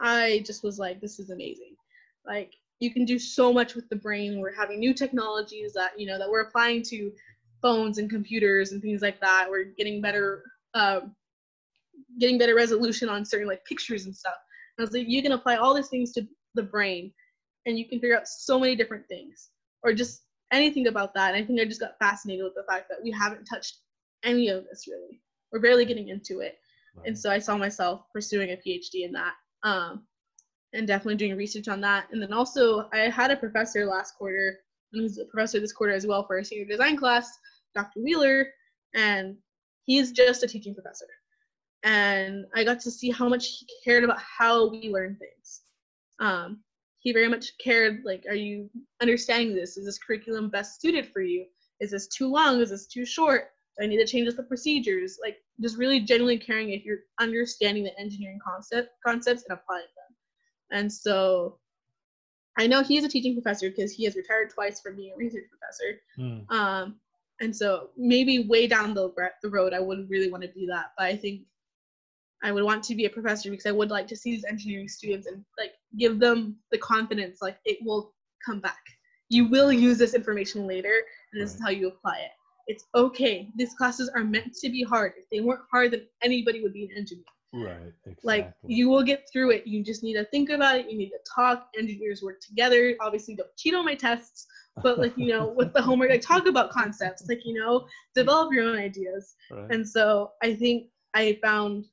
I 0.00 0.42
just 0.44 0.62
was 0.62 0.78
like, 0.78 1.00
this 1.00 1.18
is 1.18 1.30
amazing. 1.30 1.71
Like, 2.26 2.54
you 2.80 2.92
can 2.92 3.04
do 3.04 3.18
so 3.18 3.52
much 3.52 3.74
with 3.74 3.88
the 3.88 3.96
brain. 3.96 4.40
We're 4.40 4.54
having 4.54 4.80
new 4.80 4.92
technologies 4.92 5.72
that, 5.74 5.98
you 5.98 6.06
know, 6.06 6.18
that 6.18 6.28
we're 6.28 6.40
applying 6.40 6.82
to 6.84 7.12
phones 7.60 7.98
and 7.98 8.10
computers 8.10 8.72
and 8.72 8.82
things 8.82 9.02
like 9.02 9.20
that. 9.20 9.46
We're 9.48 9.64
getting 9.64 10.00
better, 10.00 10.42
uh, 10.74 11.00
getting 12.18 12.38
better 12.38 12.56
resolution 12.56 13.08
on 13.08 13.24
certain 13.24 13.46
like 13.46 13.64
pictures 13.64 14.06
and 14.06 14.16
stuff. 14.16 14.34
And 14.76 14.82
I 14.82 14.86
was 14.86 14.92
like, 14.92 15.08
you 15.08 15.22
can 15.22 15.32
apply 15.32 15.56
all 15.56 15.74
these 15.74 15.88
things 15.88 16.12
to 16.12 16.26
the 16.54 16.62
brain, 16.62 17.12
and 17.66 17.78
you 17.78 17.88
can 17.88 18.00
figure 18.00 18.16
out 18.16 18.26
so 18.26 18.58
many 18.58 18.74
different 18.74 19.06
things, 19.06 19.50
or 19.82 19.92
just 19.92 20.22
anything 20.50 20.88
about 20.88 21.14
that. 21.14 21.34
And 21.34 21.42
I 21.42 21.46
think 21.46 21.60
I 21.60 21.64
just 21.64 21.80
got 21.80 21.98
fascinated 21.98 22.44
with 22.44 22.54
the 22.54 22.64
fact 22.68 22.88
that 22.90 23.02
we 23.02 23.10
haven't 23.10 23.44
touched 23.44 23.78
any 24.24 24.48
of 24.48 24.64
this 24.64 24.86
really. 24.88 25.20
We're 25.52 25.60
barely 25.60 25.84
getting 25.84 26.08
into 26.08 26.40
it, 26.40 26.58
right. 26.96 27.06
and 27.06 27.18
so 27.18 27.30
I 27.30 27.38
saw 27.38 27.56
myself 27.56 28.06
pursuing 28.12 28.50
a 28.50 28.56
PhD 28.56 29.04
in 29.04 29.12
that. 29.12 29.34
Um, 29.62 30.04
and 30.72 30.86
definitely 30.86 31.16
doing 31.16 31.36
research 31.36 31.68
on 31.68 31.80
that. 31.82 32.06
And 32.12 32.22
then 32.22 32.32
also, 32.32 32.88
I 32.92 33.10
had 33.10 33.30
a 33.30 33.36
professor 33.36 33.86
last 33.86 34.16
quarter, 34.16 34.58
and 34.92 35.02
he's 35.02 35.18
a 35.18 35.24
professor 35.26 35.60
this 35.60 35.72
quarter 35.72 35.92
as 35.92 36.06
well 36.06 36.26
for 36.26 36.38
a 36.38 36.44
senior 36.44 36.64
design 36.64 36.96
class, 36.96 37.38
Dr. 37.74 38.00
Wheeler, 38.00 38.48
and 38.94 39.36
he's 39.84 40.12
just 40.12 40.42
a 40.42 40.46
teaching 40.46 40.74
professor. 40.74 41.06
And 41.84 42.46
I 42.54 42.64
got 42.64 42.80
to 42.80 42.90
see 42.90 43.10
how 43.10 43.28
much 43.28 43.46
he 43.46 43.66
cared 43.84 44.04
about 44.04 44.20
how 44.20 44.68
we 44.68 44.90
learn 44.90 45.16
things. 45.18 45.62
Um, 46.20 46.60
he 47.00 47.12
very 47.12 47.28
much 47.28 47.58
cared, 47.58 48.02
like, 48.04 48.24
are 48.28 48.34
you 48.34 48.70
understanding 49.00 49.56
this? 49.56 49.76
Is 49.76 49.84
this 49.86 49.98
curriculum 49.98 50.48
best 50.50 50.80
suited 50.80 51.08
for 51.08 51.20
you? 51.20 51.46
Is 51.80 51.90
this 51.90 52.06
too 52.06 52.30
long? 52.30 52.60
Is 52.60 52.70
this 52.70 52.86
too 52.86 53.04
short? 53.04 53.48
Do 53.76 53.84
I 53.84 53.88
need 53.88 53.96
to 53.96 54.06
change 54.06 54.32
the 54.32 54.42
procedures? 54.44 55.18
Like, 55.20 55.38
just 55.60 55.78
really 55.78 56.00
genuinely 56.00 56.38
caring 56.38 56.70
if 56.70 56.84
you're 56.84 57.00
understanding 57.18 57.82
the 57.82 57.98
engineering 57.98 58.38
concept 58.44 58.90
concepts 59.04 59.44
and 59.48 59.58
applying 59.58 59.82
them. 59.82 60.11
And 60.72 60.92
so 60.92 61.58
I 62.58 62.66
know 62.66 62.82
he's 62.82 63.04
a 63.04 63.08
teaching 63.08 63.34
professor 63.34 63.70
because 63.70 63.92
he 63.92 64.04
has 64.04 64.16
retired 64.16 64.50
twice 64.50 64.80
from 64.80 64.96
being 64.96 65.12
a 65.12 65.16
research 65.16 65.44
professor. 65.50 66.00
Mm. 66.18 66.50
Um, 66.50 66.96
and 67.40 67.54
so 67.54 67.90
maybe 67.96 68.46
way 68.46 68.66
down 68.66 68.94
the, 68.94 69.12
the 69.42 69.50
road, 69.50 69.72
I 69.72 69.80
wouldn't 69.80 70.10
really 70.10 70.30
want 70.30 70.42
to 70.42 70.52
do 70.52 70.66
that. 70.66 70.92
But 70.96 71.06
I 71.06 71.16
think 71.16 71.42
I 72.42 72.52
would 72.52 72.64
want 72.64 72.82
to 72.84 72.94
be 72.94 73.04
a 73.04 73.10
professor 73.10 73.50
because 73.50 73.66
I 73.66 73.72
would 73.72 73.90
like 73.90 74.06
to 74.08 74.16
see 74.16 74.32
these 74.32 74.44
engineering 74.44 74.88
students 74.88 75.26
and 75.26 75.44
like 75.58 75.72
give 75.98 76.18
them 76.18 76.56
the 76.70 76.78
confidence 76.78 77.38
like 77.40 77.58
it 77.64 77.78
will 77.82 78.14
come 78.44 78.60
back. 78.60 78.82
You 79.28 79.48
will 79.48 79.72
use 79.72 79.96
this 79.96 80.14
information 80.14 80.66
later, 80.66 80.92
and 81.32 81.40
this 81.40 81.52
right. 81.52 81.56
is 81.56 81.62
how 81.62 81.70
you 81.70 81.88
apply 81.88 82.18
it. 82.18 82.32
It's 82.66 82.84
okay. 82.94 83.48
These 83.56 83.74
classes 83.74 84.10
are 84.14 84.24
meant 84.24 84.54
to 84.54 84.68
be 84.68 84.82
hard. 84.82 85.12
If 85.16 85.24
they 85.30 85.40
weren't 85.40 85.62
hard, 85.70 85.92
then 85.92 86.06
anybody 86.22 86.62
would 86.62 86.72
be 86.72 86.84
an 86.84 86.96
engineer. 86.96 87.24
Right. 87.54 87.92
Exactly. 88.06 88.20
Like 88.22 88.54
you 88.66 88.88
will 88.88 89.02
get 89.02 89.28
through 89.30 89.50
it. 89.50 89.66
You 89.66 89.84
just 89.84 90.02
need 90.02 90.14
to 90.14 90.24
think 90.26 90.50
about 90.50 90.76
it. 90.76 90.90
You 90.90 90.96
need 90.96 91.10
to 91.10 91.18
talk. 91.34 91.68
Engineers 91.78 92.22
work 92.22 92.40
together. 92.40 92.96
Obviously, 93.00 93.34
don't 93.34 93.54
cheat 93.56 93.74
on 93.74 93.84
my 93.84 93.94
tests 93.94 94.46
but 94.82 94.98
like 94.98 95.12
you 95.16 95.28
know 95.28 95.48
with 95.56 95.72
the 95.72 95.82
homework 95.88 96.10
like 96.10 96.20
talk 96.20 96.46
about 96.46 96.70
concepts 96.70 97.26
like 97.28 97.40
you 97.44 97.58
know 97.58 97.86
develop 98.14 98.52
your 98.52 98.64
own 98.64 98.76
ideas 98.78 99.34
right. 99.50 99.70
and 99.70 99.86
so 99.86 100.30
i 100.42 100.54
think 100.54 100.86
i 101.14 101.38
found 101.42 101.84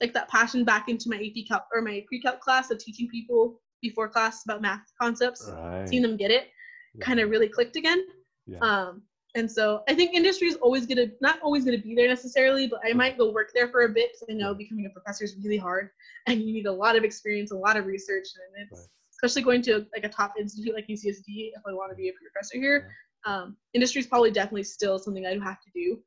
like 0.00 0.12
that 0.12 0.28
passion 0.28 0.64
back 0.64 0.88
into 0.88 1.08
my 1.08 1.16
ap 1.16 1.48
calc 1.48 1.64
or 1.72 1.82
my 1.82 2.04
pre-calc 2.06 2.40
class 2.40 2.70
of 2.70 2.78
teaching 2.78 3.08
people 3.08 3.60
before 3.82 4.08
class 4.08 4.44
about 4.44 4.62
math 4.62 4.82
concepts 5.00 5.50
right. 5.52 5.88
seeing 5.88 6.02
them 6.02 6.16
get 6.16 6.30
it 6.30 6.48
yeah. 6.94 7.04
kind 7.04 7.18
of 7.18 7.30
really 7.30 7.48
clicked 7.48 7.76
again 7.76 8.04
yeah. 8.46 8.58
um 8.60 9.02
and 9.36 9.50
so 9.50 9.82
i 9.88 9.94
think 9.94 10.14
industry 10.14 10.48
is 10.48 10.56
always 10.56 10.86
gonna 10.86 11.06
not 11.20 11.40
always 11.42 11.64
gonna 11.64 11.78
be 11.78 11.94
there 11.94 12.08
necessarily 12.08 12.66
but 12.66 12.80
i 12.84 12.92
might 12.92 13.16
go 13.16 13.30
work 13.30 13.50
there 13.54 13.68
for 13.68 13.84
a 13.84 13.88
bit 13.88 14.10
because 14.12 14.26
i 14.28 14.32
know 14.32 14.54
becoming 14.54 14.86
a 14.86 14.90
professor 14.90 15.24
is 15.24 15.36
really 15.44 15.56
hard 15.56 15.90
and 16.26 16.40
you 16.40 16.52
need 16.52 16.66
a 16.66 16.72
lot 16.72 16.96
of 16.96 17.04
experience 17.04 17.52
a 17.52 17.56
lot 17.56 17.76
of 17.76 17.86
research 17.86 18.26
and 18.34 18.66
it's 18.66 18.80
right 18.80 18.88
especially 19.16 19.42
going 19.42 19.62
to 19.62 19.86
like 19.94 20.04
a 20.04 20.08
top 20.08 20.34
institute 20.38 20.74
like 20.74 20.86
UCSD 20.86 21.50
if 21.54 21.62
I 21.66 21.72
want 21.72 21.90
to 21.90 21.96
be 21.96 22.08
a 22.08 22.12
professor 22.12 22.58
here. 22.58 22.90
Um, 23.24 23.56
industry 23.74 24.00
is 24.00 24.06
probably 24.06 24.30
definitely 24.30 24.64
still 24.64 24.98
something 24.98 25.26
I 25.26 25.32
have 25.32 25.60
to 25.62 25.70
do, 25.74 25.98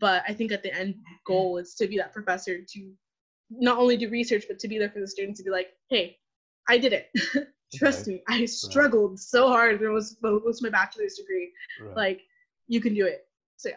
but 0.00 0.22
I 0.28 0.34
think 0.34 0.52
at 0.52 0.62
the 0.62 0.74
end 0.74 0.96
goal 1.26 1.58
is 1.58 1.74
to 1.76 1.86
be 1.86 1.96
that 1.98 2.12
professor 2.12 2.58
to 2.60 2.92
not 3.50 3.78
only 3.78 3.96
do 3.96 4.10
research 4.10 4.44
but 4.48 4.58
to 4.58 4.68
be 4.68 4.78
there 4.78 4.90
for 4.90 5.00
the 5.00 5.06
students 5.06 5.38
to 5.38 5.44
be 5.44 5.50
like, 5.50 5.68
hey, 5.88 6.18
I 6.68 6.78
did 6.78 6.92
it. 6.92 7.10
Trust 7.74 8.02
okay. 8.02 8.12
me, 8.12 8.22
I 8.28 8.44
struggled 8.44 9.12
right. 9.12 9.18
so 9.18 9.48
hard 9.48 9.78
through 9.78 9.94
was 9.94 10.16
most 10.22 10.62
my 10.62 10.68
bachelor's 10.68 11.14
degree. 11.14 11.52
Right. 11.80 11.96
Like, 11.96 12.20
you 12.68 12.80
can 12.80 12.94
do 12.94 13.06
it. 13.06 13.26
So 13.56 13.70
yeah. 13.70 13.76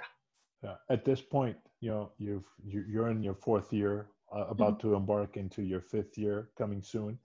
Yeah. 0.63 0.75
At 0.89 1.05
this 1.05 1.21
point, 1.21 1.57
you 1.81 1.91
know, 1.91 2.11
you've 2.17 2.45
you're 2.65 3.09
in 3.09 3.21
your 3.21 3.35
fourth 3.35 3.71
year, 3.71 4.07
uh, 4.35 4.45
about 4.49 4.79
mm-hmm. 4.79 4.89
to 4.89 4.95
embark 4.95 5.37
into 5.37 5.61
your 5.61 5.81
fifth 5.81 6.17
year 6.17 6.49
coming 6.57 6.81
soon. 6.81 7.17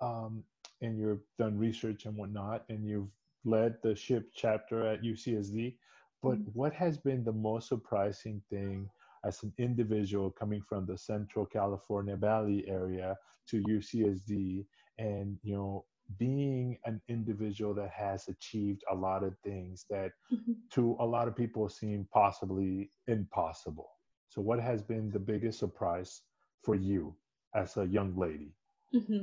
Um, 0.00 0.44
and 0.80 0.98
you've 0.98 1.22
done 1.38 1.56
research 1.58 2.06
and 2.06 2.16
whatnot, 2.16 2.64
and 2.68 2.84
you've 2.86 3.10
led 3.44 3.76
the 3.82 3.90
SHPE 3.90 4.24
chapter 4.34 4.86
at 4.86 5.02
UCSD. 5.02 5.76
But 6.22 6.38
mm-hmm. 6.38 6.50
what 6.52 6.72
has 6.74 6.98
been 6.98 7.24
the 7.24 7.32
most 7.32 7.68
surprising 7.68 8.42
thing 8.50 8.88
as 9.24 9.42
an 9.42 9.52
individual 9.58 10.30
coming 10.30 10.62
from 10.68 10.86
the 10.86 10.98
Central 10.98 11.46
California 11.46 12.16
Valley 12.16 12.64
area 12.68 13.16
to 13.48 13.62
UCSD, 13.62 14.64
and 14.98 15.38
you 15.42 15.54
know, 15.54 15.84
being 16.18 16.78
an 16.84 17.00
individual 17.08 17.74
that 17.74 17.90
has 17.90 18.28
achieved 18.28 18.82
a 18.90 18.94
lot 18.94 19.22
of 19.22 19.34
things 19.44 19.84
that 19.90 20.12
mm-hmm. 20.32 20.52
to 20.72 20.96
a 21.00 21.06
lot 21.06 21.28
of 21.28 21.36
people 21.36 21.68
seem 21.68 22.06
possibly 22.12 22.90
impossible. 23.06 23.90
So, 24.28 24.40
what 24.40 24.60
has 24.60 24.82
been 24.82 25.10
the 25.10 25.18
biggest 25.18 25.58
surprise 25.58 26.22
for 26.62 26.74
you 26.74 27.14
as 27.54 27.76
a 27.76 27.86
young 27.86 28.16
lady? 28.16 28.54
Mm-hmm. 28.94 29.22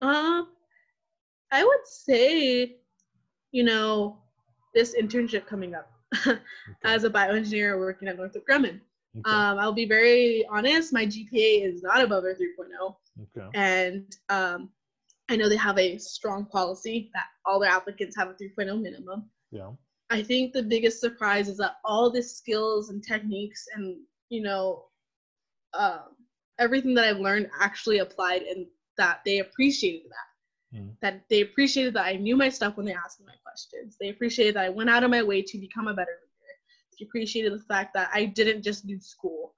Uh, 0.00 0.44
I 1.50 1.64
would 1.64 1.86
say, 1.86 2.76
you 3.52 3.62
know, 3.62 4.18
this 4.74 4.94
internship 4.98 5.46
coming 5.46 5.74
up 5.74 5.90
okay. 6.26 6.38
as 6.84 7.04
a 7.04 7.10
bioengineer 7.10 7.78
working 7.78 8.08
at 8.08 8.16
Northrop 8.16 8.44
Grumman. 8.48 8.80
Okay. 9.18 9.30
Um, 9.30 9.58
I'll 9.58 9.72
be 9.72 9.84
very 9.84 10.46
honest, 10.50 10.92
my 10.92 11.04
GPA 11.04 11.66
is 11.66 11.82
not 11.82 12.02
above 12.02 12.24
a 12.24 12.28
3.0. 12.28 12.94
Okay. 13.36 13.48
And 13.54 14.16
um, 14.30 14.70
I 15.32 15.36
know 15.36 15.48
they 15.48 15.56
have 15.56 15.78
a 15.78 15.96
strong 15.96 16.44
policy 16.44 17.10
that 17.14 17.24
all 17.46 17.58
their 17.58 17.70
applicants 17.70 18.14
have 18.16 18.28
a 18.28 18.34
3.0 18.34 18.82
minimum. 18.82 19.30
Yeah. 19.50 19.70
I 20.10 20.22
think 20.22 20.52
the 20.52 20.62
biggest 20.62 21.00
surprise 21.00 21.48
is 21.48 21.56
that 21.56 21.76
all 21.86 22.10
the 22.10 22.22
skills 22.22 22.90
and 22.90 23.02
techniques 23.02 23.64
and, 23.74 23.96
you 24.28 24.42
know, 24.42 24.84
uh, 25.72 26.00
everything 26.58 26.92
that 26.94 27.06
I've 27.06 27.16
learned 27.16 27.48
actually 27.58 28.00
applied 28.00 28.42
and 28.42 28.66
that 28.98 29.20
they 29.24 29.38
appreciated 29.38 30.10
that. 30.10 30.78
Mm. 30.78 30.96
That 31.00 31.22
they 31.30 31.40
appreciated 31.40 31.94
that 31.94 32.04
I 32.04 32.16
knew 32.16 32.36
my 32.36 32.50
stuff 32.50 32.76
when 32.76 32.84
they 32.84 32.92
asked 32.92 33.18
me 33.18 33.26
my 33.26 33.38
questions. 33.42 33.96
They 33.98 34.10
appreciated 34.10 34.56
that 34.56 34.66
I 34.66 34.68
went 34.68 34.90
out 34.90 35.02
of 35.02 35.10
my 35.10 35.22
way 35.22 35.40
to 35.40 35.58
become 35.58 35.88
a 35.88 35.94
better 35.94 36.10
leader. 36.10 36.98
They 36.98 37.06
appreciated 37.06 37.54
the 37.54 37.64
fact 37.64 37.94
that 37.94 38.10
I 38.12 38.26
didn't 38.26 38.62
just 38.62 38.86
do 38.86 39.00
school. 39.00 39.54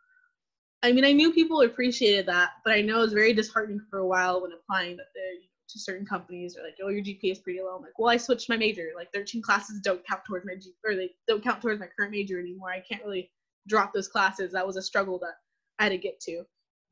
I 0.84 0.92
mean, 0.92 1.04
I 1.04 1.12
knew 1.12 1.32
people 1.32 1.62
appreciated 1.62 2.26
that, 2.26 2.50
but 2.64 2.74
I 2.74 2.80
know 2.80 2.98
it 2.98 3.06
was 3.06 3.12
very 3.12 3.32
disheartening 3.32 3.80
for 3.90 3.98
a 3.98 4.06
while 4.06 4.40
when 4.40 4.52
applying 4.52 4.96
that 4.98 5.06
they're 5.14 5.40
to 5.68 5.78
certain 5.78 6.06
companies 6.06 6.56
are 6.56 6.64
like, 6.64 6.76
oh, 6.82 6.88
your 6.88 7.02
GPA 7.02 7.32
is 7.32 7.38
pretty 7.38 7.60
low. 7.60 7.76
I'm 7.76 7.82
like, 7.82 7.98
well, 7.98 8.10
I 8.10 8.16
switched 8.16 8.48
my 8.48 8.56
major. 8.56 8.90
Like 8.94 9.08
13 9.12 9.42
classes 9.42 9.80
don't 9.80 10.06
count 10.06 10.22
towards 10.26 10.46
my 10.46 10.54
G 10.54 10.72
or 10.84 10.94
they 10.94 11.10
don't 11.26 11.42
count 11.42 11.62
towards 11.62 11.80
my 11.80 11.88
current 11.96 12.12
major 12.12 12.38
anymore. 12.38 12.70
I 12.70 12.80
can't 12.80 13.04
really 13.04 13.30
drop 13.66 13.92
those 13.92 14.08
classes. 14.08 14.52
That 14.52 14.66
was 14.66 14.76
a 14.76 14.82
struggle 14.82 15.18
that 15.20 15.34
I 15.78 15.84
had 15.84 15.90
to 15.90 15.98
get 15.98 16.20
to. 16.20 16.44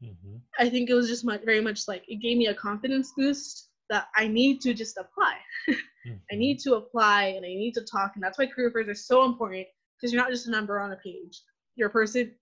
Mm-hmm. 0.02 0.36
I 0.58 0.68
think 0.68 0.90
it 0.90 0.94
was 0.94 1.08
just 1.08 1.24
much, 1.24 1.42
very 1.44 1.60
much 1.60 1.86
like 1.86 2.04
it 2.08 2.16
gave 2.16 2.36
me 2.36 2.46
a 2.48 2.54
confidence 2.54 3.12
boost 3.16 3.68
that 3.88 4.08
I 4.16 4.26
need 4.26 4.60
to 4.62 4.74
just 4.74 4.96
apply. 4.96 5.36
mm-hmm. 5.70 6.14
I 6.32 6.34
need 6.34 6.58
to 6.60 6.74
apply 6.74 7.34
and 7.36 7.44
I 7.44 7.48
need 7.48 7.74
to 7.74 7.84
talk. 7.84 8.12
And 8.14 8.22
that's 8.22 8.38
why 8.38 8.46
career 8.46 8.70
fairs 8.70 8.88
are 8.88 8.94
so 8.94 9.24
important 9.24 9.66
because 9.96 10.12
you're 10.12 10.22
not 10.22 10.30
just 10.30 10.48
a 10.48 10.50
number 10.50 10.80
on 10.80 10.92
a 10.92 10.96
page. 10.96 11.42
You're 11.76 11.88
a 11.88 11.92
person, 11.92 12.32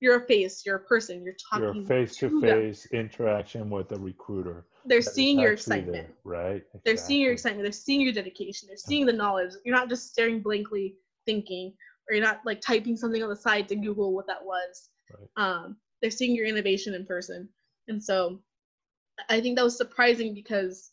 you're 0.00 0.22
a 0.22 0.26
face, 0.26 0.62
you're 0.64 0.76
a 0.76 0.84
person, 0.84 1.24
you're 1.24 1.34
talking. 1.50 1.80
You're 1.80 1.86
face 1.86 2.16
to 2.18 2.40
face 2.40 2.86
interaction 2.92 3.68
with 3.70 3.90
a 3.92 3.98
recruiter. 3.98 4.66
They're 4.88 5.02
seeing 5.02 5.38
your 5.38 5.52
excitement. 5.52 5.92
there, 5.92 6.14
right? 6.24 6.62
They're 6.84 6.96
seeing 6.96 7.22
your 7.22 7.32
excitement. 7.32 7.64
They're 7.64 7.72
seeing 7.72 8.00
your 8.00 8.12
dedication. 8.12 8.68
They're 8.68 8.76
seeing 8.76 9.06
the 9.06 9.12
knowledge. 9.12 9.52
You're 9.64 9.76
not 9.76 9.88
just 9.88 10.10
staring 10.10 10.40
blankly 10.40 10.96
thinking, 11.26 11.74
or 12.08 12.14
you're 12.14 12.24
not 12.24 12.40
like 12.44 12.60
typing 12.60 12.96
something 12.96 13.22
on 13.22 13.28
the 13.28 13.36
side 13.36 13.68
to 13.68 13.76
Google 13.76 14.14
what 14.14 14.26
that 14.26 14.44
was. 14.44 14.90
Right. 15.10 15.28
Um, 15.36 15.76
they're 16.00 16.10
seeing 16.10 16.34
your 16.34 16.46
innovation 16.46 16.94
in 16.94 17.04
person, 17.06 17.48
and 17.88 18.02
so 18.02 18.40
I 19.28 19.40
think 19.40 19.56
that 19.56 19.64
was 19.64 19.76
surprising 19.76 20.34
because 20.34 20.92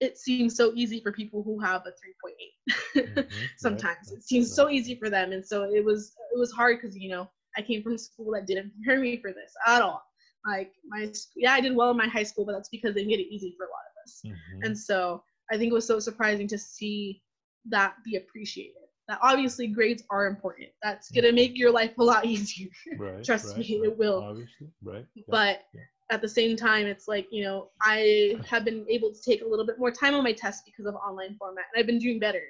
it 0.00 0.18
seems 0.18 0.54
so 0.56 0.72
easy 0.74 1.00
for 1.00 1.12
people 1.12 1.42
who 1.42 1.58
have 1.60 1.82
a 1.86 1.90
3.8. 1.90 3.04
Mhm, 3.16 3.28
Sometimes 3.56 4.08
right, 4.10 4.18
it 4.18 4.22
seems 4.24 4.54
so 4.54 4.68
easy 4.68 4.94
for 4.94 5.10
them, 5.10 5.32
and 5.32 5.44
so 5.44 5.64
it 5.64 5.84
was 5.84 6.14
it 6.34 6.38
was 6.38 6.52
hard 6.52 6.78
because 6.80 6.96
you 6.96 7.10
know 7.10 7.28
I 7.56 7.62
came 7.62 7.82
from 7.82 7.94
a 7.94 7.98
school 7.98 8.32
that 8.32 8.46
didn't 8.46 8.72
prepare 8.74 9.00
me 9.00 9.16
for 9.20 9.32
this 9.32 9.52
at 9.66 9.82
all. 9.82 10.02
Like 10.46 10.72
my 10.86 11.12
yeah, 11.36 11.52
I 11.52 11.60
did 11.60 11.74
well 11.74 11.90
in 11.90 11.96
my 11.96 12.06
high 12.06 12.22
school, 12.22 12.44
but 12.44 12.52
that's 12.52 12.68
because 12.68 12.94
they 12.94 13.04
made 13.04 13.20
it 13.20 13.32
easy 13.32 13.54
for 13.56 13.64
a 13.64 13.68
lot 13.68 13.82
of 13.90 14.04
us. 14.04 14.22
Mhm. 14.24 14.66
And 14.66 14.78
so 14.78 15.22
I 15.50 15.56
think 15.56 15.70
it 15.70 15.74
was 15.74 15.86
so 15.86 15.98
surprising 15.98 16.48
to 16.48 16.58
see 16.58 17.22
that 17.66 17.94
be 18.04 18.16
appreciated. 18.16 18.74
That 19.08 19.18
obviously 19.22 19.66
grades 19.66 20.02
are 20.10 20.26
important. 20.26 20.68
That's 20.82 21.10
gonna 21.10 21.32
make 21.32 21.56
your 21.56 21.70
life 21.70 21.96
a 21.98 22.04
lot 22.04 22.24
easier. 22.26 22.68
Right, 22.96 23.24
trust 23.24 23.48
right, 23.48 23.58
me, 23.58 23.80
it 23.84 23.98
will. 23.98 24.22
Obviously, 24.22 24.68
right. 24.82 25.06
yeah. 25.14 25.24
But 25.28 25.64
yeah. 25.74 25.80
at 26.10 26.20
the 26.20 26.28
same 26.28 26.56
time, 26.56 26.86
it's 26.86 27.08
like, 27.08 27.26
you 27.30 27.44
know, 27.44 27.70
I 27.80 28.38
have 28.46 28.64
been 28.64 28.86
able 28.88 29.12
to 29.12 29.22
take 29.22 29.42
a 29.42 29.46
little 29.46 29.66
bit 29.66 29.78
more 29.78 29.90
time 29.90 30.14
on 30.14 30.24
my 30.24 30.32
tests 30.32 30.62
because 30.64 30.86
of 30.86 30.94
online 30.94 31.36
format, 31.38 31.64
and 31.72 31.80
I've 31.80 31.86
been 31.86 31.98
doing 31.98 32.18
better. 32.18 32.42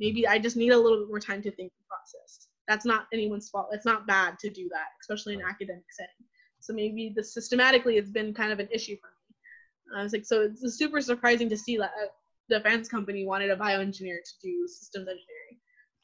Maybe 0.00 0.26
I 0.26 0.38
just 0.38 0.56
need 0.56 0.70
a 0.70 0.78
little 0.78 0.98
bit 0.98 1.08
more 1.08 1.20
time 1.20 1.42
to 1.42 1.50
think 1.50 1.72
the 1.78 1.84
process. 1.88 2.48
That's 2.68 2.84
not 2.84 3.06
anyone's 3.12 3.48
fault. 3.48 3.68
It's 3.72 3.86
not 3.86 4.06
bad 4.06 4.38
to 4.40 4.50
do 4.50 4.68
that, 4.72 4.88
especially 5.00 5.34
in 5.34 5.40
an 5.40 5.46
academic 5.48 5.84
setting. 5.90 6.26
So 6.66 6.74
maybe 6.74 7.12
the 7.14 7.22
systematically 7.22 7.96
it's 7.96 8.10
been 8.10 8.34
kind 8.34 8.52
of 8.52 8.58
an 8.58 8.68
issue 8.72 8.96
for 9.00 9.08
me. 9.08 9.98
I 9.98 10.02
was 10.02 10.12
like, 10.12 10.24
so 10.26 10.42
it's 10.42 10.78
super 10.78 11.00
surprising 11.00 11.48
to 11.50 11.56
see 11.56 11.76
that 11.78 11.92
a 12.02 12.54
defense 12.54 12.88
company 12.88 13.24
wanted 13.24 13.50
a 13.50 13.56
bioengineer 13.56 14.18
to 14.24 14.34
do 14.42 14.66
systems 14.66 15.08
engineering. 15.08 15.58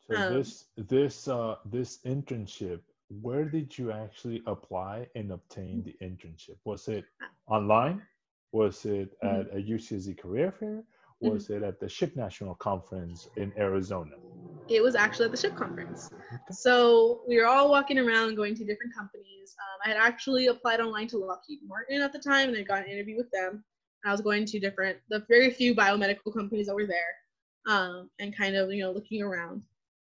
So 0.07 0.15
um, 0.15 0.33
this 0.35 0.65
this 0.77 1.29
uh 1.29 1.57
this 1.65 1.99
internship, 2.05 2.81
where 3.21 3.45
did 3.45 3.77
you 3.79 3.93
actually 3.93 4.43
apply 4.47 5.09
and 5.15 5.33
obtain 5.33 5.83
the 5.83 5.97
internship? 6.01 6.59
Was 6.65 6.89
it 6.89 7.05
online? 7.47 8.03
Was 8.53 8.85
it 8.85 9.17
Mhm. 9.25 9.41
at 9.41 9.57
a 9.57 9.61
UCSD 9.61 10.15
career 10.15 10.53
fair? 10.53 10.85
Was 11.31 11.51
it 11.51 11.63
at 11.63 11.79
the 11.79 11.87
SHPE 11.87 12.17
National 12.17 12.55
Conference 12.57 13.29
in 13.37 13.53
Arizona? 13.57 14.17
It 14.69 14.83
was 14.83 14.95
actually 14.95 15.27
at 15.27 15.33
the 15.33 15.37
SHPE 15.37 15.57
conference. 15.57 16.11
Okay. 16.13 16.43
So 16.51 17.23
we 17.29 17.39
were 17.39 17.47
all 17.47 17.71
walking 17.71 17.99
around 17.99 18.35
going 18.35 18.55
to 18.55 18.65
different 18.65 18.95
companies. 18.95 19.55
Um, 19.59 19.81
I 19.85 19.89
had 19.89 19.99
actually 19.99 20.47
applied 20.47 20.81
online 20.81 21.09
to 21.09 21.19
Lockheed 21.19 21.61
Martin 21.67 22.03
at 22.03 22.13
the 22.13 22.19
time 22.19 22.49
and 22.49 22.59
I 22.59 22.63
got 22.63 22.85
an 22.85 22.91
interview 22.91 23.17
with 23.17 23.31
them. 23.31 23.65
I 24.05 24.11
was 24.11 24.21
going 24.21 24.47
to 24.47 24.59
different, 24.59 24.99
the 25.11 25.25
very 25.29 25.51
few 25.51 25.75
biomedical 25.75 26.35
companies 26.35 26.67
that 26.67 26.75
were 26.75 26.87
there 26.87 27.15
um, 27.67 28.11
and 28.19 28.37
kind 28.37 28.57
of, 28.57 28.73
you 28.73 28.83
know, 28.83 28.91
looking 28.91 29.23
around. 29.23 29.63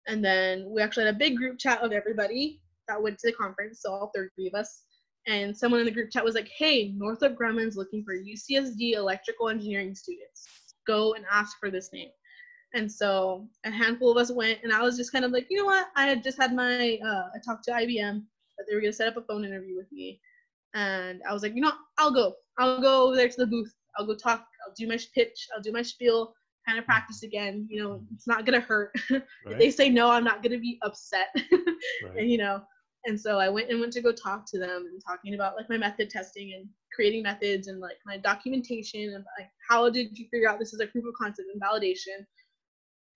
And 0.07 0.23
then 0.23 0.65
we 0.69 0.81
actually 0.81 1.05
had 1.05 1.15
a 1.15 1.17
big 1.17 1.35
group 1.35 1.57
chat 1.57 1.81
of 1.81 1.91
everybody 1.91 2.61
that 2.87 3.01
went 3.01 3.17
to 3.19 3.27
the 3.27 3.33
conference, 3.33 3.81
so 3.81 3.91
all 3.91 4.11
30 4.15 4.47
of 4.47 4.53
us. 4.53 4.83
And 5.27 5.55
someone 5.55 5.81
in 5.81 5.85
the 5.85 5.91
group 5.91 6.09
chat 6.11 6.23
was 6.23 6.35
like, 6.35 6.49
hey, 6.57 6.93
Northrop 6.95 7.35
Grumman's 7.35 7.75
looking 7.75 8.03
for 8.03 8.15
UCSD 8.15 8.93
electrical 8.93 9.49
engineering 9.49 9.93
students. 9.93 10.47
Go 10.87 11.13
and 11.13 11.25
ask 11.31 11.59
for 11.59 11.69
this 11.69 11.91
name. 11.93 12.09
And 12.73 12.91
so 12.91 13.47
a 13.65 13.71
handful 13.71 14.11
of 14.11 14.17
us 14.17 14.31
went, 14.31 14.59
and 14.63 14.73
I 14.73 14.81
was 14.81 14.97
just 14.97 15.11
kind 15.11 15.25
of 15.25 15.31
like, 15.31 15.47
you 15.49 15.57
know 15.57 15.65
what? 15.65 15.87
I 15.95 16.07
had 16.07 16.23
just 16.23 16.37
had 16.37 16.53
my, 16.53 16.99
uh, 17.05 17.23
I 17.33 17.39
talked 17.43 17.63
to 17.65 17.71
IBM 17.71 18.23
that 18.57 18.65
they 18.67 18.75
were 18.75 18.81
going 18.81 18.91
to 18.91 18.95
set 18.95 19.07
up 19.07 19.17
a 19.17 19.21
phone 19.21 19.45
interview 19.45 19.77
with 19.77 19.91
me. 19.91 20.19
And 20.73 21.21
I 21.27 21.33
was 21.33 21.43
like, 21.43 21.55
you 21.55 21.61
know, 21.61 21.71
I'll 21.97 22.11
go. 22.11 22.35
I'll 22.57 22.81
go 22.81 23.07
over 23.07 23.15
there 23.15 23.29
to 23.29 23.37
the 23.37 23.47
booth. 23.47 23.73
I'll 23.97 24.05
go 24.05 24.15
talk. 24.15 24.45
I'll 24.65 24.73
do 24.75 24.87
my 24.87 24.99
pitch. 25.15 25.47
I'll 25.55 25.61
do 25.61 25.71
my 25.71 25.81
spiel, 25.81 26.33
kind 26.67 26.77
of 26.77 26.85
practice 26.85 27.23
again. 27.23 27.67
You 27.69 27.83
know, 27.83 28.01
it's 28.13 28.27
not 28.27 28.45
going 28.45 28.59
to 28.59 28.65
hurt. 28.65 28.91
if 29.09 29.57
they 29.57 29.71
say 29.71 29.89
no, 29.89 30.09
I'm 30.11 30.23
not 30.23 30.43
going 30.43 30.51
to 30.51 30.59
be 30.59 30.77
upset. 30.83 31.29
right. 31.35 32.17
and, 32.17 32.29
you 32.29 32.37
know, 32.37 32.61
and 33.07 33.19
so 33.19 33.39
I 33.39 33.47
went 33.49 33.69
and 33.71 33.79
went 33.79 33.93
to 33.93 34.01
go 34.01 34.11
talk 34.11 34.45
to 34.51 34.59
them 34.59 34.85
and 34.91 35.01
talking 35.03 35.33
about 35.33 35.55
like 35.55 35.69
my 35.69 35.77
method 35.77 36.09
testing 36.09 36.53
and 36.53 36.67
creating 36.93 37.23
methods 37.23 37.67
and 37.67 37.79
like 37.79 37.97
my 38.05 38.17
documentation 38.17 39.01
and 39.15 39.23
like 39.39 39.49
how 39.67 39.89
did 39.89 40.17
you 40.19 40.27
figure 40.29 40.49
out 40.49 40.59
this 40.59 40.73
is 40.73 40.81
a 40.81 40.87
proof 40.87 41.05
of 41.05 41.13
concept 41.19 41.47
and 41.53 41.61
validation. 41.61 42.25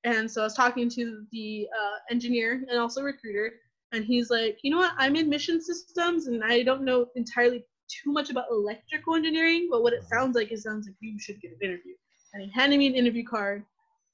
And 0.06 0.32
so 0.32 0.42
I 0.42 0.46
was 0.46 0.56
talking 0.56 0.90
to 0.90 1.26
the 1.32 1.68
uh, 1.78 1.98
engineer 2.10 2.64
and 2.70 2.80
also 2.80 3.04
recruiter, 3.04 3.54
and 3.92 4.04
he's 4.06 4.32
like, 4.32 4.58
you 4.64 4.72
know 4.72 4.78
what, 4.78 4.94
I'm 4.98 5.16
in 5.16 5.30
mission 5.30 5.62
systems 5.62 6.28
and 6.28 6.44
I 6.44 6.64
don't 6.64 6.84
know 6.84 7.08
entirely 7.16 7.66
too 7.90 8.12
much 8.12 8.30
about 8.32 8.46
electrical 8.50 9.16
engineering, 9.16 9.68
but 9.70 9.84
what 9.84 9.94
it 9.94 10.04
Mhm. 10.04 10.08
sounds 10.08 10.36
like, 10.36 10.52
it 10.52 10.60
sounds 10.60 10.88
like 10.88 10.96
you 11.02 11.20
should 11.20 11.42
get 11.42 11.52
an 11.52 11.58
interview. 11.62 11.94
And 12.34 12.42
he 12.42 12.50
handed 12.50 12.80
me 12.80 12.88
an 12.88 12.96
interview 12.96 13.26
card, 13.26 13.66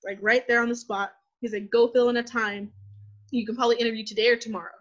like 0.03 0.17
right 0.21 0.45
there 0.47 0.61
on 0.61 0.69
the 0.69 0.75
spot. 0.75 1.13
He's 1.39 1.53
like, 1.53 1.69
go 1.69 1.87
fill 1.87 2.09
in 2.09 2.17
a 2.17 2.23
time. 2.23 2.73
You 3.29 3.45
can 3.45 3.55
probably 3.55 3.77
interview 3.77 4.03
today 4.03 4.29
or 4.29 4.37
tomorrow 4.37 4.76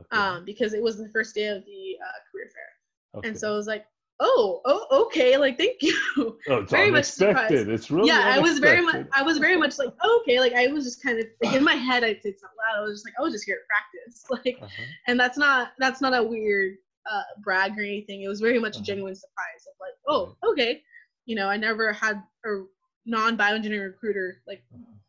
Okay. 0.00 0.20
um, 0.20 0.44
because 0.44 0.72
it 0.74 0.82
was 0.82 0.96
the 0.96 1.08
first 1.08 1.34
day 1.34 1.46
of 1.48 1.64
the 1.64 1.96
uh, 2.04 2.18
career 2.30 2.50
fair. 2.54 3.18
okay. 3.18 3.28
And 3.28 3.38
so 3.38 3.52
I 3.52 3.56
was 3.56 3.66
like, 3.66 3.86
oh, 4.20 4.60
oh, 4.64 5.04
okay, 5.06 5.36
like 5.36 5.56
thank 5.58 5.80
you. 5.82 5.96
oh, 6.18 6.36
it's 6.58 6.70
very 6.78 6.90
much 6.90 7.04
surprised. 7.06 7.52
It's 7.68 7.90
really 7.90 8.08
yeah, 8.08 8.22
I 8.34 8.38
was 8.38 8.58
very 8.58 8.82
much. 8.84 9.06
I 9.14 9.22
was 9.22 9.38
very 9.38 9.56
much 9.56 9.78
like, 9.78 9.92
oh, 10.02 10.20
okay, 10.22 10.40
like 10.40 10.52
I 10.54 10.66
was 10.68 10.84
just 10.84 11.02
kind 11.02 11.18
of 11.18 11.26
like 11.42 11.54
in 11.54 11.64
my 11.64 11.74
head, 11.74 12.04
I 12.04 12.14
said 12.14 12.34
something 12.38 12.58
loud. 12.58 12.78
I 12.78 12.80
was 12.82 12.94
just 12.98 13.06
like, 13.06 13.14
oh, 13.18 13.30
just 13.30 13.44
here 13.44 13.56
at 13.60 13.66
practice, 13.68 14.24
like, 14.44 14.58
Uh-huh. 14.62 14.84
and 15.06 15.18
that's 15.18 15.38
not 15.38 15.72
that's 15.78 16.00
not 16.00 16.14
a 16.16 16.22
weird 16.22 16.74
uh, 17.10 17.22
brag 17.42 17.78
or 17.78 17.82
anything. 17.82 18.22
It 18.22 18.28
was 18.28 18.40
very 18.40 18.58
much 18.58 18.76
a 18.76 18.78
Uh-huh. 18.78 18.84
genuine 18.86 19.14
surprise 19.14 19.66
of 19.66 19.74
like, 19.80 19.94
oh, 20.08 20.36
okay, 20.52 20.82
you 21.26 21.34
know, 21.36 21.46
I 21.48 21.56
never 21.56 21.92
had 21.92 22.22
a 22.44 22.62
non 23.06 23.36
bioengineering 23.38 23.84
recruiter 23.92 24.42
like 24.46 24.62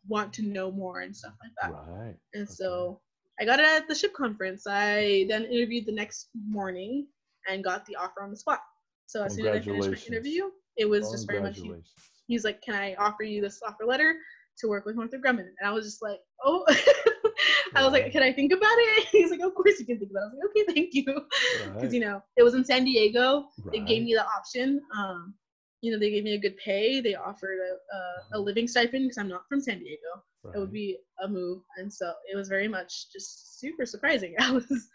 want 0.08 0.32
to 0.34 0.42
know 0.42 0.70
more 0.70 1.00
and 1.00 1.14
stuff 1.14 1.34
like 1.42 1.52
that. 1.60 1.76
Right. 1.86 2.16
And 2.34 2.44
Okay. 2.44 2.52
so 2.52 3.00
I 3.42 3.44
got 3.44 3.58
it 3.58 3.66
at 3.66 3.88
the 3.88 3.94
SHPE 3.94 4.12
conference. 4.12 4.68
I 4.68 5.26
then 5.28 5.46
interviewed 5.46 5.84
the 5.86 5.92
next 5.92 6.28
morning 6.48 7.08
and 7.48 7.64
got 7.64 7.84
the 7.86 7.96
offer 7.96 8.22
on 8.22 8.30
the 8.30 8.36
spot. 8.36 8.60
So 9.06 9.24
as 9.24 9.34
soon 9.34 9.46
as 9.46 9.56
I 9.56 9.60
finished 9.60 9.90
my 9.90 10.16
interview, 10.16 10.44
it 10.76 10.88
was 10.88 11.10
just 11.10 11.26
very 11.26 11.40
much 11.42 11.58
he's 12.28 12.44
like, 12.44 12.62
Can 12.62 12.76
I 12.76 12.94
offer 12.94 13.24
you 13.24 13.42
this 13.42 13.60
offer 13.66 13.84
letter 13.84 14.14
to 14.58 14.68
work 14.68 14.86
with 14.86 14.94
Northrop 14.94 15.22
Grumman? 15.24 15.48
And 15.58 15.66
I 15.66 15.72
was 15.72 15.84
just 15.84 16.00
like, 16.00 16.20
Oh 16.44 16.64
I 17.74 17.82
was 17.82 17.92
like, 17.92 18.12
Can 18.12 18.22
I 18.22 18.32
think 18.32 18.52
about 18.52 18.62
it? 18.70 19.08
He's 19.10 19.32
like, 19.32 19.40
Of 19.40 19.56
course 19.56 19.80
you 19.80 19.86
can 19.86 19.98
think 19.98 20.12
about 20.12 20.20
it. 20.20 20.24
I 20.24 20.28
was 20.28 20.38
like, 20.44 20.50
Okay, 20.50 20.74
thank 20.74 20.94
you. 20.94 21.04
Right. 21.06 21.74
Because 21.74 21.92
you 21.92 22.00
know, 22.00 22.22
it 22.36 22.44
was 22.44 22.54
in 22.54 22.64
San 22.64 22.84
Diego. 22.84 23.48
They 23.72 23.80
gave 23.80 24.04
me 24.04 24.14
the 24.14 24.24
option. 24.24 24.80
Um, 24.96 25.34
you 25.80 25.90
know, 25.90 25.98
they 25.98 26.10
gave 26.10 26.22
me 26.22 26.34
a 26.34 26.38
good 26.38 26.56
pay. 26.58 27.00
They 27.00 27.16
offered 27.16 27.58
a, 27.58 28.36
a, 28.36 28.38
a 28.38 28.40
living 28.40 28.68
stipend 28.68 29.06
because 29.06 29.18
I'm 29.18 29.28
not 29.28 29.48
from 29.48 29.60
San 29.60 29.80
Diego 29.80 30.22
it 30.54 30.58
would 30.58 30.72
be 30.72 30.98
a 31.22 31.28
move 31.28 31.62
and 31.76 31.92
so 31.92 32.12
it 32.30 32.36
was 32.36 32.48
very 32.48 32.68
much 32.68 33.10
just 33.12 33.58
super 33.60 33.86
surprising 33.86 34.34
i 34.40 34.50
was 34.50 34.88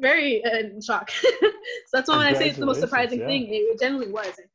very 0.00 0.44
uh, 0.44 0.58
in 0.58 0.80
shock 0.80 1.10
so 1.40 1.50
that's 1.92 2.08
why 2.08 2.18
when 2.18 2.26
i 2.26 2.32
say 2.32 2.48
it's 2.48 2.58
the 2.58 2.66
most 2.66 2.80
surprising 2.80 3.18
Congratulations, 3.18 3.48
thing 3.48 3.66
it 3.72 3.80
genuinely 3.80 4.12
was 4.12 4.28
i 4.28 4.32
think 4.32 4.48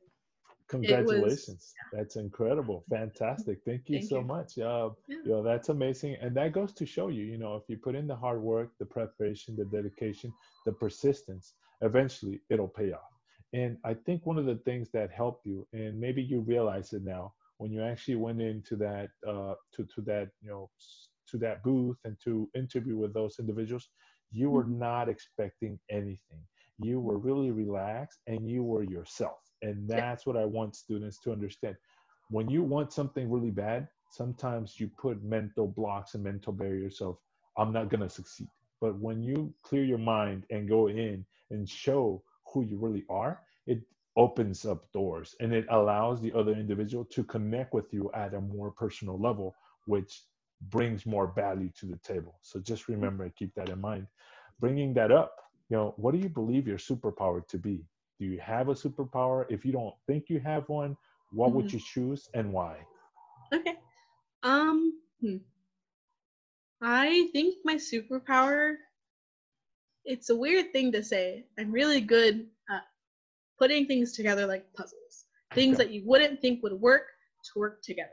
Congratulations. 0.68 1.74
That's 1.92 2.16
incredible. 2.16 2.84
Fantastic. 2.90 3.58
Thank 3.64 3.88
you 3.88 3.98
Thank 3.98 4.10
so 4.10 4.20
you. 4.20 4.26
much. 4.26 4.58
Uh, 4.58 4.90
Yeah. 5.08 5.16
you 5.24 5.30
know, 5.30 5.42
that's 5.42 5.70
amazing. 5.70 6.16
And 6.20 6.36
that 6.36 6.52
goes 6.52 6.72
to 6.74 6.84
show 6.84 7.08
you, 7.08 7.24
you 7.24 7.38
know, 7.38 7.56
if 7.56 7.62
you 7.68 7.78
put 7.78 7.94
in 7.94 8.06
the 8.06 8.14
hard 8.14 8.42
work, 8.42 8.70
the 8.78 8.84
preparation, 8.84 9.56
the 9.56 9.64
dedication, 9.64 10.32
the 10.66 10.72
persistence, 10.72 11.54
eventually 11.80 12.40
it'll 12.50 12.68
pay 12.68 12.92
off. 12.92 13.12
And 13.54 13.78
I 13.82 13.94
think 13.94 14.26
one 14.26 14.36
of 14.38 14.44
the 14.44 14.56
things 14.56 14.90
that 14.90 15.10
helped 15.10 15.46
you, 15.46 15.66
and 15.72 15.98
maybe 15.98 16.22
you 16.22 16.40
realize 16.40 16.92
it 16.92 17.02
now, 17.02 17.32
when 17.58 17.72
you 17.72 17.82
actually 17.82 18.16
went 18.16 18.40
into 18.40 18.76
that, 18.76 19.10
uh, 19.28 19.54
to, 19.74 19.84
to 19.94 20.00
that, 20.02 20.30
you 20.42 20.50
know, 20.50 20.70
to 21.30 21.38
that 21.38 21.62
booth 21.62 21.98
and 22.04 22.16
to 22.24 22.48
interview 22.56 22.96
with 22.96 23.12
those 23.14 23.36
individuals, 23.38 23.88
you 24.30 24.50
were 24.50 24.64
Mhm. 24.64 24.70
not 24.78 25.08
expecting 25.08 25.78
anything. 25.90 26.42
You 26.78 27.00
were 27.00 27.18
really 27.18 27.50
relaxed 27.50 28.20
and 28.26 28.48
you 28.48 28.62
were 28.62 28.84
yourself. 28.84 29.38
And 29.62 29.88
Yeah. 29.94 30.00
that's 30.00 30.26
what 30.26 30.36
I 30.36 30.44
want 30.44 30.76
students 30.76 31.18
to 31.20 31.32
understand. 31.32 31.76
When 32.30 32.48
you 32.48 32.62
want 32.62 32.92
something 32.92 33.30
really 33.30 33.50
bad, 33.50 33.88
sometimes 34.10 34.78
you 34.80 34.88
put 34.96 35.22
mental 35.22 35.66
blocks 35.66 36.14
and 36.14 36.24
mental 36.24 36.52
barriers 36.52 37.00
of, 37.00 37.18
I'm 37.56 37.72
not 37.72 37.90
going 37.90 38.02
to 38.02 38.08
succeed. 38.08 38.48
But 38.80 38.98
when 39.00 39.22
you 39.22 39.52
clear 39.62 39.84
your 39.84 39.98
mind 39.98 40.44
and 40.50 40.68
go 40.68 40.88
in 40.88 41.26
and 41.50 41.68
show 41.68 42.22
who 42.52 42.64
you 42.64 42.78
really 42.78 43.04
are, 43.10 43.40
it 43.66 43.80
opens 44.18 44.66
up 44.66 44.92
doors 44.92 45.36
and 45.40 45.54
it 45.54 45.66
allows 45.70 46.20
the 46.22 46.34
other 46.34 46.52
individual 46.52 47.06
to 47.06 47.24
connect 47.24 47.74
with 47.74 47.92
you 47.94 48.10
at 48.14 48.34
a 48.34 48.40
more 48.40 48.72
personal 48.72 49.18
level, 49.20 49.56
which 49.86 50.24
brings 50.70 51.06
more 51.06 51.32
value 51.34 51.70
to 51.80 51.86
the 51.86 51.98
table. 51.98 52.38
So 52.42 52.60
just 52.60 52.88
remember 52.88 53.24
and 53.24 53.36
keep 53.36 53.54
that 53.56 53.70
in 53.70 53.80
mind. 53.80 54.08
Bringing 54.60 54.94
that 54.94 55.12
up, 55.12 55.36
you 55.70 55.76
know, 55.78 55.94
what 55.98 56.12
do 56.14 56.18
you 56.20 56.30
believe 56.30 56.68
your 56.68 56.78
superpower 56.78 57.46
to 57.48 57.58
be? 57.58 57.86
Do 58.20 58.26
you 58.26 58.40
have 58.40 58.68
a 58.68 58.74
superpower? 58.74 59.46
If 59.50 59.64
you 59.66 59.72
don't 59.72 59.94
think 60.06 60.28
you 60.30 60.40
have 60.40 60.68
one, 60.68 60.96
what 61.32 61.54
would 61.54 61.72
Mhm. 61.72 61.72
you 61.72 61.80
choose 61.80 62.28
and 62.34 62.52
why? 62.52 62.86
okay 63.52 63.76
um 64.42 64.92
hmm. 65.20 65.36
i 66.82 67.28
think 67.32 67.56
my 67.64 67.76
superpower 67.76 68.76
it's 70.04 70.30
a 70.30 70.36
weird 70.36 70.72
thing 70.72 70.92
to 70.92 71.02
say 71.02 71.46
i'm 71.58 71.72
really 71.72 72.00
good 72.00 72.46
putting 73.58 73.86
things 73.86 74.12
together 74.12 74.46
like 74.46 74.64
puzzles 74.74 75.24
things 75.54 75.76
Okay. 75.76 75.84
that 75.84 75.92
you 75.92 76.02
wouldn't 76.04 76.40
think 76.40 76.62
would 76.62 76.74
work 76.74 77.06
to 77.44 77.58
work 77.58 77.82
together. 77.82 78.10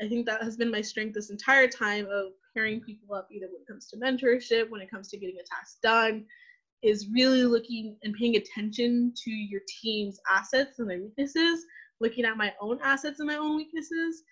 I 0.00 0.08
think 0.08 0.26
that 0.26 0.42
has 0.42 0.56
been 0.56 0.70
my 0.70 0.80
strength 0.80 1.14
this 1.14 1.30
entire 1.30 1.68
time 1.68 2.06
of 2.06 2.32
pairing 2.54 2.80
people 2.80 3.14
up, 3.14 3.28
either 3.30 3.46
when 3.46 3.62
it 3.62 3.68
comes 3.68 3.88
to 3.88 3.96
mentorship, 3.96 4.68
when 4.68 4.80
it 4.80 4.90
comes 4.90 5.08
to 5.08 5.16
getting 5.16 5.36
a 5.36 5.44
task 5.44 5.80
done, 5.82 6.24
is 6.82 7.08
really 7.08 7.44
looking 7.44 7.96
and 8.02 8.14
paying 8.14 8.36
attention 8.36 9.12
to 9.16 9.30
your 9.30 9.60
team's 9.80 10.18
assets 10.28 10.80
and 10.80 10.90
their 10.90 11.00
weaknesses, 11.00 11.64
looking 12.00 12.24
at 12.24 12.36
my 12.36 12.52
own 12.60 12.78
assets 12.82 13.20
and 13.20 13.28
my 13.28 13.36
own 13.36 13.56
weaknesses, 13.56 14.24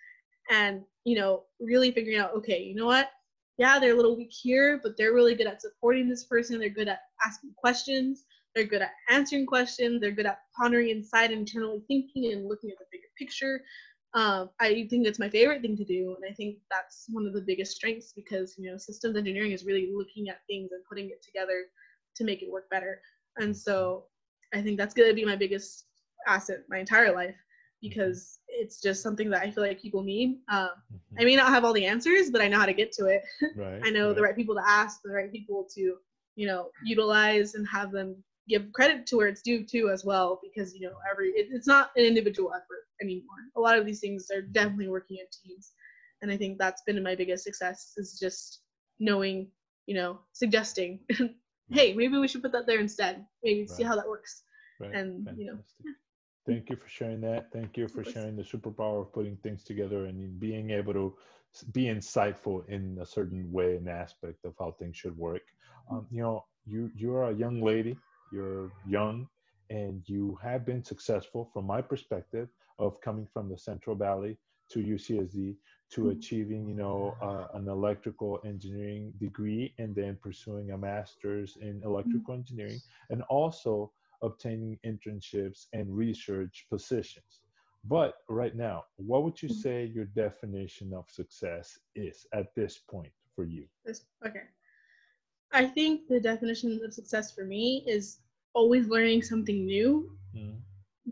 and 0.51 0.83
you 1.05 1.17
know, 1.17 1.45
really 1.61 1.93
figuring 1.93 2.19
out, 2.19 2.35
okay, 2.35 2.61
you 2.61 2.75
know 2.75 2.87
what? 2.87 3.11
Yeah, 3.57 3.79
they're 3.79 3.93
a 3.93 3.97
little 3.97 4.17
weak 4.17 4.33
here, 4.33 4.81
but 4.83 4.97
they're 4.97 5.13
really 5.15 5.35
good 5.35 5.47
at 5.47 5.63
supporting 5.63 6.09
this 6.09 6.25
person. 6.25 6.59
They're 6.59 6.69
good 6.71 6.89
at 6.89 7.03
asking 7.25 7.53
questions. 7.57 8.25
They're 8.55 8.65
good 8.65 8.83
at 8.83 8.93
answering 9.09 9.47
questions. 9.47 10.01
They're 10.01 10.11
good 10.11 10.27
at 10.27 10.41
pondering 10.57 10.91
inside, 10.91 11.31
internally 11.31 11.83
thinking, 11.87 12.33
and 12.33 12.49
looking 12.49 12.71
at 12.71 12.79
the 12.79 12.85
bigger 12.91 13.07
picture. 13.19 13.63
Um, 14.15 14.51
I 14.59 14.89
think 14.91 15.07
it's 15.07 15.21
my 15.21 15.31
favorite 15.31 15.63
thing 15.63 15.77
to 15.77 15.85
do, 15.85 16.17
and 16.17 16.31
I 16.31 16.35
think 16.35 16.57
that's 16.71 17.07
one 17.11 17.27
of 17.27 17.33
the 17.33 17.43
biggest 17.43 17.77
strengths 17.77 18.13
because 18.13 18.57
you 18.59 18.71
know 18.71 18.77
systems 18.77 19.17
engineering 19.17 19.53
is 19.53 19.65
really 19.65 19.91
looking 19.95 20.29
at 20.29 20.41
things 20.49 20.73
and 20.73 20.85
putting 20.89 21.07
it 21.07 21.23
together 21.23 21.67
to 22.17 22.25
make 22.25 22.43
it 22.43 22.51
work 22.51 22.69
better. 22.71 23.01
And 23.37 23.57
so 23.57 24.07
I 24.53 24.63
think 24.63 24.79
that's 24.79 24.95
gonna 24.95 25.15
be 25.15 25.25
my 25.25 25.37
biggest 25.37 25.87
asset 26.27 26.65
my 26.69 26.79
entire 26.79 27.15
life 27.15 27.37
because 27.81 28.41
it's 28.49 28.81
just 28.81 29.03
something 29.03 29.31
that 29.31 29.43
I 29.43 29.51
feel 29.51 29.65
like 29.65 29.81
people 29.81 30.03
need. 30.03 30.39
Um, 30.49 30.71
I 31.19 31.25
may 31.25 31.37
not 31.37 31.49
have 31.49 31.65
all 31.65 31.73
the 31.73 31.87
answers, 31.87 32.31
but 32.31 32.43
I 32.43 32.49
know 32.49 32.59
how 32.59 32.67
to 32.67 32.75
get 32.75 32.93
to 32.93 33.07
it. 33.07 33.23
right. 33.57 33.81
I 33.85 33.91
know 33.91 34.13
the 34.13 34.21
right. 34.21 34.29
right 34.29 34.37
people 34.37 34.55
to 34.55 34.63
ask, 34.67 35.01
the 35.03 35.13
right 35.13 35.33
people 35.33 35.67
to, 35.75 35.97
you 36.37 36.47
know, 36.47 36.71
utilize 36.85 37.55
and 37.55 37.67
have 37.69 37.91
them 37.91 38.23
give 38.51 38.73
credit 38.73 39.07
to 39.07 39.17
where 39.17 39.29
it's 39.29 39.43
due 39.43 39.65
too 39.65 39.91
as 39.91 40.05
well 40.05 40.41
because 40.43 40.75
you 40.75 40.81
know 40.81 40.95
every 41.11 41.31
it, 41.31 41.49
it's 41.51 41.67
not 41.67 41.91
an 41.97 42.05
individual 42.05 42.53
effort 42.53 42.85
anymore. 43.01 43.43
A 43.57 43.61
lot 43.61 43.79
of 43.79 43.87
these 43.87 44.01
things 44.01 44.31
are 44.31 44.43
definitely 44.43 44.89
working 44.89 45.17
in 45.19 45.27
teams, 45.43 45.73
and 46.23 46.31
I 46.31 46.37
think 46.37 46.59
that's 46.59 46.83
been 46.87 47.03
my 47.03 47.15
biggest 47.15 47.45
success 47.45 47.95
is 47.97 48.19
just 48.21 48.61
knowing, 48.99 49.49
you 49.87 49.95
know, 49.95 50.19
suggesting, 50.33 51.01
hey, 51.71 51.95
maybe 51.95 52.19
we 52.19 52.29
should 52.29 52.43
put 52.43 52.53
that 52.53 52.67
there 52.67 52.81
instead. 52.81 53.25
Maybe 53.43 53.67
see 53.67 53.83
how 53.83 53.97
that 53.97 54.07
works. 54.09 54.43
Right. 54.79 54.95
and, 54.95 55.27
you 55.37 55.47
know, 55.47 55.53
Fantastic. 55.53 55.87
Thank 56.47 56.71
you 56.71 56.77
for 56.77 56.89
sharing 56.89 57.21
that. 57.21 57.53
Thank 57.53 57.77
you 57.77 57.87
for 57.87 58.03
sharing 58.03 58.37
the 58.37 58.43
superpower 58.43 59.03
of 59.03 59.13
putting 59.13 59.37
things 59.37 59.63
together 59.63 60.07
and 60.07 60.41
being 60.41 60.71
able 60.71 60.95
to 60.95 61.15
be 61.73 61.85
insightful 61.85 62.67
in 62.69 62.99
a 63.01 63.07
certain 63.07 63.51
way 63.53 63.77
and 63.77 63.89
aspect 63.89 64.45
of 64.45 64.55
how 64.59 64.73
things 64.73 64.97
should 64.97 65.17
work. 65.17 65.43
Um, 65.91 66.07
you 66.11 66.23
know, 66.23 66.45
you 66.67 66.91
you're 66.95 67.25
a 67.25 67.35
young 67.35 67.63
lady. 67.63 67.97
You're 68.33 68.71
young, 68.87 69.29
and 69.71 70.03
you 70.09 70.39
have 70.43 70.65
been 70.65 70.85
successful 70.85 71.51
from 71.53 71.67
my 71.67 71.83
perspective 71.83 72.49
of 72.79 73.01
coming 73.01 73.27
from 73.33 73.49
the 73.49 73.59
Central 73.59 73.97
Valley 73.97 74.39
to 74.71 74.81
UCSD 74.81 75.57
to 75.91 76.01
Mhm. 76.03 76.11
achieving, 76.17 76.69
you 76.69 76.75
know, 76.75 77.17
uh, 77.21 77.49
an 77.55 77.69
electrical 77.69 78.41
engineering 78.45 79.13
degree 79.19 79.75
and 79.79 79.95
then 79.95 80.17
pursuing 80.17 80.71
a 80.71 80.79
master's 80.79 81.57
in 81.57 81.83
electrical 81.83 82.35
engineering 82.35 82.81
and 83.11 83.23
also 83.25 83.93
obtaining 84.23 84.79
internships 84.85 85.67
and 85.73 85.97
research 85.97 86.67
positions. 86.71 87.43
But 87.85 88.23
right 88.29 88.55
now, 88.55 88.85
what 88.97 89.25
would 89.25 89.43
you 89.43 89.49
Mhm. 89.49 89.63
say 89.63 89.85
your 89.87 90.05
definition 90.05 90.93
of 90.95 91.11
success 91.11 91.77
is 91.97 92.27
at 92.33 92.55
this 92.55 92.79
point 92.79 93.13
for 93.35 93.45
you? 93.45 93.69
This, 93.85 94.07
okay. 94.25 94.45
I 95.53 95.67
think 95.67 96.09
the 96.09 96.21
definition 96.21 96.81
of 96.85 96.95
success 96.95 97.33
for 97.33 97.45
me 97.45 97.85
is 97.87 98.21
always 98.55 98.87
learning 98.89 99.23
something 99.23 99.65
new 99.65 100.17
Mm, 100.37 100.61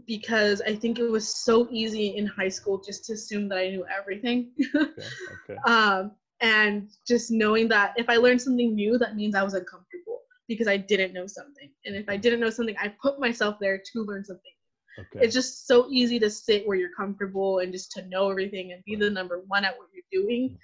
because 0.06 0.60
I 0.62 0.76
think 0.76 0.98
it 1.00 1.10
was 1.10 1.42
so 1.44 1.66
easy 1.72 2.16
in 2.16 2.26
high 2.26 2.48
school 2.48 2.78
just 2.80 3.04
to 3.06 3.14
assume 3.14 3.48
that 3.48 3.58
I 3.58 3.70
knew 3.70 3.84
everything. 3.86 4.52
Okay, 4.74 5.02
okay, 5.32 5.56
um, 5.66 6.12
and 6.40 6.88
just 7.06 7.32
knowing 7.32 7.68
that 7.68 7.94
if 7.96 8.08
I 8.08 8.16
learned 8.16 8.40
something 8.40 8.74
new, 8.76 8.96
that 8.98 9.16
means 9.16 9.34
I 9.34 9.42
was 9.42 9.54
uncomfortable 9.54 10.20
because 10.46 10.68
I 10.68 10.76
didn't 10.76 11.12
know 11.14 11.26
something. 11.26 11.70
And 11.84 11.96
if 11.96 12.08
I 12.08 12.16
didn't 12.16 12.38
know 12.40 12.50
something, 12.50 12.76
I 12.78 12.94
put 13.02 13.18
myself 13.18 13.56
there 13.60 13.82
to 13.92 14.02
learn 14.04 14.24
something. 14.24 14.52
okay. 15.00 15.24
It's 15.24 15.34
just 15.34 15.66
so 15.66 15.88
easy 15.90 16.18
to 16.20 16.30
sit 16.30 16.66
where 16.66 16.76
you're 16.76 16.94
comfortable 16.96 17.58
and 17.58 17.72
just 17.72 17.90
to 17.92 18.06
know 18.06 18.30
everything 18.30 18.72
and 18.72 18.84
be 18.84 18.94
the 18.94 19.10
number 19.10 19.42
one 19.48 19.64
at 19.64 19.76
what 19.76 19.88
you're 19.92 20.22
doing. 20.22 20.56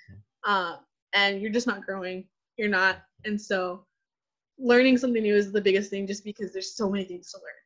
Mhm. 0.46 0.50
Um, 0.50 0.78
and 1.12 1.40
you're 1.40 1.52
just 1.52 1.66
not 1.66 1.84
growing. 1.84 2.28
You're 2.56 2.68
not. 2.68 3.02
And 3.24 3.40
so 3.40 3.86
learning 4.58 4.98
something 4.98 5.22
new 5.22 5.34
is 5.36 5.52
the 5.52 5.60
biggest 5.60 5.90
thing 5.90 6.06
just 6.06 6.24
because 6.24 6.52
there's 6.52 6.74
so 6.76 6.90
many 6.90 7.04
things 7.04 7.30
to 7.32 7.38
learn. 7.38 7.62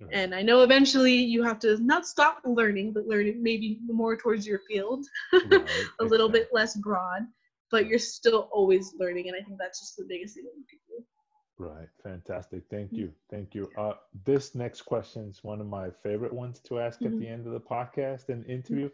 Right, 0.00 0.22
And 0.22 0.34
I 0.34 0.42
know 0.42 0.62
eventually 0.62 1.14
you 1.14 1.42
have 1.42 1.58
to 1.60 1.78
not 1.82 2.06
stop 2.06 2.40
learning, 2.44 2.92
but 2.92 3.06
learn 3.06 3.42
maybe 3.42 3.80
more 3.86 4.16
towards 4.16 4.46
your 4.46 4.60
field, 4.68 5.04
right, 5.44 5.90
a 6.00 6.04
little 6.04 6.28
bit 6.28 6.48
less 6.52 6.76
broad, 6.76 7.22
but 7.70 7.86
you're 7.86 7.98
still 7.98 8.48
always 8.52 8.94
learning. 8.98 9.28
And 9.28 9.36
I 9.36 9.42
think 9.42 9.58
that's 9.58 9.80
just 9.80 9.96
the 9.96 10.04
biggest 10.08 10.34
thing 10.34 10.44
that 10.44 10.56
you 10.58 10.64
can 10.68 10.78
do. 10.88 11.04
Right, 11.58 11.88
fantastic. 12.02 12.64
Thank 12.70 12.96
Mm. 12.96 12.98
you, 12.98 13.12
thank 13.30 13.54
you. 13.54 13.70
Uh, 13.76 13.94
this 14.24 14.54
next 14.54 14.82
question 14.82 15.28
is 15.28 15.44
one 15.44 15.60
of 15.60 15.66
my 15.66 15.90
favorite 15.90 16.32
ones 16.32 16.60
to 16.60 16.78
ask 16.80 17.04
at 17.04 17.16
Mhm. 17.16 17.18
the 17.18 17.28
end 17.28 17.46
of 17.46 17.52
the 17.52 17.60
podcast 17.60 18.28
and 18.28 18.44
interview. 18.46 18.90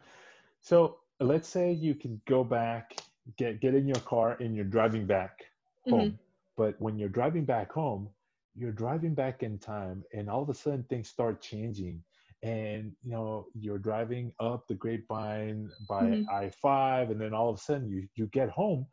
So 0.60 0.98
let's 1.20 1.48
say 1.48 1.72
you 1.72 1.94
can 1.94 2.20
go 2.26 2.44
back, 2.44 2.96
get 3.36 3.60
get 3.60 3.74
in 3.74 3.86
your 3.86 4.00
car, 4.00 4.36
and 4.40 4.54
you're 4.54 4.64
driving 4.64 5.06
back 5.06 5.46
Mhm. 5.86 6.18
But 6.56 6.80
when 6.80 6.98
you're 6.98 7.08
driving 7.08 7.44
back 7.44 7.72
home, 7.72 8.10
you're 8.54 8.72
driving 8.72 9.14
back 9.14 9.42
in 9.42 9.58
time, 9.58 10.04
and 10.12 10.28
all 10.30 10.42
of 10.42 10.48
a 10.50 10.54
sudden 10.54 10.84
things 10.84 11.08
start 11.08 11.40
changing. 11.42 12.02
And 12.42 12.96
you 13.02 13.10
know 13.12 13.46
you're 13.54 13.78
driving 13.78 14.32
up 14.40 14.66
the 14.66 14.74
Grapevine 14.74 15.70
by 15.88 16.16
Mhm. 16.16 16.30
I 16.30 16.50
five, 16.50 17.10
and 17.10 17.20
then 17.20 17.34
all 17.34 17.50
of 17.50 17.56
a 17.56 17.60
sudden 17.60 17.88
you 17.88 18.08
you 18.14 18.26
get 18.28 18.50
home, 18.50 18.86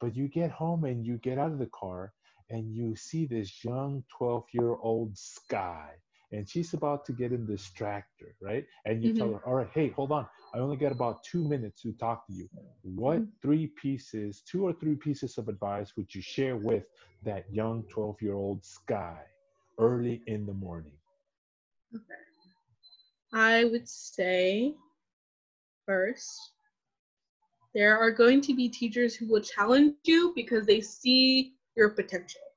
but 0.00 0.16
you 0.16 0.28
get 0.28 0.50
home 0.50 0.84
and 0.84 1.04
you 1.06 1.18
get 1.18 1.38
out 1.38 1.52
of 1.52 1.58
the 1.58 1.70
car, 1.72 2.12
and 2.50 2.74
you 2.74 2.96
see 2.96 3.26
this 3.26 3.64
young 3.64 4.04
12 4.16 4.44
year 4.52 4.74
old 4.74 5.16
Skye, 5.16 5.96
and 6.32 6.48
she's 6.48 6.74
about 6.74 7.04
to 7.06 7.12
get 7.12 7.32
in 7.32 7.46
this 7.46 7.70
tractor, 7.70 8.34
right? 8.40 8.64
And 8.84 9.02
you 9.02 9.10
tell 9.10 9.32
her, 9.32 9.40
all 9.46 9.54
right, 9.54 9.70
hey, 9.72 9.88
hold 9.90 10.12
on, 10.12 10.26
I 10.54 10.58
only 10.58 10.76
got 10.76 10.92
about 10.92 11.22
two 11.22 11.44
minutes 11.48 11.82
to 11.82 11.92
talk 11.92 12.26
to 12.26 12.32
you. 12.32 12.48
What 12.82 13.22
Mhm. 13.22 13.32
three 13.42 13.66
pieces, 13.68 14.42
two 14.42 14.66
or 14.66 14.72
three 14.72 14.94
pieces 14.96 15.38
of 15.38 15.48
advice 15.48 15.96
would 15.96 16.14
you 16.14 16.22
share 16.22 16.56
with 16.56 16.84
that 17.22 17.52
young 17.52 17.84
12 17.84 18.20
year 18.22 18.34
old 18.34 18.64
Skye 18.64 19.26
early 19.78 20.22
in 20.26 20.46
the 20.46 20.54
morning? 20.54 20.98
Okay. 21.94 22.14
I 23.32 23.64
would 23.64 23.88
say 23.88 24.74
first, 25.86 26.52
there 27.74 27.98
are 27.98 28.10
going 28.10 28.40
to 28.42 28.54
be 28.54 28.68
teachers 28.68 29.14
who 29.14 29.26
will 29.28 29.40
challenge 29.40 29.94
you 30.04 30.32
because 30.34 30.66
they 30.66 30.80
see 30.80 31.54
your 31.76 31.90
potential. 31.90 32.47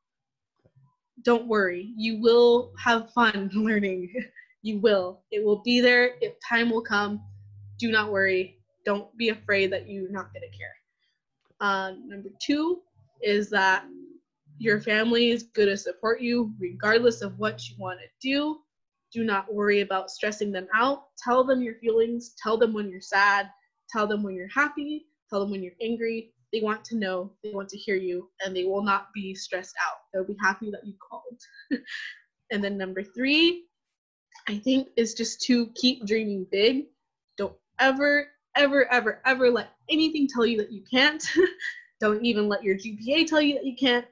Don't 1.24 1.48
worry, 1.48 1.94
you 1.96 2.20
will 2.22 2.72
have 2.84 3.12
fun 3.14 3.50
learning. 3.54 4.14
You 4.62 4.80
will. 4.80 5.22
It 5.32 5.44
will 5.44 5.62
be 5.64 5.82
there. 5.82 6.16
If 6.22 6.34
time 6.48 6.70
will 6.70 6.82
come, 6.82 7.22
do 7.80 7.92
not 7.92 8.12
worry. 8.12 8.60
Don't 8.86 9.16
be 9.18 9.30
afraid 9.30 9.72
that 9.72 9.90
you're 9.90 10.12
not 10.12 10.34
going 10.34 10.44
to 10.50 10.58
care. 10.58 10.76
Um, 11.60 12.08
number 12.08 12.30
two 12.42 12.82
is 13.22 13.50
that 13.52 13.86
your 14.58 14.82
family 14.82 15.30
is 15.32 15.44
going 15.44 15.70
to 15.70 15.78
support 15.78 16.22
you 16.22 16.54
regardless 16.60 17.22
of 17.22 17.38
what 17.40 17.68
you 17.68 17.76
want 17.80 18.00
to 18.00 18.08
do 18.22 18.58
do 19.12 19.24
not 19.24 19.54
worry 19.54 19.82
about 19.82 20.10
stressing 20.10 20.52
them 20.52 20.68
out. 20.74 21.08
Tell 21.18 21.44
them 21.44 21.62
your 21.62 21.76
feelings. 21.76 22.34
Tell 22.42 22.58
them 22.58 22.74
when 22.74 22.90
you're 22.90 23.02
sad. 23.02 23.50
Tell 23.90 24.08
them 24.08 24.24
when 24.24 24.36
you're 24.36 24.48
happy. 24.48 25.08
Tell 25.30 25.42
them 25.42 25.52
when 25.52 25.62
you're 25.62 25.74
angry. 25.82 26.34
They 26.54 26.62
want 26.62 26.84
to 26.86 26.98
know. 26.98 27.32
They 27.44 27.52
want 27.52 27.70
to 27.70 27.78
hear 27.78 27.96
you, 27.96 28.30
and 28.44 28.56
they 28.56 28.66
will 28.66 28.84
not 28.84 29.08
be 29.14 29.34
stressed 29.34 29.76
out. 29.86 29.98
They'll 30.14 30.26
be 30.26 30.38
happy 30.42 30.70
that 30.72 30.86
you 30.86 30.94
called. 31.10 31.40
and 32.52 32.64
then 32.64 32.78
number 32.78 33.04
three, 33.04 33.66
I 34.48 34.58
think 34.58 34.90
is 34.98 35.14
just 35.14 35.42
to 35.44 35.68
keep 35.76 36.06
dreaming 36.06 36.46
big. 36.52 36.86
Don't 37.38 37.56
ever, 37.80 38.28
ever, 38.56 38.92
ever, 38.92 39.22
ever 39.26 39.50
let 39.50 39.72
anything 39.90 40.28
tell 40.28 40.46
you 40.46 40.58
that 40.58 40.72
you 40.72 40.84
can't. 40.92 41.24
don't 42.02 42.24
even 42.26 42.50
let 42.50 42.64
your 42.64 42.76
GPA 42.76 43.28
tell 43.28 43.42
you 43.42 43.54
that 43.56 43.66
you 43.66 43.76
can't. 43.76 44.06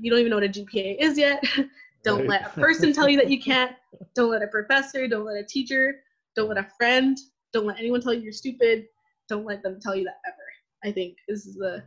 You 0.00 0.10
don't 0.10 0.20
even 0.20 0.30
know 0.30 0.36
what 0.36 0.44
a 0.44 0.48
GPA 0.48 0.96
is 0.98 1.18
yet. 1.18 1.44
don't 2.04 2.20
Right. 2.20 2.28
let 2.28 2.46
a 2.46 2.60
person 2.60 2.92
tell 2.92 3.08
you 3.08 3.18
that 3.18 3.28
you 3.28 3.40
can't. 3.40 3.76
Don't 4.14 4.30
let 4.30 4.42
a 4.42 4.46
professor, 4.46 5.06
don't 5.06 5.24
let 5.24 5.36
a 5.36 5.44
teacher, 5.44 5.96
don't 6.34 6.48
let 6.48 6.58
a 6.58 6.68
friend, 6.78 7.16
don't 7.52 7.66
let 7.66 7.78
anyone 7.78 8.00
tell 8.00 8.14
you 8.14 8.20
you're 8.20 8.32
stupid. 8.32 8.86
Don't 9.28 9.44
let 9.44 9.62
them 9.62 9.78
tell 9.80 9.94
you 9.94 10.04
that 10.04 10.18
ever. 10.26 10.41
I 10.84 10.92
think 10.92 11.16
is 11.28 11.54
the 11.54 11.82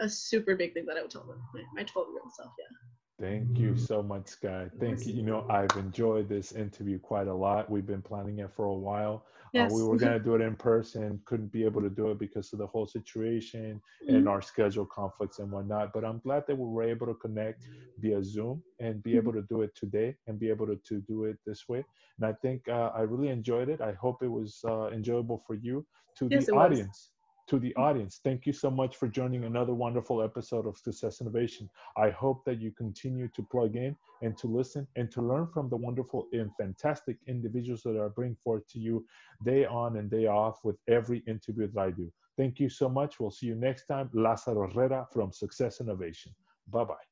a 0.00 0.08
super 0.08 0.56
big 0.56 0.74
thing 0.74 0.86
that 0.86 0.96
I 0.96 1.02
would 1.02 1.10
tell 1.10 1.24
them, 1.24 1.40
my, 1.54 1.62
my 1.74 1.84
12 1.84 2.08
year 2.08 2.20
old 2.22 2.32
self. 2.34 2.52
Yeah. 2.58 2.76
Thank 3.20 3.56
you 3.56 3.76
so 3.76 4.02
much, 4.02 4.26
Skye. 4.26 4.68
Thank 4.80 5.06
you. 5.06 5.14
You 5.14 5.22
know, 5.22 5.46
I've 5.48 5.76
enjoyed 5.76 6.28
this 6.28 6.52
interview 6.52 6.98
quite 6.98 7.28
a 7.28 7.34
lot. 7.34 7.70
We've 7.70 7.86
been 7.86 8.02
planning 8.02 8.40
it 8.40 8.50
for 8.56 8.64
a 8.64 8.74
while. 8.74 9.26
Yes. 9.52 9.70
Uh, 9.70 9.76
we 9.76 9.82
were 9.84 9.96
going 10.04 10.14
to 10.14 10.18
do 10.18 10.34
it 10.34 10.40
in 10.40 10.56
person, 10.56 11.20
couldn't 11.24 11.52
be 11.52 11.64
able 11.64 11.82
to 11.82 11.90
do 11.90 12.10
it 12.10 12.18
because 12.18 12.52
of 12.52 12.58
the 12.58 12.66
whole 12.66 12.86
situation 12.86 13.80
mm-hmm. 14.02 14.16
and 14.16 14.28
our 14.28 14.42
schedule 14.42 14.86
conflicts 14.86 15.38
and 15.38 15.52
whatnot. 15.52 15.92
But 15.92 16.04
I'm 16.04 16.18
glad 16.18 16.44
that 16.48 16.56
we 16.56 16.66
were 16.66 16.82
able 16.82 17.06
to 17.06 17.14
connect 17.14 17.62
via 18.00 18.24
Zoom 18.24 18.60
and 18.80 19.00
be 19.04 19.14
able 19.14 19.32
to 19.34 19.42
do 19.42 19.62
it 19.62 19.70
today 19.76 20.16
and 20.26 20.40
be 20.40 20.48
able 20.48 20.66
to, 20.66 20.76
to 20.88 21.00
do 21.02 21.24
it 21.24 21.36
this 21.46 21.68
way. 21.68 21.84
And 22.18 22.26
I 22.28 22.32
think 22.42 22.66
uh, 22.68 22.90
I 22.92 23.02
really 23.02 23.28
enjoyed 23.28 23.68
it. 23.68 23.80
I 23.80 23.92
hope 23.92 24.24
it 24.24 24.30
was 24.30 24.58
uh, 24.66 24.88
enjoyable 24.88 25.44
for 25.46 25.54
you. 25.54 25.86
To 26.18 26.28
yes, 26.30 26.46
the 26.46 26.52
audience, 26.52 26.88
was 26.88 27.11
to 27.52 27.58
the 27.58 27.76
audience. 27.76 28.18
Thank 28.24 28.46
you 28.46 28.52
so 28.54 28.70
much 28.70 28.96
for 28.96 29.08
joining 29.08 29.44
another 29.44 29.74
wonderful 29.74 30.22
episode 30.22 30.66
of 30.66 30.78
Success 30.78 31.20
Innovation. 31.20 31.68
I 31.98 32.08
hope 32.08 32.46
that 32.46 32.62
you 32.62 32.70
continue 32.70 33.28
to 33.28 33.42
plug 33.42 33.76
in 33.76 33.94
and 34.22 34.34
to 34.38 34.46
listen 34.46 34.88
and 34.96 35.10
to 35.10 35.20
learn 35.20 35.46
from 35.52 35.68
the 35.68 35.76
wonderful 35.76 36.28
and 36.32 36.50
fantastic 36.58 37.18
individuals 37.26 37.82
that 37.82 38.02
I 38.02 38.08
bring 38.08 38.36
forth 38.42 38.66
to 38.68 38.78
you 38.78 39.04
day 39.44 39.66
on 39.66 39.98
and 39.98 40.10
day 40.10 40.28
off 40.28 40.60
with 40.64 40.76
every 40.88 41.18
interview 41.26 41.68
that 41.70 41.78
I 41.78 41.90
do. 41.90 42.10
Thank 42.38 42.58
you 42.58 42.70
so 42.70 42.88
much. 42.88 43.20
We'll 43.20 43.30
see 43.30 43.48
you 43.48 43.54
next 43.54 43.84
time. 43.84 44.08
Lazaro 44.14 44.66
Herrera 44.72 45.06
from 45.12 45.30
Success 45.30 45.82
Innovation. 45.82 46.32
Bye 46.70 46.84
bye. 46.84 47.11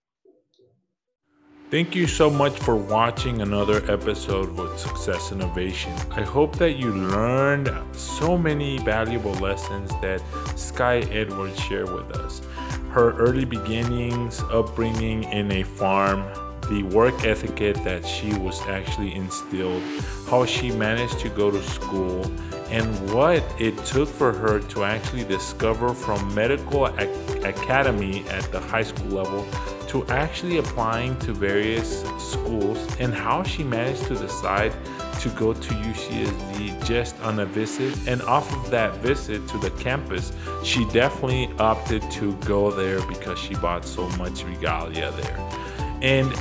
Thank 1.70 1.94
you 1.94 2.08
so 2.08 2.28
much 2.28 2.58
for 2.58 2.74
watching 2.74 3.42
another 3.42 3.88
episode 3.88 4.50
with 4.58 4.76
Success 4.76 5.30
Innovation. 5.30 5.92
I 6.10 6.22
hope 6.22 6.56
that 6.56 6.72
you 6.72 6.92
learned 6.92 7.72
so 7.92 8.36
many 8.36 8.78
valuable 8.78 9.34
lessons 9.34 9.88
that 10.02 10.20
Skye 10.56 11.06
Edwards 11.12 11.60
shared 11.60 11.94
with 11.94 12.10
us. 12.16 12.42
Her 12.90 13.16
early 13.18 13.44
beginnings, 13.44 14.40
upbringing 14.50 15.22
in 15.22 15.52
a 15.52 15.62
farm, 15.62 16.24
the 16.68 16.82
work 16.92 17.24
ethic 17.24 17.54
that 17.84 18.04
she 18.04 18.34
was 18.38 18.60
actually 18.62 19.14
instilled, 19.14 19.80
how 20.28 20.44
she 20.46 20.72
managed 20.72 21.20
to 21.20 21.28
go 21.28 21.52
to 21.52 21.62
school, 21.62 22.24
and 22.70 23.12
what 23.12 23.42
it 23.58 23.76
took 23.84 24.08
for 24.08 24.32
her 24.32 24.60
to 24.60 24.84
actually 24.84 25.24
discover 25.24 25.92
from 25.92 26.34
medical 26.34 26.88
ac- 26.98 27.10
academy 27.42 28.24
at 28.28 28.44
the 28.52 28.60
high 28.60 28.82
school 28.82 29.08
level 29.08 29.46
to 29.88 30.06
actually 30.06 30.58
applying 30.58 31.18
to 31.18 31.32
various 31.32 32.02
schools 32.18 32.78
and 33.00 33.12
how 33.12 33.42
she 33.42 33.64
managed 33.64 34.04
to 34.04 34.14
decide 34.14 34.72
to 35.20 35.28
go 35.30 35.52
to 35.52 35.74
UCSD 35.74 36.84
just 36.86 37.20
on 37.20 37.40
a 37.40 37.46
visit. 37.46 37.98
And 38.06 38.22
off 38.22 38.50
of 38.52 38.70
that 38.70 38.94
visit 38.98 39.46
to 39.48 39.58
the 39.58 39.70
campus, 39.72 40.32
she 40.64 40.84
definitely 40.86 41.50
opted 41.58 42.08
to 42.12 42.34
go 42.36 42.70
there 42.70 43.04
because 43.06 43.38
she 43.38 43.54
bought 43.56 43.84
so 43.84 44.08
much 44.10 44.44
regalia 44.44 45.10
there. 45.12 45.36
And 46.02 46.32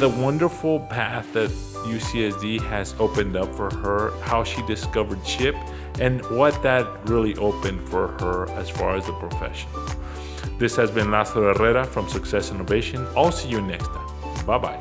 the 0.00 0.08
wonderful 0.08 0.80
path 0.80 1.32
that 1.32 1.50
UCSD 1.86 2.60
has 2.62 2.94
opened 2.98 3.36
up 3.36 3.54
for 3.54 3.70
her, 3.76 4.10
how 4.22 4.44
she 4.44 4.60
discovered 4.66 5.18
SHPE, 5.20 5.56
and 6.00 6.24
what 6.30 6.62
that 6.62 6.86
really 7.08 7.36
opened 7.36 7.86
for 7.88 8.08
her 8.20 8.48
as 8.50 8.68
far 8.68 8.96
as 8.96 9.06
the 9.06 9.12
profession. 9.14 9.70
This 10.58 10.76
has 10.76 10.90
been 10.90 11.10
Lazaro 11.10 11.54
Herrera 11.54 11.84
from 11.84 12.08
Success 12.08 12.50
Innovation. 12.50 13.06
I'll 13.16 13.32
see 13.32 13.48
you 13.48 13.60
next 13.60 13.86
time. 13.86 14.46
Bye 14.46 14.58
bye. 14.58 14.80